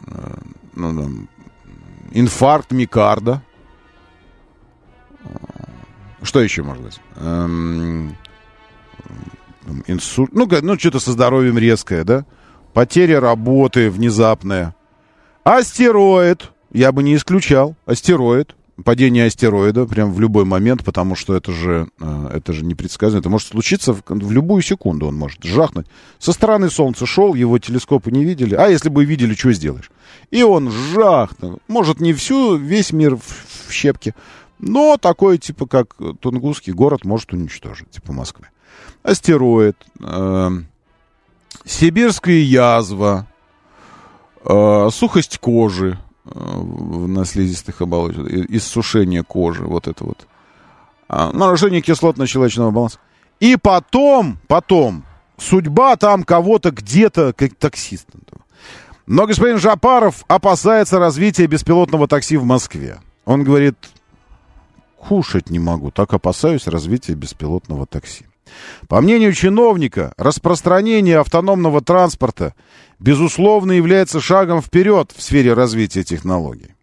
э, 0.07 0.35
ну, 0.75 1.03
там, 1.03 1.29
инфаркт 2.13 2.73
миокарда. 2.73 3.43
Э, 5.25 5.29
Что 6.23 6.41
еще 6.41 6.63
может 6.63 6.83
быть? 6.83 7.01
Эм, 7.17 8.17
инсульт. 9.87 10.33
Ну, 10.33 10.49
ну 10.63 10.79
что-то 10.79 11.01
со 11.01 11.13
здоровьем 11.13 11.59
резкое, 11.59 12.05
да? 12.05 12.25
Потеря 12.73 13.21
работы 13.21 13.91
внезапная. 13.91 14.75
Астероид. 15.45 16.51
Я 16.73 16.93
бы 16.93 17.03
не 17.03 17.17
исключал. 17.17 17.75
Астероид. 17.87 18.55
Падение 18.85 19.27
астероида 19.27 19.85
прям 19.85 20.13
в 20.13 20.19
любой 20.19 20.45
момент, 20.45 20.83
потому 20.83 21.15
что 21.15 21.37
это 21.37 21.53
же, 21.53 21.89
э, 22.01 22.31
это 22.33 22.53
же 22.55 22.65
непредсказуемо. 22.65 23.21
Это 23.21 23.29
может 23.29 23.49
случиться 23.49 23.93
в, 23.93 24.03
в 24.07 24.33
любую 24.33 24.63
секунду, 24.63 25.07
он 25.07 25.15
может 25.15 25.45
жахнуть. 25.45 25.87
Со 26.19 26.33
стороны 26.33 26.71
Солнца 26.71 27.05
шел, 27.05 27.35
его 27.35 27.59
телескопы 27.59 28.11
не 28.11 28.25
видели. 28.25 28.55
А 28.55 28.69
если 28.69 28.89
бы 28.89 29.05
видели, 29.05 29.35
что 29.35 29.53
сделаешь? 29.53 29.91
И 30.31 30.43
он 30.43 30.71
жахнул. 30.71 31.61
Может, 31.69 32.01
не 32.01 32.15
всю, 32.15 32.57
весь 32.57 32.93
мир 32.93 33.17
в, 33.17 33.69
в 33.69 33.73
щепки, 33.73 34.15
но 34.59 34.97
такой, 34.97 35.37
типа, 35.37 35.67
как 35.67 35.95
Тунгусский 36.21 36.73
город 36.73 37.05
может 37.05 37.33
уничтожить, 37.35 37.91
типа 37.91 38.15
Москвы. 38.15 38.47
Астероид, 39.03 39.77
э, 40.01 40.51
сибирская 41.67 42.37
язва, 42.37 43.27
сухость 44.45 45.39
кожи 45.39 45.99
э, 46.25 46.31
на 46.35 47.25
слизистых 47.25 47.81
оболочках, 47.81 48.27
иссушение 48.27 49.23
кожи, 49.23 49.65
вот 49.65 49.89
это 49.89 50.05
вот. 50.05 50.27
А, 51.09 51.31
нарушение 51.33 51.81
кислотно-щелочного 51.83 52.71
баланса. 52.71 52.99
И 53.41 53.57
потом, 53.57 54.39
потом, 54.49 55.05
судьба 55.37 55.97
там 55.97 56.25
кого-то 56.25 56.71
где-то, 56.71 57.33
как 57.33 57.55
таксиста. 57.55 58.19
Но 59.07 59.27
господин 59.27 59.59
Жапаров 59.59 60.25
опасается 60.29 60.99
развития 60.99 61.47
беспилотного 61.47 62.09
такси 62.09 62.37
в 62.37 62.45
Москве. 62.45 63.01
Он 63.25 63.45
говорит, 63.45 63.77
кушать 64.97 65.51
не 65.51 65.59
могу, 65.59 65.91
так 65.91 66.15
опасаюсь 66.15 66.67
развития 66.67 67.15
беспилотного 67.15 67.87
такси. 67.87 68.27
По 68.89 69.01
мнению 69.01 69.33
чиновника, 69.33 70.13
распространение 70.17 71.19
автономного 71.19 71.81
транспорта, 71.81 72.55
безусловно, 73.03 73.73
является 73.73 74.21
шагом 74.21 74.63
вперед 74.63 75.13
в 75.15 75.23
сфере 75.23 75.53
развития 75.55 76.05
технологий. 76.05 76.75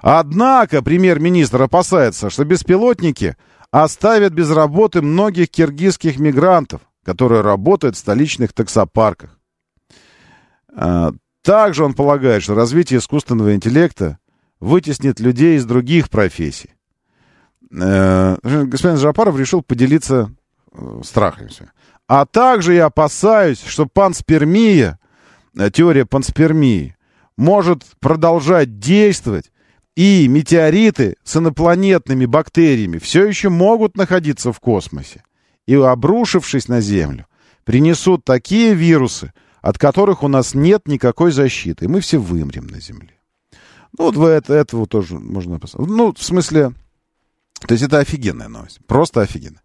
Однако 0.00 0.82
премьер-министр 0.82 1.62
опасается, 1.62 2.30
что 2.30 2.44
беспилотники 2.44 3.36
оставят 3.72 4.32
без 4.32 4.50
работы 4.50 5.02
многих 5.02 5.50
киргизских 5.50 6.18
мигрантов, 6.18 6.82
которые 7.04 7.40
работают 7.40 7.96
в 7.96 7.98
столичных 7.98 8.52
таксопарках. 8.52 9.38
А, 10.74 11.12
Также 11.42 11.84
он 11.84 11.94
полагает, 11.94 12.42
что 12.42 12.54
развитие 12.54 12.98
искусственного 12.98 13.54
интеллекта 13.54 14.18
вытеснит 14.60 15.18
людей 15.18 15.56
из 15.56 15.64
других 15.64 16.10
профессий. 16.10 16.70
Э, 17.72 18.36
Господин 18.42 18.98
Жапаров 18.98 19.38
решил 19.38 19.62
поделиться 19.62 20.30
э, 20.72 21.00
страхами. 21.04 21.50
А 22.06 22.24
также 22.24 22.74
я 22.74 22.86
опасаюсь, 22.86 23.62
что 23.62 23.86
панспермия, 23.86 24.98
теория 25.70 26.04
панспермии, 26.04 26.96
может 27.36 27.84
продолжать 28.00 28.78
действовать, 28.78 29.50
и 29.96 30.28
метеориты 30.28 31.16
с 31.24 31.36
инопланетными 31.36 32.26
бактериями 32.26 32.98
все 32.98 33.26
еще 33.26 33.48
могут 33.48 33.96
находиться 33.96 34.52
в 34.52 34.60
космосе. 34.60 35.22
И, 35.66 35.74
обрушившись 35.74 36.68
на 36.68 36.80
Землю, 36.80 37.26
принесут 37.64 38.24
такие 38.24 38.74
вирусы, 38.74 39.32
от 39.62 39.78
которых 39.78 40.22
у 40.22 40.28
нас 40.28 40.54
нет 40.54 40.86
никакой 40.86 41.32
защиты, 41.32 41.86
и 41.86 41.88
мы 41.88 42.00
все 42.00 42.18
вымрем 42.18 42.66
на 42.66 42.78
Земле. 42.78 43.14
Ну, 43.98 44.04
вот 44.04 44.16
вы 44.16 44.28
это, 44.28 44.52
этого 44.52 44.86
тоже 44.86 45.18
можно. 45.18 45.58
Ну, 45.78 46.12
в 46.12 46.22
смысле, 46.22 46.72
то 47.66 47.72
есть 47.72 47.82
это 47.82 47.98
офигенная 47.98 48.48
новость. 48.48 48.80
Просто 48.86 49.22
офигенно. 49.22 49.60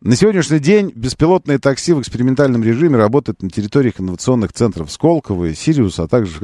На 0.00 0.14
сегодняшний 0.14 0.60
день 0.60 0.92
беспилотные 0.94 1.58
такси 1.58 1.92
в 1.92 2.00
экспериментальном 2.00 2.62
режиме 2.62 2.96
работают 2.96 3.42
на 3.42 3.50
территориях 3.50 4.00
инновационных 4.00 4.52
центров 4.52 4.92
Сколково 4.92 5.46
и 5.46 5.54
Сириуса, 5.54 6.04
а 6.04 6.08
также... 6.08 6.38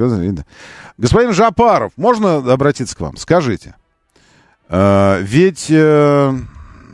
Господин 0.97 1.31
Жапаров, 1.31 1.93
можно 1.95 2.37
обратиться 2.37 2.97
к 2.97 2.99
вам? 2.99 3.15
Скажите. 3.15 3.75
э, 4.67 5.21
ведь 5.21 5.67
э, 5.69 6.37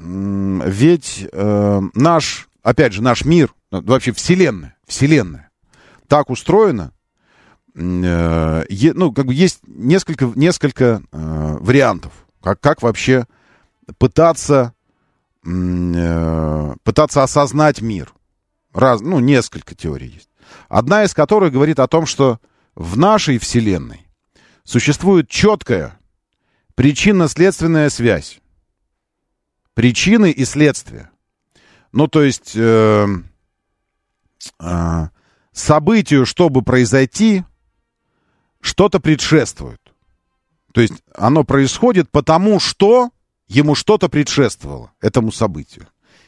ведь 0.04 1.28
э, 1.32 1.82
наш, 1.94 2.48
опять 2.64 2.94
же, 2.94 3.02
наш 3.02 3.26
мир, 3.26 3.54
ну, 3.72 3.82
вообще 3.82 4.12
Вселенная, 4.12 4.76
Вселенная, 4.88 5.50
так 6.08 6.30
устроена, 6.30 6.92
э, 7.76 8.64
ну, 8.94 9.12
как 9.12 9.26
бы 9.26 9.34
есть 9.34 9.62
несколько, 9.66 10.32
несколько 10.36 11.02
э, 11.12 11.58
вариантов, 11.60 12.12
как, 12.42 12.60
как 12.60 12.82
вообще 12.82 13.26
пытаться, 13.98 14.74
э, 14.80 14.81
пытаться 15.43 17.23
осознать 17.23 17.81
мир. 17.81 18.13
Раз, 18.73 19.01
ну, 19.01 19.19
несколько 19.19 19.76
теорий 19.76 20.07
есть. 20.07 20.30
Одна 20.69 21.03
из 21.03 21.13
которых 21.13 21.51
говорит 21.51 21.80
о 21.80 21.88
том, 21.88 22.05
что 22.05 22.39
в 22.76 22.97
нашей 22.97 23.38
Вселенной 23.38 24.07
существует 24.63 25.30
четкая 25.30 25.99
причинно-следственная 26.76 27.89
связь. 27.89 28.39
Причины 29.73 30.31
и 30.31 30.45
следствия. 30.45 31.09
Ну, 31.91 32.07
то 32.07 32.23
есть 32.23 32.53
э, 32.55 33.07
э, 34.59 35.07
событию, 35.51 36.26
чтобы 36.26 36.61
произойти, 36.61 37.43
что-то 38.61 38.99
предшествует. 38.99 39.81
То 40.73 40.81
есть 40.81 40.93
оно 41.15 41.43
происходит 41.43 42.09
потому, 42.09 42.59
что 42.59 43.09
ему 43.52 43.76
что-то 43.76 44.07
предшествовало 44.07 44.91
этому 45.02 45.32
событию. 45.32 45.88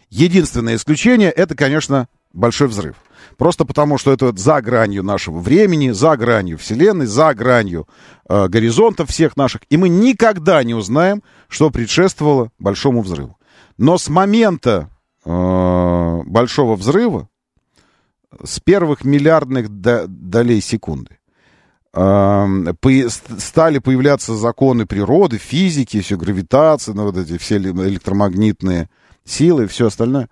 Единственное 0.10 0.76
исключение 0.76 1.32
это, 1.32 1.56
конечно, 1.56 2.08
большой 2.34 2.68
взрыв. 2.68 2.96
Просто 3.38 3.66
потому, 3.66 3.98
что 3.98 4.12
это 4.12 4.36
за 4.36 4.62
гранью 4.62 5.04
нашего 5.04 5.40
времени, 5.40 5.92
за 5.92 6.18
гранью 6.18 6.58
Вселенной, 6.58 7.06
за 7.06 7.34
гранью 7.34 7.88
э, 8.28 8.48
горизонтов 8.48 9.10
всех 9.10 9.38
наших. 9.38 9.62
И 9.70 9.78
мы 9.78 9.88
никогда 9.90 10.64
не 10.64 10.74
узнаем, 10.76 11.24
что 11.48 11.70
предшествовало 11.72 12.52
большому 12.60 13.02
взрыву. 13.02 13.38
Но 13.78 13.98
с 13.98 14.10
момента 14.10 14.90
э, 15.24 16.22
большого 16.26 16.76
взрыва, 16.76 17.30
с 18.44 18.60
первых 18.60 19.06
миллиардных 19.06 19.70
до- 19.70 20.08
долей 20.08 20.60
секунды, 20.62 21.18
стали 21.96 23.78
появляться 23.78 24.36
законы 24.36 24.86
природы, 24.86 25.38
физики, 25.38 26.02
все 26.02 26.18
гравитация, 26.18 26.96
ну, 26.96 27.04
вот 27.04 27.18
эти 27.18 27.38
все 27.38 27.58
электромагнитные 27.58 28.90
силы 29.26 29.66
и 29.66 29.68
все 29.68 29.88
остальное. 29.88 30.30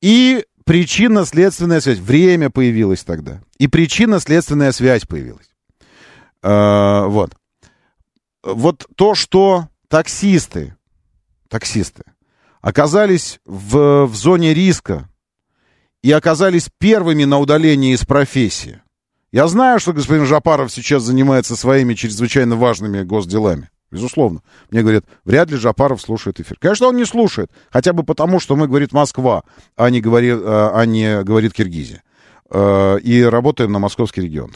И 0.00 0.44
причинно-следственная 0.64 1.80
связь. 1.80 1.98
Время 1.98 2.50
появилось 2.50 3.04
тогда. 3.04 3.40
И 3.58 3.68
причинно-следственная 3.68 4.72
связь 4.72 5.04
появилась. 5.04 5.50
Э, 6.42 7.04
вот. 7.06 7.34
Вот 8.42 8.86
то, 8.96 9.14
что 9.14 9.68
таксисты, 9.88 10.76
таксисты 11.48 12.04
оказались 12.60 13.40
в, 13.44 14.06
в 14.06 14.14
зоне 14.14 14.54
риска 14.54 15.08
и 16.02 16.10
оказались 16.10 16.70
первыми 16.78 17.24
на 17.24 17.38
удалении 17.38 17.92
из 17.94 18.04
профессии. 18.04 18.80
Я 19.32 19.48
знаю, 19.48 19.80
что 19.80 19.92
господин 19.92 20.24
Жапаров 20.24 20.72
сейчас 20.72 21.02
занимается 21.02 21.56
своими 21.56 21.94
чрезвычайно 21.94 22.56
важными 22.56 23.02
госделами. 23.02 23.70
Безусловно. 23.90 24.42
Мне 24.70 24.82
говорят, 24.82 25.04
вряд 25.24 25.50
ли 25.50 25.56
Жапаров 25.56 26.00
слушает 26.00 26.40
эфир. 26.40 26.56
Конечно, 26.58 26.88
он 26.88 26.96
не 26.96 27.04
слушает. 27.04 27.50
Хотя 27.70 27.92
бы 27.92 28.02
потому, 28.02 28.40
что 28.40 28.56
мы 28.56 28.66
говорит 28.66 28.92
Москва, 28.92 29.44
а 29.76 29.90
не 29.90 30.00
говорит, 30.00 30.38
а 30.44 30.84
не 30.84 31.22
говорит 31.22 31.52
Киргизия. 31.52 32.02
Э, 32.50 32.98
и 33.00 33.22
работаем 33.22 33.72
на 33.72 33.78
московский 33.78 34.22
регион. 34.22 34.52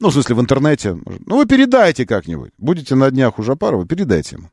Ну, 0.00 0.08
в 0.08 0.12
смысле, 0.12 0.34
в 0.34 0.40
интернете. 0.40 0.98
Ну, 1.26 1.36
вы 1.36 1.46
передайте 1.46 2.06
как-нибудь. 2.06 2.52
Будете 2.58 2.94
на 2.94 3.10
днях 3.10 3.38
у 3.38 3.42
Жапарова, 3.42 3.86
передайте 3.86 4.36
ему. 4.36 4.50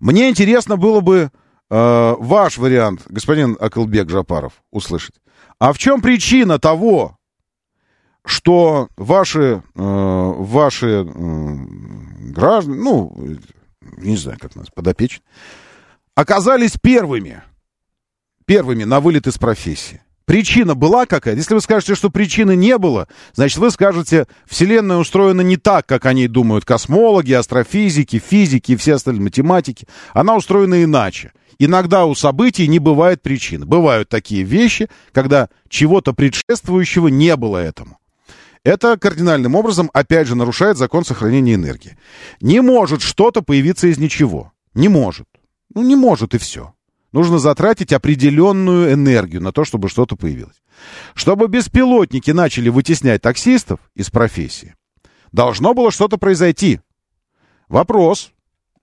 Мне 0.00 0.30
интересно 0.30 0.76
было 0.76 1.00
бы 1.00 1.30
э, 1.70 2.14
ваш 2.18 2.58
вариант, 2.58 3.02
господин 3.08 3.56
Акылбек 3.60 4.10
Жапаров, 4.10 4.52
услышать. 4.70 5.14
А 5.58 5.72
в 5.72 5.78
чем 5.78 6.00
причина 6.02 6.58
того, 6.58 7.15
что 8.26 8.88
ваши, 8.96 9.62
э, 9.74 9.80
ваши 9.80 10.86
э, 10.86 11.04
граждане, 12.32 12.78
ну, 12.78 13.16
не 13.96 14.16
знаю, 14.16 14.38
как 14.40 14.56
нас, 14.56 14.66
подопечные, 14.74 15.24
оказались 16.14 16.76
первыми, 16.80 17.42
первыми 18.44 18.84
на 18.84 19.00
вылет 19.00 19.26
из 19.26 19.38
профессии? 19.38 20.02
Причина 20.26 20.74
была 20.74 21.06
какая-то? 21.06 21.38
Если 21.38 21.54
вы 21.54 21.60
скажете, 21.60 21.94
что 21.94 22.10
причины 22.10 22.56
не 22.56 22.76
было, 22.78 23.06
значит, 23.34 23.58
вы 23.58 23.70
скажете, 23.70 24.26
Вселенная 24.44 24.96
устроена 24.96 25.42
не 25.42 25.56
так, 25.56 25.86
как 25.86 26.04
они 26.04 26.26
думают 26.26 26.64
космологи, 26.64 27.32
астрофизики, 27.32 28.18
физики 28.18 28.72
и 28.72 28.76
все 28.76 28.94
остальные 28.94 29.22
математики. 29.22 29.86
Она 30.14 30.34
устроена 30.34 30.82
иначе. 30.82 31.32
Иногда 31.60 32.06
у 32.06 32.16
событий 32.16 32.66
не 32.66 32.80
бывает 32.80 33.22
причин. 33.22 33.66
Бывают 33.66 34.08
такие 34.08 34.42
вещи, 34.42 34.88
когда 35.12 35.48
чего-то 35.68 36.12
предшествующего 36.12 37.06
не 37.06 37.36
было 37.36 37.58
этому. 37.58 37.98
Это 38.66 38.98
кардинальным 38.98 39.54
образом, 39.54 39.92
опять 39.94 40.26
же, 40.26 40.34
нарушает 40.34 40.76
закон 40.76 41.04
сохранения 41.04 41.54
энергии. 41.54 41.96
Не 42.40 42.60
может 42.60 43.00
что-то 43.00 43.40
появиться 43.40 43.86
из 43.86 43.96
ничего. 43.96 44.52
Не 44.74 44.88
может. 44.88 45.28
Ну, 45.72 45.84
не 45.84 45.94
может 45.94 46.34
и 46.34 46.38
все. 46.38 46.74
Нужно 47.12 47.38
затратить 47.38 47.92
определенную 47.92 48.92
энергию 48.92 49.40
на 49.40 49.52
то, 49.52 49.64
чтобы 49.64 49.88
что-то 49.88 50.16
появилось. 50.16 50.60
Чтобы 51.14 51.46
беспилотники 51.46 52.32
начали 52.32 52.68
вытеснять 52.68 53.22
таксистов 53.22 53.78
из 53.94 54.10
профессии, 54.10 54.74
должно 55.30 55.72
было 55.72 55.92
что-то 55.92 56.18
произойти. 56.18 56.80
Вопрос 57.68 58.32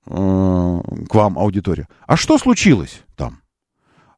э, 0.05 0.11
к 0.13 1.13
вам, 1.13 1.37
аудитория. 1.37 1.89
А 2.07 2.15
что 2.15 2.37
случилось 2.37 3.01
там? 3.17 3.41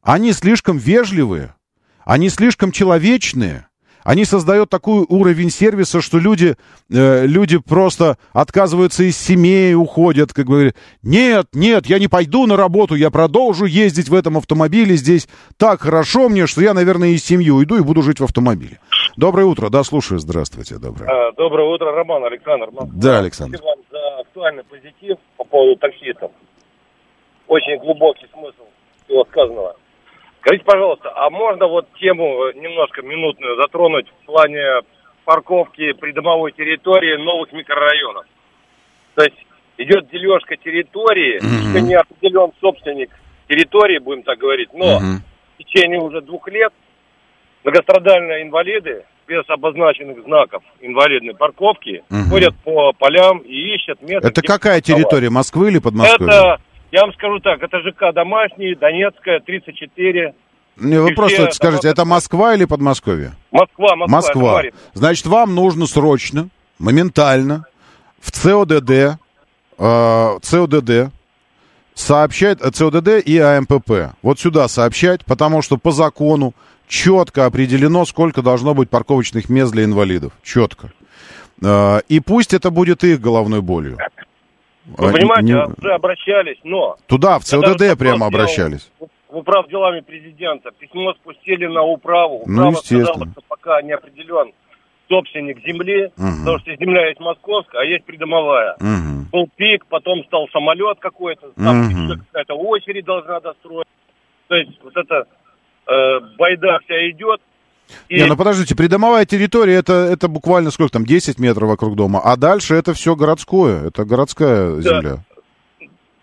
Они 0.00 0.32
слишком 0.32 0.78
вежливые, 0.78 1.56
они 2.04 2.28
слишком 2.28 2.70
человечные, 2.70 3.66
они 4.06 4.24
создают 4.24 4.70
такой 4.70 5.04
уровень 5.08 5.50
сервиса, 5.50 6.00
что 6.00 6.18
люди, 6.18 6.54
э, 6.92 7.26
люди 7.26 7.58
просто 7.58 8.18
отказываются 8.32 9.02
из 9.02 9.18
семей, 9.18 9.74
уходят, 9.74 10.32
как 10.32 10.46
бы 10.46 10.74
нет, 11.02 11.48
нет, 11.52 11.86
я 11.86 11.98
не 11.98 12.06
пойду 12.06 12.46
на 12.46 12.56
работу, 12.56 12.94
я 12.94 13.10
продолжу 13.10 13.64
ездить 13.64 14.08
в 14.08 14.14
этом 14.14 14.38
автомобиле, 14.38 14.94
здесь 14.94 15.26
так 15.56 15.80
хорошо 15.80 16.28
мне, 16.28 16.46
что 16.46 16.60
я, 16.60 16.72
наверное, 16.72 17.08
из 17.08 17.24
семьи 17.24 17.50
уйду 17.50 17.78
и 17.78 17.82
буду 17.82 18.02
жить 18.02 18.20
в 18.20 18.24
автомобиле. 18.24 18.78
Доброе 19.16 19.46
утро, 19.46 19.70
да, 19.70 19.82
слушаю, 19.82 20.20
здравствуйте, 20.20 20.76
доброе. 20.76 21.10
А, 21.10 21.32
Доброе 21.32 21.68
утро, 21.68 21.90
Роман, 21.90 22.24
Александр. 22.24 22.66
Москва. 22.70 22.88
Да, 22.94 23.18
Александр. 23.18 23.58
Спасибо 23.58 23.74
вам 23.74 23.84
за 23.90 24.20
актуальный 24.20 24.64
позитив 24.64 25.16
по 25.36 25.44
поводу 25.44 25.76
таксистов. 25.80 26.30
Очень 27.48 27.78
глубокий 27.80 28.26
смысл 28.32 28.62
всего 29.04 29.24
сказанного. 29.24 29.76
Скажите, 30.46 30.64
пожалуйста, 30.64 31.12
а 31.12 31.28
можно 31.28 31.66
вот 31.66 31.88
тему 31.98 32.52
немножко 32.54 33.02
минутную 33.02 33.56
затронуть 33.56 34.06
в 34.22 34.26
плане 34.26 34.62
парковки 35.24 35.92
придомовой 35.94 36.52
территории 36.52 37.16
новых 37.16 37.52
микрорайонов? 37.52 38.26
То 39.16 39.24
есть 39.24 39.36
идет 39.76 40.08
дележка 40.08 40.56
территории, 40.56 41.42
еще 41.42 41.82
не 41.82 41.94
определен 41.94 42.52
собственник 42.60 43.10
территории, 43.48 43.98
будем 43.98 44.22
так 44.22 44.38
говорить, 44.38 44.72
но 44.72 45.00
в 45.00 45.64
течение 45.64 45.98
уже 45.98 46.20
двух 46.20 46.46
лет 46.46 46.72
многострадальные 47.64 48.44
инвалиды 48.44 49.04
без 49.26 49.42
обозначенных 49.48 50.22
знаков 50.22 50.62
инвалидной 50.80 51.34
парковки 51.34 52.04
ходят 52.30 52.54
по 52.62 52.92
полям 52.92 53.38
и 53.38 53.74
ищут 53.74 54.00
место. 54.02 54.28
Это 54.28 54.42
какая 54.42 54.80
парковать. 54.80 54.84
территория, 54.84 55.30
Москвы 55.30 55.70
или 55.70 55.80
Подмосковья? 55.80 56.28
Это, 56.28 56.60
я 56.92 57.02
вам 57.02 57.12
скажу 57.14 57.40
так, 57.40 57.62
это 57.62 57.78
ЖК 57.80 58.14
Домашний, 58.14 58.74
Донецкая, 58.74 59.40
34. 59.40 60.34
Не, 60.76 61.00
вы 61.00 61.14
просто 61.14 61.46
все 61.46 61.52
скажите, 61.52 61.88
это 61.88 62.04
Москва 62.04 62.54
или 62.54 62.64
Подмосковье? 62.64 63.32
Москва, 63.50 63.96
Москва. 63.96 64.16
Москва. 64.16 64.62
Значит, 64.92 65.26
вам 65.26 65.54
нужно 65.54 65.86
срочно, 65.86 66.48
моментально 66.78 67.64
в 68.20 68.30
ЦОДД, 68.30 69.18
э, 69.78 70.38
ЦОДД 70.42 71.12
сообщать, 71.94 72.58
э, 72.60 72.70
ЦОДД 72.70 73.26
и 73.26 73.38
АМПП. 73.38 74.14
Вот 74.22 74.38
сюда 74.38 74.68
сообщать, 74.68 75.24
потому 75.24 75.62
что 75.62 75.78
по 75.78 75.92
закону 75.92 76.54
четко 76.86 77.46
определено, 77.46 78.04
сколько 78.04 78.42
должно 78.42 78.74
быть 78.74 78.90
парковочных 78.90 79.48
мест 79.48 79.72
для 79.72 79.84
инвалидов. 79.84 80.32
Четко. 80.42 80.92
Э, 81.62 82.00
и 82.08 82.20
пусть 82.20 82.52
это 82.52 82.70
будет 82.70 83.02
их 83.02 83.20
головной 83.20 83.62
болью. 83.62 83.96
Вы 84.86 85.08
А, 85.08 85.12
понимаете, 85.12 85.44
не- 85.44 85.52
а 85.60 85.66
уже 85.66 85.92
обращались, 85.92 86.58
но... 86.64 86.96
Туда, 87.06 87.38
в 87.38 87.44
ЦОДД 87.44 87.98
прямо 87.98 88.26
обращались. 88.26 88.90
В 89.28 89.36
управ 89.38 89.68
делами 89.68 90.00
президента. 90.00 90.70
Письмо 90.70 91.12
спустили 91.14 91.66
на 91.66 91.82
управу. 91.82 92.44
Ну, 92.46 92.68
Управа 92.68 92.74
сказала, 92.76 93.00
естественно. 93.02 93.32
что 93.32 93.42
пока 93.48 93.82
не 93.82 93.92
определен 93.92 94.52
собственник 95.08 95.58
земли, 95.64 96.10
Мгм. 96.16 96.38
потому 96.40 96.58
что 96.60 96.76
земля 96.76 97.08
есть 97.08 97.20
московская, 97.20 97.80
а 97.80 97.84
есть 97.84 98.04
придомовая. 98.04 98.76
Мгм. 98.80 99.28
Был 99.32 99.48
пик, 99.56 99.86
потом 99.86 100.24
стал 100.24 100.48
самолет 100.52 100.98
какой-то, 101.00 101.50
там 101.56 101.88
еще 101.88 102.18
какая-то 102.26 102.54
очередь 102.54 103.04
должна 103.04 103.40
достроить. 103.40 103.86
То 104.48 104.54
есть 104.54 104.78
вот 104.82 104.96
эта 104.96 105.26
э, 105.88 106.20
байда 106.38 106.78
вся 106.84 107.10
идет. 107.10 107.40
И 108.08 108.16
Не, 108.16 108.26
ну 108.26 108.36
подождите, 108.36 108.74
придомовая 108.76 109.24
территория, 109.24 109.74
это, 109.74 109.92
это 109.92 110.28
буквально 110.28 110.70
сколько 110.70 110.92
там, 110.92 111.04
10 111.04 111.38
метров 111.38 111.68
вокруг 111.68 111.96
дома, 111.96 112.20
а 112.22 112.36
дальше 112.36 112.74
это 112.74 112.94
все 112.94 113.14
городское, 113.14 113.88
это 113.88 114.04
городская 114.04 114.80
земля. 114.80 115.24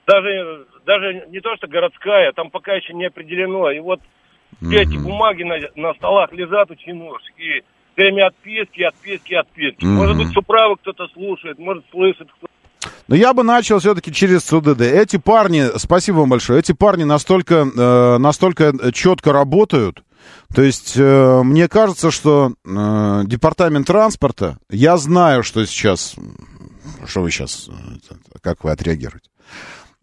даже, 0.05 0.65
даже 0.85 1.25
не 1.29 1.39
то, 1.39 1.55
что 1.55 1.67
городская, 1.67 2.31
там 2.33 2.49
пока 2.49 2.73
еще 2.73 2.93
не 2.93 3.05
определено. 3.05 3.71
И 3.71 3.79
вот 3.79 4.01
все 4.61 4.81
эти 4.81 4.97
бумаги 4.97 5.43
на, 5.43 5.57
на 5.75 5.93
столах 5.95 6.31
лежат 6.31 6.71
очень 6.71 6.95
нож. 6.95 7.21
И 7.37 7.61
все 7.93 8.03
время 8.03 8.27
отписки, 8.27 8.81
отписки, 8.81 9.33
отписки. 9.33 9.85
Может 9.85 10.17
быть, 10.17 10.29
с 10.29 10.37
управы 10.37 10.77
кто-то 10.77 11.07
слушает, 11.13 11.59
может, 11.59 11.83
слышит 11.91 12.27
кто 12.37 12.47
Но 13.07 13.15
я 13.15 13.33
бы 13.33 13.43
начал 13.43 13.79
все-таки 13.79 14.11
через 14.11 14.43
ЦУДД. 14.43 14.81
Эти 14.81 15.17
парни, 15.17 15.77
спасибо 15.77 16.17
вам 16.17 16.29
большое, 16.29 16.59
эти 16.59 16.73
парни 16.73 17.03
настолько, 17.03 17.67
э, 17.75 18.17
настолько 18.17 18.73
четко 18.93 19.31
работают. 19.31 20.03
То 20.53 20.61
есть, 20.61 20.93
э, 20.95 21.41
мне 21.43 21.67
кажется, 21.67 22.11
что 22.11 22.53
э, 22.63 23.21
департамент 23.25 23.87
транспорта, 23.87 24.59
я 24.69 24.97
знаю, 24.97 25.43
что 25.43 25.65
сейчас, 25.65 26.15
что 27.05 27.21
вы 27.21 27.31
сейчас, 27.31 27.69
э, 27.69 28.15
как 28.41 28.63
вы 28.63 28.71
отреагируете. 28.71 29.29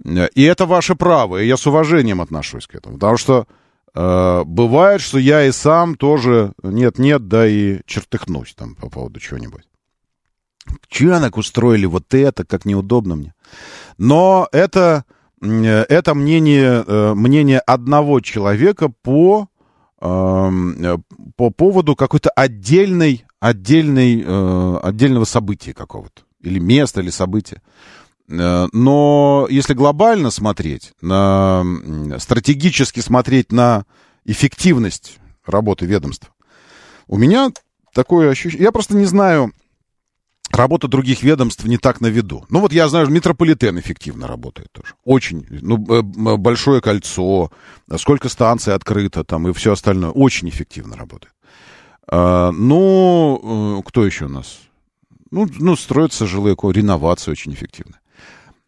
Э, 0.05 0.29
И 0.35 0.43
это 0.43 0.67
ваше 0.67 0.95
право, 0.97 1.37
и 1.41 1.47
я 1.47 1.57
с 1.57 1.67
уважением 1.67 2.21
отношусь 2.21 2.67
к 2.67 2.75
этому. 2.75 2.95
Потому 2.95 3.17
что 3.17 3.47
э, 3.95 4.43
бывает, 4.45 5.01
что 5.01 5.19
я 5.19 5.45
и 5.45 5.53
сам 5.53 5.95
тоже 5.95 6.53
нет-нет, 6.63 7.29
да 7.29 7.47
и 7.47 7.81
чертыхнусь 7.87 8.55
там 8.55 8.75
по 8.75 8.89
поводу 8.91 9.21
чего-нибудь. 9.21 9.63
Чанок 10.89 11.37
устроили 11.37 11.87
вот 11.87 12.13
это, 12.13 12.45
как 12.45 12.65
неудобно 12.65 13.15
мне. 13.15 13.35
Но 13.99 14.49
это, 14.51 15.05
э, 15.43 15.85
это 15.89 16.15
мнение, 16.15 17.15
мнение 17.15 17.61
одного 17.61 18.21
человека 18.21 18.89
по, 19.03 19.47
по 20.01 21.51
поводу 21.51 21.95
какой-то 21.95 22.31
отдельной, 22.31 23.25
отдельной, 23.39 24.25
э, 24.27 24.79
отдельного 24.83 25.25
события 25.25 25.75
какого-то. 25.75 26.23
Или 26.41 26.59
места, 26.59 27.03
или 27.03 27.11
события. 27.11 27.61
Э, 28.29 28.67
Но 28.73 29.47
если 29.51 29.75
глобально 29.75 30.31
смотреть, 30.31 30.93
на, 31.03 31.65
стратегически 32.19 33.01
смотреть 33.01 33.53
на 33.53 33.85
эффективность 34.25 35.19
работы 35.45 35.85
ведомства, 35.85 36.31
у 37.07 37.19
меня 37.19 37.51
такое 37.93 38.31
ощущение... 38.31 38.65
Я 38.65 38.73
просто 38.73 38.97
не 38.97 39.05
знаю, 39.05 39.53
Работа 40.53 40.89
других 40.89 41.23
ведомств 41.23 41.65
не 41.65 41.79
так 41.79 42.01
на 42.01 42.09
виду. 42.09 42.45
Ну 42.49 42.61
вот 42.61 42.73
я 42.73 42.89
знаю, 42.89 43.09
метрополитен 43.09 43.79
эффективно 43.79 44.27
работает 44.27 44.73
тоже. 44.73 44.95
Очень. 45.05 45.47
Ну, 45.49 45.79
большое 45.79 46.81
кольцо, 46.81 47.51
сколько 47.97 48.29
станций 48.29 48.75
открыто 48.75 49.23
там 49.23 49.49
и 49.49 49.53
все 49.53 49.73
остальное. 49.73 50.11
Очень 50.11 50.49
эффективно 50.49 50.97
работает. 50.97 51.33
А, 52.09 52.51
ну, 52.51 53.79
э, 53.79 53.89
кто 53.89 54.05
еще 54.05 54.25
у 54.25 54.29
нас? 54.29 54.59
Ну, 55.31 55.49
ну 55.61 55.77
строятся 55.77 56.27
жилые 56.27 56.57
реновация 56.61 57.31
очень 57.31 57.55
эффективно. 57.55 58.01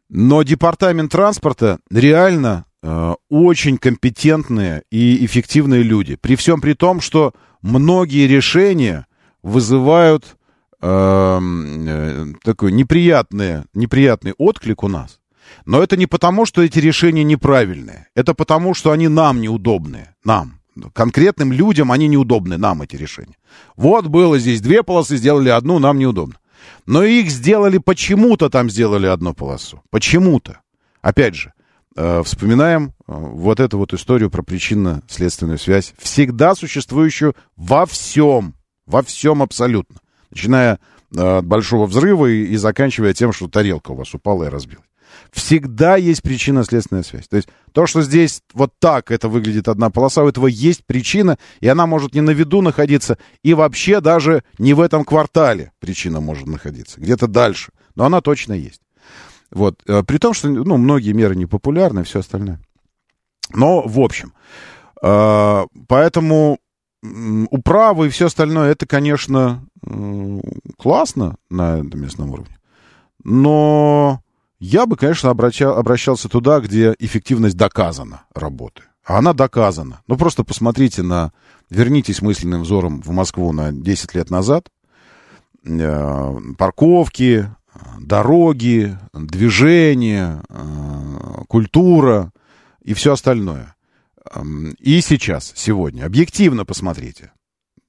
Но 0.09 0.45
департамент 0.45 1.11
транспорта 1.11 1.81
реально 1.91 2.67
э, 2.83 3.15
очень 3.29 3.79
компетентные 3.79 4.85
и 4.91 5.25
эффективные 5.25 5.83
люди. 5.83 6.15
При 6.15 6.37
всем 6.37 6.61
при 6.61 6.75
том, 6.75 7.01
что 7.01 7.33
многие 7.61 8.29
решения 8.29 9.07
вызывают 9.43 10.37
э, 10.83 12.27
такой 12.43 12.73
неприятный, 12.73 13.63
неприятный 13.73 14.35
отклик 14.37 14.83
у 14.83 14.89
нас. 14.89 15.21
Но 15.65 15.83
это 15.83 15.97
не 15.97 16.07
потому, 16.07 16.45
что 16.47 16.63
эти 16.63 16.79
решения 16.79 17.25
неправильные. 17.25 18.09
Это 18.15 18.35
потому, 18.35 18.75
что 18.75 18.91
они 18.91 19.09
нам 19.09 19.41
неудобные. 19.41 20.15
Нам. 20.25 20.59
Конкретным 20.95 21.53
людям 21.53 21.93
они 21.93 22.09
неудобны, 22.09 22.57
нам 22.57 22.83
эти 22.83 22.97
решения. 22.97 23.37
Вот 23.77 24.07
было 24.07 24.39
здесь 24.39 24.63
две 24.63 24.83
полосы, 24.83 25.17
сделали 25.17 25.51
одну, 25.51 25.79
нам 25.79 25.99
неудобно. 25.99 26.37
Но 26.87 27.05
их 27.05 27.31
сделали 27.31 27.79
почему-то 27.79 28.49
там 28.49 28.71
сделали 28.71 29.07
одну 29.07 29.35
полосу. 29.35 29.83
Почему-то. 29.91 30.61
Опять 31.03 31.35
же, 31.35 31.53
э, 31.95 32.23
вспоминаем 32.25 32.87
э, 32.87 32.93
вот 33.07 33.61
эту 33.61 33.77
вот 33.77 33.93
историю 33.93 34.31
про 34.31 34.43
причинно-следственную 34.43 35.59
связь, 35.59 35.93
всегда 35.99 36.55
существующую 36.55 37.35
во 37.57 37.85
всем. 37.85 38.55
Во 38.87 39.03
всем 39.03 39.43
абсолютно 39.43 40.02
начиная 40.33 40.81
э, 41.15 41.39
от 41.39 41.47
большого 41.47 41.87
взрыва 41.87 42.27
и, 42.27 42.45
и 42.47 42.57
заканчивая 42.57 43.15
тем, 43.15 43.33
что 43.33 43.49
тарелка 43.49 43.93
у 43.93 43.95
вас 43.95 44.13
упала 44.15 44.45
и 44.45 44.49
разбилась. 44.49 44.87
Всегда 45.31 45.97
есть 45.97 46.23
причинно-следственная 46.23 47.03
связь. 47.03 47.29
То 47.29 47.37
есть 47.37 47.49
то, 47.73 47.87
что 47.87 48.03
здесь 48.03 48.43
вот 48.53 48.73
так 48.79 49.11
это 49.11 49.29
выглядит 49.29 49.69
одна 49.69 49.91
полоса, 49.91 50.23
у 50.23 50.29
этого 50.29 50.47
есть 50.47 50.85
причина, 50.85 51.39
и 51.61 51.69
она 51.69 51.87
может 51.87 52.15
не 52.15 52.21
на 52.21 52.31
виду 52.31 52.61
находиться, 52.61 53.19
и 53.43 53.55
вообще 53.55 54.01
даже 54.01 54.43
не 54.59 54.75
в 54.75 54.81
этом 54.81 55.05
квартале 55.05 55.73
причина 55.81 56.21
может 56.21 56.47
находиться, 56.47 57.01
где-то 57.01 57.27
дальше. 57.29 57.73
Но 57.95 58.05
она 58.05 58.21
точно 58.21 58.53
есть. 58.55 58.81
Вот. 59.51 59.81
Э, 59.87 60.03
при 60.03 60.19
том, 60.19 60.35
что 60.35 60.49
ну, 60.49 60.77
многие 60.77 61.13
меры 61.13 61.37
непопулярны 61.37 62.01
и 62.01 62.05
все 62.05 62.21
остальное. 62.21 62.61
Но, 63.55 63.83
в 63.83 64.01
общем, 64.01 64.33
э, 65.03 65.65
поэтому 65.89 66.59
управы 67.51 68.07
и 68.07 68.11
все 68.11 68.27
остальное, 68.27 68.71
это, 68.71 68.87
конечно, 68.87 69.67
классно 70.79 71.37
на 71.51 71.83
местном 71.83 72.31
уровне. 72.31 72.59
Но 73.25 74.21
я 74.59 74.87
бы, 74.87 74.97
конечно, 74.97 75.31
обращал, 75.31 75.77
обращался 75.77 76.29
туда, 76.29 76.61
где 76.61 76.95
эффективность 76.99 77.57
доказана 77.57 78.23
работы. 78.35 78.83
Она 79.05 79.33
доказана. 79.33 80.03
Ну, 80.07 80.17
просто 80.17 80.45
посмотрите 80.45 81.03
на... 81.03 81.33
Вернитесь 81.71 82.21
мысленным 82.21 82.63
взором 82.63 83.01
в 83.01 83.11
Москву 83.11 83.51
на 83.53 83.73
10 83.73 84.15
лет 84.15 84.31
назад. 84.31 84.69
Э, 85.65 86.39
парковки, 86.59 87.49
дороги, 87.99 88.99
движение, 89.13 90.43
э, 90.49 91.45
культура 91.49 92.31
и 92.83 92.95
все 92.95 93.15
остальное. 93.15 93.75
И 94.79 95.01
сейчас, 95.01 95.53
сегодня. 95.57 96.05
Объективно 96.05 96.65
посмотрите. 96.65 97.33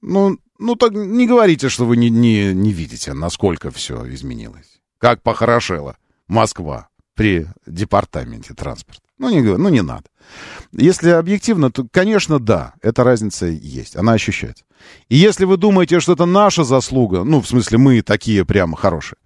Ну, 0.06 0.38
ну 0.58 0.76
так 0.76 0.92
не 0.92 1.26
говорите, 1.26 1.68
что 1.68 1.86
вы 1.86 1.96
не, 1.96 2.10
не, 2.10 2.52
не 2.52 2.72
видите, 2.72 3.14
насколько 3.14 3.70
все 3.70 4.06
изменилось. 4.12 4.80
Как 4.98 5.22
похорошела 5.22 5.96
Москва 6.28 6.88
при 7.14 7.46
департаменте 7.66 8.54
транспорта. 8.54 9.00
Ну 9.18 9.30
не, 9.30 9.40
ну, 9.40 9.68
не 9.68 9.82
надо. 9.82 10.04
Если 10.72 11.08
объективно, 11.10 11.70
то, 11.70 11.86
конечно, 11.90 12.38
да, 12.38 12.74
эта 12.82 13.04
разница 13.04 13.46
есть, 13.46 13.96
она 13.96 14.12
ощущается. 14.12 14.64
И 15.08 15.16
если 15.16 15.44
вы 15.44 15.56
думаете, 15.56 16.00
что 16.00 16.12
это 16.12 16.26
наша 16.26 16.64
заслуга, 16.64 17.24
ну, 17.24 17.40
в 17.40 17.46
смысле, 17.46 17.78
мы 17.78 18.02
такие 18.02 18.44
прямо 18.44 18.76
хорошие, 18.76 19.18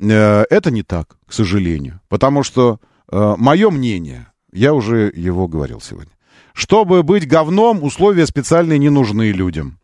э, 0.00 0.44
это 0.50 0.70
не 0.70 0.82
так, 0.82 1.16
к 1.26 1.32
сожалению. 1.32 2.00
Потому 2.08 2.42
что 2.42 2.80
э, 3.12 3.34
мое 3.38 3.70
мнение, 3.70 4.32
я 4.50 4.72
уже 4.72 5.12
его 5.14 5.46
говорил 5.46 5.80
сегодня, 5.80 6.12
чтобы 6.54 7.02
быть 7.02 7.28
говном, 7.28 7.84
условия 7.84 8.26
специальные 8.26 8.78
не 8.78 8.88
нужны 8.88 9.30
людям. 9.30 9.78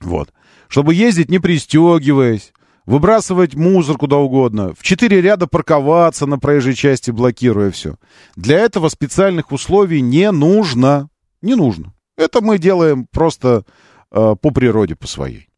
Вот. 0.00 0.32
Чтобы 0.68 0.94
ездить 0.94 1.30
не 1.30 1.38
пристегиваясь, 1.38 2.52
выбрасывать 2.84 3.54
мусор 3.54 3.96
куда 3.96 4.16
угодно, 4.16 4.72
в 4.74 4.82
четыре 4.82 5.20
ряда 5.20 5.46
парковаться 5.46 6.26
на 6.26 6.38
проезжей 6.38 6.74
части, 6.74 7.10
блокируя 7.10 7.70
все. 7.70 7.96
Для 8.36 8.58
этого 8.58 8.88
специальных 8.88 9.52
условий 9.52 10.00
не 10.00 10.30
нужно. 10.30 11.08
Не 11.42 11.54
нужно. 11.54 11.92
Это 12.16 12.40
мы 12.40 12.58
делаем 12.58 13.06
просто 13.10 13.64
э, 14.10 14.36
по 14.40 14.50
природе, 14.50 14.96
по 14.96 15.06
своей. 15.06 15.48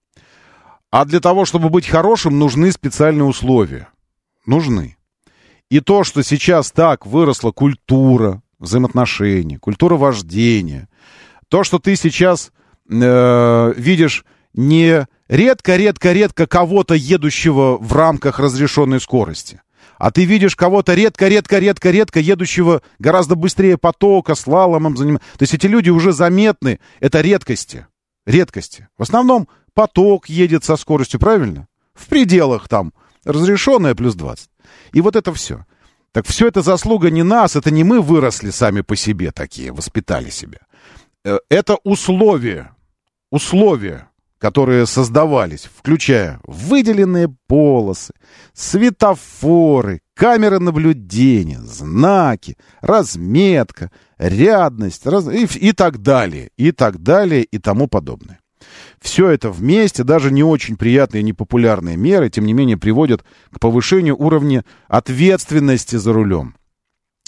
А 0.90 1.04
для 1.04 1.20
того, 1.20 1.44
чтобы 1.44 1.68
быть 1.68 1.86
хорошим, 1.86 2.38
нужны 2.38 2.72
специальные 2.72 3.24
условия. 3.24 3.88
Нужны. 4.46 4.96
И 5.70 5.80
то, 5.80 6.02
что 6.02 6.22
сейчас 6.22 6.72
так 6.72 7.06
выросла 7.06 7.52
культура, 7.52 8.42
взаимоотношений, 8.58 9.58
культура 9.58 9.96
вождения. 9.96 10.88
То, 11.48 11.62
что 11.62 11.78
ты 11.78 11.94
сейчас 11.94 12.52
э, 12.90 13.72
видишь 13.76 14.24
не 14.54 15.06
редко-редко-редко 15.28 16.46
кого-то, 16.46 16.94
едущего 16.94 17.76
в 17.76 17.92
рамках 17.92 18.38
разрешенной 18.38 19.00
скорости, 19.00 19.60
а 19.98 20.10
ты 20.10 20.24
видишь 20.24 20.56
кого-то 20.56 20.94
редко-редко-редко-редко 20.94 22.20
едущего 22.20 22.82
гораздо 22.98 23.34
быстрее 23.34 23.78
потока, 23.78 24.34
слаломом 24.34 24.96
заниматься. 24.96 25.26
То 25.38 25.42
есть 25.42 25.54
эти 25.54 25.66
люди 25.66 25.90
уже 25.90 26.12
заметны, 26.12 26.80
это 27.00 27.20
редкости. 27.20 27.86
Редкости. 28.26 28.88
В 28.96 29.02
основном 29.02 29.48
поток 29.74 30.28
едет 30.28 30.64
со 30.64 30.76
скоростью, 30.76 31.18
правильно? 31.20 31.66
В 31.94 32.06
пределах 32.06 32.68
там 32.68 32.92
разрешенная 33.24 33.94
плюс 33.94 34.14
20. 34.14 34.48
И 34.92 35.00
вот 35.00 35.16
это 35.16 35.32
все. 35.34 35.64
Так 36.12 36.26
все 36.26 36.48
это 36.48 36.62
заслуга 36.62 37.10
не 37.10 37.22
нас, 37.22 37.56
это 37.56 37.70
не 37.70 37.84
мы 37.84 38.00
выросли 38.00 38.50
сами 38.50 38.80
по 38.80 38.96
себе 38.96 39.30
такие, 39.30 39.72
воспитали 39.72 40.30
себя. 40.30 40.58
Э, 41.24 41.38
это 41.50 41.76
условия, 41.84 42.72
условия, 43.30 44.08
которые 44.38 44.86
создавались, 44.86 45.68
включая 45.74 46.40
выделенные 46.44 47.34
полосы, 47.46 48.14
светофоры, 48.54 50.00
камеры 50.14 50.58
наблюдения, 50.60 51.60
знаки, 51.60 52.56
разметка, 52.80 53.90
рядность 54.16 55.06
раз... 55.06 55.28
и, 55.28 55.44
и 55.44 55.72
так 55.72 56.02
далее, 56.02 56.50
и 56.56 56.72
так 56.72 57.02
далее, 57.02 57.42
и 57.42 57.58
тому 57.58 57.88
подобное. 57.88 58.40
Все 59.00 59.28
это 59.28 59.50
вместе, 59.50 60.04
даже 60.04 60.30
не 60.30 60.42
очень 60.42 60.76
приятные 60.76 61.20
и 61.20 61.24
непопулярные 61.24 61.96
меры, 61.96 62.30
тем 62.30 62.44
не 62.46 62.52
менее, 62.52 62.76
приводят 62.76 63.24
к 63.52 63.60
повышению 63.60 64.16
уровня 64.20 64.64
ответственности 64.88 65.96
за 65.96 66.12
рулем. 66.12 66.54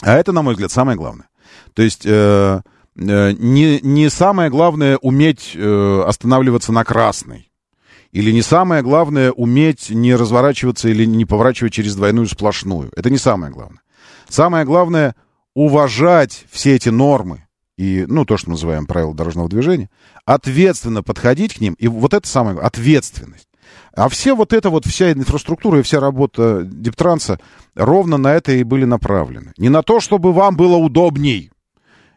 А 0.03 0.17
это, 0.17 0.33
на 0.33 0.43
мой 0.43 0.55
взгляд, 0.55 0.73
самое 0.73 0.97
главное. 0.97 1.29
То 1.75 1.83
есть 1.83 2.03
э, 2.05 2.61
не, 2.97 3.81
не 3.81 4.11
самое 4.11 4.51
главное 4.51 4.97
уметь 4.99 5.53
э, 5.55 6.03
останавливаться 6.07 6.73
на 6.73 6.85
красной. 6.85 7.51
Или 8.13 8.33
не 8.33 8.43
самое 8.43 8.83
главное 8.83 9.31
уметь 9.31 9.91
не 9.91 10.15
разворачиваться 10.17 10.89
или 10.89 11.05
не 11.05 11.25
поворачивать 11.25 11.73
через 11.73 11.95
двойную 11.95 12.27
сплошную. 12.27 12.91
Это 12.97 13.09
не 13.09 13.19
самое 13.19 13.53
главное. 13.53 13.83
Самое 14.29 14.65
главное 14.65 15.15
уважать 15.55 16.45
все 16.51 16.75
эти 16.75 16.89
нормы 16.89 17.47
и, 17.81 18.05
ну, 18.07 18.27
то, 18.27 18.37
что 18.37 18.51
мы 18.51 18.55
называем 18.55 18.87
правила 18.87 19.15
дорожного 19.15 19.49
движения, 19.49 19.89
ответственно 20.27 21.03
подходить 21.03 21.55
к 21.55 21.61
ним, 21.61 21.75
и 21.79 21.89
вот 21.89 22.13
это 22.13 22.29
самое, 22.29 22.59
ответственность. 22.59 23.49
А 23.95 24.09
все 24.09 24.37
вот 24.37 24.53
это 24.53 24.69
вот, 24.69 24.85
вся 24.87 25.13
инфраструктура 25.13 25.79
и 25.79 25.83
вся 25.83 25.99
работа 25.99 26.63
Диптранса 26.63 27.41
ровно 27.75 28.19
на 28.19 28.35
это 28.35 28.53
и 28.53 28.65
были 28.65 28.85
направлены. 28.85 29.53
Не 29.57 29.71
на 29.71 29.83
то, 29.83 29.99
чтобы 30.01 30.33
вам 30.33 30.57
было 30.57 30.77
удобней, 30.77 31.50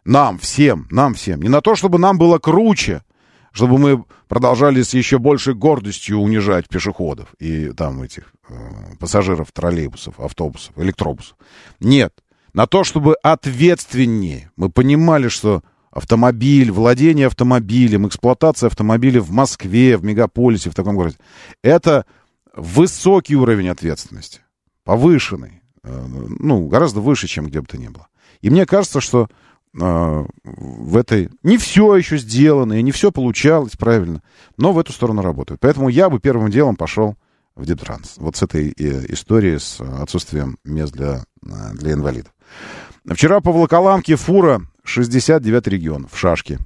нам 0.05 0.37
всем, 0.37 0.87
нам 0.91 1.13
всем, 1.13 1.41
не 1.41 1.49
на 1.49 1.61
то, 1.61 1.75
чтобы 1.75 1.99
нам 1.99 2.17
было 2.17 2.39
круче, 2.39 3.03
чтобы 3.51 3.77
мы 3.77 4.03
продолжали 4.27 4.81
с 4.81 4.93
еще 4.93 5.19
большей 5.19 5.53
гордостью 5.53 6.17
унижать 6.17 6.67
пешеходов 6.67 7.33
и 7.39 7.69
там 7.69 8.01
этих 8.01 8.33
э, 8.49 8.95
пассажиров 8.99 9.51
троллейбусов, 9.51 10.19
автобусов, 10.19 10.73
электробусов. 10.77 11.37
Нет, 11.79 12.13
на 12.53 12.67
то, 12.67 12.83
чтобы 12.83 13.15
ответственнее. 13.21 14.51
Мы 14.55 14.69
понимали, 14.69 15.27
что 15.27 15.61
автомобиль, 15.91 16.71
владение 16.71 17.27
автомобилем, 17.27 18.07
эксплуатация 18.07 18.67
автомобиля 18.67 19.21
в 19.21 19.31
Москве, 19.31 19.97
в 19.97 20.03
мегаполисе, 20.03 20.71
в 20.71 20.75
таком 20.75 20.95
городе, 20.95 21.17
это 21.61 22.05
высокий 22.55 23.35
уровень 23.35 23.69
ответственности, 23.69 24.41
повышенный, 24.83 25.61
э, 25.83 26.05
ну, 26.39 26.67
гораздо 26.67 27.01
выше, 27.01 27.27
чем 27.27 27.45
где 27.45 27.61
бы 27.61 27.67
то 27.67 27.77
ни 27.77 27.87
было. 27.87 28.07
И 28.41 28.49
мне 28.49 28.65
кажется, 28.65 28.99
что 28.99 29.29
в 29.73 30.97
этой... 30.97 31.29
Не 31.41 31.57
все 31.57 31.95
еще 31.95 32.17
сделано, 32.17 32.73
и 32.73 32.83
не 32.83 32.91
все 32.91 33.11
получалось 33.11 33.75
правильно, 33.75 34.21
но 34.57 34.71
в 34.71 34.79
эту 34.79 34.93
сторону 34.93 35.21
работают. 35.21 35.59
Поэтому 35.61 35.89
я 35.89 36.09
бы 36.09 36.19
первым 36.19 36.51
делом 36.51 36.75
пошел 36.75 37.15
в 37.55 37.65
Дептранс. 37.65 38.15
Вот 38.17 38.35
с 38.35 38.43
этой 38.43 38.69
э, 38.69 39.05
историей, 39.13 39.59
с 39.59 39.79
отсутствием 39.81 40.57
мест 40.63 40.93
для, 40.93 41.23
э, 41.43 41.73
для 41.73 41.93
инвалидов. 41.93 42.33
Вчера 43.05 43.41
по 43.41 43.51
Волоколамке 43.51 44.15
фура 44.15 44.61
69 44.83 45.67
регион 45.67 46.07
в 46.11 46.17
шашке. 46.17 46.59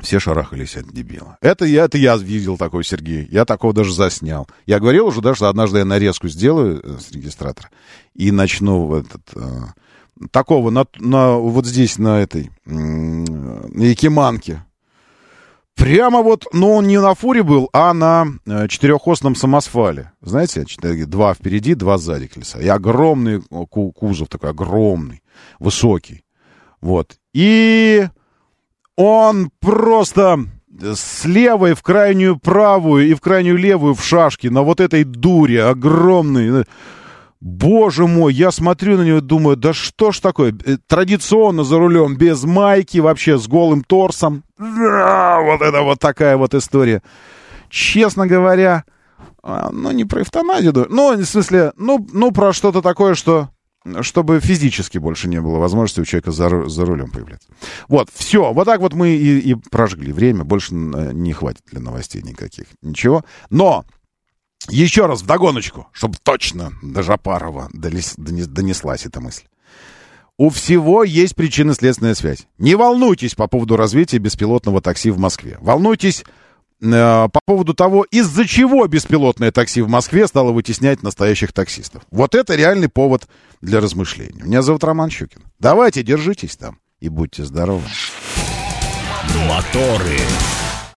Все 0.00 0.18
шарахались 0.18 0.76
от 0.76 0.92
дебила. 0.92 1.38
Это 1.40 1.64
я, 1.64 1.84
это 1.84 1.96
я 1.96 2.16
видел 2.16 2.58
такой, 2.58 2.84
Сергей. 2.84 3.26
Я 3.30 3.46
такого 3.46 3.72
даже 3.72 3.94
заснял. 3.94 4.46
Я 4.66 4.78
говорил 4.78 5.06
уже, 5.06 5.22
да, 5.22 5.34
что 5.34 5.48
однажды 5.48 5.78
я 5.78 5.84
нарезку 5.86 6.28
сделаю 6.28 6.82
э, 6.82 6.98
с 6.98 7.10
регистратора 7.12 7.70
и 8.14 8.30
начну 8.30 8.94
этот, 8.94 9.22
э, 9.34 9.40
такого 10.30 10.70
на, 10.70 10.86
на, 10.98 11.36
вот 11.36 11.66
здесь, 11.66 11.98
на 11.98 12.20
этой, 12.20 12.50
на 12.64 13.82
Якиманке. 13.82 14.62
Прямо 15.74 16.22
вот, 16.22 16.46
но 16.54 16.76
он 16.76 16.86
не 16.86 16.98
на 16.98 17.14
фуре 17.14 17.42
был, 17.42 17.68
а 17.74 17.92
на 17.92 18.28
э, 18.46 18.66
четырехосном 18.66 19.34
самосвале. 19.34 20.10
Знаете, 20.22 20.64
два 21.04 21.34
впереди, 21.34 21.74
два 21.74 21.98
сзади 21.98 22.28
колеса. 22.28 22.60
И 22.60 22.66
огромный 22.66 23.42
кузов 23.42 24.28
такой, 24.28 24.50
огромный, 24.50 25.22
высокий. 25.58 26.24
Вот. 26.80 27.18
И 27.34 28.08
он 28.96 29.50
просто 29.60 30.46
с 30.80 31.26
левой 31.26 31.74
в 31.74 31.82
крайнюю 31.82 32.38
правую 32.38 33.08
и 33.08 33.12
в 33.14 33.20
крайнюю 33.20 33.58
левую 33.58 33.94
в 33.94 34.02
шашке 34.02 34.50
на 34.50 34.62
вот 34.62 34.80
этой 34.80 35.04
дуре 35.04 35.62
огромной. 35.64 36.64
Боже 37.46 38.08
мой, 38.08 38.34
я 38.34 38.50
смотрю 38.50 38.96
на 38.96 39.02
него 39.02 39.18
и 39.18 39.20
думаю, 39.20 39.56
да 39.56 39.72
что 39.72 40.10
ж 40.10 40.18
такое? 40.18 40.52
Э, 40.64 40.78
традиционно 40.88 41.62
за 41.62 41.78
рулем, 41.78 42.16
без 42.16 42.42
майки, 42.42 42.98
вообще 42.98 43.38
с 43.38 43.46
голым 43.46 43.84
торсом. 43.84 44.42
Вот 44.58 45.62
это 45.62 45.82
вот 45.82 46.00
такая 46.00 46.36
вот 46.36 46.54
история. 46.54 47.04
Честно 47.70 48.26
говоря, 48.26 48.82
а, 49.44 49.70
ну 49.70 49.92
не 49.92 50.04
про 50.04 50.22
эвтаназию, 50.22 50.88
ну, 50.90 51.16
в 51.16 51.24
смысле, 51.24 51.72
ну, 51.76 52.04
ну 52.12 52.32
про 52.32 52.52
что-то 52.52 52.82
такое, 52.82 53.14
что 53.14 53.50
чтобы 54.00 54.40
физически 54.40 54.98
больше 54.98 55.28
не 55.28 55.40
было 55.40 55.58
возможности 55.58 56.00
у 56.00 56.04
человека 56.04 56.32
за, 56.32 56.68
за 56.68 56.84
рулем 56.84 57.12
появляться. 57.12 57.46
Вот, 57.86 58.08
все, 58.12 58.52
вот 58.52 58.64
так 58.64 58.80
вот 58.80 58.94
мы 58.94 59.10
и, 59.10 59.38
и 59.38 59.54
прожгли 59.54 60.10
время, 60.12 60.42
больше 60.42 60.74
э, 60.74 61.12
не 61.12 61.32
хватит 61.32 61.62
для 61.70 61.80
новостей 61.80 62.22
никаких, 62.22 62.66
ничего. 62.82 63.24
Но 63.50 63.84
еще 64.68 65.06
раз 65.06 65.22
вдогоночку, 65.22 65.88
чтобы 65.92 66.16
точно 66.22 66.72
до 66.82 67.02
Жапарова 67.02 67.68
донеслась 67.72 69.06
эта 69.06 69.20
мысль. 69.20 69.44
У 70.38 70.50
всего 70.50 71.02
есть 71.02 71.34
причинно-следственная 71.34 72.14
связь. 72.14 72.46
Не 72.58 72.74
волнуйтесь 72.74 73.34
по 73.34 73.46
поводу 73.46 73.76
развития 73.76 74.18
беспилотного 74.18 74.82
такси 74.82 75.10
в 75.10 75.18
Москве. 75.18 75.56
Волнуйтесь 75.60 76.24
Э, 76.82 77.28
по 77.32 77.40
поводу 77.44 77.74
того, 77.74 78.04
из-за 78.10 78.46
чего 78.46 78.86
беспилотное 78.86 79.50
такси 79.50 79.80
в 79.80 79.88
Москве 79.88 80.26
стало 80.26 80.52
вытеснять 80.52 81.02
настоящих 81.02 81.52
таксистов. 81.52 82.02
Вот 82.10 82.34
это 82.34 82.54
реальный 82.54 82.88
повод 82.88 83.26
для 83.62 83.80
размышлений. 83.80 84.42
Меня 84.42 84.62
зовут 84.62 84.84
Роман 84.84 85.10
Щукин. 85.10 85.42
Давайте, 85.58 86.02
держитесь 86.02 86.56
там 86.56 86.78
и 87.00 87.08
будьте 87.08 87.44
здоровы. 87.44 87.84
Моторы. 89.48 90.18